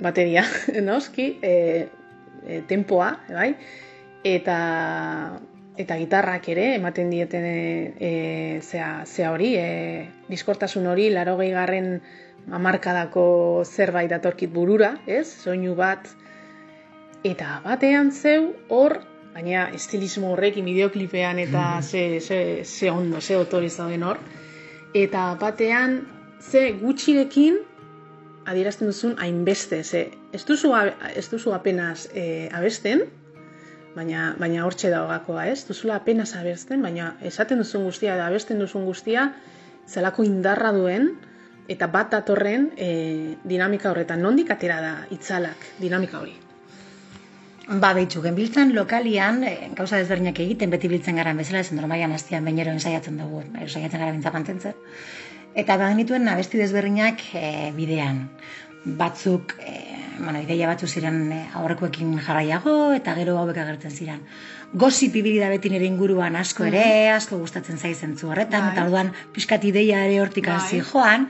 bateria, 0.00 0.46
noski, 0.88 1.34
e, 1.42 1.52
e, 2.46 2.62
tempoa, 2.70 3.12
bai? 3.28 3.52
Eta 4.26 4.56
eta 5.78 5.96
gitarrak 5.96 6.48
ere 6.50 6.72
ematen 6.74 7.10
dieten 7.10 7.44
e, 7.46 7.58
e, 8.02 8.12
zea, 8.62 9.04
zea 9.06 9.30
hori, 9.32 9.52
e, 9.56 10.08
diskortasun 10.28 10.88
hori, 10.90 11.08
laro 11.14 11.36
garren 11.38 12.00
amarkadako 12.50 13.62
zerbait 13.64 14.10
datorkit 14.10 14.50
burura, 14.50 14.96
ez? 15.06 15.26
Soinu 15.44 15.76
bat, 15.78 16.08
eta 17.22 17.60
batean 17.64 18.10
zeu 18.10 18.54
hor, 18.68 18.98
baina 19.34 19.68
estilismo 19.74 20.32
horrekin 20.32 20.66
bideoklipean 20.66 21.38
eta 21.38 21.80
ze, 21.82 22.20
ze, 22.20 22.64
ze 22.64 22.90
ondo, 22.90 23.20
ze 23.20 23.36
otoriz 23.36 23.76
dauden 23.76 24.02
hor, 24.02 24.18
eta 24.94 25.36
batean 25.38 26.00
ze 26.40 26.72
gutxirekin 26.80 27.58
adierazten 28.48 28.88
duzun 28.88 29.14
hainbeste, 29.20 29.84
ze 29.84 30.08
ez 30.32 30.44
duzu, 30.44 30.72
ez 31.14 31.28
duzu 31.30 31.52
apenas 31.52 32.08
e, 32.14 32.48
abesten, 32.52 33.04
baina, 33.98 34.32
baina 34.38 34.64
hortxe 34.66 34.90
dagoakoa, 34.94 35.48
ez? 35.52 35.64
Duzula 35.68 35.98
apenas 35.98 36.30
abesten, 36.38 36.82
baina 36.86 37.12
esaten 37.30 37.60
duzun 37.62 37.84
guztia, 37.88 38.16
da 38.16 38.28
abesten 38.30 38.62
duzun 38.62 38.86
guztia, 38.86 39.32
zelako 39.88 40.26
indarra 40.26 40.72
duen, 40.76 41.12
eta 41.68 41.86
bat 41.92 42.10
datorren 42.12 42.70
e, 42.76 42.90
dinamika 43.44 43.90
horretan. 43.92 44.22
Nondik 44.24 44.50
atera 44.54 44.80
da 44.84 44.92
itzalak 45.14 45.66
dinamika 45.82 46.22
hori? 46.22 46.34
Ba, 47.68 47.92
behitxu, 47.92 48.22
genbiltzan 48.24 48.72
lokalian, 48.76 49.42
e, 49.44 49.54
gauza 49.76 50.00
desberdinak 50.00 50.40
egiten, 50.40 50.72
beti 50.72 50.88
biltzen 50.88 51.20
gara 51.20 51.34
bezala, 51.36 51.60
zen 51.62 51.76
normaian 51.76 52.14
hastian 52.16 52.48
bainero 52.48 52.72
ensaiatzen 52.72 53.20
dugu, 53.20 53.42
ensaiatzen 53.60 54.00
gara 54.00 54.14
bintza 54.14 54.32
mantentzen. 54.32 54.78
Eta 55.58 55.76
bagenituen 55.80 56.28
abesti 56.32 56.60
desberdinak 56.62 57.20
e, 57.36 57.44
bidean. 57.76 58.24
Batzuk, 59.02 59.52
e, 59.60 59.97
bueno, 60.18 60.40
ideia 60.42 60.68
batzu 60.68 60.86
ziren 60.86 61.20
e, 61.32 61.40
aurrekoekin 61.58 62.16
jarraiago, 62.24 62.92
eta 62.96 63.14
gero 63.18 63.38
hauek 63.40 63.56
agertzen 63.56 63.94
ziren. 63.94 64.22
Gosip 64.74 65.14
ibili 65.16 65.38
da 65.40 65.48
beti 65.48 65.70
nire 65.72 65.86
inguruan 65.88 66.36
asko 66.36 66.66
ere, 66.68 67.08
asko 67.14 67.38
gustatzen 67.40 67.78
zaizen 67.78 68.16
zu 68.18 68.28
horretan, 68.28 68.66
Bai. 68.66 68.72
eta 68.74 68.84
orduan 68.84 69.12
pixkat 69.32 69.64
ideia 69.64 70.02
ere 70.04 70.20
hortik 70.20 70.50
Bai. 70.50 70.58
hasi 70.58 70.82
joan, 70.90 71.28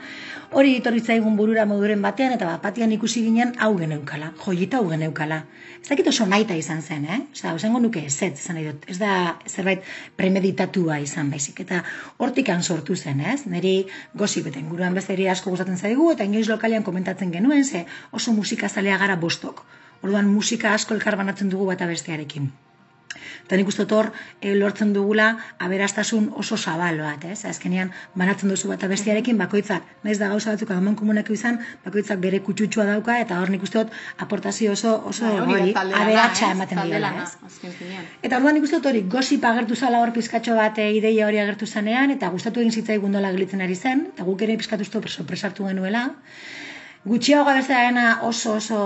hori 0.51 0.75
etorri 0.79 1.01
zaigun 1.01 1.35
burura 1.37 1.65
moduren 1.69 2.01
batean, 2.01 2.33
eta 2.33 2.57
bat 2.63 2.77
ikusi 2.77 3.23
ginen 3.23 3.53
hau 3.59 3.75
geneukala, 3.77 4.33
joita 4.45 4.77
hau 4.77 4.89
geneukala. 4.89 5.43
Ez 5.81 5.89
dakit 5.89 6.07
oso 6.07 6.25
naita 6.25 6.55
izan 6.55 6.81
zen, 6.81 7.05
eh? 7.05 7.19
Osa, 7.53 7.69
nuke 7.79 8.05
ez, 8.05 8.21
izan 8.21 8.55
nahi 8.55 8.65
dut. 8.65 8.85
Ez 8.87 8.97
da 8.99 9.39
zerbait 9.47 9.83
premeditatua 10.15 10.99
izan 10.99 11.29
baizik. 11.29 11.59
Eta 11.59 11.83
hortikan 12.17 12.63
sortu 12.63 12.95
zen, 12.95 13.21
ez? 13.21 13.45
Neri 13.45 13.87
gosip 14.13 14.47
eta 14.47 14.59
inguruan 14.59 14.93
bezeri 14.93 15.27
asko 15.29 15.49
gustatzen 15.49 15.77
zaigu, 15.77 16.11
eta 16.11 16.23
inoiz 16.23 16.47
lokalian 16.49 16.83
komentatzen 16.83 17.31
genuen, 17.31 17.63
ze 17.65 17.85
oso 18.11 18.33
musika 18.33 18.69
zalea 18.69 18.97
gara 18.97 19.15
bostok. 19.15 19.65
Orduan 20.01 20.27
musika 20.27 20.73
asko 20.73 20.93
elkar 20.93 21.15
banatzen 21.15 21.49
dugu 21.49 21.65
bata 21.65 21.85
bestearekin. 21.85 22.51
Eta 23.49 23.57
nik 23.57 23.69
uste 23.71 23.81
dut 23.81 23.93
hor 23.97 24.07
e, 24.45 24.51
lortzen 24.53 24.91
dugula 24.93 25.31
aberastasun 25.65 26.27
oso 26.37 26.53
zabal 26.53 26.99
bat, 27.01 27.23
ez? 27.25 27.39
Azkenean 27.49 27.89
banatzen 28.13 28.51
duzu 28.53 28.69
bat 28.69 28.83
bestiarekin 28.91 29.39
bakoitzak, 29.41 29.87
naiz 30.05 30.19
da 30.19 30.27
gauza 30.29 30.53
batzuk 30.53 30.69
aman 30.75 30.93
komuneko 30.99 31.33
izan, 31.33 31.57
bakoitzak 31.81 32.21
bere 32.21 32.43
kutxutxua 32.45 32.85
dauka 32.91 33.15
eta 33.23 33.39
hor 33.41 33.49
nik 33.49 33.65
uste 33.65 33.81
dut 33.81 33.97
aportazio 34.25 34.75
oso 34.77 34.93
oso 35.13 35.25
Bai, 35.25 35.55
hori 35.55 35.73
aberatsa 35.79 36.51
ematen 36.53 36.83
lana, 36.91 37.25
ez? 37.25 37.57
Eta 38.21 38.37
orduan 38.37 38.59
nik 38.59 38.69
uste 38.69 38.77
dut 38.77 38.91
hori 38.91 39.01
gosip 39.17 39.49
agertu 39.49 39.75
zala 39.75 40.03
hor 40.03 40.13
pizkatxo 40.13 40.53
bat 40.59 40.77
e, 40.77 40.91
ideia 40.99 41.25
hori 41.25 41.41
agertu 41.41 41.65
zanean, 41.65 42.13
eta 42.13 42.29
gustatu 42.29 42.61
egin 42.61 42.77
zitzaigun 42.83 43.17
dola 43.17 43.33
gelitzen 43.33 43.65
ari 43.65 43.75
zen, 43.75 44.05
eta 44.13 44.29
guk 44.29 44.45
ere 44.45 44.59
pizkatu 44.61 44.85
uste 44.85 45.01
sorpresartu 45.09 45.65
genuela. 45.71 46.05
Gutxiago 47.09 47.49
abestearena 47.49 48.19
oso 48.27 48.57
oso 48.59 48.79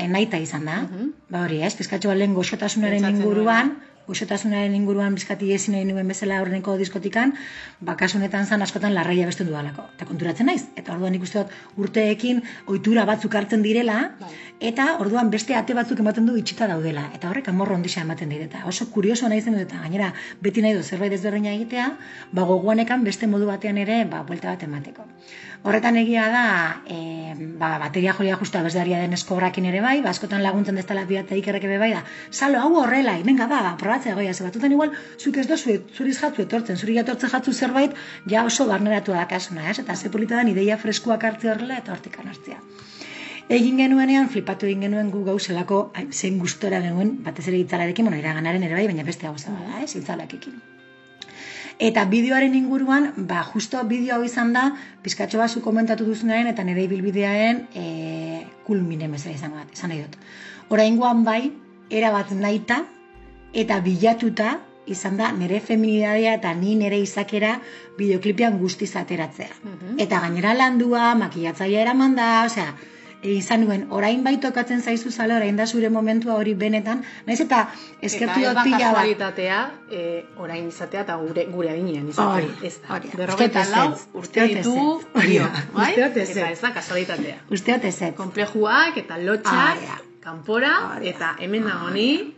enaita 0.00 0.42
izan 0.42 0.64
da. 0.66 0.82
Ba 1.30 1.46
hori, 1.46 1.62
ez? 1.62 1.74
Pizkatxo 1.78 2.10
bat 2.10 2.18
lehen 2.18 2.34
goxotasunaren 2.34 3.04
inguruan, 3.12 3.76
goxotasunaren 4.06 4.74
inguruan 4.74 5.14
bizkati 5.14 5.52
ezin 5.54 5.76
nahi 5.76 5.84
nuen 5.88 6.08
bezala 6.08 6.40
horreneko 6.42 6.74
diskotikan, 6.80 7.34
ba 7.80 7.96
kasu 7.96 8.18
honetan 8.18 8.46
zan 8.46 8.62
askotan 8.62 8.94
larraia 8.94 9.26
besten 9.26 9.46
dudalako. 9.50 9.84
Eta 9.96 10.08
konturatzen 10.08 10.48
naiz, 10.50 10.64
eta 10.76 10.94
orduan 10.96 11.14
nik 11.16 11.22
uste 11.26 11.42
dut 11.42 11.84
urteekin 11.84 12.42
ohitura 12.66 13.04
batzuk 13.08 13.34
hartzen 13.34 13.62
direla, 13.62 13.98
Bai. 14.20 14.32
eta 14.72 14.88
orduan 15.04 15.30
beste 15.30 15.54
ate 15.54 15.74
batzuk 15.78 16.02
ematen 16.04 16.26
du 16.26 16.36
itxita 16.36 16.66
daudela. 16.70 17.08
Eta 17.14 17.30
horrek 17.30 17.48
amorro 17.52 17.74
ondisa 17.78 18.02
ematen 18.02 18.28
dit, 18.34 18.42
eta 18.48 18.64
oso 18.66 18.88
kurioso 18.90 19.28
naizen 19.28 19.58
dut, 19.58 19.68
eta 19.68 19.80
gainera 19.84 20.12
beti 20.42 20.62
nahi 20.62 20.74
du 20.74 20.82
zerbait 20.82 21.12
ezberdina 21.12 21.54
egitea, 21.54 21.88
ba 22.32 22.42
gogoanekan 22.48 23.04
beste 23.04 23.26
modu 23.26 23.46
batean 23.46 23.78
ere, 23.78 24.04
ba, 24.04 24.22
buelta 24.26 24.50
bat 24.50 24.62
emateko. 24.62 25.06
Horretan 25.62 25.94
egia 26.00 26.24
da, 26.26 26.46
e, 26.90 27.34
ba, 27.58 27.76
bateria 27.78 28.12
joria 28.18 28.34
justu 28.40 28.58
abesdaria 28.58 28.98
den 28.98 29.12
eskobrakin 29.14 29.68
ere 29.70 29.82
bai, 29.84 30.00
ba, 30.02 30.10
askotan 30.10 30.42
laguntzen 30.42 30.80
deztala 30.80 31.04
biata 31.06 31.38
ikerreke 31.38 31.70
be 31.70 31.76
bai 31.78 31.92
da, 31.92 32.00
salo, 32.32 32.58
hau 32.58 32.80
horrela, 32.80 33.14
venga, 33.28 33.46
ba, 33.52 33.60
ba, 33.68 33.76
probatzea 33.78 34.16
goia, 34.18 34.32
ze 34.34 34.42
batutan 34.42 34.74
igual, 34.74 34.90
zuk 35.22 35.38
ez 35.38 35.46
dozu, 35.46 35.76
zuriz 35.94 36.16
jatzu 36.18 36.42
etortzen, 36.46 36.80
zuri 36.82 36.98
jatortzen 36.98 37.30
jatzu 37.36 37.54
zerbait, 37.54 37.94
ja 38.34 38.42
oso 38.50 38.66
barneratu 38.72 39.14
dakasuna, 39.14 39.68
ez? 39.70 39.78
Eta 39.84 39.94
ze 39.94 40.10
polita 40.10 40.40
da, 40.40 40.48
ideia 40.56 40.80
freskoak 40.82 41.30
hartzea 41.30 41.54
horrela 41.54 41.78
eta 41.78 41.94
hortik 41.94 42.18
hartzea. 42.24 42.58
Egin 43.60 43.78
genuenean, 43.78 44.28
flipatu 44.34 44.66
egin 44.66 44.82
genuen 44.88 45.14
gu 45.14 45.22
gauzelako, 45.30 45.82
zein 46.10 46.42
gustora 46.42 46.82
genuen, 46.82 47.20
batez 47.22 47.46
ere 47.46 47.62
itzalarekin, 47.62 48.10
bueno, 48.10 48.18
iraganaren 48.18 48.66
ere 48.66 48.80
bai, 48.80 48.86
baina 48.90 49.06
beste 49.06 49.30
gauza 49.30 49.54
bada, 49.54 49.82
ez, 49.86 49.94
itzalakekin. 49.94 50.58
Eta 51.82 52.04
bideoaren 52.06 52.54
inguruan, 52.54 53.08
ba, 53.26 53.40
justo 53.42 53.80
bideo 53.90 54.14
hau 54.14 54.22
izan 54.22 54.52
da, 54.54 54.68
pizkatxo 55.02 55.40
bat 55.40 55.50
zu 55.50 55.62
komentatu 55.64 56.06
duzunaren 56.06 56.46
eta 56.46 56.62
nire 56.62 56.84
ibilbidearen 56.86 57.64
e, 57.74 57.86
kulmine 58.66 59.08
bezala 59.10 59.34
izango 59.34 59.58
da, 59.58 59.66
izan 59.74 59.90
nahi 59.90 60.04
dut. 60.04 60.14
Oraingoan 60.70 61.24
bai, 61.26 61.50
erabat 61.90 62.30
nahita 62.38 62.84
eta 63.64 63.80
bilatuta 63.82 64.60
izan 64.86 65.18
da 65.18 65.32
nire 65.34 65.58
feminidadea 65.60 66.36
eta 66.38 66.54
ni 66.54 66.76
nire 66.78 67.02
izakera 67.02 67.56
bideoklipean 67.98 68.58
guztiz 68.62 68.92
ateratzea. 69.02 69.50
Mhm. 69.62 69.98
Eta 70.06 70.22
gainera 70.22 70.54
landua, 70.54 71.14
makillatzailea 71.18 71.82
eraman 71.88 72.14
da, 72.14 72.30
osea, 72.46 72.76
e, 73.22 73.32
izan 73.38 73.64
nuen, 73.64 73.86
orain 73.90 74.22
bai 74.24 74.36
tokatzen 74.42 74.82
zaizu 74.82 75.10
zala, 75.10 75.36
orain 75.40 75.56
da 75.56 75.66
zure 75.66 75.90
momentua 75.90 76.34
hori 76.34 76.54
benetan, 76.58 77.02
naiz 77.26 77.40
eta 77.44 77.62
eskertu 78.00 78.42
ez 78.42 78.54
dut 78.54 78.62
pila 78.64 78.92
bat. 78.92 79.42
e, 79.90 80.24
orain 80.36 80.68
izatea 80.68 81.06
eta 81.06 81.16
gure, 81.16 81.46
gure 81.54 81.70
adinean 81.70 82.08
izatea. 82.08 82.30
Hori, 82.34 82.68
ez 82.68 82.78
da. 82.82 83.00
Berrogeita 83.16 83.66
lau 83.70 83.88
urte 84.22 84.44
ezetz. 84.44 84.66
Hori 84.68 85.40
bai? 85.74 85.90
uste 85.90 86.08
dut 86.08 86.16
ezetz. 86.16 86.36
Eta 86.36 86.50
ez 86.50 86.60
da 86.60 86.72
kasualitatea. 86.78 87.36
Uste 87.50 87.76
dut 87.76 87.92
ezetz. 87.92 88.16
Konplejuak 88.16 89.04
eta 89.04 89.20
lotxak. 89.22 90.10
Kanpora, 90.22 91.00
eta 91.02 91.32
hemen 91.42 91.64
nago 91.66 91.90
ni, 91.90 92.34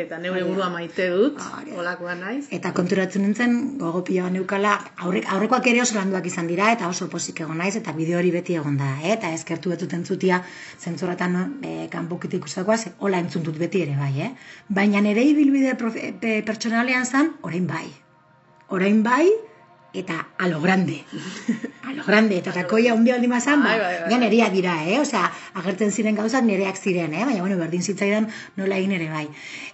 eta 0.00 0.18
neure 0.22 0.42
burua 0.46 0.70
maite 0.72 1.08
dut, 1.12 1.36
Hori 1.36 1.74
da. 1.74 1.80
olakoa 1.82 2.14
naiz. 2.16 2.46
Eta 2.56 2.72
konturatzen 2.76 3.26
nintzen, 3.26 3.56
gogo 3.82 4.00
pila 4.08 4.24
bat 4.24 4.34
neukala, 4.36 4.72
aurrek, 5.04 5.28
aurrekoak 5.34 5.68
ere 5.68 5.82
oso 5.84 5.98
landuak 5.98 6.26
izan 6.30 6.48
dira, 6.48 6.70
eta 6.72 6.88
oso 6.88 7.10
posik 7.12 7.42
egon 7.44 7.60
naiz, 7.60 7.74
eta 7.76 7.92
bideo 7.96 8.16
hori 8.22 8.32
beti 8.32 8.56
egon 8.56 8.78
da, 8.80 8.94
eh? 9.02 9.12
eta 9.18 9.32
eskertu 9.36 9.74
betut 9.74 9.92
entzutia, 9.98 10.40
zentzoratan 10.80 11.36
e, 11.60 11.74
kanpokit 11.92 12.38
ikustakoa, 12.40 12.78
ze 12.78 12.94
hola 13.04 13.20
entzun 13.20 13.44
dut 13.44 13.60
beti 13.60 13.84
ere 13.84 13.98
bai, 14.00 14.14
eh? 14.28 14.30
Baina 14.80 15.04
nire 15.04 15.26
ibilbide 15.28 15.76
pertsonalean 16.48 17.04
zan, 17.04 17.34
orain 17.42 17.68
bai. 17.68 17.84
Orain 18.72 19.02
bai, 19.04 19.28
eta 19.96 20.28
a 20.38 20.48
lo 20.48 20.60
grande. 20.60 21.04
A 21.86 21.92
lo 21.92 22.04
grande, 22.04 22.38
eta 22.38 22.52
takoia 22.52 22.94
hundi 22.94 23.12
aldi 23.14 23.28
mazan, 23.30 23.62
ba, 23.62 23.74
ja 24.10 24.18
nereak 24.18 24.52
dira, 24.52 24.76
eh? 24.84 24.98
Osea, 25.00 25.24
agertzen 25.54 25.92
ziren 25.92 26.16
gauzak 26.18 26.44
nereak 26.44 26.76
ziren, 26.76 27.14
eh? 27.14 27.24
Baina, 27.24 27.40
bueno, 27.40 27.56
berdin 27.60 27.82
zitzaidan 27.82 28.28
nola 28.56 28.76
egin 28.76 28.92
ere 28.98 29.08
bai. 29.10 29.26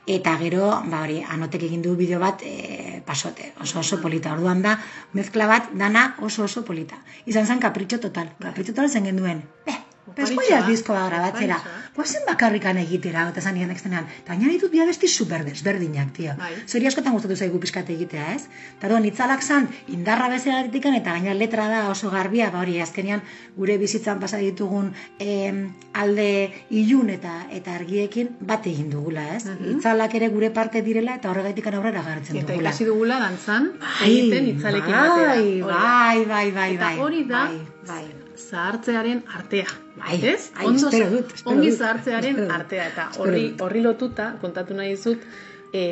Eta 0.06 0.36
gero, 0.40 0.70
ba 0.92 1.02
hori, 1.04 1.20
anotek 1.36 1.66
egin 1.68 1.82
du 1.82 1.96
bideo 1.96 2.20
bat 2.22 2.42
e, 2.46 3.02
pasote, 3.06 3.52
oso 3.60 3.80
oso 3.80 4.00
polita. 4.02 4.34
Orduan 4.36 4.62
da, 4.62 4.78
mezkla 5.12 5.46
bat 5.50 5.70
dana 5.72 6.12
oso 6.20 6.44
oso 6.44 6.64
polita. 6.64 7.00
Izan 7.26 7.46
zen 7.46 7.62
kapritxo 7.62 8.00
total. 8.08 8.34
Kapritxo 8.42 8.74
total 8.76 8.90
zen 8.90 9.08
genduen. 9.10 9.42
Eh, 9.66 9.78
goia 10.16 10.62
diskoa 10.68 11.06
grabatzera. 11.08 11.56
oparitxoa. 11.56 11.81
Guazen 11.92 12.22
bakarrikan 12.24 12.78
egitera, 12.80 13.26
eta 13.28 13.42
zan 13.44 13.52
nian 13.58 13.70
extenean. 13.70 14.06
Eta 14.22 14.32
gaina 14.32 14.48
ditut 14.48 14.70
bia 14.72 14.86
besti 14.88 15.08
super 15.12 15.42
desberdinak, 15.44 16.14
tio. 16.16 16.32
Bai. 16.38 16.54
Zori 16.66 16.86
askotan 16.88 17.12
gustatu 17.12 17.36
zaigu 17.36 17.58
pixkat 17.60 17.90
egitea, 17.92 18.30
ez? 18.32 18.46
Eta 18.78 18.88
orduan 18.88 19.04
itzalak 19.04 19.44
zan, 19.44 19.66
indarra 19.92 20.30
bezala 20.32 20.62
ditikan, 20.64 20.96
eta 20.96 21.12
gaina 21.18 21.34
letra 21.36 21.66
da 21.68 21.82
oso 21.90 22.08
garbia, 22.14 22.48
ba 22.54 22.62
hori, 22.62 22.78
azkenean 22.80 23.20
gure 23.58 23.76
bizitzan 23.82 24.22
pasa 24.24 24.40
ditugun 24.40 24.88
em, 25.20 25.60
alde 25.92 26.30
ilun 26.70 27.12
eta 27.12 27.34
eta 27.52 27.76
argiekin 27.76 28.32
bat 28.40 28.64
egin 28.72 28.88
dugula, 28.96 29.26
ez? 29.36 29.44
Itzalak 29.76 30.16
ere 30.16 30.32
gure 30.32 30.48
parte 30.50 30.80
direla, 30.88 31.18
eta 31.20 31.28
horregaitik 31.30 31.68
aurrera 31.74 32.00
gartzen 32.08 32.40
Eta 32.40 32.54
dugula. 32.54 32.70
ikasi 32.70 32.88
dugula 32.88 33.20
dantzan, 33.26 33.72
Bai, 33.84 34.08
egiten 34.08 34.48
itzalekin 34.56 34.96
bai, 34.96 35.06
batera. 35.12 35.36
Da. 35.36 35.76
Bai, 35.76 36.24
bai, 36.24 36.50
bai, 36.56 36.70
Eta 36.74 36.84
bai. 36.88 36.98
hori 37.04 37.24
da, 37.28 37.44
Bai, 37.52 37.62
bai. 37.92 38.21
Zahartzearen 38.52 39.24
artea. 39.34 39.70
Bai, 39.96 40.18
ez? 40.34 40.50
bai, 40.56 40.66
Ondo, 40.68 40.88
espero 40.88 41.08
dut, 41.16 41.32
espero 41.38 41.56
ongi 41.56 41.72
zahartzearen 41.72 42.30
espero 42.34 42.46
dut, 42.46 42.54
artea. 42.58 42.86
Eta 42.92 43.08
horri, 43.22 43.46
horri 43.64 43.82
lotuta, 43.84 44.28
kontatu 44.44 44.76
nahi 44.76 44.92
dizut, 44.92 45.24
e, 45.72 45.82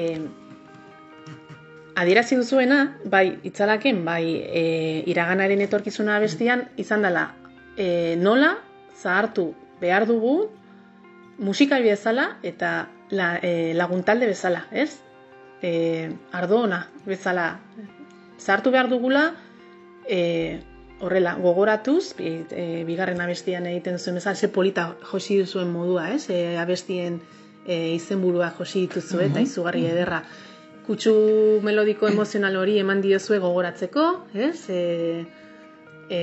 adierazi 2.01 2.37
duzuena, 2.37 2.81
bai 3.13 3.25
itzalaken, 3.49 4.05
bai 4.05 4.25
e, 4.63 4.65
iraganaren 5.13 5.65
etorkizuna 5.67 6.21
bestian, 6.23 6.67
izan 6.81 7.05
dela 7.09 7.31
e, 7.77 8.17
nola 8.21 8.55
zahartu 9.01 9.51
behar 9.81 10.07
dugu 10.09 10.51
musikari 11.41 11.89
bezala 11.89 12.35
eta 12.43 12.89
la, 13.11 13.37
e, 13.43 13.73
laguntalde 13.75 14.29
bezala, 14.29 14.67
ez? 14.71 15.01
E, 15.63 16.11
ardo 16.33 16.63
ona 16.65 16.87
bezala 17.07 17.55
zahartu 18.41 18.73
behar 18.73 18.89
dugula 18.89 19.31
e, 20.09 20.61
horrela 21.01 21.35
gogoratuz, 21.41 22.15
bi, 22.19 22.33
e, 22.51 22.85
bigarren 22.89 23.21
abestian 23.25 23.67
egiten 23.71 23.99
zuen 23.99 24.19
bezala, 24.21 24.37
ze 24.37 24.49
polita 24.49 24.91
josi 25.11 25.39
duzuen 25.41 25.71
modua, 25.73 26.11
ez? 26.15 26.27
E, 26.31 26.57
abestien 26.61 27.21
e, 27.67 27.95
izenburua 27.97 28.53
josi 28.59 28.87
dituzu 28.87 29.21
eta 29.25 29.41
izugarri 29.41 29.87
ederra. 29.89 30.23
Kutsu 30.87 31.15
melodiko 31.63 32.09
emozional 32.09 32.57
hori 32.57 32.79
eman 32.83 33.01
diozue 33.05 33.39
gogoratzeko, 33.43 34.07
ez? 34.35 34.57
E, 34.69 35.25
e, 36.11 36.21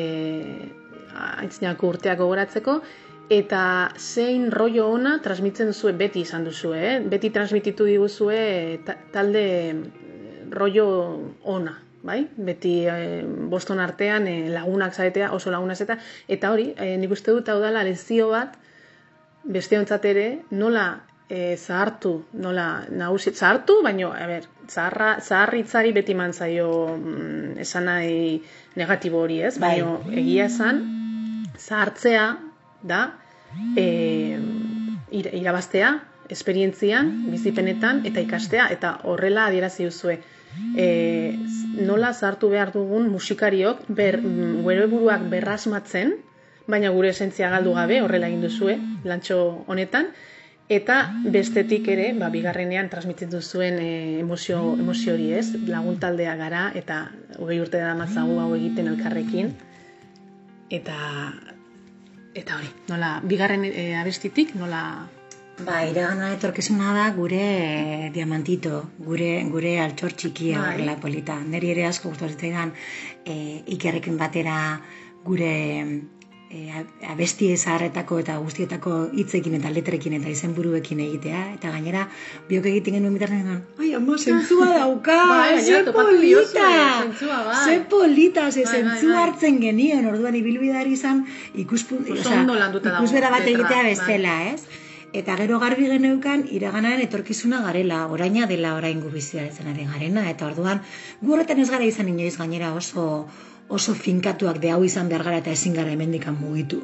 aitzinako 1.17 1.93
urteak 1.95 2.19
gogoratzeko, 2.21 2.81
eta 3.29 3.91
zein 3.99 4.51
rollo 4.51 4.87
ona 4.93 5.17
transmitzen 5.23 5.67
duzue 5.73 5.91
beti 5.99 6.21
izan 6.23 6.45
duzue, 6.47 6.77
eh? 6.79 6.99
beti 7.03 7.29
transmititu 7.35 7.87
diguzue 7.87 8.79
ta- 8.85 8.95
talde 9.11 9.43
eh, 9.71 9.75
rollo 10.51 10.85
ona, 11.43 11.73
bai? 12.03 12.27
Beti 12.37 12.85
eh, 12.87 13.23
boston 13.25 13.79
artean 13.79 14.27
eh, 14.27 14.49
lagunak 14.53 14.93
zaretea, 14.93 15.31
oso 15.33 15.51
lagunak 15.51 15.77
zaretea, 15.77 15.99
eta 16.27 16.51
hori, 16.51 16.71
eh, 16.77 16.95
nik 16.97 17.11
uste 17.11 17.31
dut 17.31 17.49
hau 17.49 17.59
dela 17.61 17.83
lezio 17.83 18.29
bat, 18.29 18.57
besteontzat 19.47 20.05
ere, 20.05 20.27
nola 20.51 20.87
e, 21.29 21.55
zahartu, 21.57 22.25
nola 22.33 22.85
nagusi, 22.89 23.31
zahartu, 23.31 23.81
baino, 23.83 24.11
a 24.13 24.27
ber, 24.27 24.47
zaharra, 24.69 25.17
zaharritzari 25.21 25.93
beti 25.95 26.15
eman 26.15 26.33
zaio 26.33 26.69
mm, 26.97 27.57
esan 27.63 27.87
nahi 27.89 28.41
negatibo 28.79 29.21
hori, 29.23 29.41
ez? 29.43 29.57
Bai. 29.59 29.77
Baino, 29.81 30.01
egia 30.11 30.47
esan, 30.51 30.83
zahartzea 31.57 32.27
da 32.83 33.01
e, 33.75 33.87
ir- 35.11 35.33
irabaztea, 35.41 35.93
esperientzian, 36.29 37.11
bizipenetan, 37.31 38.03
eta 38.07 38.23
ikastea, 38.23 38.67
eta 38.75 38.97
horrela 39.07 39.47
adierazi 39.47 39.87
duzue. 39.87 40.19
E, 40.77 41.35
nola 41.87 42.13
zahartu 42.13 42.49
behar 42.53 42.71
dugun 42.73 43.09
musikariok 43.13 43.85
ber, 43.89 44.19
gure 44.65 44.87
buruak 44.91 45.27
berrasmatzen, 45.31 46.15
baina 46.67 46.91
gure 46.95 47.11
esentzia 47.13 47.49
galdu 47.53 47.73
gabe, 47.77 48.01
horrela 48.03 48.27
egin 48.27 48.43
duzue, 48.43 48.77
lantxo 49.07 49.37
honetan, 49.67 50.11
eta 50.69 50.97
bestetik 51.23 51.87
ere, 51.93 52.09
ba, 52.19 52.29
bigarrenean 52.29 52.89
transmititzen 52.91 53.31
duzuen 53.37 53.79
e, 53.79 53.91
emozio, 54.19 54.59
emozio 54.75 55.13
hori 55.15 55.31
ez, 55.39 55.45
laguntaldea 55.67 56.35
gara, 56.39 56.65
eta 56.75 57.05
hogei 57.39 57.61
urte 57.63 57.79
da 57.83 57.93
matzagu 57.95 58.39
hau 58.43 58.49
egiten 58.57 58.91
elkarrekin, 58.91 59.53
eta 60.69 60.97
eta 62.37 62.57
hori, 62.59 62.67
nola, 62.91 63.17
bigarren 63.25 63.63
e, 63.65 63.93
abestitik, 63.97 64.53
nola, 64.59 64.81
Ba, 65.65 65.79
iragana 65.89 66.27
etorkizuna 66.35 66.91
da 66.93 67.07
gure 67.15 67.37
eh, 67.41 68.09
diamantito, 68.13 68.83
gure 69.01 69.29
gure 69.49 69.71
altxor 69.81 70.13
txikia 70.13 70.59
Bai. 70.59 70.67
horrela 70.75 70.93
polita. 71.01 71.39
Neri 71.53 71.71
ere 71.73 71.87
asko 71.87 72.11
gustatzen 72.13 72.73
e, 73.25 73.63
ikerrekin 73.73 74.19
batera 74.21 74.59
gure 75.25 75.49
e, 76.53 76.61
abesti 77.09 77.49
zaharretako 77.57 78.19
eta 78.21 78.37
guztietako 78.37 79.09
hitzekin 79.17 79.57
eta 79.57 79.73
letrekin 79.73 80.19
eta 80.19 80.29
izenburuekin 80.29 81.01
egitea. 81.07 81.41
Eta 81.57 81.73
gainera, 81.73 82.05
biok 82.53 82.69
egiten 82.75 82.99
genuen 82.99 83.17
bitartean, 83.17 83.61
ai, 83.81 83.95
ama, 83.97 84.21
zentzua 84.21 84.69
dauka, 84.83 85.19
Bai, 85.33 85.59
ze 85.65 85.83
polita, 85.91 86.71
zentzua, 87.01 87.43
bai. 87.49 87.61
ze 87.65 87.79
polita, 87.95 88.51
ze 88.51 88.63
Bai, 88.63 88.73
bai, 88.73 88.81
zentzua 88.91 89.15
bai. 89.15 89.23
hartzen 89.25 89.57
genion, 89.65 90.05
orduan 90.13 90.37
ibilbideari 90.37 90.93
izan 90.93 91.25
ikuspun, 91.65 92.05
dago 92.05 92.83
ikusbera 92.93 93.33
bat 93.33 93.41
egitea 93.55 93.81
bai. 93.81 93.95
bestela, 93.95 94.43
ez? 94.53 94.85
Eta 95.15 95.37
gero 95.39 95.57
garbi 95.59 95.87
geneukan 95.87 96.43
iraganaren 96.51 97.01
etorkizuna 97.05 97.61
garela, 97.63 98.07
oraina 98.11 98.47
dela 98.47 98.73
orain 98.75 98.99
gu 98.99 99.09
bizitzen 99.13 99.69
ari 99.71 99.85
garena, 99.87 100.25
eta 100.29 100.47
orduan 100.47 100.81
gu 101.21 101.33
horretan 101.33 101.61
ez 101.63 101.69
gara 101.69 101.87
izan 101.87 102.09
inoiz 102.11 102.35
gainera 102.37 102.73
oso 102.75 103.27
oso 103.69 103.93
finkatuak 103.93 104.59
de 104.59 104.71
hau 104.71 104.83
izan 104.83 105.09
behar 105.09 105.23
gara 105.23 105.39
eta 105.43 105.51
ezin 105.51 105.73
gara 105.73 105.91
hemendikan 105.91 106.35
mugitu. 106.39 106.81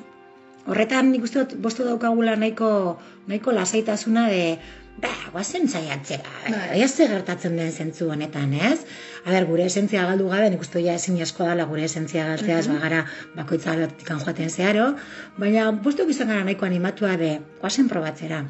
Horretan 0.66 1.12
nik 1.12 1.24
uste 1.28 1.44
dut 1.44 1.58
bostu 1.60 1.84
daukagula 1.84 2.36
nahiko, 2.40 2.98
nahiko 3.28 3.52
lasaitasuna 3.52 4.30
de, 4.32 4.58
ba, 5.02 5.10
guazen 5.32 5.68
saiatzera, 5.68 6.30
Bai. 6.50 6.80
bai. 6.80 6.88
ze 6.88 7.08
gertatzen 7.08 7.58
den 7.58 7.72
zentzu 7.72 8.10
honetan, 8.12 8.54
ez? 8.54 8.86
A 9.26 9.32
ber, 9.32 9.46
gure 9.46 9.66
esentzia 9.66 10.06
galdu 10.06 10.30
gabe, 10.30 10.50
nik 10.50 10.62
uste 10.62 10.82
ja 10.84 10.94
ezin 10.94 11.20
asko 11.22 11.46
dela 11.48 11.66
gure 11.66 11.84
esentzia 11.84 12.26
galtzea, 12.28 12.60
ez 12.60 12.68
bagara 12.68 13.06
bakoitza 13.36 13.76
batikan 13.80 14.20
joaten 14.20 14.50
zeharo, 14.50 14.96
baina 15.38 15.72
bostuk 15.72 16.10
izan 16.10 16.28
gara 16.28 16.44
nahiko 16.44 16.66
animatua 16.66 17.18
de, 17.18 17.40
guazen 17.62 17.90
probatzera. 17.90 18.44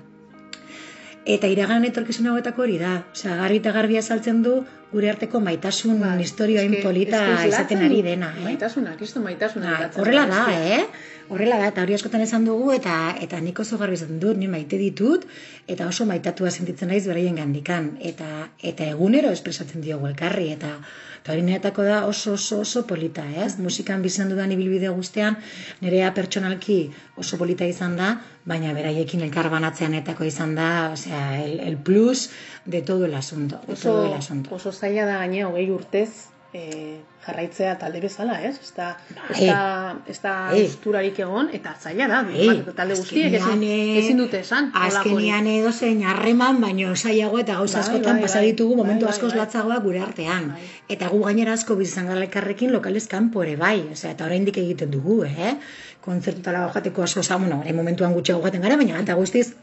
Eta 1.26 1.48
iragan 1.48 1.86
etorkizun 1.88 2.28
hauetako 2.28 2.66
hori 2.66 2.78
da. 2.82 3.04
Osea, 3.14 3.38
garbi 3.40 3.62
eta 3.62 3.72
garbi 3.72 3.98
azaltzen 3.98 4.42
du 4.44 4.64
gure 4.94 5.10
arteko 5.10 5.42
maitasun 5.42 5.98
Bai, 6.00 6.22
historio 6.22 6.62
polita 6.84 7.24
izaten 7.48 7.82
ari 7.88 8.02
dena, 8.06 8.30
eh? 8.38 8.46
Maitasuna, 8.46 8.96
kristo 9.00 9.24
maitasuna. 9.24 9.72
Bai, 9.72 9.80
islatzen 9.80 10.02
horrela 10.04 10.26
da, 10.30 10.44
eh? 10.54 10.86
Horrela 11.34 11.58
da, 11.62 11.70
eta 11.72 11.82
hori 11.86 11.96
askotan 11.96 12.22
esan 12.22 12.46
dugu, 12.46 12.74
eta 12.76 13.16
eta 13.24 13.40
nik 13.42 13.60
oso 13.64 13.80
garbi 13.82 13.98
esaten 13.98 14.20
dut, 14.22 14.38
ni 14.38 14.50
maite 14.52 14.78
ditut, 14.78 15.26
eta 15.68 15.88
oso 15.90 16.06
maitatua 16.06 16.52
sentitzen 16.52 16.92
naiz 16.92 17.06
beraien 17.08 17.40
gandikan. 17.40 17.94
Eta, 18.12 18.50
eta 18.62 18.90
egunero 18.92 19.32
espresatzen 19.34 19.82
diogu 19.82 20.10
elkarri, 20.12 20.52
eta, 20.54 20.76
eta 21.22 21.34
hori 21.34 21.46
niretako 21.48 21.88
da 21.88 22.04
oso 22.10 22.36
oso 22.38 22.60
oso 22.66 22.86
polita, 22.86 23.24
ez? 23.46 23.56
Musikan 23.58 24.04
bizan 24.06 24.30
dudan 24.30 24.52
ibilbide 24.52 24.92
guztian, 24.94 25.40
nerea 25.82 26.12
pertsonalki 26.14 26.80
oso 27.18 27.40
polita 27.40 27.66
izan 27.66 27.96
da, 27.98 28.18
baina 28.46 28.74
beraiekin 28.76 29.24
elkar 29.24 29.48
banatzean 29.50 29.96
etako 29.96 30.28
izan 30.28 30.56
da, 30.60 30.92
osea, 30.94 31.40
el, 31.46 31.60
el 31.64 31.78
plus 31.78 32.30
de 32.66 32.82
todo 32.82 33.06
el 33.06 33.16
asunto. 33.16 33.62
De 33.68 33.76
todo 33.76 34.06
el 34.06 34.12
oso, 34.12 34.18
asunto. 34.18 34.56
oso 34.56 34.72
zaila 34.84 35.08
da 35.08 35.18
gaine 35.24 35.46
hogei 35.48 35.70
urtez 35.72 36.10
e, 36.54 37.00
jarraitzea 37.26 37.78
talde 37.82 38.02
bezala, 38.04 38.36
ez? 38.46 38.58
Ez 38.62 38.74
da, 38.76 38.90
ez 39.32 39.38
Bai. 39.40 39.48
da, 39.48 39.96
ez 40.12 40.18
da 40.22 40.34
Bai. 40.52 40.60
usturarik 40.68 41.20
egon, 41.24 41.50
eta 41.56 41.74
zaila 41.80 42.08
da, 42.12 42.20
Bai, 42.28 42.58
talde 42.78 42.98
guztiek 43.00 43.38
ezin, 43.40 43.64
eh, 43.64 43.98
ezin 44.02 44.20
dute 44.22 44.42
esan. 44.44 44.70
Azkenian 44.78 45.48
edo 45.50 45.72
zein 45.72 46.04
harreman, 46.06 46.60
baino 46.62 46.94
saiago 46.96 47.40
eta 47.42 47.58
gauza 47.62 47.80
Bai, 47.80 47.88
askotan 47.88 48.22
bai, 48.22 48.30
bai. 48.36 48.46
ditugu 48.52 48.78
momentu 48.82 49.08
Bai, 49.08 49.14
bai, 49.14 49.32
askoz 49.32 49.64
bai. 49.64 49.80
gure 49.88 50.04
artean. 50.04 50.52
Bai. 50.54 50.70
Eta 50.98 51.10
gu 51.10 51.24
gainera 51.24 51.54
asko 51.54 51.80
bizan 51.80 52.08
gara 52.12 52.22
elkarrekin 52.22 52.72
lokalez 52.72 53.08
kanpo 53.08 53.44
bai, 53.58 53.80
osea, 53.92 54.12
eta 54.12 54.26
oraindik 54.26 54.58
egiten 54.58 54.92
dugu, 54.92 55.24
eh? 55.24 55.58
Kontzertutara 56.02 56.70
joateko 56.74 57.04
asko 57.04 57.24
za, 57.24 57.38
bueno, 57.38 57.64
momentuan 57.74 58.14
gutxiago 58.14 58.42
joaten 58.42 58.62
gara, 58.62 58.76
baina 58.78 59.00
eta 59.00 59.14
guztiz 59.14 59.54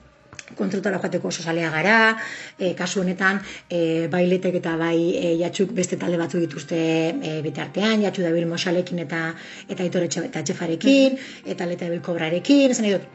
kontzertutara 0.58 0.98
joateko 1.02 1.28
oso 1.28 1.42
salea 1.42 1.70
gara, 1.70 2.16
e, 2.58 2.74
kasu 2.74 3.00
honetan 3.04 3.40
e, 3.68 4.08
bailetek 4.12 4.54
eta 4.60 4.76
bai 4.80 4.98
e, 5.16 5.36
jatxuk 5.42 5.72
beste 5.76 5.96
talde 5.96 6.18
batzu 6.20 6.40
dituzte 6.42 6.80
e, 7.10 7.40
bitartean, 7.46 8.02
jatxu 8.02 8.22
dabil 8.26 8.46
Mosalekin 8.50 8.98
eta 9.06 9.34
eta 9.68 9.82
Aitor 9.82 10.02
Etxe- 10.08 10.26
eta 10.26 10.42
Txefarekin, 10.42 11.16
eta 11.46 11.66
Leta 11.66 11.86
dabil 11.86 12.00
Kobrarekin, 12.02 12.70
esan 12.70 12.90
dut, 12.90 13.08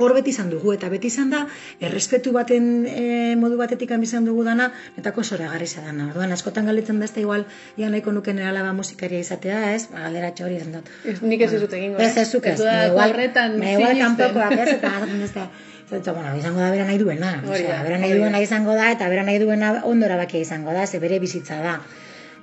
hor 0.00 0.14
beti 0.16 0.30
izan 0.32 0.48
dugu, 0.48 0.72
eta 0.72 0.88
beti 0.88 1.10
izan 1.12 1.28
da, 1.28 1.42
errespetu 1.84 2.32
baten 2.32 2.86
e, 2.88 3.34
modu 3.36 3.58
batetik 3.60 3.90
izan 4.00 4.24
dugu 4.24 4.44
dana, 4.46 4.70
netako 4.96 5.22
zoragarri 5.22 5.66
dana. 5.76 6.06
Orduan, 6.08 6.32
askotan 6.32 6.64
galetzen 6.70 7.02
ez 7.02 7.10
da 7.12 7.20
igual, 7.20 7.44
ja 7.76 7.90
nahiko 7.90 8.12
nuken 8.12 8.38
alaba 8.38 8.72
musikaria 8.72 9.20
izatea, 9.20 9.74
ez? 9.74 9.88
Ba, 9.92 10.06
Galderatxo 10.06 10.44
hori 10.46 10.56
izan 10.56 10.72
dut. 10.78 10.88
Ez, 11.04 11.20
nik 11.20 11.40
ez 11.44 11.50
dizut 11.52 11.72
egingo, 11.76 11.98
Ez 12.00 12.16
ez 12.16 12.28
zuk 12.30 12.46
ez, 12.46 12.56
igual, 12.60 13.10
horretan 13.10 13.58
me 13.58 13.74
igual 13.74 13.92
sinisten. 13.92 14.16
kanpokoak 14.16 14.52
ez, 14.52 14.68
eta 14.78 14.94
ez 15.04 15.36
ez 15.36 15.48
da, 15.90 16.12
bueno, 16.12 16.36
izango 16.38 16.60
da 16.60 16.70
bera 16.70 16.84
nahi 16.86 16.98
duena, 16.98 17.32
osea, 17.46 17.82
bera 17.82 17.98
nahi 17.98 18.14
duena 18.14 18.40
izango 18.40 18.74
da, 18.78 18.90
eta 18.94 19.08
bera 19.08 19.24
nahi 19.26 19.38
duena 19.42 19.72
ondo 19.84 20.06
erabakia 20.06 20.40
izango 20.40 20.72
da, 20.72 20.86
ze 20.86 20.98
bere 21.02 21.18
bizitza 21.18 21.58
da, 21.62 21.80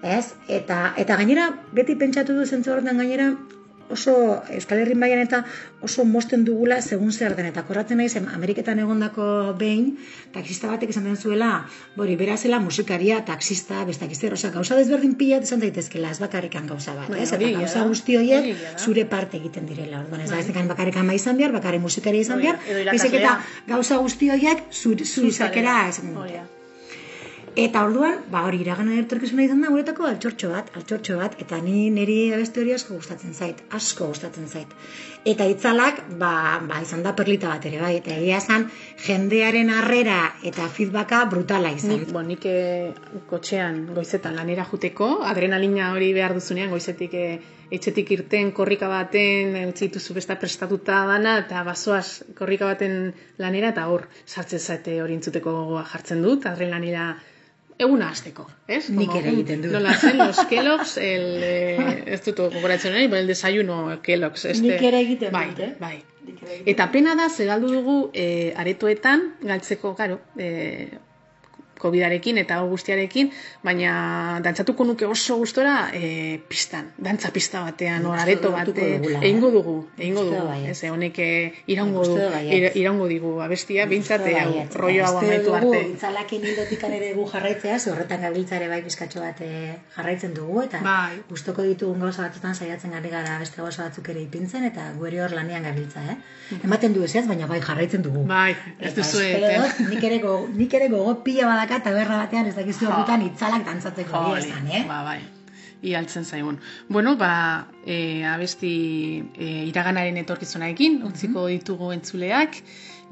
ez? 0.03 0.33
Eta, 0.47 0.93
eta 0.97 1.15
gainera, 1.15 1.49
beti 1.71 1.95
pentsatu 1.95 2.35
du 2.35 2.45
zentzu 2.45 2.73
horretan 2.73 2.99
gainera, 3.03 3.31
oso 3.89 4.43
Euskal 4.53 4.81
Herrin 4.81 4.99
baian 4.99 5.21
eta 5.23 5.43
oso 5.81 6.05
mosten 6.05 6.43
dugula 6.45 6.81
segun 6.81 7.11
zer 7.11 7.35
den. 7.35 7.47
Eta 7.51 7.63
korratzen 7.67 7.97
naiz 8.01 8.15
Ameriketan 8.17 8.79
egondako 8.83 9.27
behin 9.59 9.97
taxista 10.33 10.71
batek 10.71 10.91
esan 10.93 11.07
den 11.09 11.17
zuela 11.17 11.67
bori 11.95 12.15
bera 12.15 12.37
zela 12.37 12.59
musikaria 12.59 13.23
taxista 13.25 13.85
bestakizte 13.85 14.31
osea 14.33 14.51
gauza 14.51 14.75
desberdin 14.75 15.15
pila 15.15 15.41
izan 15.43 15.63
daitezkela 15.63 16.11
ez 16.11 16.19
bakarrikan 16.19 16.67
gauza 16.67 16.95
bat 16.95 17.09
Bai, 17.09 17.21
ez? 17.23 17.31
Hori 17.33 17.51
eta 17.51 17.63
gauza 17.63 17.85
guzti 17.87 18.17
horiek 18.17 18.43
Hori 18.43 18.55
zure 18.77 19.05
parte 19.05 19.37
egiten 19.37 19.65
direla. 19.69 20.03
Orduan 20.03 20.21
ez 20.21 20.29
da 20.29 20.35
Bai. 20.35 20.45
ez 20.45 20.67
bakarrik 20.73 20.97
ama 20.97 21.13
izan 21.13 21.37
behar 21.37 21.55
bakarrik 21.55 21.81
musikaria 21.81 22.21
izan 22.21 22.37
Hori 22.37 22.51
behar. 22.51 22.85
Baizik 22.91 23.17
eta 23.21 23.39
gauza 23.67 23.97
guzti 24.03 24.29
horiek 24.29 24.67
zu, 24.71 24.95
zu 25.05 25.31
Eta 27.57 27.81
orduan, 27.87 28.19
ba 28.29 28.43
hori 28.45 28.59
iragana 28.61 28.99
etorkizuna 29.01 29.41
izan 29.47 29.63
da 29.63 29.69
guretako 29.73 30.05
altxortxo 30.05 30.49
bat, 30.51 30.67
altxortxo 30.77 31.15
bat, 31.17 31.37
eta 31.41 31.57
ni 31.65 31.87
niri 31.89 32.17
abeste 32.35 32.61
hori 32.61 32.73
asko 32.75 32.93
gustatzen 32.99 33.33
zait, 33.33 33.63
asko 33.73 34.09
gustatzen 34.11 34.45
zait. 34.45 34.73
Eta 35.31 35.47
itzalak, 35.49 36.03
ba, 36.21 36.29
ba 36.69 36.81
izan 36.83 37.01
da 37.01 37.15
perlita 37.17 37.49
bat 37.49 37.63
ere 37.65 37.79
bai, 37.81 37.95
eta 37.97 38.11
egia 38.13 38.37
esan 38.43 38.67
jendearen 39.07 39.71
harrera 39.73 40.19
eta 40.45 40.67
feedbacka 40.75 41.23
brutala 41.31 41.71
izan. 41.73 41.95
Nik, 41.95 42.11
bon, 42.13 42.29
nik 42.29 42.45
eh, 42.45 42.91
kotxean 43.31 43.79
goizetan 43.95 44.37
lanera 44.37 44.65
juteko, 44.69 45.07
adrenalina 45.31 45.87
hori 45.95 46.11
behar 46.13 46.35
duzunean 46.37 46.69
goizetik 46.75 47.15
eh, 47.17 47.31
etxetik 47.73 48.11
irten 48.19 48.51
korrika 48.59 48.91
baten, 48.91 49.55
eh, 49.57 49.63
utzi 49.71 49.87
dituzu 49.87 50.19
besta 50.19 50.37
prestatuta 50.43 50.99
dana, 51.09 51.39
eta 51.47 51.65
basoaz 51.65 52.05
korrika 52.37 52.69
baten 52.69 53.15
lanera, 53.41 53.73
eta 53.73 53.87
hor 53.89 54.05
sartzen 54.27 54.61
zate 54.61 54.99
hori 55.01 55.17
entzuteko 55.17 55.55
gogoa 55.57 55.83
jartzen 55.95 56.21
dut, 56.21 56.45
adrenalina 56.53 57.07
eguna 57.77 58.09
hasteko, 58.09 58.47
ez? 58.67 58.87
Nik 58.89 59.13
ere 59.19 59.31
egiten 59.33 59.61
dut. 59.63 59.71
Nola 59.75 59.93
zen, 59.93 60.17
los 60.17 60.39
Kellogg's, 60.49 60.97
el, 60.97 61.27
eh, 61.45 62.03
ez 62.17 62.21
dut 62.25 62.41
gogoratzen 62.41 62.95
nahi, 62.95 63.09
el 63.19 63.27
desayuno 63.29 63.99
Kellogg's. 64.03 64.45
Este, 64.45 64.65
Nik 64.65 64.85
ere 64.91 65.01
egiten 65.05 65.33
bai, 65.35 65.49
dut, 65.51 65.65
eh? 65.67 65.73
Bai, 65.79 65.97
Eta 66.67 66.89
pena 66.91 67.15
da, 67.15 67.29
ze 67.29 67.45
galdu 67.47 67.69
dugu 67.71 67.97
e, 68.13 68.53
aretoetan, 68.59 69.21
galtzeko, 69.47 69.93
karo, 69.95 70.19
e, 70.35 70.89
Covidarekin 71.81 72.37
eta 72.41 72.55
hau 72.59 72.67
guztiarekin, 72.71 73.29
baina 73.63 74.39
dantzatuko 74.43 74.83
nuke 74.85 75.05
oso 75.05 75.37
gustora 75.37 75.89
e, 75.93 76.39
pistan, 76.49 76.91
dantza 76.97 77.31
pista 77.31 77.61
batean, 77.61 78.01
Nik 78.01 78.07
hor 78.09 78.15
uste 78.17 78.23
areto 78.25 78.49
dut 78.49 78.57
hartuko 78.59 78.81
bate, 78.81 78.97
dugula, 78.97 79.19
eh? 79.19 79.27
egingo 79.29 79.51
dugu, 79.51 79.75
egingo 79.97 80.21
Uste 80.25 80.35
dugu, 80.35 80.47
baietz. 80.47 80.83
ez, 80.83 80.91
honek 80.91 81.19
eh, 81.19 81.53
iraungo 81.67 82.03
du, 82.07 82.15
baietz. 82.17 82.55
ira- 82.57 82.71
iraungo 82.81 83.07
digu 83.07 83.33
abestia, 83.45 83.85
bintzat, 83.85 84.21
Uste 84.21 84.35
hau, 84.39 84.53
rollo 84.75 85.05
hau 85.05 85.17
amaitu 85.21 85.43
dugu, 85.51 85.55
arte. 85.73 85.81
Itzalakin 85.93 86.45
hildotikan 86.49 86.93
ere 86.97 87.13
gu 87.13 87.27
jarraitzea, 87.31 87.79
ze 87.79 87.91
horretan 87.91 88.21
gabiltza 88.21 88.55
ere 88.57 88.67
bai 88.73 88.81
bizkatxo 88.81 89.19
bat 89.21 89.41
eh, 89.41 89.75
jarraitzen 89.95 90.33
dugu, 90.33 90.61
eta 90.63 90.81
Bai. 90.83 91.21
gustoko 91.29 91.61
ditugun 91.67 91.99
gauza 91.99 92.23
batzutan 92.27 92.55
saiatzen 92.55 92.93
ari 92.93 93.09
gara 93.13 93.37
beste 93.39 93.61
gauza 93.61 93.83
batzuk 93.87 94.09
ere 94.09 94.21
ipintzen, 94.25 94.63
eta 94.71 94.91
gu 94.97 95.05
ere 95.11 95.21
hor 95.23 95.31
lanean 95.37 95.63
gabiltza, 95.63 96.01
eh? 96.11 96.17
Ematen 96.63 96.93
du 96.93 97.03
ez 97.03 97.13
ez, 97.15 97.25
baina 97.27 97.47
bai 97.47 97.59
jarraitzen 97.61 98.01
dugu. 98.01 98.23
Bai, 98.27 98.55
ez 98.79 98.93
duzu 98.95 99.19
dut, 99.19 99.79
nik 99.89 100.03
ere, 100.03 100.19
go, 100.23 100.47
nik 100.55 100.73
ere 100.73 100.87
gogo 100.89 101.15
pila 101.23 101.47
badaka 101.67 101.83
taberna 101.83 102.17
batean 102.23 102.47
ez 102.47 102.55
dakizu 102.55 102.87
horretan 102.87 103.23
itzalak 103.27 103.65
dantzatzeko 103.67 104.15
hori 104.15 104.39
Hori, 104.39 104.51
esan, 104.51 104.67
eh? 104.71 104.85
ba, 104.87 105.01
bai. 105.03 105.19
Ialtzen 105.83 106.23
zaigun. 106.25 106.59
Bueno, 106.89 107.15
ba, 107.17 107.67
e, 107.85 108.23
abesti 108.25 108.71
e, 109.35 109.65
iraganaren 109.69 110.17
etorkizunaekin, 110.23 111.01
utziko 111.05 111.45
ditugu 111.51 111.91
entzuleak, 111.93 112.57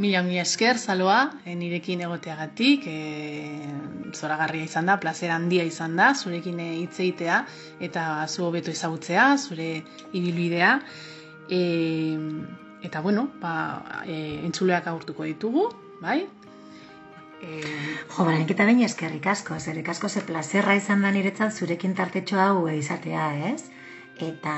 mila 0.02 0.24
mila 0.26 0.42
esker, 0.42 0.80
zaloa, 0.80 1.20
e, 1.46 1.54
nirekin 1.56 2.02
egoteagatik, 2.08 2.88
e, 2.88 4.16
zoragarria 4.16 4.66
izan 4.66 4.90
da, 4.90 4.98
plazer 5.04 5.36
handia 5.36 5.68
izan 5.68 6.00
da, 6.00 6.14
zurekin 6.16 6.58
e, 6.64 6.72
hitz 6.80 6.96
egitea, 6.96 7.44
eta 7.86 8.08
zu 8.28 8.48
hobeto 8.48 8.74
ezagutzea, 8.74 9.28
zure 9.38 9.84
ibilbidea. 10.14 10.80
E, 11.52 11.62
eta, 12.88 13.04
bueno, 13.06 13.28
ba, 13.44 14.02
e, 14.08 14.40
entzuleak 14.48 14.90
agurtuko 14.90 15.28
ditugu, 15.30 15.70
bai? 16.02 16.24
Jo, 17.44 18.24
bara, 18.24 18.38
nik 18.40 18.52
eta 18.54 18.66
baina 18.68 18.86
eskerrik 18.88 19.26
asko, 19.28 19.58
zerrik 19.60 19.90
asko 19.94 20.10
ze 20.10 20.22
plazerra 20.30 20.76
izan 20.80 21.02
da 21.06 21.12
niretzat 21.12 21.54
zurekin 21.60 21.96
tartetxo 21.96 22.40
hau 22.40 22.68
izatea, 22.72 23.26
ez? 23.52 23.75
Eta, 24.16 24.56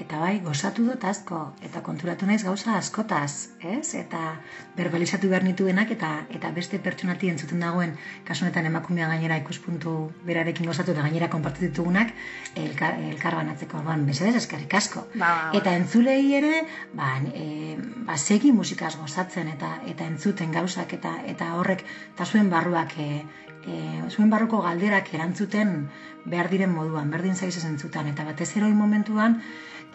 eta 0.00 0.18
bai, 0.18 0.38
gozatu 0.40 0.86
dut 0.88 1.02
asko, 1.04 1.40
eta 1.60 1.82
konturatu 1.84 2.24
naiz 2.24 2.42
gauza 2.46 2.78
askotaz, 2.78 3.50
ez? 3.60 3.92
Eta 3.98 4.38
berbalizatu 4.76 5.28
behar 5.28 5.44
nituenak, 5.44 5.90
eta, 5.92 6.12
eta 6.32 6.50
beste 6.56 6.80
pertsonati 6.80 7.28
entzuten 7.28 7.60
dagoen, 7.60 7.92
kasu 8.24 8.46
honetan 8.46 8.70
emakumea 8.70 9.10
gainera 9.12 9.36
ikuspuntu 9.42 9.94
berarekin 10.24 10.70
gozatu 10.70 10.94
eta 10.94 11.04
gainera 11.04 11.28
konpartitu 11.28 11.68
ditugunak, 11.68 12.14
elkar, 12.56 12.96
elkar 13.10 13.36
banatzeko, 13.36 13.82
orduan, 13.82 14.06
mesedez 14.08 14.36
eskerrik 14.40 14.78
asko. 14.80 15.04
Ba, 15.14 15.28
ba. 15.28 15.50
Eta 15.60 15.76
entzulei 15.76 16.32
ere, 16.40 16.64
ba, 16.96 17.12
e, 17.34 17.76
ba 18.08 18.16
segi 18.16 18.52
musikaz 18.52 18.94
gozatzen 18.96 19.50
eta 19.52 19.74
eta 19.92 20.06
entzuten 20.08 20.52
gauzak 20.54 20.92
eta 20.96 21.18
eta 21.32 21.52
horrek 21.58 21.84
eta 22.14 22.24
zuen 22.24 22.48
barruak 22.50 22.96
e, 23.02 23.24
e, 23.66 24.02
zuen 24.10 24.30
barruko 24.30 24.62
galderak 24.62 25.12
erantzuten 25.14 25.88
behar 26.24 26.50
diren 26.50 26.72
moduan, 26.74 27.10
berdin 27.10 27.36
zaiz 27.36 27.56
ez 27.56 27.64
entzutan 27.64 28.08
eta 28.12 28.24
batez 28.24 28.50
ere 28.56 28.70
momentuan 28.74 29.40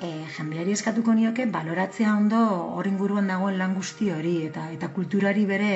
e, 0.02 0.10
jendeari 0.35 0.73
eskatuko 0.76 1.14
nioke 1.14 1.45
baloratzea 1.45 2.15
ondo 2.15 2.39
hor 2.77 2.88
inguruan 2.88 3.27
dagoen 3.31 3.57
lan 3.61 3.76
guzti 3.77 4.11
hori 4.11 4.35
eta 4.48 4.68
eta 4.76 4.89
kulturari 4.95 5.45
bere 5.45 5.73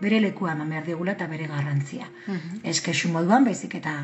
bere 0.00 0.20
lekua 0.20 0.52
eman 0.56 0.74
behar 0.74 0.86
digula 0.90 1.16
eta 1.16 1.26
bere 1.26 1.46
garrantzia. 1.46 2.08
Mhm. 2.26 2.60
Ez 2.62 2.80
kexu 2.80 3.08
moduan 3.08 3.44
baizik 3.44 3.74
eta 3.80 3.96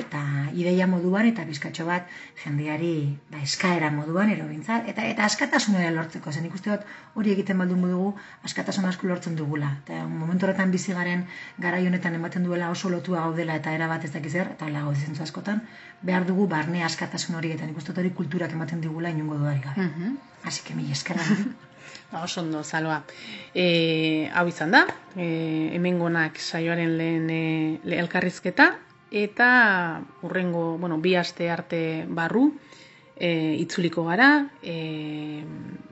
eta 0.00 0.20
ideia 0.52 0.86
moduan 0.86 1.26
eta 1.26 1.44
bizkatxo 1.48 1.84
bat 1.88 2.08
jendeari 2.42 3.16
ba, 3.30 3.40
eskaera 3.42 3.90
moduan 3.94 4.30
ero 4.34 4.46
behintzat, 4.48 4.88
eta 4.92 5.04
eta 5.06 5.24
askatasun 5.24 5.76
ere 5.80 5.90
lortzeko, 5.94 6.32
zen 6.32 6.46
ikuste 6.50 6.70
dut 6.70 6.86
hori 7.14 7.32
egiten 7.32 7.58
baldin 7.58 7.82
dugu 7.82 8.14
askatasun 8.44 8.84
asko 8.90 9.06
lortzen 9.10 9.36
dugula. 9.36 9.72
Eta 9.84 10.04
momentu 10.06 10.46
horretan 10.46 10.70
bizi 10.74 10.92
garen 10.92 11.26
garai 11.58 11.86
honetan 11.86 12.14
ematen 12.14 12.44
duela 12.44 12.70
oso 12.70 12.90
lotua 12.90 13.20
gaudela 13.26 13.56
eta 13.56 13.72
era 13.72 13.88
bat 13.88 14.04
ez 14.04 14.12
dakiz 14.12 14.32
zer, 14.32 14.52
eta 14.56 14.68
lago 14.68 14.94
zentzu 14.94 15.22
askotan, 15.22 15.62
behar 16.02 16.26
dugu 16.26 16.46
barne 16.46 16.84
askatasun 16.84 17.36
hori 17.36 17.52
eta 17.52 17.66
nik 17.66 17.76
uste 17.76 17.92
dut 17.92 18.02
hori 18.04 18.10
kulturak 18.10 18.52
ematen 18.52 18.80
digula 18.80 19.10
inungo 19.10 19.38
duari 19.38 19.60
gabe. 19.60 19.82
Mhm. 19.88 20.18
Así 20.44 20.62
que 20.64 20.74
mila 20.74 20.92
eskerra. 20.92 21.22
Ba, 22.12 22.22
oso 22.22 22.40
ondo, 22.40 22.62
zaloa. 22.64 23.02
E, 23.54 24.30
hau 24.34 24.46
izan 24.48 24.70
da, 24.70 24.84
e, 25.16 25.70
hemengonak 25.74 26.38
saioaren 26.38 26.96
lehen 26.98 27.30
e, 27.30 27.80
le- 27.84 27.98
elkarrizketa, 27.98 28.66
eta 29.14 30.02
urrengo, 30.26 30.76
bueno, 30.78 30.98
bi 30.98 31.14
aste 31.14 31.48
arte 31.50 32.04
barru, 32.08 32.48
e, 33.16 33.54
itzuliko 33.62 34.04
gara, 34.08 34.48
e, 34.62 35.44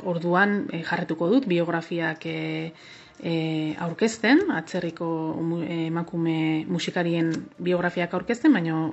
orduan 0.03 0.67
e, 0.73 0.83
jarretuko 0.83 1.29
dut 1.31 1.47
biografiak 1.47 2.27
e, 2.27 2.73
e, 3.23 3.35
aurkezten, 3.79 4.49
atzerriko 4.51 5.09
e, 5.63 5.87
emakume 5.87 6.39
musikarien 6.67 7.31
biografiak 7.59 8.15
aurkezten, 8.19 8.53
baina 8.53 8.89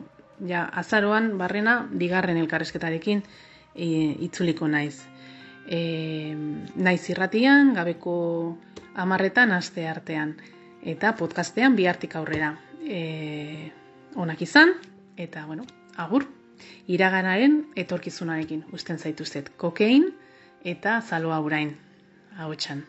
ja, 0.45 0.68
azaroan 0.84 1.38
barrena 1.41 1.80
bigarren 1.89 2.38
elkarrizketarekin 2.38 3.23
e, 3.73 3.89
itzuliko 4.30 4.69
naiz 4.69 4.99
e, 5.69 6.35
naiz 6.76 7.03
irratian, 7.10 7.73
gabeko 7.77 8.14
amarretan 8.95 9.53
aste 9.56 9.88
artean. 9.88 10.35
Eta 10.84 11.14
podcastean 11.19 11.76
bihartik 11.76 12.15
aurrera. 12.15 12.53
E, 12.84 13.72
onak 14.15 14.41
izan, 14.41 14.73
eta 15.18 15.45
bueno, 15.45 15.65
agur, 15.98 16.26
iraganaren 16.88 17.60
etorkizunarekin, 17.76 18.65
usten 18.73 18.98
zaituztet, 18.98 19.52
kokein 19.57 20.10
eta 20.64 20.99
zaloa 21.02 21.40
urain, 21.40 21.76
hau 22.38 22.53
txan. 22.56 22.84